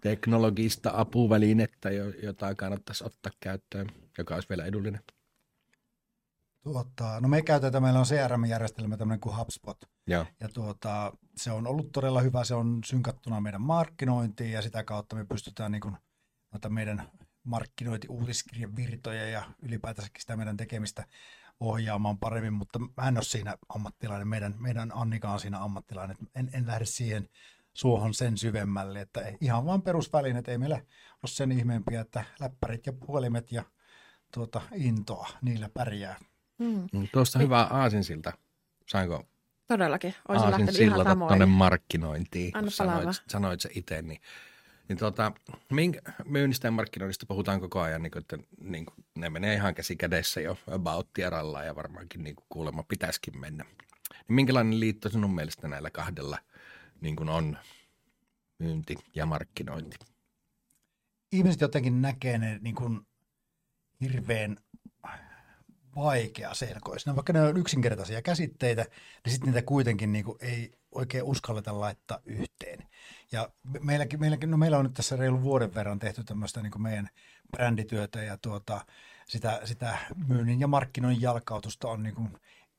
teknologista 0.00 0.90
apuvälinettä, 0.94 1.90
jo- 1.90 2.12
jota 2.22 2.54
kannattaisi 2.54 3.04
ottaa 3.04 3.32
käyttöön, 3.40 3.86
joka 4.18 4.34
olisi 4.34 4.48
vielä 4.48 4.64
edullinen? 4.64 5.00
Tuota, 6.62 7.20
no 7.20 7.28
me 7.28 7.42
käytetään, 7.42 7.82
meillä 7.82 8.00
on 8.00 8.06
CRM-järjestelmä 8.06 8.96
tämmöinen 8.96 9.20
kuin 9.20 9.36
HubSpot. 9.36 9.76
Joo. 10.06 10.26
Ja 10.40 10.48
tuota, 10.48 11.12
se 11.36 11.52
on 11.52 11.66
ollut 11.66 11.92
todella 11.92 12.20
hyvä, 12.20 12.44
se 12.44 12.54
on 12.54 12.80
synkattuna 12.84 13.40
meidän 13.40 13.62
markkinointiin 13.62 14.52
ja 14.52 14.62
sitä 14.62 14.84
kautta 14.84 15.16
me 15.16 15.24
pystytään 15.24 15.72
niin 15.72 15.80
kuin, 15.80 15.96
noita 16.52 16.68
meidän 16.68 17.10
markkinointi 17.44 18.08
uutiskirjan 18.08 18.76
virtoja 18.76 19.26
ja 19.26 19.42
ylipäätänsäkin 19.62 20.20
sitä 20.20 20.36
meidän 20.36 20.56
tekemistä 20.56 21.06
ohjaamaan 21.60 22.18
paremmin, 22.18 22.52
mutta 22.52 22.78
mä 22.78 23.08
en 23.08 23.16
ole 23.16 23.24
siinä 23.24 23.56
ammattilainen, 23.68 24.28
meidän, 24.28 24.54
meidän 24.58 24.92
Annika 24.94 25.30
on 25.30 25.40
siinä 25.40 25.62
ammattilainen, 25.62 26.16
en, 26.34 26.50
en 26.52 26.66
lähde 26.66 26.84
siihen 26.84 27.28
suohon 27.80 28.14
sen 28.14 28.38
syvemmälle, 28.38 29.00
että 29.00 29.20
ei- 29.20 29.36
ihan 29.40 29.66
vaan 29.66 29.82
perusvälineet, 29.82 30.48
ei 30.48 30.58
meillä 30.58 30.76
ole 30.76 30.84
sen 31.26 31.52
ihmeempiä, 31.52 32.00
että 32.00 32.24
läppärit 32.40 32.86
ja 32.86 32.92
puhelimet 32.92 33.52
ja 33.52 33.64
tuota, 34.34 34.60
intoa, 34.74 35.28
niillä 35.42 35.68
pärjää. 35.74 36.16
Mm, 36.58 36.86
Mm, 36.92 37.08
Tuosta 37.12 37.38
hyvä 37.38 37.60
aasinsilta. 37.62 38.32
Saanko 38.88 39.24
todellakin. 39.68 40.14
Olisin 40.28 40.50
lähtenyt 40.50 40.78
ihan 40.78 40.94
tuonne 40.94 41.10
tamoihin. 41.10 41.48
markkinointiin, 41.48 42.50
Anna 42.56 42.62
kun 42.66 42.72
sanoit, 42.72 43.22
sanoit 43.28 43.60
se 43.60 43.70
itse. 43.74 44.02
Niin, 44.02 44.20
niin 44.88 44.98
tota, 44.98 45.32
minkä, 45.72 46.00
myynnistä 46.24 46.66
ja 46.68 46.72
markkinoinnista 46.72 47.26
puhutaan 47.26 47.60
koko 47.60 47.80
ajan, 47.80 48.02
niin 48.02 48.10
kuin, 48.10 48.20
että 48.20 48.38
niin 48.60 48.86
kuin, 48.86 49.04
ne 49.18 49.30
menee 49.30 49.54
ihan 49.54 49.74
käsi 49.74 49.96
kädessä 49.96 50.40
jo 50.40 50.58
about 50.70 51.12
tieralla 51.12 51.64
ja 51.64 51.76
varmaankin 51.76 52.24
niin 52.24 52.36
kuin 52.36 52.46
kuulemma 52.48 52.82
pitäisikin 52.82 53.40
mennä. 53.40 53.64
Niin 53.64 54.34
minkälainen 54.34 54.80
liitto 54.80 55.08
sinun 55.08 55.34
mielestä 55.34 55.68
näillä 55.68 55.90
kahdella 55.90 56.38
niin 57.00 57.16
kuin 57.16 57.28
on 57.28 57.58
myynti 58.58 58.96
ja 59.14 59.26
markkinointi? 59.26 59.96
ihmiset 61.32 61.60
jotenkin 61.60 62.02
näkee 62.02 62.38
ne 62.38 62.58
niin 62.62 62.74
kuin 62.74 63.00
hirveän 64.00 64.56
vaikea 65.96 66.54
selkoisina, 66.54 67.16
vaikka 67.16 67.32
ne 67.32 67.42
on 67.42 67.56
yksinkertaisia 67.56 68.22
käsitteitä, 68.22 68.82
niin 69.24 69.32
sitten 69.32 69.52
niitä 69.52 69.66
kuitenkin 69.66 70.12
niin 70.12 70.24
kuin 70.24 70.38
ei 70.40 70.72
oikein 70.92 71.24
uskalleta 71.24 71.80
laittaa 71.80 72.18
yhteen. 72.24 72.88
Ja 73.32 73.50
me- 73.62 73.80
meilläkin, 73.82 74.20
meilläkin, 74.20 74.50
no 74.50 74.56
meillä 74.56 74.78
on 74.78 74.84
nyt 74.84 74.94
tässä 74.94 75.16
reilu 75.16 75.42
vuoden 75.42 75.74
verran 75.74 75.98
tehty 75.98 76.24
tämmöistä 76.24 76.62
niin 76.62 76.70
kuin 76.72 76.82
meidän 76.82 77.08
brändityötä 77.52 78.22
ja 78.22 78.36
tuota, 78.36 78.86
sitä, 79.26 79.60
sitä 79.64 79.98
myynnin 80.28 80.60
ja 80.60 80.66
markkinoinnin 80.66 81.22
jalkautusta 81.22 81.88
on 81.88 82.02
niin 82.02 82.14
kuin 82.14 82.28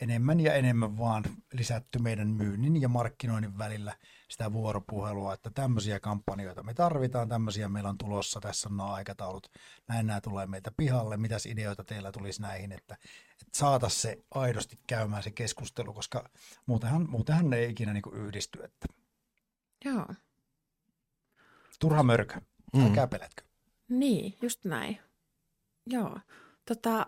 enemmän 0.01 0.39
ja 0.39 0.53
enemmän 0.53 0.97
vaan 0.97 1.23
lisätty 1.53 1.99
meidän 1.99 2.27
myynnin 2.27 2.81
ja 2.81 2.89
markkinoinnin 2.89 3.57
välillä 3.57 3.95
sitä 4.29 4.53
vuoropuhelua, 4.53 5.33
että 5.33 5.49
tämmöisiä 5.49 5.99
kampanjoita 5.99 6.63
me 6.63 6.73
tarvitaan, 6.73 7.29
tämmöisiä 7.29 7.69
meillä 7.69 7.89
on 7.89 7.97
tulossa, 7.97 8.39
tässä 8.39 8.69
on 8.69 8.77
nämä 8.77 8.89
aikataulut, 8.93 9.51
näin 9.87 10.07
nämä 10.07 10.21
tulee 10.21 10.47
meiltä 10.47 10.71
pihalle, 10.77 11.17
mitäs 11.17 11.45
ideoita 11.45 11.83
teillä 11.83 12.11
tulisi 12.11 12.41
näihin, 12.41 12.71
että, 12.71 12.97
että 13.31 13.57
saataisiin 13.57 14.01
se 14.01 14.23
aidosti 14.31 14.75
käymään 14.87 15.23
se 15.23 15.31
keskustelu, 15.31 15.93
koska 15.93 16.29
muutenhan, 16.65 17.09
muutenhan 17.09 17.49
ne 17.49 17.57
ei 17.57 17.71
ikinä 17.71 17.93
niin 17.93 18.03
yhdisty, 18.13 18.63
että 18.63 18.87
Joo. 19.85 20.07
turha 21.79 22.03
mörkö, 22.03 22.41
Mm. 22.73 22.85
älkää 22.85 23.07
pelätkö. 23.07 23.43
Niin, 23.89 24.37
just 24.41 24.65
näin. 24.65 24.99
Joo. 25.85 26.19
Tota, 26.65 27.07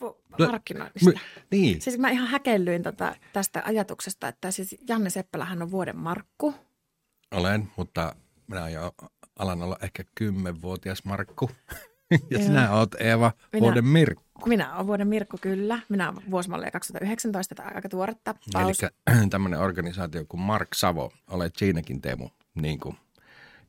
No, 0.00 0.16
markkinoinnista. 0.38 1.10
My, 1.10 1.14
niin, 1.50 1.80
Siis 1.80 1.98
mä 1.98 2.10
ihan 2.10 2.28
häkellyin 2.28 2.82
tota, 2.82 3.16
tästä 3.32 3.62
ajatuksesta, 3.66 4.28
että 4.28 4.50
siis 4.50 4.76
Janne 4.88 5.10
Seppälähän 5.10 5.62
on 5.62 5.70
vuoden 5.70 5.96
Markku. 5.96 6.54
olen, 7.30 7.68
mutta 7.76 8.16
minä 8.46 8.68
jo 8.68 8.92
alan 9.38 9.62
olla 9.62 9.76
ehkä 9.82 10.04
kymmenvuotias 10.14 11.04
Markku. 11.04 11.50
ja 12.10 12.18
Joo. 12.30 12.42
sinä 12.42 12.72
oot 12.72 12.94
Eeva 13.00 13.32
Minä- 13.52 13.60
vuoden 13.64 13.84
Mirkku. 13.84 14.48
Minä 14.48 14.74
olen 14.74 14.86
vuoden 14.86 15.08
Mirkku 15.08 15.38
kyllä. 15.40 15.80
Minä 15.88 16.10
olen 16.10 16.30
vuosimallia 16.30 16.70
2019, 16.70 17.54
tämä 17.54 17.70
aika 17.74 17.88
tuore 17.88 18.14
tappaus. 18.24 18.82
Eli 18.82 19.28
tämmöinen 19.30 19.60
organisaatio 19.60 20.24
kuin 20.28 20.40
Mark 20.40 20.68
Savo, 20.74 21.12
olet 21.30 21.56
siinäkin 21.56 22.00
Teemu, 22.00 22.28
niin 22.54 22.80
kuin 22.80 22.96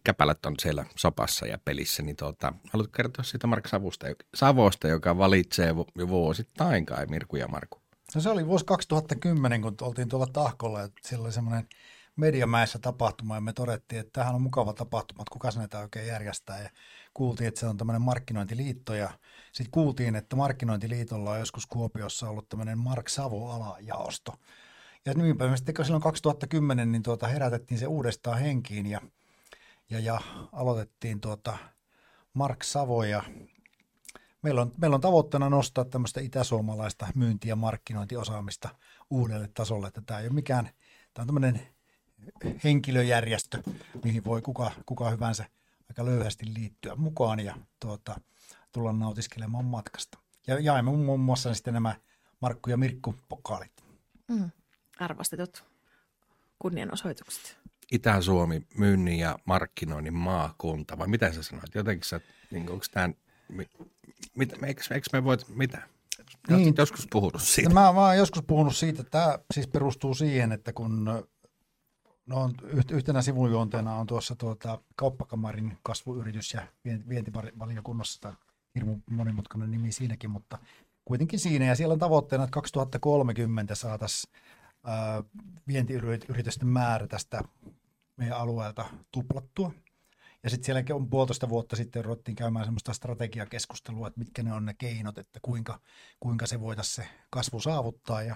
käpälät 0.06 0.46
on 0.46 0.54
siellä 0.62 0.86
sopassa 0.96 1.46
ja 1.46 1.58
pelissä, 1.66 2.04
niin 2.04 2.16
tuota, 2.16 2.54
haluatko 2.74 2.92
kertoa 2.96 3.24
siitä 3.24 3.48
Mark 3.48 3.68
Savusta, 3.68 4.08
Savosta, 4.36 4.88
joka 4.88 5.18
valitsee 5.18 5.76
vuosittain 6.08 6.86
kai 6.86 7.06
Mirku 7.06 7.36
ja 7.36 7.48
Marku? 7.48 7.82
No 8.16 8.22
se 8.22 8.30
oli 8.30 8.48
vuosi 8.48 8.66
2010, 8.66 9.62
kun 9.62 9.76
oltiin 9.82 10.10
tuolla 10.10 10.28
Tahkolla 10.28 10.82
ja 10.82 10.90
siellä 11.02 11.24
oli 11.24 11.32
semmoinen 11.32 11.68
Mediamäessä 12.16 12.80
tapahtuma 12.80 13.36
ja 13.36 13.42
me 13.42 13.54
todettiin, 13.54 14.00
että 14.00 14.12
tämähän 14.14 14.36
on 14.36 14.42
mukava 14.42 14.74
tapahtuma, 14.74 15.22
että 15.22 15.34
kuka 15.34 15.50
näitä 15.56 15.80
oikein 15.80 16.08
järjestää 16.08 16.62
ja 16.62 16.70
kuultiin, 17.14 17.48
että 17.48 17.60
se 17.60 17.68
on 17.68 17.78
tämmöinen 17.78 18.02
markkinointiliitto 18.02 18.94
ja 18.94 19.10
sitten 19.52 19.72
kuultiin, 19.72 20.16
että 20.16 20.36
markkinointiliitolla 20.36 21.32
on 21.32 21.40
joskus 21.40 21.66
Kuopiossa 21.66 22.30
ollut 22.30 22.50
tämmöinen 22.50 22.78
Mark 22.78 23.10
Savo-alajaosto. 23.10 24.34
Ja 25.06 25.14
niinpä 25.14 25.48
me 25.48 25.58
sitten 25.58 25.86
silloin 25.86 26.04
2010 26.04 26.92
niin 26.92 27.04
tuota 27.04 27.28
herätettiin 27.28 27.80
se 27.80 27.88
uudestaan 27.88 28.40
henkiin 28.40 28.86
ja, 28.86 29.02
ja, 29.90 30.00
ja 30.00 30.22
aloitettiin 30.52 31.22
tuota 31.22 31.58
Mark 32.34 32.64
Savo 32.64 33.04
ja 33.04 33.24
Meillä 34.46 34.62
on, 34.62 34.72
meillä 34.78 34.96
on 34.96 35.02
tavoitteena 35.02 35.50
nostaa 35.50 35.86
tämmöistä 35.86 36.22
itäsuomalaista 36.22 37.08
myynti- 37.16 37.50
ja 37.50 37.56
markkinointiosaamista 37.56 38.70
uudelle 39.10 39.50
tasolle, 39.54 39.88
että 39.88 40.02
tämä 40.06 40.20
ei 40.20 40.28
ole 40.28 40.34
mikään, 40.34 40.70
tämä 41.14 41.24
on 41.24 41.28
tämmöinen 41.28 41.68
henkilöjärjestö, 42.64 43.64
mihin 44.04 44.26
voi 44.26 44.42
kuka, 44.42 44.72
kuka 44.86 45.10
hyvänsä 45.10 45.46
aika 45.90 46.06
löyhästi 46.06 46.46
liittyä 46.54 46.96
mukaan 46.96 47.40
ja 47.40 47.56
tuota, 47.80 48.22
tulla 48.72 48.94
nautiskelemaan 48.94 49.66
matkasta. 49.66 50.20
Ja 50.48 50.60
jaemme 50.60 50.92
muun 50.92 51.20
muassa 51.20 51.54
sitten 51.54 51.74
nämä 51.74 51.96
Markku 52.42 52.70
ja 52.70 52.78
Mirkku 52.78 53.16
pokaalit. 53.30 53.84
Mm. 54.28 54.52
Arvostetut 55.00 55.64
kunnianosoitukset. 56.60 57.58
Itä-Suomi 57.92 58.62
myynnin 58.78 59.20
ja 59.20 59.40
markkinoinnin 59.46 60.14
maakunta, 60.14 60.98
vai 60.98 61.08
mitä 61.08 61.34
sä 61.34 61.44
sanoit? 61.44 61.76
Jotenkin 61.76 62.06
sä, 62.06 62.20
niin 62.52 62.70
onko 62.70 62.86
tämä, 62.92 63.10
mi, 63.50 63.66
mit, 64.36 64.64
eikö, 64.64 64.82
eikö 64.92 65.08
me 65.14 65.24
voit, 65.24 65.56
mitä? 65.56 65.82
Niin. 66.50 66.74
Joskus 66.78 67.08
puhunut 67.12 67.42
siitä. 67.42 67.70
Ja 67.70 67.74
mä, 67.74 67.94
mä 67.94 68.06
oon 68.06 68.18
joskus 68.18 68.44
puhunut 68.48 68.76
siitä, 68.76 69.02
että 69.02 69.12
tämä 69.12 69.40
siis 69.54 69.68
perustuu 69.68 70.14
siihen, 70.14 70.52
että 70.52 70.74
kun 70.74 71.06
no, 72.26 72.52
yhtenä 72.92 73.22
sivujuonteena 73.22 73.96
on 73.96 74.08
tuossa 74.08 74.36
tuota, 74.36 74.82
kauppakamarin 74.96 75.78
kasvuyritys 75.84 76.54
ja 76.54 76.62
vien- 76.88 77.10
vientivaliokunnassa, 77.10 78.22
tai 78.22 78.34
hirmu 78.76 78.98
monimutkainen 79.10 79.72
nimi 79.72 79.92
siinäkin, 79.92 80.30
mutta 80.30 80.58
kuitenkin 81.06 81.40
siinä. 81.40 81.66
Ja 81.66 81.76
siellä 81.76 81.94
on 81.94 82.00
tavoitteena, 82.00 82.44
että 82.44 82.54
2030 82.54 83.76
saataisiin 83.76 84.34
vientiyritysten 85.68 86.68
määrä 86.68 87.08
tästä 87.08 87.42
meidän 88.18 88.38
alueelta 88.38 88.86
tuplattua. 89.12 89.72
Ja 90.44 90.50
sitten 90.50 90.66
sielläkin 90.66 90.96
on 90.96 91.10
puolitoista 91.10 91.50
vuotta 91.50 91.76
sitten 91.76 92.06
ruvettiin 92.06 92.36
käymään 92.36 92.66
semmoista 92.66 92.94
strategiakeskustelua, 92.94 94.08
että 94.08 94.20
mitkä 94.20 94.44
ne 94.44 94.54
on 94.54 94.66
ne 94.66 94.74
keinot, 94.74 95.18
että 95.18 95.40
kuinka, 95.42 95.80
kuinka 96.20 96.48
se 96.48 96.60
voitaisiin 96.60 97.06
se 97.06 97.12
kasvu 97.30 97.60
saavuttaa. 97.60 98.24
Ja 98.24 98.36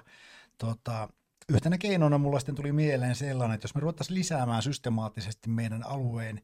tota, 0.58 1.10
yhtenä 1.50 1.78
keinona 1.78 2.18
mulla 2.18 2.40
sitten 2.40 2.56
tuli 2.56 2.72
mieleen 2.72 3.16
sellainen, 3.16 3.56
että 3.56 3.66
jos 3.66 3.76
me 3.76 3.82
ruvettaisiin 3.82 4.20
lisäämään 4.20 4.62
systemaattisesti 4.62 5.50
meidän 5.50 5.84
alueen 5.84 6.42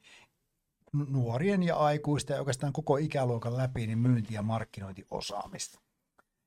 nuorien 0.93 1.63
ja 1.63 1.75
aikuisten 1.75 2.33
ja 2.33 2.39
oikeastaan 2.39 2.73
koko 2.73 2.97
ikäluokan 2.97 3.57
läpi 3.57 3.87
niin 3.87 3.99
myynti- 3.99 4.33
ja 4.33 4.41
markkinointiosaamista. 4.41 5.79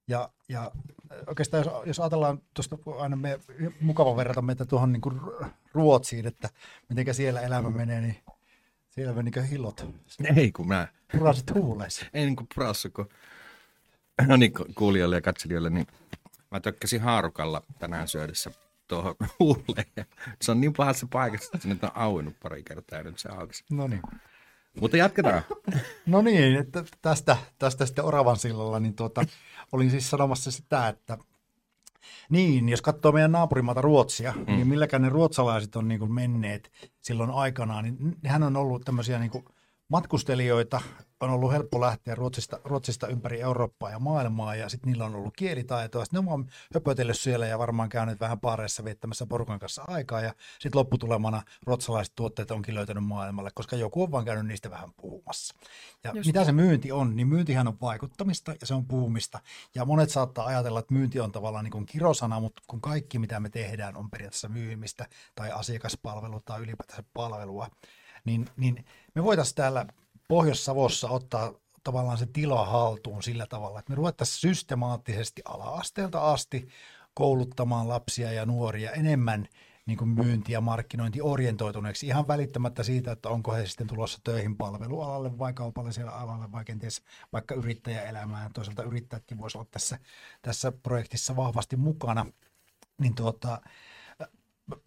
Ja, 0.09 0.29
ja 0.49 0.71
oikeastaan 1.27 1.65
jos, 1.65 1.73
jos 1.87 2.01
ajatellaan 2.01 2.43
tuosta 2.55 2.77
aina 2.99 3.17
me, 3.17 3.41
mukava 3.81 4.17
verrata 4.17 4.43
meitä 4.43 4.65
tuohon 4.65 4.93
niin 4.93 5.01
kuin 5.01 5.21
Ruotsiin, 5.75 6.27
että 6.27 6.49
miten 6.89 7.15
siellä 7.15 7.41
elämä 7.41 7.71
menee, 7.71 8.01
niin 8.01 8.17
siellä 8.91 9.13
meni 9.13 9.31
niin 9.31 9.45
hillot. 9.45 9.87
Ei 10.37 10.53
kun 10.53 10.69
mä. 10.69 10.89
Purasit 11.13 11.55
huuleissa. 11.55 12.07
Ei 12.15 12.25
niin 12.25 12.37
kuin 12.37 12.49
purassu, 12.55 12.91
kun... 12.91 13.09
No 14.27 14.37
niin, 14.37 14.53
kuulijoille 14.75 15.17
ja 15.17 15.21
katselijoille, 15.21 15.71
niin 15.71 15.87
mä 16.51 16.61
tökkäsin 16.61 17.01
haarukalla 17.01 17.63
tänään 17.79 18.09
syödessä 18.09 18.51
tuohon 18.89 19.15
huuleen. 19.39 20.07
Se 20.43 20.51
on 20.51 20.61
niin 20.61 20.73
pahassa 20.73 21.07
paikassa, 21.11 21.51
että 21.55 21.63
se 21.63 21.69
nyt 21.69 21.85
on 21.85 21.91
auennut 21.95 22.41
pari 22.43 22.63
kertaa 22.63 22.99
ja 22.99 23.05
nyt 23.05 23.19
se 23.19 23.29
aukesi. 23.29 23.65
No 23.71 23.87
niin. 23.87 24.03
Mutta 24.81 24.97
jatketaan. 24.97 25.43
No 26.07 26.23
niin, 26.23 26.57
että 26.57 26.85
tästä, 27.03 27.37
tästä 27.59 27.87
sitten 27.87 28.05
Oravan 28.05 28.37
sillalla, 28.37 28.81
niin 28.81 28.95
tuota, 28.95 29.25
olin 29.73 29.91
siis 29.91 30.11
sanomassa 30.11 30.51
sitä, 30.51 30.89
että 30.89 31.19
niin, 32.31 32.69
jos 32.69 32.83
katsoo 32.83 33.13
meidän 33.13 33.33
naapurimaata 33.33 33.81
Ruotsia, 33.81 34.33
mm. 34.37 34.45
niin 34.47 34.67
milläkään 34.67 35.03
ne 35.03 35.09
ruotsalaiset 35.09 35.77
on 35.77 35.89
niin 35.89 35.99
kuin 35.99 36.13
menneet 36.13 36.73
silloin 37.01 37.31
aikanaan, 37.31 37.85
niin 37.85 38.17
hän 38.27 38.43
on 38.43 38.57
ollut 38.57 38.85
tämmöisiä 38.85 39.19
niin 39.19 39.31
kuin 39.31 39.45
matkustelijoita, 39.89 40.81
on 41.21 41.31
ollut 41.31 41.53
helppo 41.53 41.81
lähteä 41.81 42.15
Ruotsista, 42.15 42.61
Ruotsista 42.65 43.07
ympäri 43.07 43.41
Eurooppaa 43.41 43.91
ja 43.91 43.99
maailmaa 43.99 44.55
ja 44.55 44.69
sitten 44.69 44.91
niillä 44.93 45.05
on 45.05 45.15
ollut 45.15 45.37
kielitaitoa. 45.37 46.05
Sitten 46.05 46.25
ne 46.25 46.33
on 46.33 46.47
höpötellyt 46.75 47.19
siellä 47.19 47.47
ja 47.47 47.59
varmaan 47.59 47.89
käynyt 47.89 48.21
vähän 48.21 48.41
paareissa 48.41 48.85
viettämässä 48.85 49.27
porukan 49.27 49.59
kanssa 49.59 49.85
aikaa 49.87 50.21
ja 50.21 50.35
sitten 50.59 50.79
lopputulemana 50.79 51.43
ruotsalaiset 51.67 52.15
tuotteet 52.17 52.51
onkin 52.51 52.75
löytänyt 52.75 53.05
maailmalle, 53.05 53.51
koska 53.55 53.77
joku 53.77 54.03
on 54.03 54.11
vaan 54.11 54.25
käynyt 54.25 54.47
niistä 54.47 54.71
vähän 54.71 54.93
puhumassa. 54.97 55.55
Ja 56.05 56.13
Just 56.15 56.27
mitä 56.27 56.45
se 56.45 56.53
myynti 56.53 56.93
on, 56.93 57.17
niin 57.17 57.29
myyntihän 57.29 57.69
on 57.69 57.79
vaikuttamista 57.81 58.55
ja 58.61 58.67
se 58.67 58.75
on 58.75 58.87
puhumista. 58.87 59.41
Ja 59.75 59.85
monet 59.85 60.11
saattaa 60.11 60.47
ajatella, 60.47 60.79
että 60.79 60.95
myynti 60.95 61.21
on 61.21 61.33
tavallaan 61.33 61.65
niin 61.65 61.73
kuin 61.73 61.87
kirosana, 61.87 62.41
mutta 62.41 62.63
kun 62.67 62.81
kaikki 62.81 63.19
mitä 63.19 63.41
me 63.41 63.49
tehdään 63.49 63.97
on 63.97 64.11
periaatteessa 64.11 64.49
myymistä 64.49 65.07
tai 65.35 65.51
asiakaspalvelua 65.51 66.41
tai 66.45 66.61
ylipäätänsä 66.61 67.05
palvelua, 67.15 67.69
niin, 68.29 68.47
niin 68.57 68.85
me 69.15 69.25
voitaisiin 69.25 69.55
täällä 69.55 69.87
Pohjois-Savossa 70.29 71.09
ottaa 71.09 71.53
tavallaan 71.85 72.19
se 72.19 72.27
tila 72.27 72.67
haltuun 72.67 73.23
sillä 73.23 73.47
tavalla, 73.47 73.79
että 73.79 73.91
me 73.93 73.97
ruvettaisiin 73.97 74.41
systemaattisesti 74.41 75.43
ala-asteelta 75.45 76.33
asti 76.33 76.69
kouluttamaan 77.15 77.89
lapsia 77.89 78.33
ja 78.33 78.47
nuoria 78.47 78.91
enemmän 78.91 79.49
niin 79.87 79.99
kuin 79.99 80.09
myynti- 80.09 80.53
ja 80.53 80.61
markkinointiorientoituneeksi 80.61 82.07
ihan 82.07 82.29
välittämättä 82.29 82.83
siitä, 82.83 83.13
että 83.13 83.29
onko 83.29 83.53
he 83.53 83.67
sitten 83.67 83.87
tulossa 83.87 84.19
töihin 84.25 84.57
palvelualalle 84.57 85.39
vai 85.39 85.53
kaupalliselle 85.53 86.11
alalle 86.11 86.53
vai 86.53 86.65
kenties 86.65 87.03
vaikka 87.33 87.55
yrittäjäelämään. 87.55 88.53
Toisaalta 88.53 88.83
yrittäjätkin 88.83 89.39
voisi 89.39 89.59
olla 89.59 89.69
tässä, 89.71 89.99
tässä 90.43 90.73
projektissa 90.73 91.37
vahvasti 91.37 91.77
mukana. 91.77 92.27
Niin 93.01 93.15
tuota, 93.15 93.61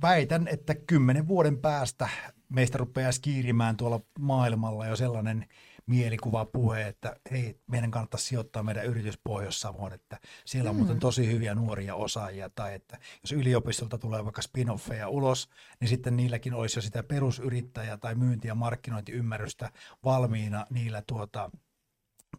väitän, 0.01 0.47
että 0.47 0.75
kymmenen 0.75 1.27
vuoden 1.27 1.57
päästä 1.57 2.09
meistä 2.49 2.77
rupeaa 2.77 3.11
kiirimään 3.21 3.77
tuolla 3.77 3.99
maailmalla 4.19 4.87
jo 4.87 4.95
sellainen 4.95 5.45
mielikuva 5.85 6.45
puhe, 6.45 6.87
että 6.87 7.15
hei, 7.31 7.59
meidän 7.67 7.91
kannattaisi 7.91 8.25
sijoittaa 8.25 8.63
meidän 8.63 8.85
yritys 8.85 9.19
Pohjois-Savoon, 9.23 9.93
että 9.93 10.19
siellä 10.45 10.69
on 10.69 10.75
mm. 10.75 10.79
muuten 10.79 10.99
tosi 10.99 11.27
hyviä 11.27 11.55
nuoria 11.55 11.95
osaajia, 11.95 12.49
tai 12.49 12.73
että 12.73 12.99
jos 13.23 13.31
yliopistolta 13.31 13.97
tulee 13.97 14.23
vaikka 14.23 14.41
spin-offeja 14.41 15.07
ulos, 15.07 15.49
niin 15.79 15.87
sitten 15.87 16.17
niilläkin 16.17 16.53
olisi 16.53 16.77
jo 16.77 16.81
sitä 16.81 17.03
perusyrittäjä- 17.03 17.97
tai 17.97 18.15
myynti- 18.15 18.47
ja 18.47 18.55
markkinointiymmärrystä 18.55 19.71
valmiina 20.03 20.65
niillä 20.69 21.03
tuota, 21.07 21.51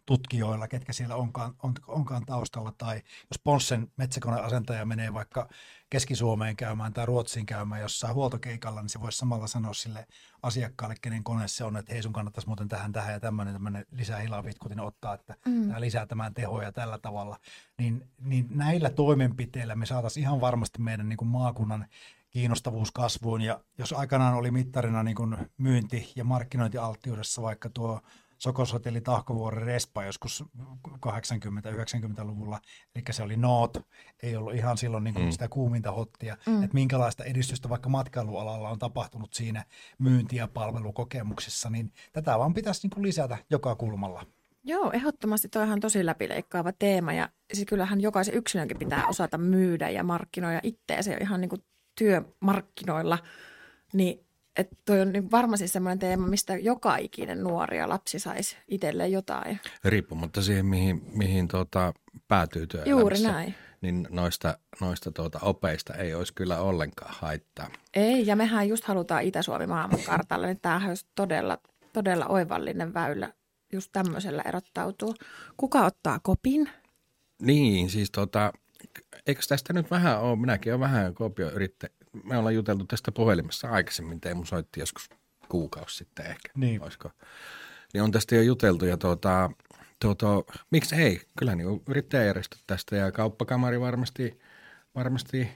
tutkijoilla, 0.05 0.67
ketkä 0.67 0.93
siellä 0.93 1.15
onkaan, 1.15 1.53
on, 1.63 1.73
onkaan 1.87 2.25
taustalla, 2.25 2.73
tai 2.77 2.95
jos 2.95 3.39
Ponssen 3.43 3.91
metsäkoneasentaja 3.97 4.85
menee 4.85 5.13
vaikka 5.13 5.49
Keski-Suomeen 5.89 6.55
käymään 6.55 6.93
tai 6.93 7.05
Ruotsiin 7.05 7.45
käymään 7.45 7.81
jossain 7.81 8.13
huoltokeikalla, 8.13 8.81
niin 8.81 8.89
se 8.89 9.01
voisi 9.01 9.17
samalla 9.17 9.47
sanoa 9.47 9.73
sille 9.73 10.07
asiakkaalle, 10.43 10.95
kenen 11.01 11.23
kone 11.23 11.47
se 11.47 11.63
on, 11.63 11.77
että 11.77 11.93
hei 11.93 12.03
sun 12.03 12.13
kannattaisi 12.13 12.47
muuten 12.47 12.67
tähän, 12.67 12.91
tähän 12.91 13.13
ja 13.13 13.19
tämmöinen, 13.19 13.53
tämmöinen 13.53 13.85
lisää 13.91 14.19
hilavitkutin 14.19 14.79
ottaa, 14.79 15.13
että 15.13 15.35
mm. 15.45 15.67
tämä 15.67 15.81
lisää 15.81 16.05
tämän 16.05 16.33
tehoja 16.33 16.71
tällä 16.71 16.97
tavalla. 16.97 17.39
Niin, 17.77 18.07
niin 18.19 18.47
näillä 18.49 18.89
toimenpiteillä 18.89 19.75
me 19.75 19.85
saataisiin 19.85 20.21
ihan 20.23 20.41
varmasti 20.41 20.81
meidän 20.81 21.09
niin 21.09 21.17
kuin 21.17 21.29
maakunnan 21.29 21.85
kiinnostavuus 22.33 22.91
kasvuun. 22.91 23.41
Ja 23.41 23.59
jos 23.77 23.93
aikanaan 23.93 24.33
oli 24.33 24.51
mittarina 24.51 25.03
niin 25.03 25.15
kuin 25.15 25.37
myynti- 25.57 26.11
ja 26.15 26.23
markkinointialttiudessa 26.23 27.41
vaikka 27.41 27.69
tuo 27.69 28.01
Sokoshotelli 28.43 29.01
Tahkovuoren 29.01 29.63
Respa 29.63 30.03
joskus 30.03 30.43
80-90-luvulla, 30.87 32.59
eli 32.95 33.03
se 33.11 33.23
oli 33.23 33.37
Noot, 33.37 33.77
ei 34.23 34.35
ollut 34.35 34.53
ihan 34.53 34.77
silloin 34.77 35.03
niin 35.03 35.13
kuin 35.13 35.25
mm. 35.25 35.31
sitä 35.31 35.47
kuuminta 35.47 35.91
hottia, 35.91 36.37
mm. 36.45 36.63
että 36.63 36.73
minkälaista 36.73 37.23
edistystä 37.23 37.69
vaikka 37.69 37.89
matkailualalla 37.89 38.69
on 38.69 38.79
tapahtunut 38.79 39.33
siinä 39.33 39.65
myynti- 39.99 40.35
ja 40.35 40.47
palvelukokemuksessa, 40.47 41.69
niin 41.69 41.91
tätä 42.13 42.39
vaan 42.39 42.53
pitäisi 42.53 42.79
niin 42.83 42.91
kuin 42.91 43.03
lisätä 43.03 43.37
joka 43.49 43.75
kulmalla. 43.75 44.25
Joo, 44.63 44.91
ehdottomasti 44.91 45.49
toihan 45.49 45.79
tosi 45.79 46.05
läpileikkaava 46.05 46.71
teema 46.71 47.13
ja 47.13 47.29
siis 47.53 47.67
kyllähän 47.67 48.01
jokaisen 48.01 48.35
yksilönkin 48.35 48.79
pitää 48.79 49.07
osata 49.07 49.37
myydä 49.37 49.89
ja 49.89 50.03
markkinoida 50.03 50.59
itseäsi 50.63 51.11
ihan 51.21 51.41
niin 51.41 51.49
kuin 51.49 51.63
työmarkkinoilla, 51.95 53.17
niin 53.93 54.22
että 54.57 54.75
toi 54.85 55.01
on 55.01 55.11
niin 55.11 55.31
varmasti 55.31 55.67
semmoinen 55.67 55.99
teema, 55.99 56.27
mistä 56.27 56.57
joka 56.57 56.97
ikinen 56.97 57.43
nuori 57.43 57.77
ja 57.77 57.89
lapsi 57.89 58.19
saisi 58.19 58.57
itselleen 58.67 59.11
jotain. 59.11 59.59
Riippumatta 59.83 60.41
siihen, 60.41 60.65
mihin, 60.65 61.01
mihin 61.13 61.47
tuota, 61.47 61.93
päätyy 62.27 62.67
työelämässä. 62.67 63.01
Juuri 63.01 63.19
näin. 63.19 63.55
Niin 63.81 64.07
noista, 64.09 64.57
noista 64.81 65.11
tuota, 65.11 65.39
opeista 65.41 65.93
ei 65.93 66.13
olisi 66.13 66.33
kyllä 66.33 66.59
ollenkaan 66.59 67.15
haittaa. 67.19 67.69
Ei, 67.93 68.27
ja 68.27 68.35
mehän 68.35 68.69
just 68.69 68.83
halutaan 68.83 69.23
Itä-Suomi 69.23 69.67
maailmankartalle, 69.67 70.47
niin 70.47 70.59
tämähän 70.61 70.89
olisi 70.89 71.05
todella, 71.15 71.57
todella 71.93 72.25
oivallinen 72.27 72.93
väylä 72.93 73.33
just 73.73 73.89
tämmöisellä 73.91 74.41
erottautuu. 74.45 75.15
Kuka 75.57 75.85
ottaa 75.85 76.19
kopin? 76.19 76.69
Niin, 77.41 77.89
siis 77.89 78.11
tota, 78.11 78.53
eikö 79.27 79.41
tästä 79.47 79.73
nyt 79.73 79.91
vähän 79.91 80.21
ole, 80.21 80.39
minäkin 80.39 80.73
olen 80.73 80.79
vähän 80.79 81.13
kopio 81.13 81.51
me 82.23 82.37
ollaan 82.37 82.55
juteltu 82.55 82.85
tästä 82.85 83.11
puhelimessa 83.11 83.69
aikaisemmin, 83.69 84.21
Teemu 84.21 84.45
soitti 84.45 84.79
joskus 84.79 85.09
kuukausi 85.49 85.97
sitten 85.97 86.25
ehkä. 86.25 86.49
Niin. 86.55 86.81
Olisiko? 86.81 87.11
Niin 87.93 88.03
on 88.03 88.11
tästä 88.11 88.35
jo 88.35 88.41
juteltu 88.41 88.85
ja 88.85 88.97
tuota, 88.97 89.49
tuota, 90.01 90.27
miksi 90.71 90.95
ei? 90.95 91.21
Kyllä 91.37 91.55
niin 91.55 91.81
yrittäjäjärjestöt 91.89 92.59
tästä 92.67 92.95
ja 92.95 93.11
kauppakamari 93.11 93.79
varmasti, 93.79 94.39
varmasti 94.95 95.49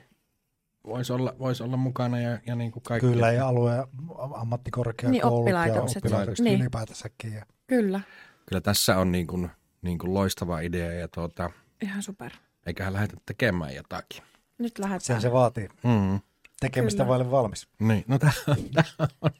voisi 0.85 1.13
olla, 1.13 1.35
voisi 1.39 1.63
olla 1.63 1.77
mukana 1.77 2.19
ja, 2.19 2.39
ja 2.45 2.55
niin 2.55 2.71
kuin 2.71 2.83
kaikki. 2.83 3.07
Kyllä 3.07 3.31
ja 3.31 3.47
alue- 3.47 3.87
ammattikorkeakoulut 4.35 5.11
niin, 5.11 5.25
oppilaitokset. 5.25 6.03
ja 6.03 6.07
oppilaitokset 6.07 6.43
niin. 6.43 6.61
ylipäätänsäkin. 6.61 7.33
Ja. 7.33 7.45
Kyllä. 7.67 8.01
Kyllä 8.45 8.61
tässä 8.61 8.97
on 8.97 9.11
niin 9.11 9.27
kuin, 9.27 9.49
niin 9.81 9.97
kuin 9.97 10.13
loistava 10.13 10.59
idea 10.59 10.91
ja 10.91 11.07
tuota, 11.07 11.49
Ihan 11.81 12.03
super. 12.03 12.31
Eiköhän 12.65 12.93
lähdetä 12.93 13.17
tekemään 13.25 13.75
jotakin. 13.75 14.23
Nyt 14.57 14.79
lähdetään. 14.79 15.01
Sen 15.01 15.21
se 15.21 15.31
vaatii. 15.31 15.69
Mm 15.83 16.19
tekemistä 16.59 17.03
Kyllä. 17.03 17.09
vaille 17.09 17.31
valmis. 17.31 17.67
Niin, 17.79 18.03
no 18.07 18.19
tämä 18.19 18.31
on, 18.47 18.55
tämä 18.73 19.07
on, 19.21 19.31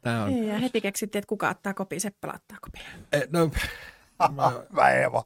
tämä 0.00 0.24
on. 0.24 0.30
Niin, 0.30 0.48
ja 0.48 0.58
heti 0.58 0.80
keksittiin, 0.80 1.18
että 1.20 1.28
kuka 1.28 1.48
ottaa 1.50 1.74
kopi, 1.74 2.00
Seppälä 2.00 2.32
ottaa 2.36 2.58
kopi. 2.60 2.78
E, 3.12 3.20
no, 3.32 3.50
mä... 4.36 4.52
mä 4.70 4.90
Eeva. 4.90 5.24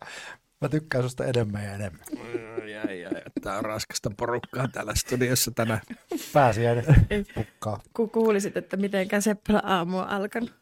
Mä 0.60 0.68
tykkään 0.68 1.04
susta 1.04 1.24
enemmän 1.24 1.64
ja 1.64 1.74
enemmän. 1.74 2.04
Jäi, 2.70 3.00
jäi. 3.00 3.22
Tämä 3.42 3.58
on 3.58 3.64
raskasta 3.64 4.10
porukkaa 4.16 4.68
täällä 4.68 4.94
studiossa 4.94 5.50
tänään. 5.50 5.80
Pääsiäinen 6.32 6.84
pukkaa. 7.34 7.80
Kun 7.96 8.10
kuulisit, 8.10 8.56
että 8.56 8.76
miten 8.76 9.08
Seppälä 9.20 9.62
aamu 9.64 9.98
on 9.98 10.08
alkanut. 10.08 10.54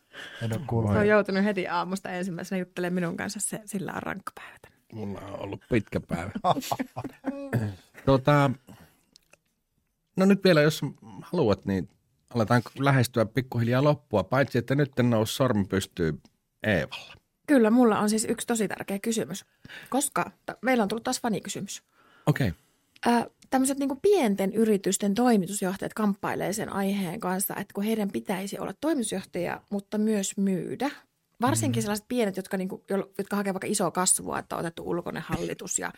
En 0.42 0.52
ole 0.52 0.60
kuullut. 0.66 0.96
on 0.96 1.08
joutunut 1.08 1.44
heti 1.44 1.68
aamusta 1.68 2.10
ensimmäisenä 2.10 2.58
juttelemaan 2.58 2.94
minun 2.94 3.16
kanssa, 3.16 3.40
se, 3.40 3.60
sillä 3.64 3.92
on 3.92 4.02
rankka 4.02 4.32
päivä. 4.34 4.58
Mulla 4.92 5.20
on 5.20 5.40
ollut 5.40 5.60
pitkä 5.70 6.00
päivä. 6.00 6.30
tota, 8.06 8.50
No 10.18 10.24
nyt 10.26 10.44
vielä, 10.44 10.62
jos 10.62 10.80
haluat, 11.22 11.64
niin 11.64 11.88
aletaan 12.34 12.62
lähestyä 12.78 13.26
pikkuhiljaa 13.26 13.84
loppua, 13.84 14.24
paitsi 14.24 14.58
että 14.58 14.74
nyt 14.74 14.92
nousi 15.02 15.34
sormi 15.34 15.64
pystyy 15.64 16.20
Eevalla. 16.62 17.14
Kyllä, 17.46 17.70
mulla 17.70 17.98
on 17.98 18.10
siis 18.10 18.24
yksi 18.24 18.46
tosi 18.46 18.68
tärkeä 18.68 18.98
kysymys, 18.98 19.44
koska 19.90 20.30
t- 20.46 20.62
meillä 20.62 20.82
on 20.82 20.88
tullut 20.88 21.04
taas 21.04 21.20
fanikysymys. 21.20 21.82
Okei. 22.26 22.52
Okay. 23.06 23.30
tämmöiset 23.50 23.78
niin 23.78 24.00
pienten 24.02 24.52
yritysten 24.52 25.14
toimitusjohtajat 25.14 25.94
kamppailee 25.94 26.52
sen 26.52 26.72
aiheen 26.72 27.20
kanssa, 27.20 27.56
että 27.56 27.74
kun 27.74 27.84
heidän 27.84 28.10
pitäisi 28.10 28.58
olla 28.58 28.72
toimitusjohtaja, 28.80 29.60
mutta 29.70 29.98
myös 29.98 30.36
myydä. 30.36 30.90
Varsinkin 31.40 31.80
mm. 31.80 31.82
sellaiset 31.82 32.08
pienet, 32.08 32.36
jotka, 32.36 32.56
niin 32.56 32.68
kuin, 32.68 32.82
jotka 33.18 33.36
hakevat 33.36 33.54
vaikka 33.54 33.66
isoa 33.66 33.90
kasvua, 33.90 34.38
että 34.38 34.56
on 34.56 34.60
otettu 34.60 34.82
ulkoinen 34.86 35.22
hallitus 35.22 35.78
ja 35.78 35.92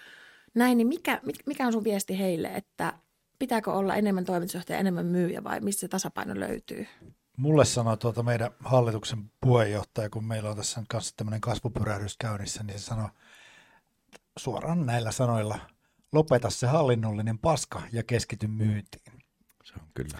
näin, 0.55 0.79
niin 0.79 0.89
mikä, 0.89 1.21
mikä 1.47 1.67
on 1.67 1.73
sun 1.73 1.85
viesti 1.85 2.19
heille, 2.19 2.49
että 2.49 2.93
pitääkö 3.41 3.73
olla 3.73 3.95
enemmän 3.95 4.25
toimitusjohtaja, 4.25 4.79
enemmän 4.79 5.07
myyjä 5.07 5.45
vai 5.45 5.61
missä 5.61 5.81
se 5.81 5.89
tasapaino 5.89 6.41
löytyy? 6.41 6.87
Mulle 7.37 7.65
sanoi 7.65 7.97
tuota 7.97 8.23
meidän 8.23 8.51
hallituksen 8.65 9.33
puheenjohtaja, 9.41 10.11
kun 10.11 10.25
meillä 10.25 10.51
on 10.51 10.57
tässä 10.57 10.83
kanssa 10.89 11.17
tämmöinen 11.17 11.41
kasvupyrähdys 11.41 12.17
käynnissä, 12.17 12.63
niin 12.63 12.79
se 12.79 12.85
sanoi, 12.85 13.09
suoraan 14.39 14.87
näillä 14.87 15.11
sanoilla, 15.11 15.59
lopeta 16.13 16.51
se 16.51 16.67
hallinnollinen 16.67 17.39
paska 17.39 17.83
ja 17.93 18.03
keskity 18.03 18.47
myyntiin. 18.47 19.23
Se 19.65 19.75
on 19.75 19.89
kyllä. 19.95 20.19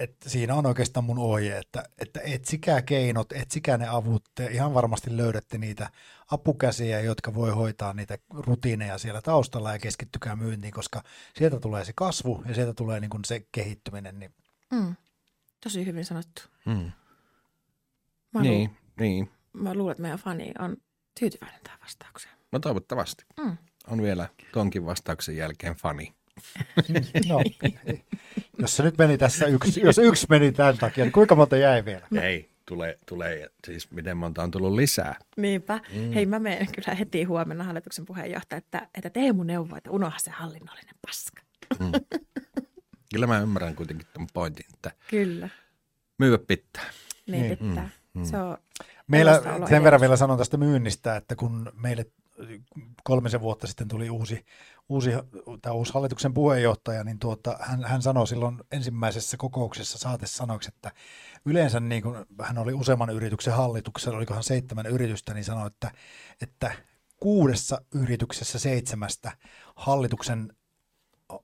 Et, 0.00 0.10
et 0.10 0.16
siinä 0.26 0.54
on 0.54 0.66
oikeastaan 0.66 1.04
mun 1.04 1.18
ohje, 1.18 1.58
että, 1.58 1.84
että 1.98 2.20
etsikää 2.24 2.82
keinot, 2.82 3.32
etsikää 3.32 3.78
ne 3.78 3.88
avut, 3.88 4.24
te 4.34 4.46
ihan 4.46 4.74
varmasti 4.74 5.16
löydätte 5.16 5.58
niitä 5.58 5.90
apukäsiä, 6.30 7.00
jotka 7.00 7.34
voi 7.34 7.50
hoitaa 7.50 7.92
niitä 7.92 8.18
rutiineja 8.30 8.98
siellä 8.98 9.22
taustalla 9.22 9.72
ja 9.72 9.78
keskittykää 9.78 10.36
myyntiin, 10.36 10.72
koska 10.72 11.02
sieltä 11.38 11.60
tulee 11.60 11.84
se 11.84 11.92
kasvu 11.96 12.42
ja 12.48 12.54
sieltä 12.54 12.74
tulee 12.74 13.00
niin 13.00 13.10
kuin 13.10 13.24
se 13.24 13.46
kehittyminen. 13.52 14.18
Niin 14.18 14.34
Mm. 14.70 14.96
Tosi 15.62 15.86
hyvin 15.86 16.04
sanottu. 16.04 16.42
Mm. 16.66 16.92
Mä, 18.34 18.40
Niin, 18.40 18.76
niin. 19.00 19.24
Luulen, 19.24 19.64
mä 19.64 19.74
luulen, 19.74 19.92
että 19.92 20.02
meidän 20.02 20.18
fani 20.18 20.52
on 20.58 20.76
tyytyväinen 21.20 21.60
tähän 21.64 21.80
vastaukseen. 21.80 22.34
No 22.52 22.58
toivottavasti. 22.58 23.24
Mm. 23.40 23.56
On 23.88 24.02
vielä 24.02 24.28
tonkin 24.52 24.86
vastauksen 24.86 25.36
jälkeen 25.36 25.74
fani. 25.74 26.14
No, 27.28 27.42
jos 28.58 28.76
se 28.76 28.82
nyt 28.82 28.98
meni 28.98 29.18
tässä 29.18 29.46
yksi, 29.46 29.80
jos 29.80 29.98
yksi 29.98 30.26
meni 30.30 30.52
tämän 30.52 30.78
takia, 30.78 31.04
niin 31.04 31.12
kuinka 31.12 31.34
monta 31.34 31.56
jäi 31.56 31.84
vielä? 31.84 32.06
Ei, 32.22 32.50
tulee, 32.66 32.98
tulee, 33.06 33.50
siis 33.66 33.90
miten 33.90 34.16
monta 34.16 34.42
on 34.42 34.50
tullut 34.50 34.72
lisää. 34.72 35.14
Niinpä. 35.36 35.80
Mm. 35.94 36.12
Hei, 36.12 36.26
mä 36.26 36.38
menen 36.38 36.66
kyllä 36.72 36.94
heti 36.94 37.24
huomenna 37.24 37.64
hallituksen 37.64 38.06
puheenjohtaja, 38.06 38.58
että, 38.58 38.88
että 38.94 39.10
Teemu 39.10 39.42
neuvoo, 39.42 39.76
että 39.76 39.90
unohda 39.90 40.18
se 40.18 40.30
hallinnollinen 40.30 40.94
paska. 41.06 41.42
Mm. 41.78 41.92
Kyllä 43.12 43.26
mä 43.26 43.38
ymmärrän 43.40 43.74
kuitenkin 43.74 44.06
tuon 44.12 44.26
pointin, 44.32 44.66
että 44.74 44.92
Kyllä, 45.10 45.48
myyä 46.18 46.38
pitää. 46.38 46.90
niin, 47.26 47.42
Niin. 47.42 47.58
pitää. 47.58 47.90
Mm. 48.14 48.24
Se 48.24 48.36
on 48.38 48.56
Meillä 49.06 49.42
sen 49.68 49.84
verran 49.84 50.00
vielä 50.00 50.16
sanon 50.16 50.38
tästä 50.38 50.56
myynnistä, 50.56 51.16
että 51.16 51.36
kun 51.36 51.72
meille 51.74 52.06
kolmisen 53.04 53.40
vuotta 53.40 53.66
sitten 53.66 53.88
tuli 53.88 54.10
uusi, 54.10 54.44
uusi, 54.90 55.10
tämä 55.62 55.72
uusi 55.72 55.94
hallituksen 55.94 56.34
puheenjohtaja, 56.34 57.04
niin 57.04 57.18
tuota, 57.18 57.56
hän, 57.60 57.84
hän 57.84 58.02
sanoi 58.02 58.26
silloin 58.26 58.58
ensimmäisessä 58.72 59.36
kokouksessa 59.36 59.98
saatesanoiksi, 59.98 60.70
että 60.74 60.92
yleensä 61.44 61.80
niin 61.80 62.02
kun 62.02 62.26
hän 62.42 62.58
oli 62.58 62.72
useamman 62.72 63.10
yrityksen 63.10 63.54
hallituksella, 63.54 64.18
olikohan 64.18 64.42
seitsemän 64.42 64.86
yritystä, 64.86 65.34
niin 65.34 65.44
sanoi, 65.44 65.66
että, 65.66 65.90
että 66.42 66.72
kuudessa 67.20 67.82
yrityksessä 67.94 68.58
seitsemästä 68.58 69.32
hallituksen 69.76 70.52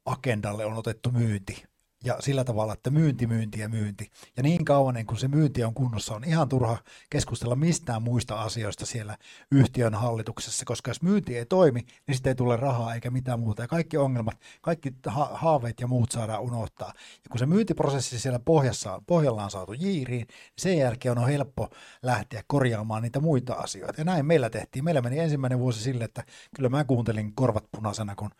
agendalle 0.05 0.65
on 0.65 0.75
otettu 0.75 1.11
myynti. 1.11 1.65
Ja 2.05 2.17
sillä 2.21 2.45
tavalla, 2.45 2.73
että 2.73 2.91
myynti, 2.91 3.27
myynti 3.27 3.61
ja 3.61 3.69
myynti. 3.69 4.11
Ja 4.37 4.43
niin 4.43 4.65
kauan, 4.65 5.07
kun 5.07 5.19
se 5.19 5.29
myynti 5.29 5.65
on 5.65 5.75
kunnossa, 5.75 6.15
on 6.15 6.25
ihan 6.25 6.49
turha 6.49 6.79
keskustella 7.11 7.57
mistään 7.57 8.03
muista 8.03 8.43
asioista 8.43 8.87
siellä 8.87 9.19
yhtiön 9.53 9.95
hallituksessa, 9.95 10.65
koska 10.65 10.91
jos 10.91 11.03
myynti 11.03 11.39
ei 11.39 11.47
toimi, 11.47 11.81
niin 12.07 12.15
sitten 12.15 12.31
ei 12.31 12.35
tule 12.35 12.57
rahaa 12.57 12.95
eikä 12.95 13.11
mitään 13.11 13.41
muuta. 13.41 13.63
Ja 13.63 13.69
kaikki 13.69 13.97
ongelmat, 13.97 14.41
kaikki 14.61 14.95
ha- 15.07 15.31
haaveet 15.35 15.81
ja 15.81 15.87
muut 15.87 16.11
saadaan 16.11 16.43
unohtaa. 16.43 16.93
Ja 16.97 17.31
kun 17.31 17.39
se 17.39 17.47
myyntiprosessi 17.47 18.19
siellä 18.19 18.39
pohjassa, 18.39 19.03
pohjalla 19.07 19.45
on 19.45 19.51
saatu 19.51 19.73
jiiriin, 19.73 20.27
niin 20.27 20.27
sen 20.59 20.79
jälkeen 20.79 21.19
on 21.19 21.29
helppo 21.29 21.71
lähteä 22.03 22.43
korjaamaan 22.47 23.03
niitä 23.03 23.21
muita 23.21 23.55
asioita. 23.55 24.01
Ja 24.01 24.05
näin 24.05 24.27
meillä 24.27 24.51
tehtiin. 24.51 24.85
Meillä 24.85 25.01
meni 25.01 25.19
ensimmäinen 25.19 25.59
vuosi 25.59 25.83
sille, 25.83 26.05
että 26.05 26.25
kyllä 26.57 26.69
mä 26.69 26.85
kuuntelin 26.85 27.35
korvat 27.35 27.65
punaisena, 27.73 28.15
kun 28.15 28.31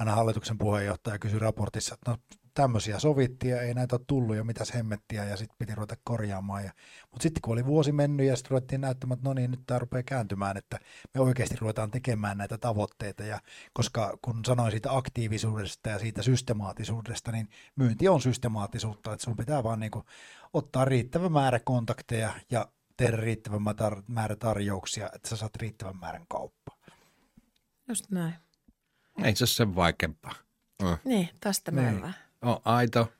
aina 0.00 0.14
hallituksen 0.14 0.58
puheenjohtaja 0.58 1.18
kysyi 1.18 1.38
raportissa, 1.38 1.94
että 1.94 2.10
no 2.10 2.16
tämmöisiä 2.56 2.98
sovittiin 2.98 3.50
ja 3.50 3.62
ei 3.62 3.74
näitä 3.74 3.96
ole 3.96 4.04
tullut 4.06 4.36
ja 4.36 4.44
mitäs 4.44 4.74
hemmettiä 4.74 5.24
ja 5.24 5.36
sitten 5.36 5.56
piti 5.58 5.74
ruveta 5.74 5.96
korjaamaan. 6.04 6.64
Ja, 6.64 6.72
mutta 7.10 7.22
sitten 7.22 7.40
kun 7.42 7.52
oli 7.52 7.66
vuosi 7.66 7.92
mennyt 7.92 8.26
ja 8.26 8.36
sitten 8.36 8.50
ruvettiin 8.50 8.80
näyttämään, 8.80 9.18
että 9.18 9.28
no 9.28 9.34
niin, 9.34 9.50
nyt 9.50 9.60
tämä 9.66 9.78
rupeaa 9.78 10.02
kääntymään, 10.02 10.56
että 10.56 10.78
me 11.14 11.20
oikeasti 11.20 11.56
ruvetaan 11.60 11.90
tekemään 11.90 12.38
näitä 12.38 12.58
tavoitteita. 12.58 13.24
Ja 13.24 13.40
koska 13.72 14.18
kun 14.22 14.44
sanoin 14.44 14.70
siitä 14.70 14.96
aktiivisuudesta 14.96 15.88
ja 15.88 15.98
siitä 15.98 16.22
systemaattisuudesta, 16.22 17.32
niin 17.32 17.48
myynti 17.76 18.08
on 18.08 18.20
systemaattisuutta, 18.20 19.12
että 19.12 19.24
sun 19.24 19.36
pitää 19.36 19.62
vaan 19.62 19.80
niinku 19.80 20.04
ottaa 20.52 20.84
riittävä 20.84 21.28
määrä 21.28 21.60
kontakteja 21.60 22.32
ja 22.50 22.68
tehdä 22.96 23.16
riittävän 23.16 23.60
määr- 23.60 24.02
määrä 24.08 24.36
tarjouksia, 24.36 25.10
että 25.14 25.28
sä 25.28 25.36
saat 25.36 25.56
riittävän 25.56 25.96
määrän 25.96 26.26
kauppaa. 26.28 26.76
Just 27.88 28.10
näin. 28.10 28.34
Ei 29.24 29.36
se 29.36 29.42
ole 29.42 29.48
sen 29.48 29.74
vaikeampaa. 29.74 30.34
Mm. 30.82 30.98
Niin, 31.04 31.28
tästä 31.40 31.70
Niin. 31.70 32.02
niin. 32.02 32.14
On 32.42 32.60
aito, 32.64 33.12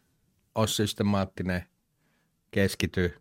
on 0.54 0.68
systemaattinen, 0.68 1.64
keskity, 2.50 3.20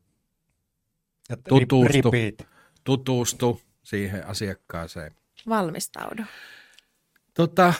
Ja 1.29 1.37
Tutustu. 1.37 2.11
repeat. 2.11 2.49
tutustu 2.83 3.61
siihen 3.83 4.27
asiakkaaseen. 4.27 5.15
Valmistaudu. 5.49 6.23
Tota, 7.33 7.73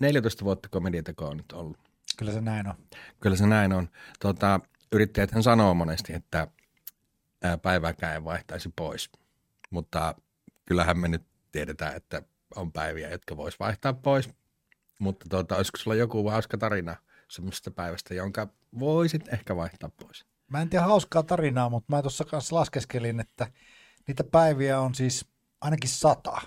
14 0.00 0.44
vuotta 0.44 0.68
komediateko 0.68 1.28
on 1.28 1.36
nyt 1.36 1.52
ollut. 1.52 1.78
Kyllä 2.16 2.32
se 2.32 2.40
näin 2.40 2.66
on. 2.68 2.74
Kyllä 3.20 3.36
se 3.36 3.46
näin 3.46 3.72
on. 3.72 3.88
Tota, 4.20 4.60
yrittäjäthän 4.92 5.42
sanoo 5.42 5.74
monesti, 5.74 6.12
että 6.12 6.46
ää, 7.42 7.58
päivääkään 7.58 8.14
ei 8.14 8.24
vaihtaisi 8.24 8.70
pois. 8.76 9.10
Mutta 9.70 10.14
kyllähän 10.66 10.98
me 10.98 11.08
nyt 11.08 11.22
tiedetään, 11.52 11.96
että 11.96 12.22
on 12.56 12.72
päiviä, 12.72 13.10
jotka 13.10 13.36
vois 13.36 13.60
vaihtaa 13.60 13.92
pois. 13.92 14.30
Mutta 14.98 15.26
tota, 15.30 15.56
olisiko 15.56 15.78
sulla 15.78 15.94
joku 15.94 16.30
hauska 16.30 16.58
tarina 16.58 16.96
semmoisesta 17.28 17.70
päivästä, 17.70 18.14
jonka 18.14 18.48
voisit 18.78 19.28
ehkä 19.32 19.56
vaihtaa 19.56 19.90
pois? 20.02 20.26
Mä 20.48 20.60
en 20.62 20.68
tiedä 20.70 20.84
hauskaa 20.84 21.22
tarinaa, 21.22 21.70
mutta 21.70 21.96
mä 21.96 22.02
tuossa 22.02 22.24
kanssa 22.24 22.56
laskeskelin, 22.56 23.20
että 23.20 23.46
niitä 24.06 24.24
päiviä 24.24 24.80
on 24.80 24.94
siis 24.94 25.26
ainakin 25.60 25.90
sata. 25.90 26.40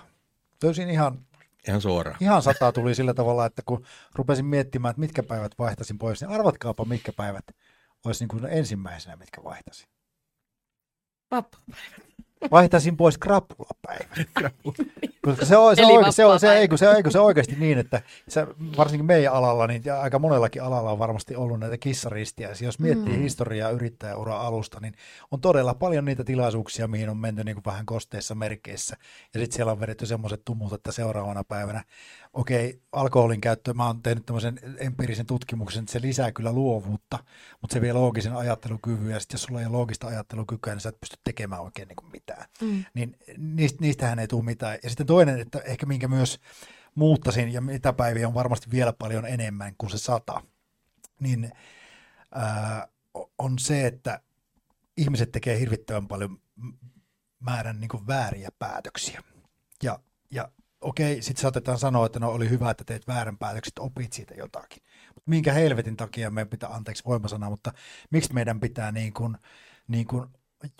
Löysin 0.62 0.90
ihan, 0.90 1.26
Ihan 1.68 1.80
suoraan. 1.80 2.16
ihan 2.20 2.42
sata 2.42 2.72
tuli 2.72 2.94
sillä 2.94 3.14
tavalla, 3.14 3.46
että 3.46 3.62
kun 3.66 3.84
rupesin 4.14 4.44
miettimään, 4.44 4.90
että 4.90 5.00
mitkä 5.00 5.22
päivät 5.22 5.52
vaihtaisin 5.58 5.98
pois, 5.98 6.20
niin 6.20 6.30
arvatkaapa 6.30 6.84
mitkä 6.84 7.12
päivät 7.12 7.44
olisi 8.04 8.22
niin 8.24 8.28
kuin 8.28 8.46
ensimmäisenä, 8.46 9.16
mitkä 9.16 9.44
vaihtaisin. 9.44 9.88
Vappu. 11.30 11.58
Vaihtaisin 12.50 12.96
pois 12.96 13.18
krapulapäivän. 13.18 14.26
Koska 15.24 15.44
se 15.44 15.56
on, 15.56 15.76
se, 15.76 15.84
on, 15.84 16.12
se, 16.12 16.24
on, 16.24 16.40
se, 16.40 16.52
ei, 16.52 16.68
kun 16.68 16.78
se, 16.78 16.90
ei, 16.90 17.02
kun 17.02 17.12
se 17.12 17.20
oikeasti 17.20 17.56
niin, 17.58 17.78
että 17.78 18.02
se, 18.28 18.46
varsinkin 18.76 19.06
meidän 19.06 19.32
alalla, 19.32 19.66
niin 19.66 19.82
ja 19.84 20.00
aika 20.00 20.18
monellakin 20.18 20.62
alalla 20.62 20.90
on 20.90 20.98
varmasti 20.98 21.36
ollut 21.36 21.60
näitä 21.60 21.78
kissaristiä. 21.78 22.50
Jos 22.60 22.78
miettii 22.78 23.16
mm. 23.16 23.22
historiaa 23.22 23.70
yrittäjäura 23.70 24.40
alusta, 24.40 24.80
niin 24.80 24.94
on 25.30 25.40
todella 25.40 25.74
paljon 25.74 26.04
niitä 26.04 26.24
tilaisuuksia, 26.24 26.88
mihin 26.88 27.08
on 27.08 27.16
menty 27.16 27.44
niin 27.44 27.54
kuin 27.54 27.64
vähän 27.64 27.86
kosteissa 27.86 28.34
merkeissä. 28.34 28.96
Ja 29.34 29.40
sitten 29.40 29.56
siellä 29.56 29.72
on 29.72 29.80
vedetty 29.80 30.06
semmoiset 30.06 30.42
tumut, 30.44 30.72
että 30.72 30.92
seuraavana 30.92 31.44
päivänä, 31.44 31.84
okei, 32.32 32.82
alkoholin 32.92 33.40
käyttö, 33.40 33.74
mä 33.74 33.86
oon 33.86 34.02
tehnyt 34.02 34.26
tämmöisen 34.26 34.58
empiirisen 34.78 35.26
tutkimuksen, 35.26 35.80
että 35.82 35.92
se 35.92 36.00
lisää 36.00 36.32
kyllä 36.32 36.52
luovuutta, 36.52 37.18
mutta 37.60 37.74
se 37.74 37.80
vie 37.80 37.92
loogisen 37.92 38.36
ajattelukyvyn, 38.36 39.10
ja 39.10 39.20
sitten 39.20 39.34
jos 39.34 39.42
sulla 39.42 39.60
ei 39.60 39.66
ole 39.66 39.76
loogista 39.76 40.06
ajattelukykyä, 40.06 40.72
niin 40.72 40.80
sä 40.80 40.88
et 40.88 41.00
pysty 41.00 41.16
tekemään 41.24 41.62
oikein 41.62 41.88
niin 41.88 41.96
kuin 41.96 42.12
mitään 42.12 42.46
Mm. 42.60 42.84
niin 42.94 43.16
niistä, 43.38 43.78
niistähän 43.80 44.18
ei 44.18 44.28
tule 44.28 44.44
mitään. 44.44 44.78
Ja 44.82 44.90
sitten 44.90 45.06
toinen, 45.06 45.40
että 45.40 45.58
ehkä 45.58 45.86
minkä 45.86 46.08
myös 46.08 46.40
muuttasin, 46.94 47.52
ja 47.52 47.60
mitä 47.60 47.92
päiviä 47.92 48.28
on 48.28 48.34
varmasti 48.34 48.70
vielä 48.70 48.92
paljon 48.92 49.26
enemmän 49.26 49.74
kuin 49.78 49.90
se 49.90 49.98
sata, 49.98 50.42
niin 51.20 51.52
ää, 52.34 52.88
on 53.38 53.58
se, 53.58 53.86
että 53.86 54.20
ihmiset 54.96 55.32
tekee 55.32 55.58
hirvittävän 55.58 56.08
paljon 56.08 56.38
määrän 57.40 57.80
niin 57.80 57.88
kuin 57.88 58.06
vääriä 58.06 58.48
päätöksiä. 58.58 59.22
Ja, 59.82 59.98
ja 60.30 60.48
okei, 60.82 61.22
sitten 61.22 61.42
saatetaan 61.42 61.78
sanoa, 61.78 62.06
että 62.06 62.20
no 62.20 62.30
oli 62.30 62.50
hyvä, 62.50 62.70
että 62.70 62.84
teet 62.84 63.06
väärän 63.06 63.38
päätökset, 63.38 63.78
opit 63.78 64.12
siitä 64.12 64.34
jotakin. 64.34 64.82
Mutta 65.06 65.30
minkä 65.30 65.52
helvetin 65.52 65.96
takia 65.96 66.30
meidän 66.30 66.48
pitää, 66.48 66.74
anteeksi 66.74 67.04
voimasana, 67.06 67.50
mutta 67.50 67.72
miksi 68.10 68.34
meidän 68.34 68.60
pitää 68.60 68.92
niin 68.92 69.12
kuin, 69.12 69.36
niin 69.88 70.06
kuin 70.06 70.26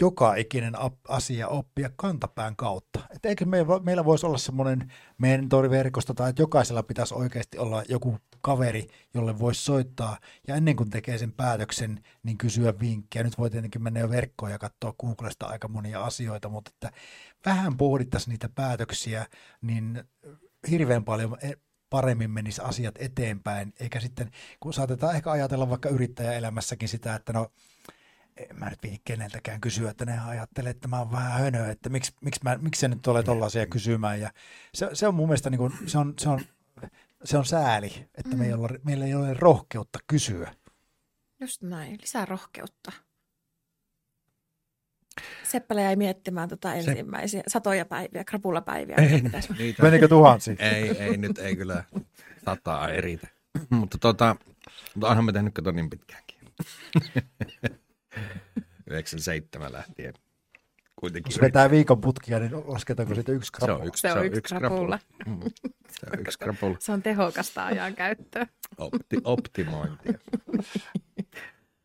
joka 0.01 0.35
ikinen 0.35 0.73
asia 1.09 1.49
oppia 1.49 1.91
kantapään 1.97 2.57
kautta. 2.57 3.01
Et 3.17 3.25
eikö 3.25 3.45
meillä, 3.45 3.81
meillä 3.83 4.05
voisi 4.05 4.27
olla 4.27 4.39
semmoinen 4.39 4.93
mentoriverkosto 5.19 6.15
tai 6.15 6.31
että 6.31 6.43
jokaisella 6.43 6.83
pitäisi 6.83 7.15
oikeasti 7.15 7.59
olla 7.59 7.83
joku 7.89 8.19
kaveri, 8.41 8.87
jolle 9.15 9.39
voisi 9.39 9.65
soittaa 9.65 10.19
ja 10.49 10.57
ennen 10.57 10.77
kuin 10.77 10.91
tekee 10.91 11.19
sen 11.19 11.33
päätöksen, 11.33 12.05
niin 12.23 12.39
kysyä 12.39 12.75
vinkkiä. 12.81 13.23
Nyt 13.23 13.39
voi 13.39 13.51
tietenkin 13.51 13.83
mennä 13.83 14.01
jo 14.01 14.11
verkkoon 14.11 14.53
ja 14.53 14.59
katsoa 14.59 14.95
Googlesta 15.01 15.47
aika 15.47 15.69
monia 15.69 16.05
asioita, 16.05 16.49
mutta 16.49 16.71
että 16.75 16.91
vähän 17.47 17.77
pohdittaisiin 17.77 18.33
niitä 18.33 18.49
päätöksiä, 18.49 19.27
niin 19.63 20.05
hirveän 20.71 21.05
paljon 21.05 21.39
e- 21.43 21.53
paremmin 21.91 22.31
menisi 22.31 22.63
asiat 22.65 22.95
eteenpäin, 22.99 23.73
eikä 23.81 24.01
sitten, 24.01 24.31
kun 24.61 24.75
saatetaan 24.75 25.17
ehkä 25.17 25.31
ajatella 25.31 25.71
vaikka 25.71 25.89
yrittäjäelämässäkin 25.89 26.89
sitä, 26.89 27.15
että 27.15 27.33
no 27.33 27.53
en 28.37 28.59
mä 28.59 28.71
nyt 28.71 28.83
viitti 28.83 29.03
keneltäkään 29.05 29.61
kysyä, 29.61 29.91
että 29.91 30.05
ne 30.05 30.21
ajattelee, 30.21 30.71
että 30.71 30.89
mä 30.89 30.99
oon 30.99 31.13
vähän 31.13 31.41
hönö, 31.41 31.71
että 31.71 31.89
miksi, 31.89 32.13
miksi, 32.21 32.41
mä, 32.45 32.59
miksi 32.61 32.81
sä 32.81 32.89
nyt 32.89 33.07
olet 33.07 33.27
tollaisia 33.27 33.67
kysymään. 33.67 34.21
Ja 34.21 34.31
se, 34.75 34.89
se 34.93 35.07
on 35.07 35.15
mun 35.15 35.29
mielestä 35.29 35.51
niin 35.51 35.59
kuin, 35.59 35.73
se, 35.87 35.99
on, 35.99 36.15
se, 36.19 36.29
on, 36.29 36.41
se 37.25 37.39
on 37.39 37.45
sääli, 37.45 38.09
että 38.15 38.31
mm. 38.31 38.39
me 38.39 38.47
ei 38.47 38.53
olla, 38.53 38.69
meillä 38.85 39.05
ei 39.05 39.15
ole 39.15 39.35
rohkeutta 39.35 39.99
kysyä. 40.07 40.55
Just 41.41 41.63
näin. 41.63 41.99
Lisää 42.01 42.25
rohkeutta. 42.25 42.93
Seppälä 45.43 45.81
jäi 45.81 45.97
miettimään 45.97 46.49
tota 46.49 46.75
ensimmäisiä 46.75 47.43
satoja 47.47 47.85
päiviä, 47.85 48.25
krapulapäiviä. 48.25 48.97
Ei, 48.97 49.21
niitä, 49.59 49.83
Menikö 49.83 50.09
tuhansia? 50.09 50.57
ei, 50.59 50.99
ei, 50.99 51.17
nyt 51.17 51.39
ei 51.39 51.57
kyllä 51.57 51.85
sataa 52.45 52.89
eritä. 52.89 53.29
mutta 53.71 53.99
tota, 53.99 54.37
mutta 54.95 55.09
onhan 55.09 55.25
me 55.25 55.33
tehnyt 55.33 55.55
kato 55.55 55.71
niin 55.73 55.91
pitkäänkin. 55.91 56.39
97 58.87 59.73
lähtien. 59.73 60.15
Kuitenkin. 60.97 61.33
Jos 61.33 61.41
vetää 61.41 61.71
viikon 61.71 62.01
putkia, 62.01 62.39
niin 62.39 62.53
lasketaanko 62.67 63.15
siitä 63.15 63.33
yksi 63.33 63.47
se 63.47 63.67
krapula? 63.67 63.79
on 63.83 63.87
yksi, 63.87 64.01
Se 64.01 64.13
on 64.13 64.27
yksi 64.27 64.55
krapula. 64.55 64.99
Mm, 65.27 65.41
Se 65.91 66.07
on 66.13 66.21
yksi 66.21 66.39
krapula. 66.39 66.77
Se 66.81 66.93
on 66.93 67.03
tehokasta 67.03 67.65
ajan 67.65 67.95
käyttöä. 67.95 68.47
Opti, 68.79 69.17
optimointia. 69.25 70.19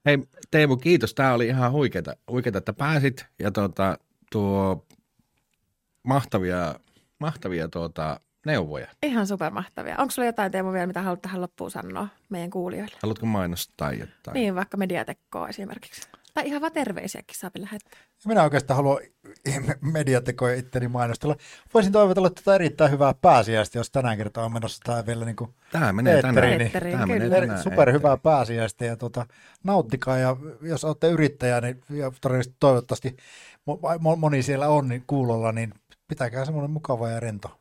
Hei 0.06 0.18
Teemu, 0.52 0.78
kiitos. 0.78 1.14
Tämä 1.14 1.34
oli 1.34 1.48
ihan 1.48 1.72
huikeeta, 1.72 2.16
huikeeta 2.32 2.58
että 2.58 2.74
pääsit. 2.74 3.26
Ja 3.40 3.52
tuota, 3.52 3.98
tuo 4.32 4.86
mahtavia, 6.04 6.76
mahtavia 7.20 7.68
tuota, 7.68 8.20
neuvoja. 8.46 8.88
Ihan 9.04 9.28
supermahtavia. 9.28 9.96
Onko 9.98 10.12
sulla 10.12 10.26
jotain 10.26 10.52
Teemu 10.52 10.72
vielä, 10.74 10.88
mitä 10.88 11.02
haluat 11.02 11.22
tähän 11.22 11.42
loppuun 11.42 11.72
sanoa 11.72 12.08
meidän 12.30 12.50
kuulijoille? 12.50 12.96
Haluatko 13.02 13.26
mainostaa 13.26 13.94
jotain? 13.94 14.34
Niin, 14.34 14.56
vaikka 14.56 14.78
mediatekkoa 14.78 15.50
esimerkiksi. 15.50 16.10
Tai 16.38 16.48
ihan 16.48 16.62
vaan 16.62 16.72
terveisiäkin 16.72 17.38
saa 17.38 17.50
lähettää. 17.58 18.00
Minä 18.26 18.44
oikeastaan 18.44 18.76
haluan 18.76 19.02
mediatekoja 19.82 20.56
itteni 20.56 20.88
mainostella. 20.88 21.36
Voisin 21.74 21.92
toivotella 21.92 22.30
tätä 22.30 22.56
erittäin 22.56 22.92
hyvää 22.92 23.14
pääsiäistä, 23.14 23.78
jos 23.78 23.92
tänään 23.92 24.18
kertaa 24.18 24.46
on 24.46 24.54
menossa 24.54 24.82
tämä 24.84 25.06
vielä 25.06 25.26
niin 25.26 25.36
kuin 25.36 25.54
Tämä 25.72 25.94
menee 25.94 26.22
tänään. 26.22 26.62
Eetteriin, 26.62 26.92
niin- 26.92 27.00
Tämä 27.00 27.06
menee 27.06 27.30
tänään. 27.42 27.64
superhyvää 27.64 28.18
pääsiäistä 28.18 28.86
ja 28.86 28.96
tota, 28.98 29.26
nauttikaa 29.64 30.18
ja 30.18 30.36
jos 30.62 30.84
olette 30.84 31.10
yrittäjä 31.10 31.62
niin, 31.62 31.82
ja 31.90 32.12
todennäköisesti 32.22 32.58
toivottavasti 32.60 33.18
mo- 33.70 33.98
mo- 34.00 34.16
moni 34.16 34.44
siellä 34.44 34.68
on 34.70 34.88
niin 34.88 35.04
kuulolla, 35.08 35.52
niin 35.52 35.74
pitäkää 36.08 36.46
semmoinen 36.46 36.72
mukava 36.72 37.10
ja 37.10 37.20
rento 37.20 37.60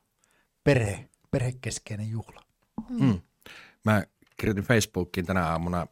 perhe, 0.64 1.08
perhekeskeinen 1.30 2.10
juhla. 2.10 2.42
Mm. 2.88 3.20
Mä 3.84 4.04
kirjoitin 4.36 4.64
Facebookiin 4.64 5.26
tänä 5.26 5.46
aamuna, 5.46 5.86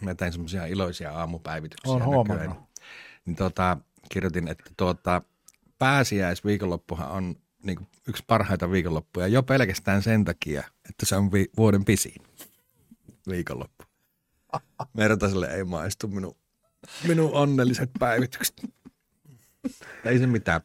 mä 0.00 0.14
tein 0.14 0.32
semmoisia 0.32 0.66
iloisia 0.66 1.12
aamupäivityksiä. 1.12 1.92
Olen 1.92 2.04
huomannut. 2.04 2.48
nykyään. 2.48 2.68
Niin 3.26 3.36
tota, 3.36 3.76
kirjoitin, 4.12 4.48
että 4.48 4.70
tuota, 4.76 5.22
pääsiäisviikonloppuhan 5.78 7.10
on 7.10 7.36
niin 7.62 7.78
yksi 8.08 8.24
parhaita 8.26 8.70
viikonloppuja 8.70 9.26
jo 9.26 9.42
pelkästään 9.42 10.02
sen 10.02 10.24
takia, 10.24 10.60
että 10.88 11.06
se 11.06 11.16
on 11.16 11.32
vi- 11.32 11.50
vuoden 11.56 11.84
pisin 11.84 12.22
viikonloppu. 13.28 13.84
Mertaselle 14.94 15.46
ei 15.46 15.64
maistu 15.64 16.08
minun, 16.08 16.36
minun 17.08 17.32
onnelliset 17.32 17.90
päivitykset. 17.98 18.62
Ei 20.04 20.18
se 20.18 20.26
mitään. 20.26 20.60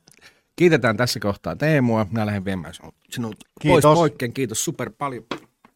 Kiitetään 0.55 0.97
tässä 0.97 1.19
kohtaa 1.19 1.55
Teemua. 1.55 2.07
Minä 2.11 2.25
lähden 2.25 2.45
viemään 2.45 2.73
sinut, 2.73 2.95
sinut 3.09 3.35
pois 3.39 3.73
Kiitos. 3.73 3.97
poikkeen. 3.97 4.33
Kiitos 4.33 4.65
super 4.65 4.91
paljon. 4.97 5.25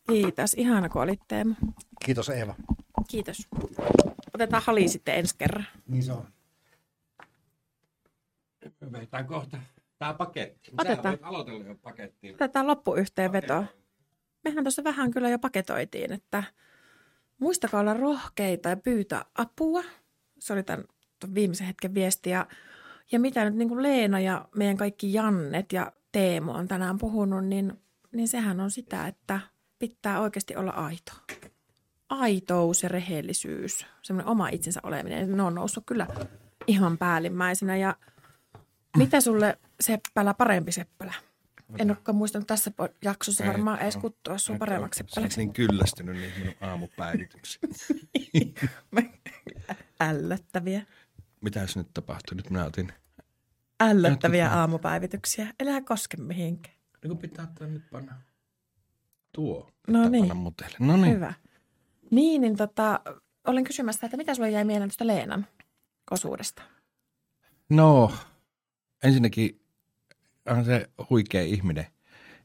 Kiitos. 0.10 0.54
Ihana, 0.54 0.90
kun 0.90 1.02
olit 1.02 1.20
Teemu. 1.28 1.56
Kiitos 2.06 2.30
Eeva. 2.30 2.56
Kiitos. 3.08 3.48
Otetaan 4.34 4.64
hali 4.66 4.88
sitten 4.88 5.16
ensi 5.16 5.36
kerran. 5.38 5.68
Niin 5.88 6.04
se 6.04 6.12
on. 6.12 6.28
Vetään 8.92 9.28
kohta. 9.28 9.58
Tämä 10.00 10.14
paketti. 10.14 10.72
Otetaan. 10.78 11.14
voit 11.14 11.24
aloitella 11.24 11.64
jo 11.64 11.76
pakettiin. 11.76 12.36
Otetaan 12.36 12.68
loppuyhteenveto. 12.68 13.66
Mehän 14.44 14.64
tuossa 14.64 14.84
vähän 14.84 15.12
kyllä 15.12 15.30
jo 15.30 15.40
paketoitiin, 15.40 16.14
että 16.14 16.44
muistakaa 17.38 17.82
olla 17.82 17.94
rohkeita 17.94 18.70
ja 18.70 18.78
pyytää 18.78 19.26
apua. 19.36 19.84
Se 20.40 20.54
oli 20.54 20.64
tämän, 20.64 20.86
tämän 21.20 21.36
viimeisen 21.36 21.68
hetken 21.68 21.94
viesti. 21.94 22.30
Ja, 22.30 22.48
ja 23.12 23.20
mitä 23.20 23.46
nyt 23.46 23.56
niin 23.56 23.70
kuin 23.70 23.84
Leena 23.84 24.20
ja 24.20 24.48
meidän 24.56 24.78
kaikki 24.78 25.14
Jannet 25.14 25.74
ja 25.74 25.92
Teemu 26.12 26.52
on 26.52 26.68
tänään 26.68 26.98
puhunut, 26.98 27.46
niin, 27.46 27.74
niin 28.12 28.28
sehän 28.28 28.60
on 28.60 28.72
sitä, 28.72 29.08
että 29.08 29.40
pitää 29.80 30.22
oikeasti 30.22 30.56
olla 30.56 30.72
aito. 30.72 31.12
Aitous 32.10 32.84
ja 32.84 32.90
rehellisyys, 32.90 33.86
semmoinen 34.02 34.32
oma 34.32 34.50
itsensä 34.50 34.80
oleminen, 34.84 35.38
ne 35.38 35.44
on 35.44 35.56
noussut 35.56 35.84
kyllä 35.86 36.08
ihan 36.68 36.98
päällimmäisenä. 36.98 37.78
Ja 37.78 37.96
mitä 38.98 39.22
sulle 39.22 39.58
Seppälä, 39.80 40.34
parempi 40.34 40.72
Seppälä? 40.72 41.14
En 41.80 41.92
olekaan 41.92 42.16
muistanut 42.16 42.48
tässä 42.48 42.72
jaksossa 43.04 43.44
Ei, 43.44 43.50
varmaan 43.50 43.80
edes 43.80 43.96
on. 43.96 44.02
kuttua 44.02 44.38
sun 44.38 44.60
paremmaksi 44.60 44.98
Seppäläksi. 44.98 45.40
niin 45.40 45.54
kyllästynyt 45.54 46.16
niihin 46.16 46.40
minun 46.40 46.56
aamupäivityksiin. 46.62 47.74
Ällöttäviä. 50.02 50.82
Mitäs 51.42 51.76
nyt 51.76 51.88
tapahtui? 51.94 52.36
Nyt 52.36 52.50
minä 52.50 52.66
otin. 52.66 52.94
Ällöttäviä 53.82 54.52
aamupäivityksiä. 54.52 55.48
Elää 55.60 55.82
koske 55.82 56.18
mihinkään. 56.18 56.76
Niin 57.04 57.18
pitää 57.18 57.46
ottaa 57.46 57.68
nyt 57.68 57.90
panna 57.90 58.22
tuo. 59.32 59.72
No 59.88 60.10
niin. 60.10 60.22
Panna 60.28 60.36
mutelle. 60.44 60.78
No 60.80 60.98
niin. 60.98 61.16
Hyvä. 61.16 61.34
Niin, 62.12 62.42
niin 62.42 62.58
tota, 62.58 63.00
olen 63.48 63.64
kysymässä, 63.64 64.06
että 64.08 64.18
mitä 64.18 64.36
sulle 64.36 64.50
jäi 64.50 64.64
mieleen 64.64 64.90
tuosta 64.90 65.08
Leenan 65.08 65.48
osuudesta? 66.12 66.62
No, 67.70 68.12
ensinnäkin 69.04 69.62
on 70.50 70.66
se 70.66 70.90
huikea 71.10 71.42
ihminen, 71.42 71.88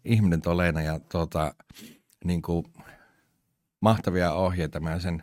ihminen 0.04 0.42
tuo 0.42 0.56
Leena 0.56 0.82
ja 0.82 0.98
tuota, 0.98 1.54
niin 2.24 2.42
kuin, 2.42 2.64
mahtavia 3.80 4.32
ohjeita. 4.32 4.80
Mä 4.80 4.98
sen 4.98 5.22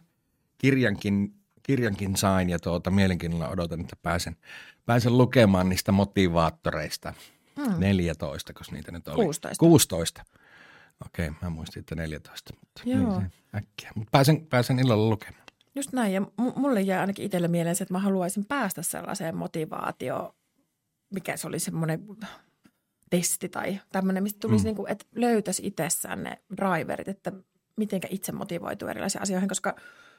kirjankin, 0.57 1.33
kirjankin 1.63 2.15
sain 2.15 2.49
ja 2.49 2.59
tuota, 2.59 2.91
mielenkiinnolla 2.91 3.49
odotan, 3.49 3.81
että 3.81 3.95
pääsen, 4.01 4.35
pääsen 4.85 5.17
lukemaan 5.17 5.69
niistä 5.69 5.91
motivaattoreista. 5.91 7.13
Hmm. 7.55 7.79
14, 7.79 8.53
koska 8.53 8.75
niitä 8.75 8.91
nyt 8.91 9.07
oli. 9.07 9.23
16. 9.23 9.59
16. 9.59 10.25
Okei, 11.05 11.31
mä 11.41 11.49
muistin, 11.49 11.79
että 11.79 11.95
14, 11.95 12.53
mutta 12.59 12.81
Joo. 12.85 13.19
niin 13.19 13.31
äkkiä. 13.55 13.91
Mutta 13.95 14.11
pääsen, 14.11 14.45
pääsen 14.45 14.79
illalla 14.79 15.09
lukemaan. 15.09 15.43
Just 15.75 15.93
näin, 15.93 16.13
ja 16.13 16.21
mu- 16.21 16.59
mulle 16.59 16.81
jää 16.81 17.01
ainakin 17.01 17.25
itselle 17.25 17.47
mieleen 17.47 17.75
se, 17.75 17.83
että 17.83 17.93
mä 17.93 17.99
haluaisin 17.99 18.45
päästä 18.45 18.81
sellaiseen 18.81 19.35
motivaatioon, 19.37 20.33
mikä 21.13 21.37
se 21.37 21.47
oli 21.47 21.59
semmoinen 21.59 22.05
testi 23.09 23.49
tai 23.49 23.79
tämmöinen, 23.91 24.23
mistä 24.23 24.39
tulisi, 24.39 24.63
Mm. 24.63 24.67
niin 24.67 24.75
kuin, 24.75 24.91
että 24.91 25.05
löytäisi 25.15 25.67
itsessään 25.67 26.23
ne 26.23 26.41
driverit, 26.57 27.07
että 27.07 27.31
mitenkä 27.77 28.07
itse 28.11 28.31
motivoituu 28.31 28.87
erilaisiin 28.87 29.21
asioihin, 29.21 29.49
koska 29.49 29.75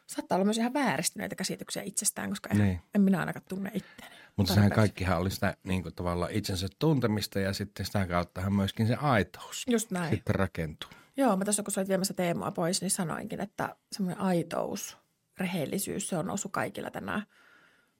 saattaa 0.06 0.36
olla 0.36 0.44
myös 0.44 0.58
ihan 0.58 0.74
vääristyneitä 0.74 1.34
käsityksiä 1.34 1.82
itsestään, 1.82 2.28
koska 2.30 2.48
en, 2.50 2.58
Niin. 2.58 2.80
en 2.94 3.00
minä 3.02 3.20
ainakaan 3.20 3.44
tunne 3.48 3.70
itseäni. 3.74 4.14
Mutta 4.40 4.54
sehän 4.54 4.70
kaikkihan 4.70 5.18
oli 5.18 5.30
sitä 5.30 5.56
niin 5.64 5.82
kuin 5.82 5.94
tavallaan 5.94 6.32
itsensä 6.32 6.68
tuntemista 6.78 7.38
ja 7.40 7.52
sitten 7.52 7.86
sitä 7.86 8.06
kauttahan 8.06 8.52
myöskin 8.52 8.86
se 8.86 8.94
aitous 8.94 9.64
Just 9.70 9.90
näin. 9.90 10.10
sitten 10.10 10.34
rakentuu. 10.34 10.90
Joo, 11.16 11.36
mä 11.36 11.44
tässä 11.44 11.62
kun 11.62 11.72
sä 11.72 11.80
olit 11.80 11.88
viemässä 11.88 12.14
Teemua 12.14 12.50
pois, 12.50 12.80
niin 12.80 12.90
sanoinkin, 12.90 13.40
että 13.40 13.76
semmoinen 13.92 14.20
aitous, 14.22 14.96
rehellisyys, 15.38 16.08
se 16.08 16.16
on 16.18 16.26
noussut 16.26 16.52
kaikilla 16.52 16.90
tänään 16.90 17.22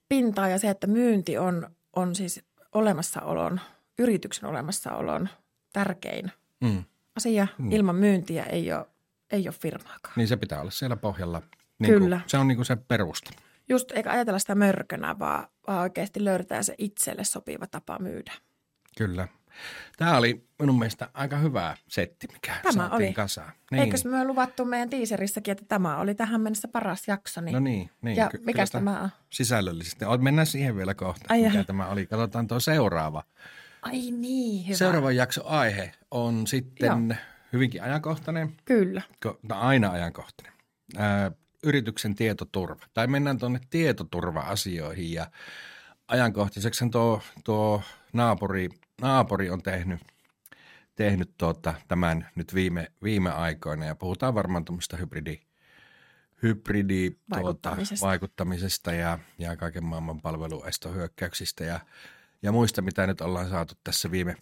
pintaan. 0.09 0.51
Ja 0.51 0.57
se, 0.59 0.69
että 0.69 0.87
myynti 0.87 1.37
on, 1.37 1.75
on 1.95 2.15
siis 2.15 2.43
olemassaolon, 2.71 3.59
yrityksen 3.99 4.49
olemassaolon 4.49 5.29
tärkein 5.73 6.31
Mm. 6.61 6.83
asia. 7.15 7.47
Mm. 7.57 7.71
Ilman 7.71 7.95
myyntiä 7.95 8.43
ei 8.43 8.73
ole, 8.73 8.85
ei 9.31 9.47
ole 9.47 9.55
firmaakaan. 9.61 10.13
Niin 10.15 10.27
se 10.27 10.37
pitää 10.37 10.61
olla 10.61 10.71
siellä 10.71 10.95
pohjalla. 10.95 11.41
Niin 11.79 11.93
Kyllä. 11.93 12.17
Kuin, 12.19 12.29
se 12.29 12.37
on 12.37 12.47
niin 12.47 12.55
kuin 12.55 12.65
se 12.65 12.75
perusta. 12.75 13.31
Just 13.71 13.91
eikä 13.91 14.11
ajatella 14.11 14.39
sitä 14.39 14.55
mörkönä, 14.55 15.19
vaan, 15.19 15.47
vaan 15.67 15.79
oikeasti 15.81 16.25
löydetään 16.25 16.63
se 16.63 16.75
itselle 16.77 17.23
sopiva 17.23 17.67
tapa 17.67 17.99
myydä. 17.99 18.31
Kyllä. 18.97 19.27
Tämä 19.97 20.17
oli 20.17 20.45
minun 20.59 20.79
mielestä 20.79 21.09
aika 21.13 21.37
hyvä 21.37 21.77
setti, 21.87 22.27
mikä 22.33 22.53
Tämä 22.63 22.71
saatiin 22.73 23.07
oli. 23.07 23.13
kasaan. 23.13 23.51
Niin. 23.71 23.83
Eikös 23.83 24.05
me 24.05 24.25
luvattu 24.25 24.65
meidän 24.65 24.89
tiiserissäkin, 24.89 25.51
että 25.51 25.65
tämä 25.67 25.97
oli 25.97 26.15
tähän 26.15 26.41
mennessä 26.41 26.67
paras 26.67 27.07
jakso? 27.07 27.41
Niin. 27.41 27.53
No 27.53 27.59
niin, 27.59 27.89
niin. 28.01 28.17
ja 28.17 28.29
ky- 28.29 28.37
kyllä 28.37 28.65
tämä 28.71 28.99
on? 29.01 29.09
Sisällöllisesti. 29.29 30.05
Mennään 30.19 30.47
siihen 30.47 30.75
vielä 30.75 30.93
kohta, 30.93 31.25
Ai 31.29 31.41
mikä 31.41 31.63
tämä 31.63 31.87
oli. 31.87 32.05
Katsotaan 32.05 32.47
tuo 32.47 32.59
seuraava. 32.59 33.23
Ai 33.81 34.11
niin, 34.11 34.67
hyvä. 34.67 34.77
Seuraava 34.77 35.11
jakso 35.11 35.41
aihe 35.45 35.91
on 36.11 36.47
sitten 36.47 37.07
Joo. 37.09 37.17
hyvinkin 37.53 37.83
ajankohtainen. 37.83 38.57
Kyllä. 38.65 39.01
Ko- 39.27 39.39
no 39.49 39.59
aina 39.59 39.91
ajankohtainen. 39.91 40.53
Ää, 40.97 41.31
yrityksen 41.63 42.15
tietoturva. 42.15 42.85
Tai 42.93 43.07
mennään 43.07 43.37
tuonne 43.37 43.59
tietoturva-asioihin 43.69 45.13
ja 45.13 45.31
ajankohtaiseksi 46.07 46.89
tuo, 46.89 47.21
tuo 47.43 47.81
naapuri, 48.13 48.69
naapuri 49.01 49.49
on 49.49 49.61
tehnyt, 49.61 49.99
tehnyt 50.95 51.31
tuota, 51.37 51.73
tämän 51.87 52.29
nyt 52.35 52.55
viime, 52.55 52.91
viime 53.03 53.31
aikoina 53.31 53.85
ja 53.85 53.95
puhutaan 53.95 54.35
varmaan 54.35 54.65
tuommoista 54.65 54.97
hybridi, 54.97 55.39
hybridi 56.43 57.09
tuota, 57.09 57.35
Vaikuttamisesta. 57.35 58.05
vaikuttamisesta 58.07 58.93
ja, 58.93 59.19
ja 59.37 59.57
kaiken 59.57 59.85
maailman 59.85 60.21
palveluestohyökkäyksistä 60.21 61.63
ja, 61.63 61.79
ja 62.41 62.51
muista, 62.51 62.81
mitä 62.81 63.07
nyt 63.07 63.21
ollaan 63.21 63.49
saatu 63.49 63.73
tässä 63.83 64.11
viime, 64.11 64.35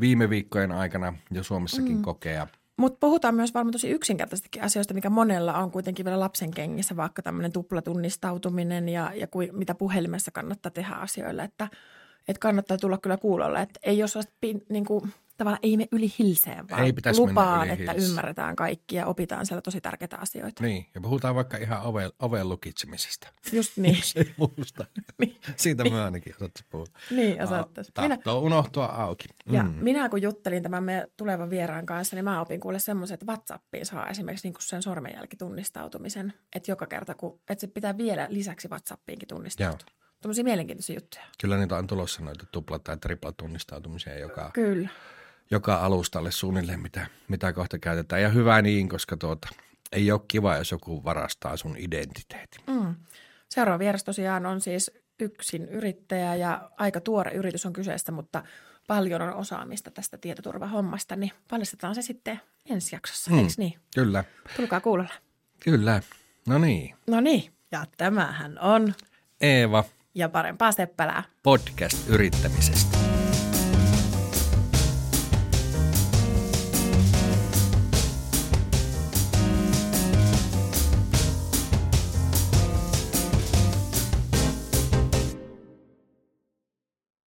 viime 0.00 0.30
viikkojen 0.30 0.72
aikana 0.72 1.14
jo 1.30 1.42
Suomessakin 1.42 1.96
mm. 1.96 2.02
kokea. 2.02 2.46
Mutta 2.76 2.98
puhutaan 3.00 3.34
myös 3.34 3.54
varmaan 3.54 3.72
tosi 3.72 3.90
yksinkertaisistakin 3.90 4.62
asioista, 4.62 4.94
mikä 4.94 5.10
monella 5.10 5.58
on 5.58 5.70
kuitenkin 5.70 6.04
vielä 6.04 6.20
lapsen 6.20 6.50
kengissä, 6.50 6.96
vaikka 6.96 7.22
tämmöinen 7.22 7.52
tuplatunnistautuminen 7.52 8.88
ja, 8.88 9.12
ja 9.14 9.26
kui, 9.26 9.50
mitä 9.52 9.74
puhelimessa 9.74 10.30
kannattaa 10.30 10.70
tehdä 10.70 10.94
asioille, 10.94 11.44
että, 11.44 11.68
että 12.28 12.40
kannattaa 12.40 12.76
tulla 12.78 12.98
kyllä 12.98 13.16
kuulolle, 13.16 13.62
että 13.62 13.80
ei 13.82 14.02
ole 14.02 14.08
sellaista 14.08 14.34
niin 14.68 14.84
kuin, 14.84 15.12
tavallaan 15.36 15.60
ei 15.62 15.76
me 15.76 15.88
yli 15.92 16.12
hilseen, 16.18 16.68
vaan 16.68 16.84
Ei 16.84 16.92
pitäisi 16.92 17.20
mennä 17.20 17.30
lupaan, 17.30 17.66
yli 17.68 17.72
että 17.72 17.92
hilseen. 17.92 18.10
ymmärretään 18.10 18.56
kaikki 18.56 18.96
ja 18.96 19.06
opitaan 19.06 19.46
siellä 19.46 19.62
tosi 19.62 19.80
tärkeitä 19.80 20.16
asioita. 20.16 20.62
Niin, 20.62 20.86
ja 20.94 21.00
puhutaan 21.00 21.34
vaikka 21.34 21.56
ihan 21.56 21.82
ove, 21.82 22.10
oven 22.18 22.48
lukitsemisesta. 22.48 23.28
Just 23.52 23.76
niin. 23.76 23.96
Jos 23.96 24.16
ei 24.16 24.34
muusta. 24.36 24.84
Niin. 25.18 25.36
Siitä 25.56 25.90
mä 25.90 26.04
ainakin 26.04 26.34
osattaisiin 26.36 26.66
puhua. 26.70 26.86
niin, 27.10 27.42
osaattais. 27.42 27.92
Minä... 28.00 28.16
Tahtoo 28.16 28.38
unohtua 28.40 28.86
auki. 28.86 29.24
Ja 29.46 29.62
mm. 29.62 29.74
minä 29.80 30.08
kun 30.08 30.22
juttelin 30.22 30.62
tämän 30.62 30.84
meidän 30.84 31.08
tulevan 31.16 31.50
vieraan 31.50 31.86
kanssa, 31.86 32.16
niin 32.16 32.24
mä 32.24 32.40
opin 32.40 32.60
kuule 32.60 32.78
semmoisen, 32.78 33.14
että 33.14 33.26
WhatsAppiin 33.26 33.86
saa 33.86 34.08
esimerkiksi 34.08 34.46
niin 34.48 34.54
kuin 34.54 34.62
sen 34.62 34.82
sormenjälkitunnistautumisen. 34.82 36.32
Että 36.56 36.70
joka 36.70 36.86
kerta, 36.86 37.14
kun, 37.14 37.40
että 37.50 37.60
se 37.60 37.66
pitää 37.66 37.98
vielä 37.98 38.26
lisäksi 38.30 38.68
WhatsAppiinkin 38.68 39.28
tunnistautua. 39.28 39.86
Tuommoisia 40.22 40.44
mielenkiintoisia 40.44 40.96
juttuja. 40.96 41.24
Kyllä 41.40 41.56
niitä 41.56 41.76
on 41.76 41.86
tulossa 41.86 42.22
noita 42.22 42.46
tupla- 42.52 42.78
tai 42.78 42.96
triplatunnistautumisia 42.96 44.18
joka, 44.18 44.50
Kyllä. 44.54 44.88
Joka 45.54 45.74
alustalle 45.76 46.30
suunnilleen, 46.30 46.80
mitä, 46.80 47.06
mitä 47.28 47.52
kohta 47.52 47.78
käytetään. 47.78 48.22
Ja 48.22 48.28
hyvä 48.28 48.62
niin, 48.62 48.88
koska 48.88 49.16
tuota, 49.16 49.48
ei 49.92 50.12
ole 50.12 50.20
kiva, 50.28 50.56
jos 50.56 50.70
joku 50.70 51.04
varastaa 51.04 51.56
sun 51.56 51.76
identiteetin. 51.78 52.60
Mm. 52.66 52.94
Seuraava 53.48 53.78
vieras 53.78 54.04
tosiaan 54.04 54.46
on 54.46 54.60
siis 54.60 54.90
yksin 55.20 55.68
yrittäjä 55.68 56.34
ja 56.34 56.70
aika 56.78 57.00
tuore 57.00 57.30
yritys 57.32 57.66
on 57.66 57.72
kyseessä, 57.72 58.12
mutta 58.12 58.42
paljon 58.86 59.22
on 59.22 59.34
osaamista 59.34 59.90
tästä 59.90 60.18
tietoturvahommasta, 60.18 61.16
niin 61.16 61.32
paljastetaan 61.50 61.94
se 61.94 62.02
sitten 62.02 62.40
ensi 62.70 62.96
jaksossa, 62.96 63.30
mm. 63.30 63.38
eikö 63.38 63.52
niin? 63.56 63.74
Kyllä, 63.94 64.24
Tulkaa 64.56 64.80
kuulolle. 64.80 65.10
kyllä. 65.60 66.02
No 66.48 66.58
niin, 66.58 66.94
No 67.06 67.20
niin, 67.20 67.52
ja 67.72 67.84
tämähän 67.96 68.58
on 68.58 68.94
Eeva, 69.40 69.84
ja 70.14 70.28
parempaa 70.28 70.72
seppälää. 70.72 71.22
podcast 71.42 72.08
yrittämisestä. 72.08 72.93